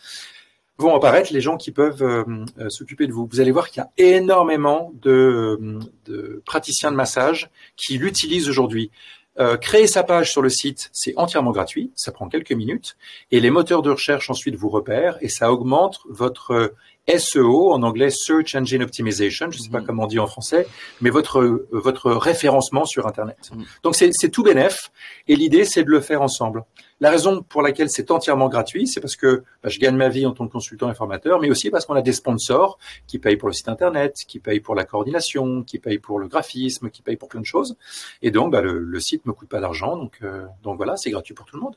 vont 0.79 0.95
apparaître 0.97 1.33
les 1.33 1.41
gens 1.41 1.57
qui 1.57 1.71
peuvent 1.71 2.03
euh, 2.03 2.25
euh, 2.59 2.69
s'occuper 2.69 3.07
de 3.07 3.13
vous. 3.13 3.29
Vous 3.31 3.41
allez 3.41 3.53
voir 3.53 3.71
qu'il 3.71 3.83
y 3.83 3.85
a 3.85 3.91
énormément 3.97 4.93
de, 5.01 5.79
de 6.07 6.43
praticiens 6.45 6.91
de 6.91 6.97
massage 6.97 7.51
qui 7.77 7.99
l'utilisent 7.99 8.49
aujourd'hui. 8.49 8.91
Euh, 9.39 9.57
créer 9.57 9.87
sa 9.87 10.03
page 10.03 10.31
sur 10.31 10.43
le 10.43 10.51
site, 10.51 10.91
c'est 10.93 11.15
entièrement 11.17 11.53
gratuit, 11.53 11.91
ça 11.95 12.13
prend 12.13 12.29
quelques 12.29 12.53
minutes, 12.53 12.99
et 13.31 13.41
les 13.41 13.49
moteurs 13.49 13.81
de 13.81 13.91
recherche 13.91 14.29
ensuite 14.29 14.57
vous 14.57 14.69
repèrent 14.69 15.17
et 15.23 15.29
ça 15.29 15.51
augmente 15.51 16.01
votre 16.07 16.75
SEO, 17.09 17.73
en 17.73 17.83
anglais 17.83 18.11
Search 18.11 18.55
Engine 18.55 18.83
Optimization, 18.83 19.51
je 19.51 19.59
ne 19.59 19.63
sais 19.63 19.71
pas 19.71 19.81
mm. 19.81 19.87
comment 19.87 20.05
on 20.05 20.07
dit 20.07 20.19
en 20.19 20.27
français, 20.27 20.67
mais 21.01 21.11
votre 21.11 21.67
votre 21.73 22.13
référencement 22.13 22.85
sur 22.85 23.07
Internet. 23.07 23.51
Mm. 23.53 23.63
Donc 23.83 23.97
c'est 23.97 24.31
tout 24.31 24.43
bénef, 24.43 24.91
et 25.27 25.37
l'idée 25.37 25.65
c'est 25.65 25.85
de 25.85 25.91
le 25.91 26.01
faire 26.01 26.23
ensemble. 26.23 26.65
La 27.01 27.11
raison 27.11 27.43
pour 27.43 27.63
laquelle 27.63 27.91
c'est 27.91 28.13
entièrement 28.13 28.49
gratuit, 28.49 28.87
c'est 28.87 29.01
parce 29.01 29.17
que 29.17 29.43
bah, 29.63 29.69
je 29.69 29.81
gagne 29.81 29.97
ma 29.97 30.09
vie 30.09 30.25
en 30.25 30.33
tant 30.33 30.47
que 30.47 30.53
consultant 30.53 30.89
et 30.91 30.95
formateur, 30.95 31.41
mais 31.41 31.51
aussi 31.51 31.71
parce 31.71 31.85
qu'on 31.85 31.95
a 31.95 32.03
des 32.03 32.13
sponsors 32.13 32.79
qui 33.09 33.19
payent 33.19 33.37
pour 33.37 33.49
le 33.49 33.55
site 33.55 33.69
Internet, 33.69 34.15
qui 34.29 34.39
payent 34.39 34.61
pour 34.61 34.77
la 34.77 34.85
coordination, 34.85 35.65
qui 35.65 35.81
payent 35.81 35.99
pour 35.99 36.21
le 36.21 36.29
graphisme, 36.29 36.91
qui 36.91 37.03
payent 37.03 37.17
pour 37.17 37.29
plein 37.29 37.41
de 37.41 37.47
choses. 37.47 37.77
Et 38.23 38.31
donc 38.31 38.53
bah, 38.53 38.61
le, 38.61 38.79
le 38.79 39.01
site 39.01 39.27
me 39.27 39.33
coûte 39.33 39.49
pas 39.49 39.61
d'argent, 39.61 39.97
donc 39.97 40.19
euh, 40.23 40.47
donc 40.63 40.77
voilà, 40.77 40.97
c'est 40.97 41.11
gratuit 41.11 41.35
pour 41.35 41.47
tout 41.47 41.57
le 41.57 41.63
monde. 41.63 41.77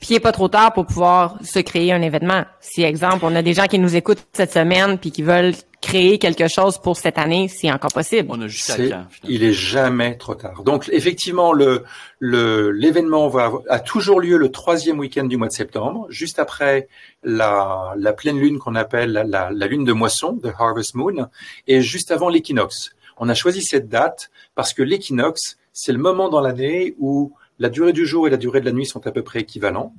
Puis 0.00 0.10
il 0.10 0.12
n'est 0.14 0.20
pas 0.20 0.32
trop 0.32 0.48
tard 0.48 0.72
pour 0.72 0.86
pouvoir 0.86 1.38
se 1.42 1.58
créer 1.58 1.92
un 1.92 2.02
événement. 2.02 2.44
Si, 2.60 2.82
exemple, 2.82 3.20
on 3.22 3.34
a 3.34 3.42
des 3.42 3.52
gens 3.52 3.66
qui 3.66 3.78
nous 3.78 3.96
écoutent 3.96 4.26
cette 4.32 4.52
semaine 4.52 4.98
puis 4.98 5.10
qui 5.10 5.22
veulent 5.22 5.54
créer 5.84 6.18
quelque 6.18 6.48
chose 6.48 6.78
pour 6.78 6.96
cette 6.96 7.18
année, 7.18 7.48
c'est 7.48 7.70
encore 7.70 7.92
possible. 7.92 8.28
On 8.30 8.40
a 8.40 8.46
juste 8.46 8.80
Il 9.24 9.44
est 9.44 9.52
jamais 9.52 10.16
trop 10.16 10.34
tard. 10.34 10.62
Donc 10.62 10.88
effectivement, 10.90 11.52
le 11.52 11.84
l'événement 12.20 13.28
va 13.28 13.52
a 13.68 13.80
toujours 13.80 14.20
lieu 14.20 14.38
le 14.38 14.50
troisième 14.50 14.98
week-end 14.98 15.24
du 15.24 15.36
mois 15.36 15.48
de 15.48 15.52
septembre, 15.52 16.06
juste 16.08 16.38
après 16.38 16.88
la, 17.22 17.92
la 17.98 18.12
pleine 18.14 18.38
lune 18.38 18.58
qu'on 18.58 18.74
appelle 18.76 19.12
la, 19.12 19.50
la, 19.50 19.66
lune 19.66 19.84
de 19.84 19.92
moisson, 19.92 20.32
de 20.32 20.50
Harvest 20.58 20.94
Moon, 20.94 21.28
et 21.66 21.82
juste 21.82 22.10
avant 22.10 22.30
l'équinoxe. 22.30 22.92
On 23.18 23.28
a 23.28 23.34
choisi 23.34 23.60
cette 23.60 23.88
date 23.88 24.30
parce 24.54 24.72
que 24.72 24.82
l'équinoxe, 24.82 25.58
c'est 25.74 25.92
le 25.92 25.98
moment 25.98 26.30
dans 26.30 26.40
l'année 26.40 26.94
où 26.98 27.34
la 27.58 27.68
durée 27.68 27.92
du 27.92 28.06
jour 28.06 28.26
et 28.26 28.30
la 28.30 28.36
durée 28.36 28.60
de 28.60 28.64
la 28.64 28.72
nuit 28.72 28.86
sont 28.86 29.06
à 29.06 29.12
peu 29.12 29.22
près 29.22 29.40
équivalents. 29.40 29.94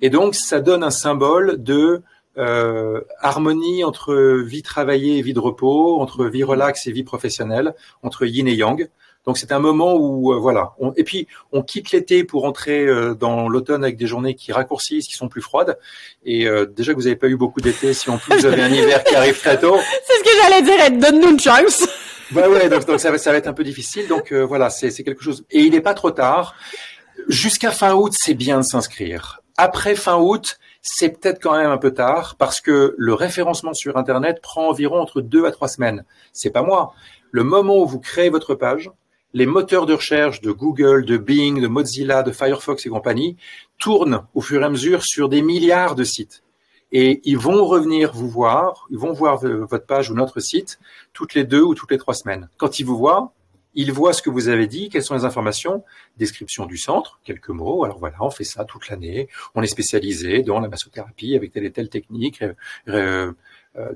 Et 0.00 0.10
donc, 0.10 0.34
ça 0.34 0.60
donne 0.60 0.82
un 0.82 0.90
symbole 0.90 1.62
de 1.62 2.02
euh, 2.38 3.00
harmonie 3.20 3.82
entre 3.82 4.14
vie 4.44 4.62
travaillée 4.62 5.18
et 5.18 5.22
vie 5.22 5.32
de 5.32 5.40
repos, 5.40 6.00
entre 6.00 6.26
vie 6.26 6.44
relaxe 6.44 6.86
et 6.86 6.92
vie 6.92 7.02
professionnelle, 7.02 7.74
entre 8.04 8.26
yin 8.26 8.46
et 8.46 8.54
yang. 8.54 8.88
Donc 9.26 9.38
c'est 9.38 9.50
un 9.50 9.58
moment 9.58 9.96
où 9.96 10.32
euh, 10.32 10.38
voilà. 10.38 10.74
et 10.96 11.02
puis 11.02 11.26
on 11.52 11.62
quitte 11.62 11.90
l'été 11.90 12.22
pour 12.22 12.44
entrer 12.44 12.86
euh, 12.86 13.14
dans 13.14 13.48
l'automne 13.48 13.82
avec 13.82 13.96
des 13.96 14.06
journées 14.06 14.34
qui 14.34 14.52
raccourcissent, 14.52 15.08
qui 15.08 15.16
sont 15.16 15.28
plus 15.28 15.42
froides. 15.42 15.78
Et 16.24 16.46
déjà 16.76 16.92
que 16.92 16.98
vous 16.98 17.04
n'avez 17.04 17.16
pas 17.16 17.26
eu 17.26 17.36
beaucoup 17.36 17.60
d'été, 17.60 17.92
si 17.92 18.08
en 18.08 18.18
plus 18.18 18.36
vous 18.36 18.46
avez 18.46 18.62
un 18.62 18.72
hiver 18.72 19.02
qui 19.02 19.16
arrive 19.16 19.38
très 19.38 19.58
tôt. 19.58 19.76
C'est 20.06 20.18
ce 20.18 20.22
que 20.22 20.30
j'allais 20.42 20.62
dire. 20.62 21.00
Donne-nous 21.00 21.30
une 21.30 21.40
chance. 21.40 21.88
Ouais, 22.34 22.46
ouais, 22.46 22.68
donc, 22.68 22.82
ça, 22.98 23.10
va, 23.10 23.18
ça 23.18 23.32
va 23.32 23.38
être 23.38 23.46
un 23.46 23.52
peu 23.52 23.64
difficile. 23.64 24.06
Donc 24.08 24.32
voilà, 24.32 24.70
c'est 24.70 24.90
quelque 25.02 25.22
chose. 25.22 25.44
Et 25.50 25.60
il 25.60 25.72
n'est 25.72 25.80
pas 25.80 25.94
trop 25.94 26.10
tard. 26.10 26.54
Jusqu'à 27.28 27.70
fin 27.70 27.94
août, 27.94 28.12
c'est 28.16 28.34
bien 28.34 28.58
de 28.58 28.62
s'inscrire. 28.62 29.40
Après 29.56 29.96
fin 29.96 30.16
août, 30.18 30.58
c'est 30.82 31.08
peut-être 31.08 31.42
quand 31.42 31.56
même 31.56 31.70
un 31.70 31.78
peu 31.78 31.92
tard 31.92 32.36
parce 32.38 32.60
que 32.60 32.94
le 32.96 33.14
référencement 33.14 33.74
sur 33.74 33.96
Internet 33.96 34.40
prend 34.40 34.68
environ 34.68 35.00
entre 35.00 35.20
deux 35.20 35.44
à 35.46 35.50
trois 35.50 35.68
semaines. 35.68 36.04
C'est 36.32 36.50
pas 36.50 36.62
moi. 36.62 36.94
Le 37.32 37.42
moment 37.42 37.78
où 37.78 37.86
vous 37.86 37.98
créez 37.98 38.30
votre 38.30 38.54
page, 38.54 38.90
les 39.34 39.46
moteurs 39.46 39.84
de 39.84 39.94
recherche 39.94 40.40
de 40.40 40.52
Google, 40.52 41.04
de 41.04 41.18
Bing, 41.18 41.60
de 41.60 41.66
Mozilla, 41.66 42.22
de 42.22 42.32
Firefox 42.32 42.86
et 42.86 42.88
compagnie 42.88 43.36
tournent 43.78 44.22
au 44.34 44.40
fur 44.40 44.62
et 44.62 44.64
à 44.64 44.70
mesure 44.70 45.02
sur 45.02 45.28
des 45.28 45.42
milliards 45.42 45.94
de 45.94 46.04
sites. 46.04 46.42
Et 46.92 47.20
ils 47.24 47.38
vont 47.38 47.64
revenir 47.66 48.12
vous 48.12 48.28
voir, 48.28 48.86
ils 48.90 48.98
vont 48.98 49.12
voir 49.12 49.36
votre 49.38 49.86
page 49.86 50.10
ou 50.10 50.14
notre 50.14 50.40
site 50.40 50.78
toutes 51.12 51.34
les 51.34 51.44
deux 51.44 51.62
ou 51.62 51.74
toutes 51.74 51.90
les 51.90 51.98
trois 51.98 52.14
semaines. 52.14 52.48
Quand 52.56 52.80
ils 52.80 52.84
vous 52.84 52.96
voient, 52.96 53.32
il 53.74 53.92
voit 53.92 54.12
ce 54.12 54.22
que 54.22 54.30
vous 54.30 54.48
avez 54.48 54.66
dit, 54.66 54.88
quelles 54.88 55.04
sont 55.04 55.14
les 55.14 55.24
informations, 55.24 55.84
description 56.16 56.66
du 56.66 56.78
centre, 56.78 57.20
quelques 57.24 57.50
mots. 57.50 57.84
Alors 57.84 57.98
voilà, 57.98 58.16
on 58.20 58.30
fait 58.30 58.42
ça 58.44 58.64
toute 58.64 58.88
l'année. 58.88 59.28
On 59.54 59.62
est 59.62 59.68
spécialisé 59.68 60.42
dans 60.42 60.58
la 60.58 60.68
massothérapie 60.68 61.36
avec 61.36 61.52
telle 61.52 61.64
et 61.64 61.70
telle 61.70 61.88
technique 61.88 62.42
euh, 62.88 63.32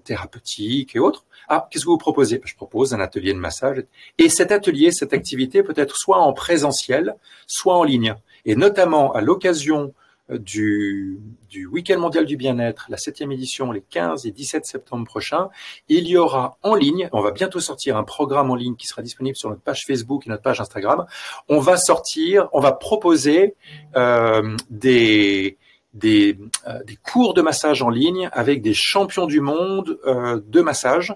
thérapeutique 0.05 0.95
et 0.95 0.99
autres. 1.01 1.25
Ah, 1.49 1.67
qu'est-ce 1.71 1.85
que 1.85 1.91
vous 1.91 1.99
proposez? 1.99 2.41
Je 2.45 2.55
propose 2.55 2.95
un 2.95 3.01
atelier 3.01 3.33
de 3.33 3.39
massage. 3.39 3.83
Et 4.19 4.29
cet 4.29 4.53
atelier, 4.53 4.93
cette 4.93 5.13
activité 5.13 5.63
peut 5.63 5.75
être 5.77 5.97
soit 5.97 6.19
en 6.19 6.33
présentiel, 6.33 7.17
soit 7.47 7.77
en 7.77 7.83
ligne. 7.83 8.15
Et 8.45 8.55
notamment 8.55 9.13
à 9.13 9.21
l'occasion 9.21 9.95
du, 10.29 11.21
du 11.49 11.67
Week-end 11.67 11.99
mondial 11.99 12.25
du 12.25 12.37
bien-être, 12.37 12.87
la 12.89 12.97
septième 12.97 13.33
édition, 13.33 13.73
les 13.73 13.83
15 13.83 14.27
et 14.27 14.31
17 14.31 14.65
septembre 14.65 15.05
prochains, 15.05 15.51
il 15.89 16.07
y 16.09 16.17
aura 16.17 16.59
en 16.63 16.75
ligne, 16.75 17.09
on 17.13 17.21
va 17.21 17.33
bientôt 17.33 17.61
sortir 17.61 17.97
un 17.97 18.05
programme 18.05 18.51
en 18.51 18.55
ligne 18.55 18.77
qui 18.77 18.87
sera 18.87 19.03
disponible 19.03 19.37
sur 19.37 19.51
notre 19.51 19.63
page 19.63 19.85
Facebook 19.87 20.27
et 20.27 20.31
notre 20.31 20.43
page 20.43 20.61
Instagram. 20.61 21.07
On 21.49 21.59
va 21.59 21.77
sortir, 21.77 22.49
on 22.53 22.61
va 22.61 22.73
proposer 22.73 23.55
euh, 23.97 24.57
des 24.71 25.59
des, 25.95 26.39
euh, 26.67 26.83
des, 26.85 26.97
cours 26.97 27.35
de 27.35 27.43
massage 27.43 27.83
en 27.83 27.91
ligne 27.91 28.31
avec 28.33 28.63
des 28.63 28.73
champions 28.73 29.27
du 29.27 29.41
monde 29.41 29.99
euh, 30.07 30.41
de 30.47 30.63
massage 30.63 31.15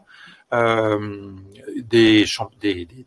euh, 0.52 1.32
des, 1.76 2.24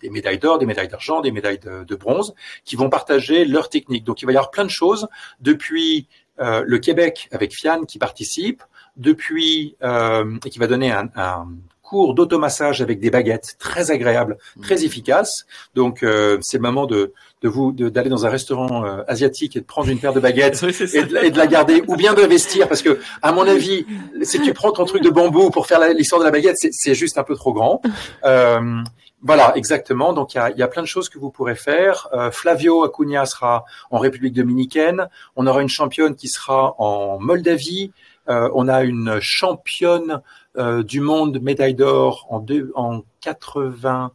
médailles 0.04 0.40
d'or, 0.40 0.60
des 0.60 0.66
médailles 0.66 0.88
d'argent, 0.88 1.22
des 1.22 1.32
médailles 1.32 1.60
de, 1.60 1.96
bronze, 1.96 2.34
qui 2.66 2.76
vont 2.76 2.90
partager 2.90 3.46
leur 3.46 3.70
technique. 3.70 4.04
Donc 4.04 4.22
il 4.22 4.26
va 4.26 4.32
y 4.32 4.36
avoir 4.36 4.52
plein 4.52 4.66
de 4.66 4.70
choses 4.70 5.08
depuis 5.40 6.08
euh, 6.40 6.64
le 6.66 6.80
Québec 6.80 7.28
avec 7.32 7.54
Fian 7.54 7.84
qui 7.84 7.98
participe, 7.98 8.64
depuis 8.98 9.78
euh, 9.84 10.38
et 10.46 10.50
qui 10.50 10.60
va 10.60 10.68
donner 10.68 10.92
un 10.92 11.48
cours 11.90 12.14
d'automassage 12.14 12.82
avec 12.82 13.00
des 13.00 13.10
baguettes 13.10 13.56
très 13.58 13.90
agréables, 13.90 14.38
très 14.62 14.76
mmh. 14.76 14.86
efficaces. 14.86 15.46
Donc 15.74 16.04
euh, 16.04 16.38
c'est 16.42 16.58
le 16.58 16.64
moment 16.64 16.86
de, 16.86 17.14
de 17.42 17.50
vous 17.50 17.72
d'aller 17.72 18.10
dans 18.10 18.26
un 18.26 18.30
restaurant 18.30 18.86
euh, 18.86 19.02
asiatique 19.08 19.56
et 19.56 19.62
de 19.62 19.66
prendre 19.66 19.90
une 19.90 20.00
paire 20.00 20.14
de 20.14 20.20
baguettes 20.20 20.64
et, 20.64 21.04
de, 21.04 21.38
la 21.38 21.48
garder 21.48 21.84
ou 21.88 21.96
bien 21.96 22.14
d'investir 22.14 22.68
parce 22.68 22.82
que 22.82 23.00
à 23.22 23.32
mon 23.32 23.48
avis 23.48 23.86
si 24.22 24.40
tu 24.42 24.54
prends 24.54 24.72
ton 24.72 24.86
truc 24.86 25.02
de 25.02 25.10
bambou 25.10 25.50
pour 25.50 25.66
faire 25.66 25.80
l'histoire 25.94 26.20
de 26.20 26.26
la 26.26 26.32
baguette 26.32 26.58
c'est 26.60 26.96
juste 26.96 27.18
un 27.18 27.24
peu 27.24 27.36
trop 27.36 27.54
grand. 27.54 27.82
Euh, 28.24 28.82
voilà, 29.22 29.54
exactement. 29.58 30.14
Donc 30.14 30.34
il 30.34 30.38
y 30.38 30.40
a, 30.40 30.50
y 30.52 30.62
a, 30.62 30.68
plein 30.68 30.82
de 30.82 30.88
choses 30.88 31.10
que 31.10 31.20
vous 31.20 31.30
pourrez 31.30 31.56
faire. 31.56 32.08
Euh, 32.14 32.32
Flavio 32.32 32.84
Acuna 32.84 33.26
sera 33.26 33.66
en 33.92 34.00
République 34.00 34.34
dominicaine. 34.34 35.10
On 35.36 35.46
aura 35.46 35.62
une 35.62 35.70
championne 35.70 36.16
qui 36.16 36.30
sera 36.30 36.76
en 36.78 37.20
Moldavie. 37.20 37.92
Euh, 38.30 38.50
on 38.54 38.68
a 38.68 38.84
une 38.84 39.20
championne 39.20 40.22
euh, 40.60 40.84
du 40.84 41.00
monde 41.00 41.42
médaille 41.42 41.74
d'or 41.74 42.28
en, 42.30 42.46
en 42.76 43.02
80. 43.22 44.12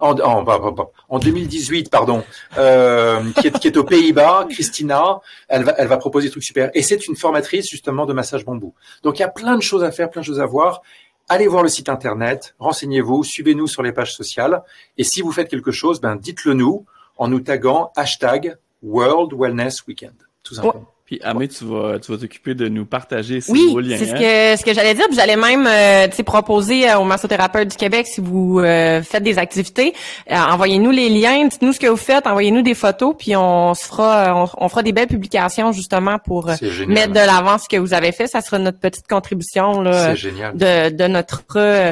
En, 0.00 0.16
en, 0.20 0.76
en 1.08 1.18
2018, 1.18 1.90
pardon, 1.90 2.22
euh, 2.56 3.20
qui, 3.40 3.48
est, 3.48 3.58
qui 3.58 3.66
est 3.66 3.76
aux 3.76 3.82
Pays-Bas, 3.82 4.46
Christina, 4.50 5.20
elle 5.48 5.64
va, 5.64 5.74
elle 5.76 5.88
va 5.88 5.96
proposer 5.96 6.28
des 6.28 6.30
trucs 6.30 6.44
super. 6.44 6.70
Et 6.74 6.82
c'est 6.82 7.08
une 7.08 7.16
formatrice 7.16 7.68
justement 7.68 8.06
de 8.06 8.12
massage 8.12 8.44
bambou. 8.44 8.74
Donc 9.02 9.18
il 9.18 9.22
y 9.22 9.24
a 9.24 9.28
plein 9.28 9.56
de 9.56 9.62
choses 9.62 9.82
à 9.82 9.90
faire, 9.90 10.08
plein 10.08 10.22
de 10.22 10.26
choses 10.26 10.38
à 10.38 10.46
voir. 10.46 10.82
Allez 11.28 11.48
voir 11.48 11.64
le 11.64 11.68
site 11.68 11.88
internet, 11.88 12.54
renseignez-vous, 12.60 13.24
suivez-nous 13.24 13.66
sur 13.66 13.82
les 13.82 13.90
pages 13.90 14.14
sociales. 14.14 14.62
Et 14.98 15.04
si 15.04 15.20
vous 15.20 15.32
faites 15.32 15.48
quelque 15.48 15.72
chose, 15.72 16.00
ben 16.00 16.14
dites-le 16.14 16.54
nous 16.54 16.86
en 17.16 17.26
nous 17.26 17.40
taguant 17.40 17.90
hashtag 17.96 18.56
World 18.84 19.32
Wellness 19.34 19.84
Weekend, 19.88 20.14
tout 20.44 20.54
simplement. 20.54 20.86
Puis 21.08 21.18
Amé, 21.22 21.48
tu 21.48 21.64
vas 21.64 21.98
tu 21.98 22.12
vas 22.12 22.18
t'occuper 22.18 22.54
de 22.54 22.68
nous 22.68 22.84
partager 22.84 23.40
ces 23.40 23.50
oui, 23.50 23.68
liens. 23.68 23.74
Oui, 23.76 23.96
c'est 23.98 24.04
ce 24.04 24.12
que 24.12 24.60
ce 24.60 24.62
que 24.62 24.74
j'allais 24.74 24.92
dire. 24.92 25.06
Puis 25.06 25.16
j'allais 25.16 25.36
même 25.36 25.66
euh, 25.66 26.06
proposer 26.22 26.86
euh, 26.86 26.98
aux 26.98 27.04
massothérapeutes 27.04 27.68
du 27.68 27.78
Québec 27.78 28.06
si 28.06 28.20
vous 28.20 28.60
euh, 28.60 29.00
faites 29.02 29.22
des 29.22 29.38
activités, 29.38 29.94
euh, 30.30 30.34
envoyez-nous 30.36 30.90
les 30.90 31.08
liens, 31.08 31.46
dites-nous 31.46 31.72
ce 31.72 31.80
que 31.80 31.86
vous 31.86 31.96
faites, 31.96 32.26
envoyez-nous 32.26 32.60
des 32.60 32.74
photos, 32.74 33.14
puis 33.18 33.34
on 33.36 33.72
se 33.72 33.84
fera 33.84 34.46
on, 34.58 34.68
fera 34.68 34.82
des 34.82 34.92
belles 34.92 35.08
publications 35.08 35.72
justement 35.72 36.18
pour 36.18 36.50
mettre 36.86 37.14
de 37.14 37.20
l'avant 37.20 37.56
ce 37.56 37.70
que 37.70 37.78
vous 37.78 37.94
avez 37.94 38.12
fait. 38.12 38.26
Ça 38.26 38.42
sera 38.42 38.58
notre 38.58 38.78
petite 38.78 39.08
contribution 39.08 39.80
là, 39.80 40.12
de 40.12 40.90
de 40.90 41.06
notre 41.06 41.42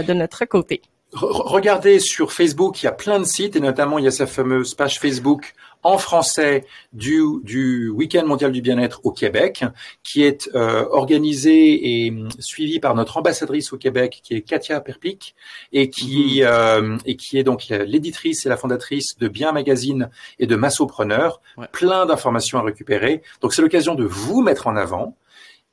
de 0.03 0.12
notre 0.12 0.45
côté. 0.45 0.83
Regardez 1.19 1.99
sur 1.99 2.31
Facebook, 2.31 2.83
il 2.83 2.85
y 2.85 2.89
a 2.89 2.93
plein 2.93 3.19
de 3.19 3.25
sites 3.25 3.57
et 3.57 3.61
notamment 3.61 3.99
il 3.99 4.05
y 4.05 4.09
a 4.09 4.11
sa 4.11 4.27
fameuse 4.27 4.75
page 4.75 5.01
Facebook 5.01 5.55
en 5.83 5.97
français 5.97 6.67
du, 6.93 7.23
du 7.43 7.89
Week-end 7.89 8.27
mondial 8.27 8.53
du 8.53 8.61
bien-être 8.61 9.01
au 9.05 9.12
Québec, 9.12 9.64
qui 10.03 10.25
est 10.25 10.51
euh, 10.55 10.85
organisé 10.91 12.05
et 12.05 12.14
suivi 12.39 12.81
par 12.81 12.95
notre 12.95 13.17
ambassadrice 13.17 13.73
au 13.73 13.79
Québec, 13.79 14.21
qui 14.23 14.35
est 14.35 14.43
Katia 14.43 14.81
Perpic, 14.81 15.35
et 15.73 15.89
qui, 15.89 16.41
mhm. 16.41 16.49
euh, 16.49 16.99
et 17.07 17.17
qui 17.17 17.39
est 17.39 17.45
donc 17.45 17.69
l'éditrice 17.69 18.45
et 18.45 18.51
la 18.51 18.59
fondatrice 18.59 19.17
de 19.19 19.29
Bien 19.29 19.53
Magazine 19.53 20.11
et 20.39 20.47
de 20.47 20.57
Massopreneur. 20.57 21.41
Plein 21.73 22.05
d'informations 22.05 22.59
à 22.59 22.62
récupérer. 22.62 23.23
Donc 23.41 23.55
c'est 23.55 23.62
l'occasion 23.62 23.95
de 23.95 24.05
vous 24.05 24.43
mettre 24.43 24.67
en 24.67 24.77
avant 24.77 25.17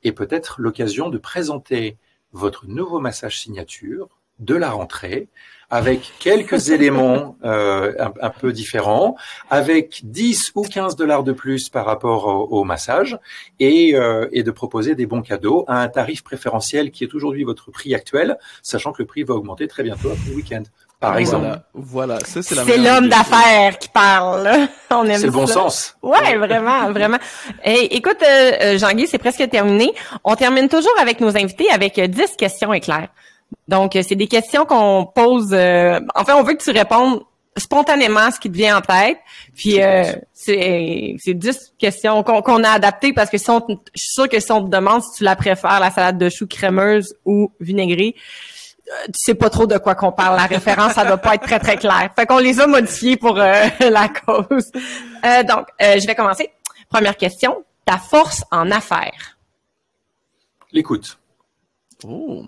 et 0.03 0.13
peut-être 0.13 0.61
l'occasion 0.61 1.09
de 1.09 1.17
présenter 1.17 1.97
votre 2.31 2.65
nouveau 2.67 2.99
massage 2.99 3.39
signature 3.41 4.09
de 4.39 4.55
la 4.55 4.71
rentrée 4.71 5.29
avec 5.69 6.13
quelques 6.19 6.69
éléments 6.71 7.35
euh, 7.43 7.93
un, 8.21 8.29
peu 8.29 8.53
différents, 8.53 9.15
avec 9.49 10.01
10 10.03 10.51
ou 10.55 10.61
15 10.61 10.95
dollars 10.95 11.23
de 11.23 11.31
plus 11.31 11.69
par 11.69 11.85
rapport 11.85 12.51
au, 12.51 12.63
massage, 12.63 13.17
et, 13.59 13.95
euh, 13.95 14.27
et, 14.31 14.43
de 14.43 14.51
proposer 14.51 14.93
des 14.93 15.07
bons 15.07 15.23
cadeaux 15.23 15.65
à 15.67 15.81
un 15.81 15.87
tarif 15.87 16.23
préférentiel 16.23 16.91
qui 16.91 17.03
est 17.03 17.15
aujourd'hui 17.15 17.43
votre 17.43 17.71
prix 17.71 17.95
actuel, 17.95 18.37
sachant 18.61 18.91
que 18.91 19.01
le 19.01 19.07
prix 19.07 19.23
va 19.23 19.33
augmenter 19.33 19.67
très 19.67 19.81
bientôt 19.81 20.09
après 20.11 20.29
le 20.29 20.35
week-end. 20.35 20.63
Par 21.03 21.17
exemple. 21.17 21.59
Voilà, 21.73 22.19
ça 22.21 22.41
c'est 22.41 22.55
C'est 22.55 22.77
l'homme 22.77 23.09
d'affaires 23.09 23.77
qui 23.77 23.89
parle. 23.89 24.49
On 24.89 25.03
aime 25.03 25.17
C'est 25.17 25.25
le 25.25 25.33
bon 25.33 25.47
sens. 25.47 25.97
Ouais, 26.01 26.37
vraiment, 26.37 26.91
vraiment. 26.91 27.17
Et 27.65 27.97
écoute, 27.97 28.23
euh, 28.23 28.51
euh, 28.61 28.77
Jean-Guy, 28.77 29.07
c'est 29.07 29.17
presque 29.17 29.49
terminé. 29.49 29.93
On 30.23 30.35
termine 30.35 30.69
toujours 30.69 30.93
avec 31.01 31.19
nos 31.19 31.35
invités 31.35 31.69
avec 31.71 31.99
10 31.99 32.37
questions 32.37 32.71
éclairs. 32.71 33.09
Donc, 33.67 33.91
c'est 33.93 34.15
des 34.15 34.27
questions 34.27 34.65
qu'on 34.65 35.05
pose. 35.05 35.49
Euh, 35.53 35.99
enfin, 36.15 36.35
on 36.35 36.43
veut 36.43 36.53
que 36.53 36.63
tu 36.63 36.71
répondes 36.71 37.21
spontanément 37.55 38.21
à 38.21 38.31
ce 38.31 38.39
qui 38.39 38.51
te 38.51 38.57
vient 38.57 38.77
en 38.77 38.81
tête. 38.81 39.17
Puis 39.55 39.81
euh, 39.81 40.11
c'est 40.33 41.15
c'est 41.19 41.35
dix 41.35 41.73
questions 41.77 42.23
qu'on 42.23 42.63
a 42.63 42.69
adaptées 42.69 43.13
parce 43.13 43.29
que 43.29 43.37
si 43.37 43.49
on, 43.51 43.63
je 43.67 44.01
suis 44.01 44.11
sûre 44.13 44.27
que 44.27 44.39
si 44.39 44.51
on 44.51 44.63
te 44.63 44.69
demande 44.69 45.03
si 45.03 45.17
tu 45.17 45.23
la 45.23 45.35
préfères 45.35 45.79
la 45.79 45.91
salade 45.91 46.17
de 46.17 46.29
choux 46.29 46.47
crémeuse 46.47 47.15
ou 47.25 47.51
vinaigrée, 47.59 48.15
euh, 48.87 49.05
tu 49.05 49.13
sais 49.13 49.35
pas 49.35 49.51
trop 49.51 49.67
de 49.67 49.77
quoi 49.77 49.93
qu'on 49.93 50.11
parle. 50.11 50.35
La 50.35 50.47
référence, 50.47 50.93
ça 50.93 51.05
doit 51.05 51.17
pas 51.17 51.35
être 51.35 51.43
très 51.43 51.59
très 51.59 51.77
clair. 51.77 52.09
Fait 52.15 52.25
qu'on 52.25 52.39
les 52.39 52.59
a 52.59 52.65
modifiées 52.65 53.17
pour 53.17 53.35
la 53.35 54.09
cause. 54.09 54.71
donc, 55.47 55.67
je 55.79 56.07
vais 56.07 56.15
commencer. 56.15 56.49
Première 56.89 57.17
question. 57.17 57.63
Ta 57.85 57.97
force 57.97 58.43
en 58.51 58.71
affaires. 58.71 59.37
L'écoute. 60.71 61.19
Oh. 62.03 62.45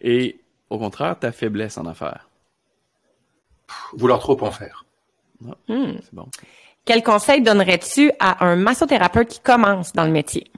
Et 0.00 0.40
au 0.70 0.78
contraire, 0.78 1.18
ta 1.18 1.32
faiblesse 1.32 1.78
en 1.78 1.86
affaires? 1.86 2.28
Vouloir 3.92 4.18
trop 4.20 4.42
en 4.42 4.50
faire. 4.50 4.84
Ah, 5.46 5.56
hmm. 5.68 5.98
C'est 6.02 6.14
bon. 6.14 6.28
Quel 6.84 7.02
conseil 7.02 7.42
donnerais-tu 7.42 8.12
à 8.18 8.46
un 8.46 8.56
massothérapeute 8.56 9.28
qui 9.28 9.40
commence 9.40 9.92
dans 9.92 10.04
le 10.04 10.10
métier? 10.10 10.50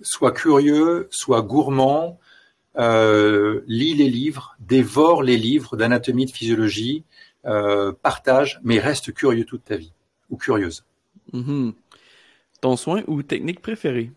Sois 0.00 0.32
curieux, 0.32 1.08
sois 1.10 1.42
gourmand, 1.42 2.18
euh, 2.78 3.62
lis 3.66 3.94
les 3.94 4.08
livres, 4.08 4.56
dévore 4.60 5.22
les 5.22 5.36
livres 5.36 5.76
d'anatomie, 5.76 6.26
de 6.26 6.30
physiologie, 6.30 7.04
euh, 7.46 7.92
partage, 7.92 8.60
mais 8.62 8.78
reste 8.78 9.12
curieux 9.12 9.44
toute 9.44 9.64
ta 9.64 9.76
vie, 9.76 9.92
ou 10.30 10.36
curieuse. 10.36 10.84
Mm-hmm. 11.32 11.72
Ton 12.60 12.76
soin 12.76 13.02
ou 13.06 13.22
technique 13.22 13.60
préférée? 13.60 14.12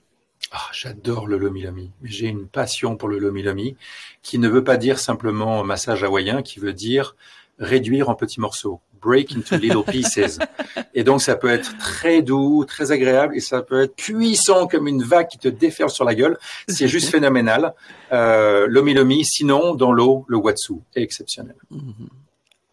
Ah, 0.55 0.69
j'adore 0.71 1.25
le 1.25 1.39
lomi-lomi. 1.39 1.89
J'ai 2.03 2.27
une 2.27 2.45
passion 2.45 2.95
pour 2.95 3.09
le 3.09 3.17
lomi-lomi, 3.17 3.75
qui 4.21 4.37
ne 4.37 4.47
veut 4.47 4.63
pas 4.63 4.77
dire 4.77 4.99
simplement 4.99 5.63
massage 5.63 6.03
hawaïen, 6.03 6.43
qui 6.43 6.59
veut 6.59 6.73
dire 6.73 7.15
réduire 7.57 8.09
en 8.09 8.13
petits 8.13 8.39
morceaux, 8.39 8.79
break 9.01 9.35
into 9.35 9.57
little 9.57 9.83
pieces. 9.83 10.37
Et 10.93 11.03
donc 11.03 11.23
ça 11.23 11.35
peut 11.35 11.49
être 11.49 11.75
très 11.79 12.21
doux, 12.21 12.65
très 12.65 12.91
agréable, 12.91 13.35
et 13.35 13.39
ça 13.39 13.63
peut 13.63 13.81
être 13.81 13.95
puissant 13.95 14.67
comme 14.67 14.87
une 14.87 15.01
vague 15.01 15.27
qui 15.27 15.39
te 15.39 15.47
déferle 15.47 15.89
sur 15.89 16.05
la 16.05 16.13
gueule. 16.13 16.37
C'est 16.67 16.87
juste 16.87 17.09
phénoménal. 17.11 17.73
Euh, 18.11 18.67
lomi-lomi, 18.69 19.25
sinon 19.25 19.73
dans 19.73 19.91
l'eau, 19.91 20.23
le 20.27 20.37
watsu 20.37 20.73
est 20.95 21.01
exceptionnel. 21.01 21.55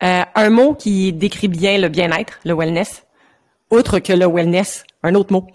Euh, 0.03 0.23
un 0.35 0.51
mot 0.51 0.75
qui 0.75 1.15
décrit 1.15 1.49
bien 1.49 1.79
le 1.79 1.89
bien-être, 1.89 2.41
le 2.45 2.55
wellness, 2.55 3.07
autre 3.71 4.01
que 4.01 4.13
le 4.13 4.27
wellness, 4.27 4.85
un 5.03 5.15
autre 5.15 5.33
mot. 5.33 5.47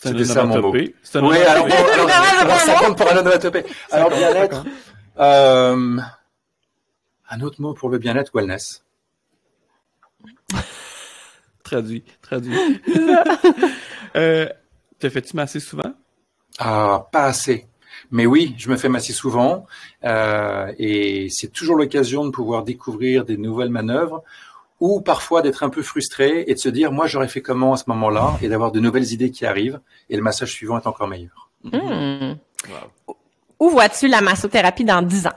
C'était 0.00 0.24
ça 0.24 0.44
mon 0.44 0.60
mot. 0.60 0.72
Oui, 0.72 0.94
alors, 1.14 1.66
alors, 1.66 2.60
ça 2.60 2.74
compte 2.74 2.96
pour 2.96 3.10
un 3.10 3.16
onomatopée. 3.18 3.64
Alors 3.90 4.10
bien-être. 4.10 4.64
Euh, 5.18 5.98
un 7.30 7.40
autre 7.40 7.60
mot 7.60 7.74
pour 7.74 7.88
le 7.88 7.98
bien-être, 7.98 8.32
wellness. 8.34 8.84
traduit, 11.64 12.04
traduit. 12.22 12.56
euh, 14.16 14.48
te 14.98 15.08
fais-tu 15.08 15.36
masser 15.36 15.60
souvent? 15.60 15.94
Ah, 16.58 17.08
pas 17.10 17.24
assez. 17.24 17.66
Mais 18.10 18.26
oui, 18.26 18.54
je 18.58 18.70
me 18.70 18.76
fais 18.76 18.88
masser 18.88 19.12
souvent 19.12 19.66
euh, 20.04 20.72
et 20.78 21.28
c'est 21.30 21.48
toujours 21.48 21.76
l'occasion 21.76 22.24
de 22.24 22.30
pouvoir 22.30 22.62
découvrir 22.62 23.24
des 23.24 23.36
nouvelles 23.36 23.70
manœuvres 23.70 24.22
ou 24.80 25.00
parfois 25.00 25.42
d'être 25.42 25.62
un 25.62 25.70
peu 25.70 25.82
frustré 25.82 26.44
et 26.46 26.54
de 26.54 26.58
se 26.58 26.68
dire 26.68 26.92
moi 26.92 27.06
j'aurais 27.06 27.28
fait 27.28 27.42
comment 27.42 27.72
à 27.72 27.76
ce 27.76 27.84
moment-là 27.88 28.36
et 28.42 28.48
d'avoir 28.48 28.72
de 28.72 28.80
nouvelles 28.80 29.12
idées 29.12 29.30
qui 29.30 29.46
arrivent 29.46 29.80
et 30.10 30.16
le 30.16 30.22
massage 30.22 30.52
suivant 30.52 30.78
est 30.78 30.86
encore 30.86 31.08
meilleur. 31.08 31.50
Hmm. 31.64 32.34
Où 33.58 33.70
vois-tu 33.70 34.08
la 34.08 34.20
massothérapie 34.20 34.84
dans 34.84 35.02
10 35.02 35.26
ans? 35.28 35.30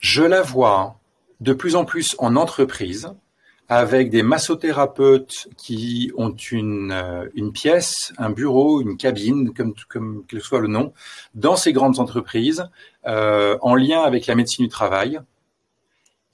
Je 0.00 0.22
la 0.22 0.42
vois 0.42 0.96
de 1.40 1.52
plus 1.52 1.76
en 1.76 1.84
plus 1.84 2.16
en 2.18 2.36
entreprise 2.36 3.14
avec 3.74 4.10
des 4.10 4.22
massothérapeutes 4.22 5.48
qui 5.56 6.12
ont 6.18 6.36
une, 6.36 6.92
euh, 6.92 7.50
pièce, 7.54 8.12
un 8.18 8.28
bureau, 8.28 8.82
une 8.82 8.98
cabine, 8.98 9.54
comme, 9.54 9.72
quel 9.88 10.26
que 10.28 10.40
soit 10.40 10.60
le 10.60 10.68
nom, 10.68 10.92
dans 11.34 11.56
ces 11.56 11.72
grandes 11.72 11.98
entreprises, 11.98 12.68
euh, 13.06 13.56
en 13.62 13.74
lien 13.74 14.02
avec 14.02 14.26
la 14.26 14.34
médecine 14.34 14.66
du 14.66 14.68
travail, 14.68 15.20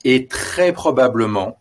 et 0.03 0.27
très 0.27 0.73
probablement 0.73 1.61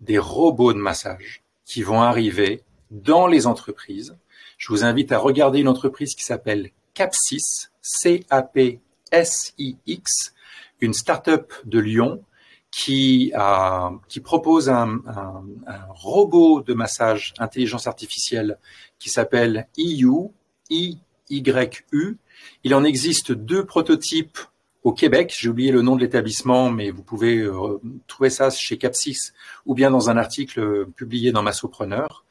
des 0.00 0.18
robots 0.18 0.72
de 0.72 0.78
massage 0.78 1.44
qui 1.64 1.84
vont 1.84 2.02
arriver 2.02 2.64
dans 2.90 3.28
les 3.28 3.46
entreprises. 3.46 4.16
Je 4.58 4.66
vous 4.72 4.82
invite 4.82 5.12
à 5.12 5.18
regarder 5.18 5.60
une 5.60 5.68
entreprise 5.68 6.16
qui 6.16 6.24
s'appelle 6.24 6.70
Capsys, 6.94 7.68
C-A-P-S-I-X, 7.82 8.82
une 10.80 10.92
start-up 10.92 11.52
de 11.66 11.78
Lyon 11.78 12.24
qui, 12.72 13.32
qui 14.08 14.20
propose 14.20 14.68
un, 14.68 15.00
robot 15.90 16.62
de 16.62 16.74
massage 16.74 17.34
intelligence 17.38 17.86
artificielle 17.86 18.58
qui 18.98 19.10
s'appelle 19.10 19.68
IU, 19.76 20.30
I-Y-U. 20.70 22.18
Il 22.64 22.74
en 22.74 22.82
existe 22.82 23.30
deux 23.30 23.64
prototypes 23.64 24.38
au 24.82 24.92
Québec. 24.92 25.32
J'ai 25.38 25.48
oublié 25.48 25.70
le 25.70 25.82
nom 25.82 25.94
de 25.94 26.00
l'établissement, 26.00 26.70
mais 26.70 26.90
vous 26.90 27.02
pouvez 27.04 27.38
euh, 27.38 27.78
trouver 28.08 28.30
ça 28.30 28.50
chez 28.50 28.78
Capsys 28.78 29.32
ou 29.66 29.74
bien 29.74 29.90
dans 29.90 30.10
un 30.10 30.16
article 30.16 30.86
publié 30.96 31.30
dans 31.30 31.42
Massopreneur. 31.42 32.24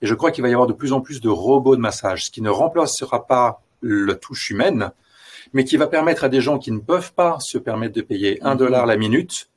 Et 0.00 0.06
je 0.06 0.14
crois 0.14 0.32
qu'il 0.32 0.42
va 0.42 0.48
y 0.48 0.52
avoir 0.52 0.66
de 0.66 0.72
plus 0.72 0.92
en 0.92 1.00
plus 1.00 1.20
de 1.20 1.28
robots 1.28 1.76
de 1.76 1.80
massage, 1.80 2.24
ce 2.24 2.30
qui 2.30 2.42
ne 2.42 2.50
remplacera 2.50 3.26
pas 3.26 3.62
la 3.82 4.14
touche 4.14 4.50
humaine, 4.50 4.90
mais 5.52 5.64
qui 5.64 5.76
va 5.76 5.86
permettre 5.86 6.24
à 6.24 6.28
des 6.28 6.40
gens 6.40 6.58
qui 6.58 6.72
ne 6.72 6.80
peuvent 6.80 7.12
pas 7.12 7.38
se 7.40 7.58
permettre 7.58 7.94
de 7.94 8.00
payer 8.00 8.42
un 8.42 8.56
dollar 8.56 8.86
la 8.86 8.96
minute 8.96 9.48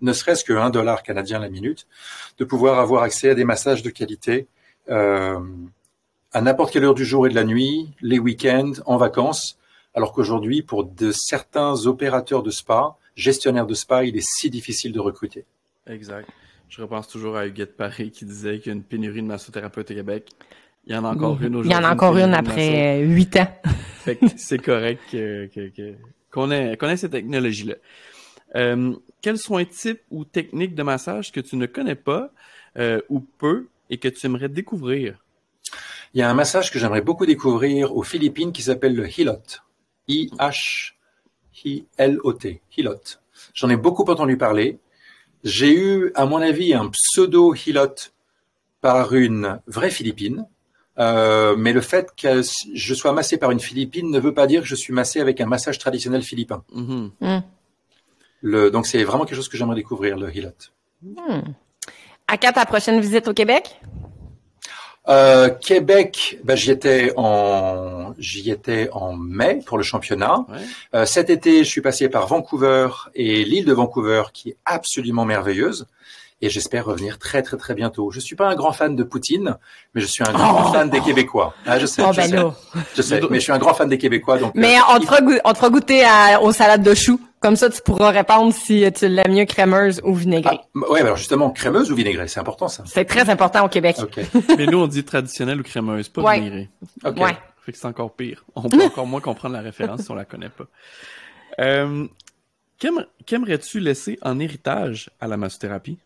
ne 0.00 0.12
serait-ce 0.12 0.44
que 0.44 0.52
un 0.52 0.70
dollar 0.70 1.02
canadien 1.02 1.38
la 1.38 1.48
minute, 1.48 1.86
de 2.38 2.44
pouvoir 2.44 2.78
avoir 2.78 3.02
accès 3.02 3.30
à 3.30 3.34
des 3.34 3.44
massages 3.44 3.82
de 3.82 3.90
qualité 3.90 4.46
euh, 4.90 5.38
à 6.32 6.40
n'importe 6.40 6.72
quelle 6.72 6.84
heure 6.84 6.94
du 6.94 7.04
jour 7.04 7.26
et 7.26 7.30
de 7.30 7.34
la 7.34 7.44
nuit, 7.44 7.90
les 8.00 8.18
week-ends, 8.18 8.72
en 8.86 8.96
vacances, 8.96 9.58
alors 9.94 10.12
qu'aujourd'hui, 10.12 10.62
pour 10.62 10.84
de 10.84 11.10
certains 11.10 11.86
opérateurs 11.86 12.42
de 12.42 12.50
spa, 12.50 12.96
gestionnaires 13.16 13.66
de 13.66 13.74
spa, 13.74 14.04
il 14.04 14.16
est 14.16 14.26
si 14.26 14.50
difficile 14.50 14.92
de 14.92 15.00
recruter. 15.00 15.44
Exact. 15.86 16.28
Je 16.68 16.82
repense 16.82 17.08
toujours 17.08 17.36
à 17.36 17.46
Huguette 17.46 17.76
Paris 17.76 18.10
qui 18.10 18.26
disait 18.26 18.58
qu'il 18.58 18.66
y 18.66 18.70
a 18.70 18.76
une 18.76 18.82
pénurie 18.82 19.22
de 19.22 19.26
massothérapeutes 19.26 19.90
au 19.90 19.94
Québec. 19.94 20.28
Il 20.86 20.94
y 20.94 20.96
en 20.96 21.04
a 21.04 21.08
encore 21.08 21.40
une 21.40 21.56
aujourd'hui. 21.56 21.70
Il 21.70 21.74
y 21.74 21.76
en 21.76 21.84
a 21.84 21.92
encore 21.92 22.16
une, 22.16 22.34
après 22.34 23.00
huit 23.00 23.36
ans. 23.36 23.48
c'est 24.36 24.58
correct 24.58 25.16
qu'on 26.30 26.50
ait, 26.50 26.76
ait 26.80 26.96
cette 26.96 27.12
technologie-là. 27.12 27.74
Euh, 28.56 28.94
quels 29.22 29.38
sont 29.38 29.56
les 29.56 29.66
types 29.66 30.02
ou 30.10 30.24
techniques 30.24 30.74
de 30.74 30.82
massage 30.82 31.30
que 31.32 31.40
tu 31.40 31.56
ne 31.56 31.66
connais 31.66 31.94
pas 31.94 32.30
euh, 32.76 33.00
ou 33.08 33.20
peu 33.20 33.68
et 33.90 33.98
que 33.98 34.08
tu 34.08 34.26
aimerais 34.26 34.48
découvrir? 34.48 35.24
Il 36.14 36.20
y 36.20 36.22
a 36.22 36.30
un 36.30 36.34
massage 36.34 36.70
que 36.70 36.78
j'aimerais 36.78 37.02
beaucoup 37.02 37.26
découvrir 37.26 37.94
aux 37.96 38.02
Philippines 38.02 38.52
qui 38.52 38.62
s'appelle 38.62 38.94
le 38.94 39.06
Hilot. 39.08 39.42
I-H-I-L-O-T. 40.08 40.92
Hilot. 42.76 43.02
J'en 43.54 43.68
ai 43.68 43.76
beaucoup 43.76 44.04
entendu 44.04 44.38
parler. 44.38 44.78
J'ai 45.44 45.74
eu, 45.74 46.10
à 46.14 46.24
mon 46.24 46.38
avis, 46.38 46.72
un 46.74 46.88
pseudo 46.88 47.54
Hilot 47.54 48.10
par 48.80 49.14
une 49.14 49.60
vraie 49.66 49.90
Philippine. 49.90 50.46
Euh, 50.98 51.54
mais 51.56 51.72
le 51.72 51.80
fait 51.80 52.12
que 52.16 52.42
je 52.74 52.94
sois 52.94 53.12
massé 53.12 53.36
par 53.36 53.52
une 53.52 53.60
Philippine 53.60 54.10
ne 54.10 54.18
veut 54.18 54.34
pas 54.34 54.48
dire 54.48 54.62
que 54.62 54.66
je 54.66 54.74
suis 54.74 54.92
massé 54.92 55.20
avec 55.20 55.40
un 55.40 55.46
massage 55.46 55.78
traditionnel 55.78 56.22
philippin. 56.22 56.64
Mm-hmm. 56.74 57.10
Mm 57.20 57.42
donc 58.42 58.86
c'est 58.86 59.04
vraiment 59.04 59.24
quelque 59.24 59.36
chose 59.36 59.48
que 59.48 59.56
j'aimerais 59.56 59.76
découvrir, 59.76 60.16
le 60.16 60.34
Hilot. 60.34 60.50
Hmm. 61.02 61.52
À 62.26 62.36
quand 62.36 62.52
ta 62.52 62.66
prochaine 62.66 63.00
visite 63.00 63.28
au 63.28 63.34
Québec? 63.34 63.80
Euh, 65.08 65.48
Québec, 65.48 66.38
ben, 66.44 66.54
j'y 66.54 66.70
étais 66.70 67.12
en 67.16 68.14
j'y 68.18 68.50
étais 68.50 68.90
en 68.92 69.14
mai 69.14 69.60
pour 69.64 69.78
le 69.78 69.82
championnat. 69.82 70.44
Euh, 70.94 71.06
cet 71.06 71.30
été, 71.30 71.64
je 71.64 71.68
suis 71.68 71.80
passé 71.80 72.10
par 72.10 72.26
Vancouver 72.26 72.88
et 73.14 73.44
l'île 73.44 73.64
de 73.64 73.72
Vancouver, 73.72 74.24
qui 74.34 74.50
est 74.50 74.56
absolument 74.66 75.24
merveilleuse. 75.24 75.86
Et 76.40 76.50
j'espère 76.50 76.84
revenir 76.84 77.18
très 77.18 77.42
très 77.42 77.56
très 77.56 77.74
bientôt. 77.74 78.10
Je 78.12 78.20
suis 78.20 78.36
pas 78.36 78.48
un 78.48 78.54
grand 78.54 78.72
fan 78.72 78.94
de 78.94 79.02
Poutine, 79.02 79.56
mais 79.94 80.00
je 80.02 80.06
suis 80.06 80.22
un 80.22 80.32
grand 80.32 80.66
oh. 80.68 80.72
fan 80.72 80.90
des 80.90 81.00
Québécois. 81.00 81.54
Ah, 81.66 81.78
je 81.78 81.86
sais, 81.86 82.02
oh, 82.06 82.12
je, 82.12 82.20
ben 82.20 82.30
sais 82.30 82.76
je 82.94 83.02
sais, 83.02 83.20
mais 83.30 83.38
je 83.38 83.44
suis 83.44 83.52
un 83.52 83.58
grand 83.58 83.74
fan 83.74 83.88
des 83.88 83.98
Québécois. 83.98 84.38
Donc, 84.38 84.52
mais 84.54 84.76
euh, 84.76 84.94
on, 84.94 85.00
te 85.00 85.06
fera, 85.06 85.18
on 85.44 85.52
te 85.52 85.56
fera 85.56 85.70
goûter 85.70 86.04
à, 86.04 86.40
aux 86.40 86.52
salades 86.52 86.82
de 86.82 86.94
choux. 86.94 87.18
Comme 87.40 87.56
ça, 87.56 87.70
tu 87.70 87.80
pourras 87.82 88.10
répondre 88.10 88.52
si 88.52 88.84
tu 88.92 89.08
l'aimes 89.08 89.32
mieux 89.32 89.44
crémeuse 89.44 90.00
ou 90.04 90.14
vinaigrée. 90.14 90.58
Ah, 90.74 90.90
ouais, 90.90 91.00
alors 91.00 91.16
justement, 91.16 91.50
crémeuse 91.50 91.92
ou 91.92 91.94
vinaigrée, 91.94 92.26
c'est 92.26 92.40
important 92.40 92.68
ça. 92.68 92.82
C'est 92.86 93.04
très 93.04 93.30
important 93.30 93.64
au 93.64 93.68
Québec. 93.68 93.96
Mais 94.58 94.66
nous, 94.66 94.78
on 94.78 94.86
dit 94.86 95.04
traditionnel 95.04 95.60
ou 95.60 95.62
crémeuse, 95.62 96.08
pas 96.08 96.34
vinaigrée. 96.34 96.68
Okay. 97.04 97.22
Ouais. 97.22 97.36
Fait 97.64 97.72
que 97.72 97.78
c'est 97.78 97.86
encore 97.86 98.12
pire. 98.12 98.44
On 98.56 98.68
peut 98.68 98.82
encore 98.84 99.06
moins 99.06 99.20
comprendre 99.20 99.54
la 99.54 99.60
référence 99.60 100.02
si 100.02 100.10
on 100.10 100.14
la 100.14 100.24
connaît 100.24 100.48
pas. 100.48 100.64
Euh, 101.60 102.08
Qu'aimerais-tu 102.78 103.80
laisser 103.80 104.18
en 104.22 104.38
héritage 104.38 105.10
à 105.20 105.26
la 105.26 105.36
massothérapie? 105.36 105.98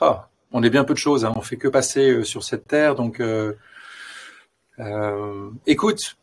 Ah, 0.00 0.28
on 0.50 0.62
est 0.64 0.70
bien 0.70 0.84
peu 0.84 0.94
de 0.94 0.98
choses. 0.98 1.24
Hein. 1.24 1.32
On 1.36 1.40
fait 1.42 1.56
que 1.56 1.68
passer 1.68 2.10
euh, 2.10 2.24
sur 2.24 2.42
cette 2.42 2.66
terre, 2.66 2.96
donc 2.96 3.20
euh, 3.20 3.54
euh, 4.80 5.48
écoute, 5.66 6.16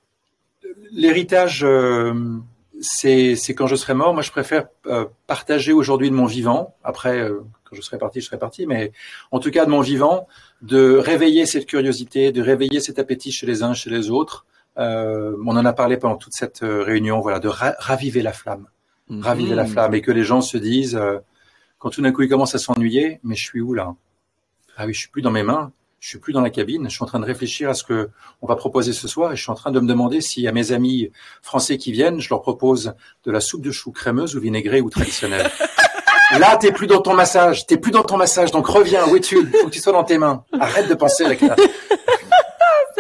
l'héritage, 0.93 1.63
euh, 1.63 2.13
c'est 2.79 3.35
quand 3.49 3.67
je 3.67 3.75
serai 3.75 3.93
mort. 3.93 4.13
Moi, 4.13 4.23
je 4.23 4.31
préfère 4.31 4.67
euh, 4.87 5.05
partager 5.27 5.73
aujourd'hui 5.73 6.09
de 6.09 6.15
mon 6.15 6.25
vivant. 6.25 6.75
Après, 6.83 7.19
euh, 7.19 7.41
quand 7.63 7.75
je 7.75 7.81
serai 7.81 7.97
parti, 7.97 8.21
je 8.21 8.25
serai 8.25 8.39
parti. 8.39 8.65
Mais 8.65 8.91
en 9.31 9.39
tout 9.39 9.51
cas, 9.51 9.65
de 9.65 9.69
mon 9.69 9.81
vivant, 9.81 10.27
de 10.61 10.95
réveiller 10.95 11.45
cette 11.45 11.65
curiosité, 11.65 12.31
de 12.31 12.41
réveiller 12.41 12.79
cet 12.79 12.99
appétit 12.99 13.31
chez 13.31 13.45
les 13.45 13.63
uns, 13.63 13.73
chez 13.73 13.89
les 13.89 14.09
autres. 14.09 14.45
on 14.77 15.47
en 15.47 15.65
a 15.65 15.73
parlé 15.73 15.97
pendant 15.97 16.17
toute 16.17 16.33
cette 16.33 16.59
réunion. 16.61 17.19
Voilà, 17.19 17.39
de 17.39 17.49
raviver 17.49 18.21
la 18.21 18.33
flamme, 18.33 18.67
mhm. 19.09 19.21
raviver 19.21 19.55
la 19.55 19.65
flamme, 19.65 19.93
et 19.93 20.01
que 20.01 20.11
les 20.11 20.23
gens 20.23 20.41
se 20.41 20.57
disent, 20.57 20.99
quand 21.79 21.89
tout 21.89 22.01
d'un 22.01 22.11
coup 22.11 22.23
ils 22.23 22.29
commencent 22.29 22.55
à 22.55 22.59
s'ennuyer, 22.59 23.19
mais 23.23 23.35
je 23.35 23.43
suis 23.43 23.61
où 23.61 23.73
là? 23.73 23.95
Ah 24.75 24.87
oui, 24.87 24.93
je 24.93 24.99
suis 25.01 25.09
plus 25.09 25.21
dans 25.21 25.31
mes 25.31 25.43
mains 25.43 25.71
je 26.03 26.09
suis 26.09 26.19
plus 26.19 26.33
dans 26.33 26.41
la 26.41 26.49
cabine, 26.49 26.83
je 26.89 26.93
suis 26.93 27.01
en 27.01 27.05
train 27.05 27.21
de 27.21 27.25
réfléchir 27.25 27.69
à 27.69 27.73
ce 27.73 27.85
que 27.85 28.09
on 28.41 28.47
va 28.47 28.57
proposer 28.57 28.91
ce 28.91 29.07
soir 29.07 29.31
et 29.31 29.37
je 29.37 29.41
suis 29.41 29.51
en 29.51 29.55
train 29.55 29.71
de 29.71 29.79
me 29.79 29.87
demander 29.87 30.19
si 30.19 30.45
à 30.49 30.51
mes 30.51 30.73
amis 30.73 31.09
français 31.41 31.77
qui 31.77 31.93
viennent, 31.93 32.19
je 32.19 32.27
leur 32.29 32.41
propose 32.41 32.93
de 33.23 33.31
la 33.31 33.39
soupe 33.39 33.61
de 33.61 33.71
chou 33.71 33.93
crémeuse 33.93 34.35
ou 34.35 34.41
vinaigrée 34.41 34.81
ou 34.81 34.89
traditionnelle. 34.89 35.49
Là, 36.37 36.57
t'es 36.57 36.73
plus 36.73 36.87
dans 36.87 36.99
ton 36.99 37.13
massage, 37.13 37.65
t'es 37.67 37.77
plus 37.77 37.91
dans 37.91 38.03
ton 38.03 38.17
massage, 38.17 38.51
donc 38.51 38.67
reviens, 38.67 39.07
où 39.07 39.15
es-tu 39.15 39.49
Faut 39.61 39.67
que 39.67 39.71
tu 39.71 39.79
sois 39.79 39.93
dans 39.93 40.03
tes 40.03 40.17
mains. 40.17 40.43
Arrête 40.59 40.89
de 40.89 40.93
penser 40.93 41.23
avec 41.23 41.39
la... 41.39 41.55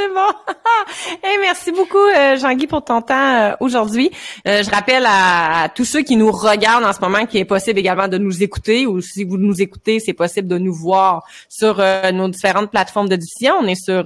C'est 0.03 0.09
bon. 0.13 1.31
merci 1.41 1.71
beaucoup, 1.71 1.97
euh, 1.97 2.35
Jean-Guy, 2.37 2.67
pour 2.67 2.83
ton 2.83 3.01
temps 3.01 3.35
euh, 3.35 3.55
aujourd'hui. 3.59 4.11
Euh, 4.47 4.61
je 4.63 4.69
rappelle 4.69 5.05
à, 5.07 5.69
tous 5.73 5.85
ceux 5.85 6.01
qui 6.01 6.17
nous 6.17 6.31
regardent 6.31 6.83
en 6.83 6.91
ce 6.91 6.99
moment 6.99 7.25
qu'il 7.25 7.39
est 7.39 7.45
possible 7.45 7.79
également 7.79 8.07
de 8.09 8.17
nous 8.17 8.43
écouter 8.43 8.85
ou 8.85 8.99
si 8.99 9.23
vous 9.23 9.37
nous 9.37 9.61
écoutez, 9.61 9.99
c'est 9.99 10.13
possible 10.13 10.47
de 10.47 10.57
nous 10.57 10.73
voir 10.73 11.23
sur 11.47 11.81
nos 12.13 12.27
différentes 12.27 12.71
plateformes 12.71 13.07
de 13.07 13.15
diffusion. 13.15 13.55
On 13.61 13.67
est 13.67 13.81
sur 13.81 14.03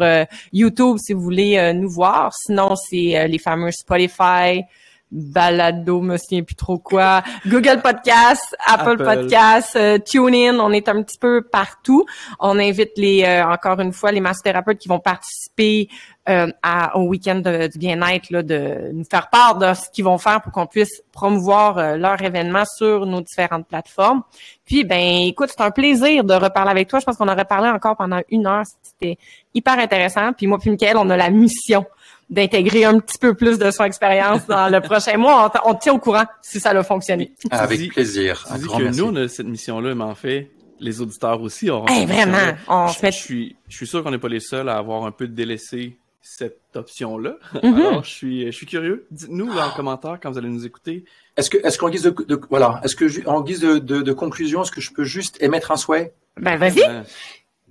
YouTube 0.54 0.98
si 1.00 1.14
vous 1.14 1.22
voulez 1.22 1.74
nous 1.74 1.90
voir. 1.90 2.34
Sinon, 2.34 2.76
c'est 2.76 3.28
les 3.28 3.40
fameux 3.40 3.72
Spotify, 3.72 4.64
balado, 5.12 6.02
me 6.02 6.18
souviens 6.18 6.44
plus 6.44 6.56
trop 6.56 6.78
quoi, 6.78 7.24
Google 7.46 7.82
Podcast, 7.82 8.56
Apple, 8.66 8.98
Podcast, 8.98 9.76
euh, 9.76 9.98
TuneIn, 10.00 10.60
on 10.60 10.72
est 10.72 10.90
un 10.90 11.02
petit 11.02 11.18
peu 11.18 11.42
partout. 11.42 12.06
On 12.40 12.60
invite 12.60 12.92
les 12.98 13.24
euh, 13.24 13.46
encore 13.46 13.80
une 13.80 13.94
fois 13.94 14.12
les 14.12 14.20
massothérapeutes 14.20 14.80
qui 14.80 14.90
vont 14.90 15.00
participer 15.00 15.88
euh, 16.28 16.52
à, 16.62 16.98
au 16.98 17.04
week-end 17.08 17.42
du 17.42 17.80
bien-être 17.80 18.30
là, 18.32 18.44
de 18.44 18.92
nous 18.94 19.06
faire 19.10 19.30
part 19.30 19.58
de 19.58 19.74
ce 19.74 19.90
qu'ils 19.92 20.04
vont 20.04 20.18
faire 20.18 20.42
pour 20.42 20.52
qu'on 20.52 20.66
puisse 20.66 21.02
promouvoir 21.14 21.98
leur 21.98 22.22
événement 22.22 22.64
sur 22.66 23.06
nos 23.06 23.22
différentes 23.22 23.68
plateformes. 23.68 24.24
Puis 24.66 24.84
ben 24.84 25.22
écoute, 25.26 25.50
c'est 25.56 25.64
un 25.64 25.72
plaisir 25.72 26.26
de 26.26 26.34
reparler 26.34 26.72
avec 26.72 26.90
toi. 26.90 27.00
Je 27.00 27.06
pense 27.06 27.16
qu'on 27.16 27.30
aurait 27.30 27.46
parlé 27.46 27.70
encore 27.70 27.96
pendant 27.96 28.20
une 28.30 28.46
heure. 28.46 28.64
C'était 28.84 29.18
hyper 29.54 29.80
intéressant. 29.80 30.34
Puis 30.34 30.48
moi 30.48 30.58
puis 30.60 30.70
Michael, 30.70 30.98
on 30.98 31.10
a 31.10 31.16
la 31.16 31.30
mission 31.30 31.86
d'intégrer 32.30 32.84
un 32.86 33.00
petit 33.00 33.18
peu 33.18 33.34
plus 33.34 33.58
de 33.58 33.72
son 33.72 33.84
expérience 33.86 34.46
dans 34.48 34.70
le 34.72 34.82
prochain 34.82 35.18
mois. 35.18 35.52
On, 35.66 35.74
tient 35.76 35.94
au 35.94 36.00
courant 36.00 36.26
si 36.42 36.60
ça 36.60 36.72
a 36.72 36.84
fonctionné. 36.84 37.34
Avec 37.52 37.94
plaisir. 37.94 38.46
Tu 38.52 38.60
dis 38.60 38.68
que 38.68 38.96
nous, 38.98 39.06
on 39.06 39.16
a 39.16 39.28
cette 39.28 39.48
mission-là, 39.48 39.96
mais 39.96 40.04
en 40.04 40.16
fait, 40.16 40.52
les 40.80 41.02
auditeurs 41.02 41.42
aussi 41.42 41.70
auront. 41.70 41.88
Hey, 41.88 42.06
vraiment, 42.06 42.56
on 42.68 42.88
je, 42.88 42.98
se 42.98 43.06
met... 43.06 43.12
je 43.12 43.18
suis, 43.18 43.56
je 43.68 43.76
suis 43.76 43.88
sûr 43.88 44.04
qu'on 44.04 44.12
n'est 44.12 44.18
pas 44.18 44.28
les 44.28 44.40
seuls 44.40 44.70
à 44.70 44.78
avoir 44.78 45.06
un 45.06 45.12
peu 45.12 45.28
délaissé 45.28 45.98
cette 46.22 46.60
option-là. 46.76 47.38
Mhm. 47.64 47.76
Alors, 47.76 48.04
je 48.04 48.10
suis, 48.10 48.46
je 48.46 48.52
suis 48.52 48.66
curieux. 48.66 49.08
Dites-nous 49.12 49.50
en 49.58 49.72
commentaire 49.72 50.20
quand 50.22 50.30
vous 50.32 50.38
allez 50.38 50.50
nous 50.50 50.66
écouter. 50.66 51.06
Est-ce 51.38 51.50
que, 51.50 51.58
est-ce 51.66 51.78
qu'en 51.78 51.90
guise 51.90 52.04
de, 52.04 52.10
de- 52.10 52.42
voilà, 52.50 52.82
est-ce 52.84 52.96
que 52.96 53.28
en 53.28 53.42
guise 53.42 53.62
de, 53.62 53.80
de, 53.80 54.02
de 54.02 54.14
conclusion, 54.14 54.62
est-ce 54.64 54.72
que 54.72 54.82
je 54.82 54.92
peux 54.92 55.06
juste 55.06 55.42
émettre 55.42 55.72
un 55.72 55.78
souhait? 55.78 56.14
Ben, 56.36 56.58
vas-y. 56.58 56.82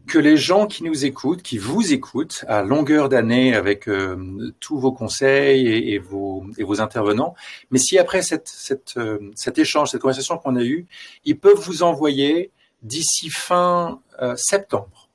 Que 0.07 0.19
les 0.19 0.37
gens 0.37 0.67
qui 0.67 0.85
nous 0.85 1.05
écoutent, 1.05 1.43
qui 1.43 1.59
vous 1.59 1.93
écoutent 1.93 2.45
à 2.47 2.63
longueur 2.63 3.09
d'année 3.09 3.55
avec 3.55 3.89
euh, 3.89 4.53
tous 4.61 4.79
vos 4.79 4.93
conseils 4.93 5.67
et, 5.67 5.95
et 5.95 5.99
vos, 5.99 6.45
et 6.59 6.65
vos 6.65 6.81
intervenants, 6.81 7.35
mais 7.71 7.79
si 7.79 7.99
après 7.99 8.23
cette, 8.23 8.49
cette, 8.49 8.95
euh, 8.97 9.19
cet 9.35 9.59
échange, 9.59 9.91
cette 9.91 10.03
conversation 10.03 10.39
qu'on 10.39 10.57
a 10.57 10.63
eue, 10.63 10.87
ils 11.25 11.39
peuvent 11.39 11.59
vous 11.59 11.83
envoyer 11.83 12.51
d'ici 12.83 13.31
fin 13.31 14.01
euh, 14.23 14.37
septembre, 14.37 15.09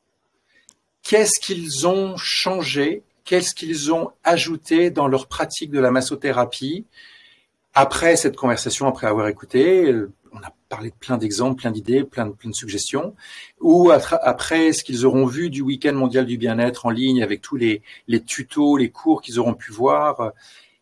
qu'est-ce 1.04 1.40
qu'ils 1.40 1.88
ont 1.88 2.18
changé, 2.18 3.04
qu'est-ce 3.24 3.56
qu'ils 3.56 3.94
ont 3.94 4.12
ajouté 4.24 4.90
dans 4.92 5.08
leur 5.08 5.28
pratique 5.28 5.72
de 5.72 5.80
la 5.80 5.92
massothérapie 5.92 6.86
après 7.74 8.16
cette 8.16 8.36
conversation, 8.36 8.88
après 8.88 9.08
avoir 9.08 9.28
écouté. 9.28 9.94
On 10.34 10.40
a 10.40 10.54
parlé 10.70 10.90
de 10.90 10.96
plein 10.96 11.18
d'exemples, 11.18 11.62
plein 11.62 11.72
d'idées, 11.72 12.04
plein 12.04 12.26
de, 12.26 12.32
plein 12.32 12.50
de 12.50 12.56
suggestions 12.56 13.16
ou 13.60 13.92
après 13.92 14.72
ce 14.72 14.84
qu'ils 14.84 15.06
auront 15.06 15.26
vu 15.26 15.50
du 15.50 15.62
week-end 15.62 15.94
mondial 15.94 16.26
du 16.26 16.38
bien-être 16.38 16.86
en 16.86 16.90
ligne 16.90 17.22
avec 17.22 17.42
tous 17.42 17.58
les, 17.58 17.82
les 18.08 18.24
tutos, 18.24 18.78
les 18.78 18.90
cours 18.90 19.22
qu'ils 19.22 19.40
auront 19.40 19.54
pu 19.54 19.72
voir, 19.72 20.20
euh, 20.22 20.30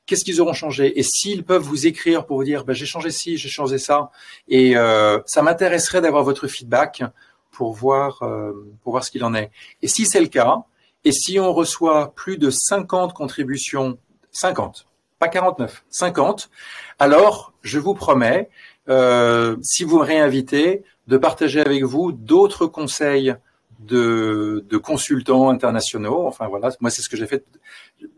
qu'est-ce 0.09 0.25
qu'ils 0.25 0.41
auront 0.41 0.53
changé? 0.53 0.99
Et 0.99 1.03
s'ils 1.03 1.43
peuvent 1.43 1.61
vous 1.61 1.85
écrire 1.85 2.25
pour 2.25 2.37
vous 2.37 2.43
dire, 2.43 2.65
bah, 2.65 2.73
j'ai 2.73 2.87
changé 2.87 3.11
ci, 3.11 3.37
j'ai 3.37 3.49
changé 3.49 3.77
ça, 3.77 4.09
et 4.47 4.75
euh, 4.75 5.19
ça 5.27 5.43
m'intéresserait 5.43 6.01
d'avoir 6.01 6.23
votre 6.23 6.47
feedback 6.47 7.03
pour 7.51 7.73
voir, 7.73 8.23
euh, 8.23 8.53
pour 8.83 8.93
voir 8.93 9.03
ce 9.03 9.11
qu'il 9.11 9.23
en 9.23 9.35
est. 9.35 9.51
Et 9.83 9.87
si 9.87 10.05
c'est 10.05 10.19
le 10.19 10.27
cas, 10.27 10.63
et 11.03 11.11
si 11.11 11.39
on 11.39 11.53
reçoit 11.53 12.13
plus 12.15 12.37
de 12.37 12.49
50 12.49 13.13
contributions, 13.13 13.99
50, 14.31 14.87
pas 15.19 15.27
49, 15.27 15.83
50, 15.89 16.49
alors 16.97 17.53
je 17.61 17.77
vous 17.77 17.93
promets, 17.93 18.49
euh, 18.89 19.55
si 19.61 19.83
vous 19.83 19.99
me 19.99 20.03
réinvitez, 20.03 20.83
de 21.07 21.17
partager 21.17 21.61
avec 21.61 21.83
vous 21.83 22.11
d'autres 22.11 22.67
conseils 22.67 23.35
de, 23.79 24.65
de 24.69 24.77
consultants 24.77 25.49
internationaux. 25.49 26.25
Enfin 26.27 26.47
voilà, 26.47 26.69
moi 26.79 26.89
c'est 26.89 27.01
ce 27.01 27.09
que 27.09 27.17
j'ai 27.17 27.27
fait. 27.27 27.45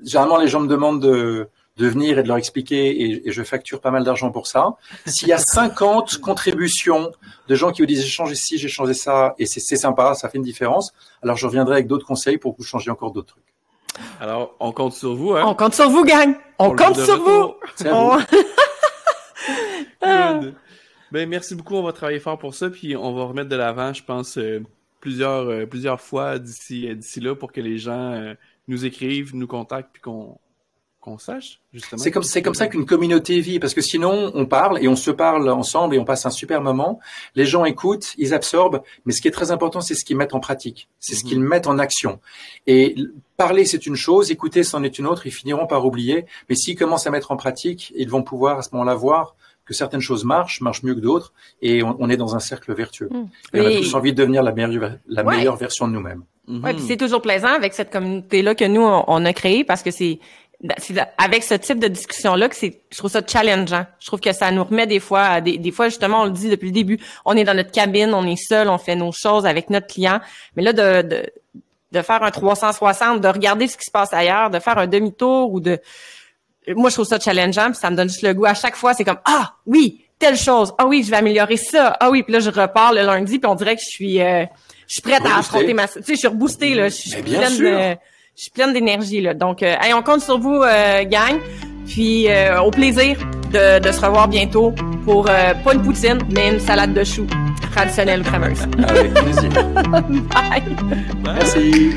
Généralement, 0.04 0.38
les 0.38 0.48
gens 0.48 0.60
me 0.60 0.68
demandent 0.68 1.02
de, 1.02 1.50
de 1.78 1.88
venir 1.88 2.20
et 2.20 2.24
de 2.24 2.28
leur 2.28 2.38
expliquer, 2.38 2.90
et, 2.90 3.28
et 3.28 3.32
je 3.32 3.44
facture 3.44 3.80
pas 3.80 3.92
mal 3.92 4.04
d'argent 4.04 4.32
pour 4.32 4.48
ça. 4.48 4.76
S'il 5.06 5.28
y 5.28 5.34
a 5.34 5.38
50 5.38 6.18
contributions 6.18 7.12
de 7.48 7.56
gens 7.56 7.72
qui 7.72 7.82
vous 7.82 7.86
disent 7.86 8.04
j'ai 8.04 8.10
changé 8.10 8.36
ci, 8.36 8.58
j'ai 8.58 8.68
changé 8.68 8.94
ça, 8.94 9.36
et 9.40 9.46
c'est 9.46 9.78
sympa, 9.78 10.16
ça 10.16 10.30
fait 10.30 10.38
une 10.38 10.44
différence, 10.44 10.94
alors 11.24 11.38
je 11.38 11.46
reviendrai 11.46 11.76
avec 11.76 11.88
d'autres 11.88 12.06
conseils 12.06 12.38
pour 12.38 12.54
que 12.54 12.62
vous 12.62 12.68
changiez 12.68 12.92
encore 12.92 13.12
d'autres 13.12 13.34
trucs. 13.34 13.44
Alors, 14.20 14.56
on 14.60 14.72
compte 14.72 14.94
sur 14.94 15.16
vous, 15.16 15.34
hein? 15.34 15.44
On 15.46 15.54
compte 15.54 15.74
sur 15.74 15.90
vous, 15.90 16.04
gang. 16.06 16.34
On 16.60 16.76
compte 16.76 16.98
sur 16.98 17.18
vous. 17.22 17.54
retour. 17.78 18.20
Vous. 20.02 20.52
Ben, 21.12 21.28
merci 21.28 21.56
beaucoup. 21.56 21.76
On 21.76 21.84
va 21.84 21.94
travailler 21.94 22.20
fort 22.20 22.38
pour 22.38 22.54
ça, 22.56 22.70
puis 22.70 22.96
on 22.96 23.14
va 23.14 23.24
remettre 23.26 23.50
de 23.50 23.56
l'avant, 23.56 23.94
je 23.94 24.04
pense, 24.04 24.38
euh, 24.38 24.64
plusieurs, 25.00 25.50
euh, 25.50 25.66
plusieurs 25.66 26.00
fois 26.00 26.40
d'ici, 26.40 26.88
euh, 26.88 26.96
d'ici 26.96 27.20
là 27.20 27.36
pour 27.36 27.52
que 27.52 27.60
les 27.62 27.78
gens 27.78 28.12
euh, 28.14 28.34
nous 28.68 28.86
écrivent, 28.86 29.36
nous 29.36 29.48
contactent, 29.48 29.90
puis 29.92 30.02
qu'on, 30.02 30.38
qu'on 31.02 31.18
sache, 31.18 31.60
justement. 31.74 32.02
C'est 32.02 32.12
comme, 32.12 32.24
c'est 32.24 32.42
comme 32.42 32.54
ça 32.54 32.68
qu'une 32.68 32.86
communauté 32.86 33.42
vit, 33.42 33.60
parce 33.60 33.74
que 33.74 33.82
sinon, 33.82 34.32
on 34.36 34.46
parle 34.46 34.82
et 34.82 34.88
on 34.88 34.96
se 34.96 35.12
parle 35.12 35.50
ensemble 35.50 35.96
et 35.96 36.00
on 36.00 36.06
passe 36.06 36.26
un 36.26 36.30
super 36.30 36.62
moment. 36.62 37.00
Les 37.36 37.46
gens 37.46 37.66
écoutent, 37.66 38.14
ils 38.18 38.34
absorbent, 38.34 38.82
mais 39.06 39.12
ce 39.12 39.22
qui 39.22 39.28
est 39.28 39.32
très 39.32 39.52
important, 39.52 39.82
c'est 39.82 39.96
ce 39.96 40.06
qu'ils 40.06 40.16
mettent 40.16 40.36
en 40.36 40.40
pratique, 40.40 40.88
c'est 41.00 41.16
ce 41.16 41.24
Mhm. 41.26 41.30
qu'ils 41.30 41.40
mettent 41.42 41.68
en 41.68 41.80
action. 41.80 42.20
Et 42.68 42.96
parler, 43.36 43.66
c'est 43.66 43.86
une 43.88 43.96
chose, 43.96 44.30
écouter, 44.32 44.64
c'en 44.64 44.84
est 44.84 44.98
une 45.00 45.08
autre, 45.08 45.26
ils 45.26 45.32
finiront 45.32 45.66
par 45.68 45.86
oublier, 45.86 46.26
mais 46.48 46.56
s'ils 46.56 46.78
commencent 46.78 47.08
à 47.08 47.12
mettre 47.12 47.32
en 47.32 47.36
pratique, 47.36 47.92
ils 47.98 48.10
vont 48.10 48.22
pouvoir 48.24 48.60
à 48.60 48.62
ce 48.62 48.70
moment-là 48.74 48.94
voir 48.94 49.36
que 49.72 49.78
certaines 49.78 50.02
choses 50.02 50.24
marchent, 50.26 50.62
marchent 50.62 50.84
mieux 50.84 50.94
que 50.96 51.00
d'autres, 51.00 51.34
et 51.62 51.82
on, 51.84 51.96
on 52.00 52.10
est 52.10 52.18
dans 52.18 52.36
un 52.36 52.40
cercle 52.40 52.74
vertueux. 52.74 53.10
Mm. 53.12 53.26
Et 53.56 53.62
on 53.62 53.66
a 53.66 53.72
tous 53.72 53.94
envie 53.96 54.14
de 54.14 54.18
devenir 54.18 54.44
la 54.44 54.52
meilleure, 54.52 54.98
la 55.08 55.24
Ouais. 55.24 55.38
meilleure 55.38 55.56
version 55.56 55.88
de 55.88 55.94
nous-mêmes. 55.94 56.24
Mhm. 56.48 56.64
Ouais, 56.64 56.74
puis 56.74 56.84
c'est 56.88 56.98
toujours 56.98 57.22
plaisant 57.22 57.54
avec 57.54 57.74
cette 57.74 57.92
communauté-là 57.92 58.56
que 58.56 58.66
nous, 58.66 58.82
on, 58.82 59.04
on 59.08 59.26
a 59.26 59.34
créée 59.34 59.64
parce 59.64 59.84
que 59.84 59.92
c'est 59.92 60.20
c'est 60.78 60.96
avec 61.18 61.42
ce 61.44 61.56
type 61.56 61.80
de 61.80 61.88
discussion-là 61.88 62.48
que 62.48 62.56
c'est, 62.56 62.82
je 62.92 62.98
trouve 63.00 63.10
ça 63.10 63.22
challengeant. 63.26 63.86
Je 64.00 64.06
trouve 64.06 64.20
que 64.20 64.32
ça 64.32 64.52
nous 64.52 64.64
remet 64.64 64.86
des 64.86 65.00
fois, 65.00 65.42
des, 65.42 65.58
des 65.58 65.72
fois 65.72 65.90
justement, 65.90 66.22
on 66.22 66.26
le 66.26 66.32
dit 66.32 66.50
depuis 66.50 66.68
le 66.68 66.72
début, 66.74 67.00
on 67.26 67.36
est 67.36 67.44
dans 67.44 67.56
notre 67.56 67.72
cabine, 67.72 68.14
on 68.14 68.28
est 68.28 68.36
seul, 68.36 68.70
on 68.70 68.78
fait 68.78 68.96
nos 68.96 69.12
choses 69.12 69.48
avec 69.48 69.72
notre 69.72 69.88
client. 69.88 70.20
Mais 70.56 70.62
là, 70.62 70.74
de, 70.74 71.08
de, 71.08 71.24
de 71.94 72.02
faire 72.04 72.22
un 72.22 72.30
360, 72.30 73.22
de 73.22 73.28
regarder 73.28 73.68
ce 73.68 73.76
qui 73.76 73.86
se 73.86 73.92
passe 73.92 74.14
ailleurs, 74.14 74.52
de 74.52 74.60
faire 74.60 74.78
un 74.78 74.86
demi-tour 74.86 75.52
ou 75.52 75.60
de, 75.62 75.80
moi, 76.76 76.90
je 76.90 76.96
trouve 76.96 77.08
ça 77.08 77.20
challengeant, 77.20 77.68
puis 77.68 77.76
ça 77.76 77.90
me 77.90 77.96
donne 77.96 78.10
juste 78.10 78.22
le 78.22 78.34
goût. 78.34 78.46
À 78.46 78.54
chaque 78.54 78.76
fois, 78.76 78.94
c'est 78.94 79.04
comme, 79.04 79.20
ah, 79.26 79.54
oui, 79.66 80.02
telle 80.20 80.38
chose. 80.38 80.74
Ah 80.78 80.86
oui, 80.86 81.04
je 81.04 81.12
vais 81.12 81.18
améliorer 81.18 81.58
ça. 81.58 81.98
Ah 82.00 82.10
oui, 82.10 82.24
puis 82.24 82.34
là, 82.34 82.40
je 82.40 82.50
repars 82.50 82.94
le 82.94 83.02
lundi, 83.02 83.40
puis 83.40 83.50
on 83.50 83.56
dirait 83.56 83.76
que 83.76 83.82
je 83.82 83.90
suis, 83.90 84.22
euh, 84.22 84.46
je 84.88 84.94
suis 84.94 85.02
prête 85.02 85.26
à 85.26 85.40
affronter 85.40 85.74
ma, 85.74 85.88
tu 85.88 86.04
sais, 86.04 86.14
je 86.14 86.16
suis 86.16 86.28
reboostée, 86.28 86.76
là. 86.76 86.86
Je 86.90 86.94
suis 86.94 87.22
bien 87.22 87.40
pleine 87.40 87.52
sûr. 87.52 87.72
de, 87.80 87.96
je 88.36 88.42
suis 88.44 88.52
pleine 88.52 88.74
d'énergie, 88.74 89.22
là. 89.22 89.34
Donc, 89.34 89.64
euh, 89.64 89.76
hey, 89.82 89.94
on 89.94 90.04
compte 90.04 90.22
sur 90.22 90.38
vous, 90.40 90.62
euh, 90.62 91.04
gang. 91.06 91.40
Puis, 91.88 92.30
euh, 92.30 92.62
au 92.62 92.72
plaisir 92.72 93.18
de, 93.52 93.80
de 93.80 93.92
se 93.92 94.00
revoir 94.00 94.28
bientôt 94.28 94.74
pour, 95.04 95.28
euh, 95.28 95.54
pas 95.64 95.74
une 95.74 95.82
poutine, 95.82 96.20
mais 96.30 96.50
une 96.50 96.60
salade 96.60 96.94
de 96.94 97.04
choux 97.04 97.28
traditionnelle 97.74 98.22
crémeuse. 98.24 98.62
Avec 98.88 99.14
plaisir. 99.14 99.50
Bye! 99.74 100.62
Bye. 101.24 101.34
Merci. 101.34 101.92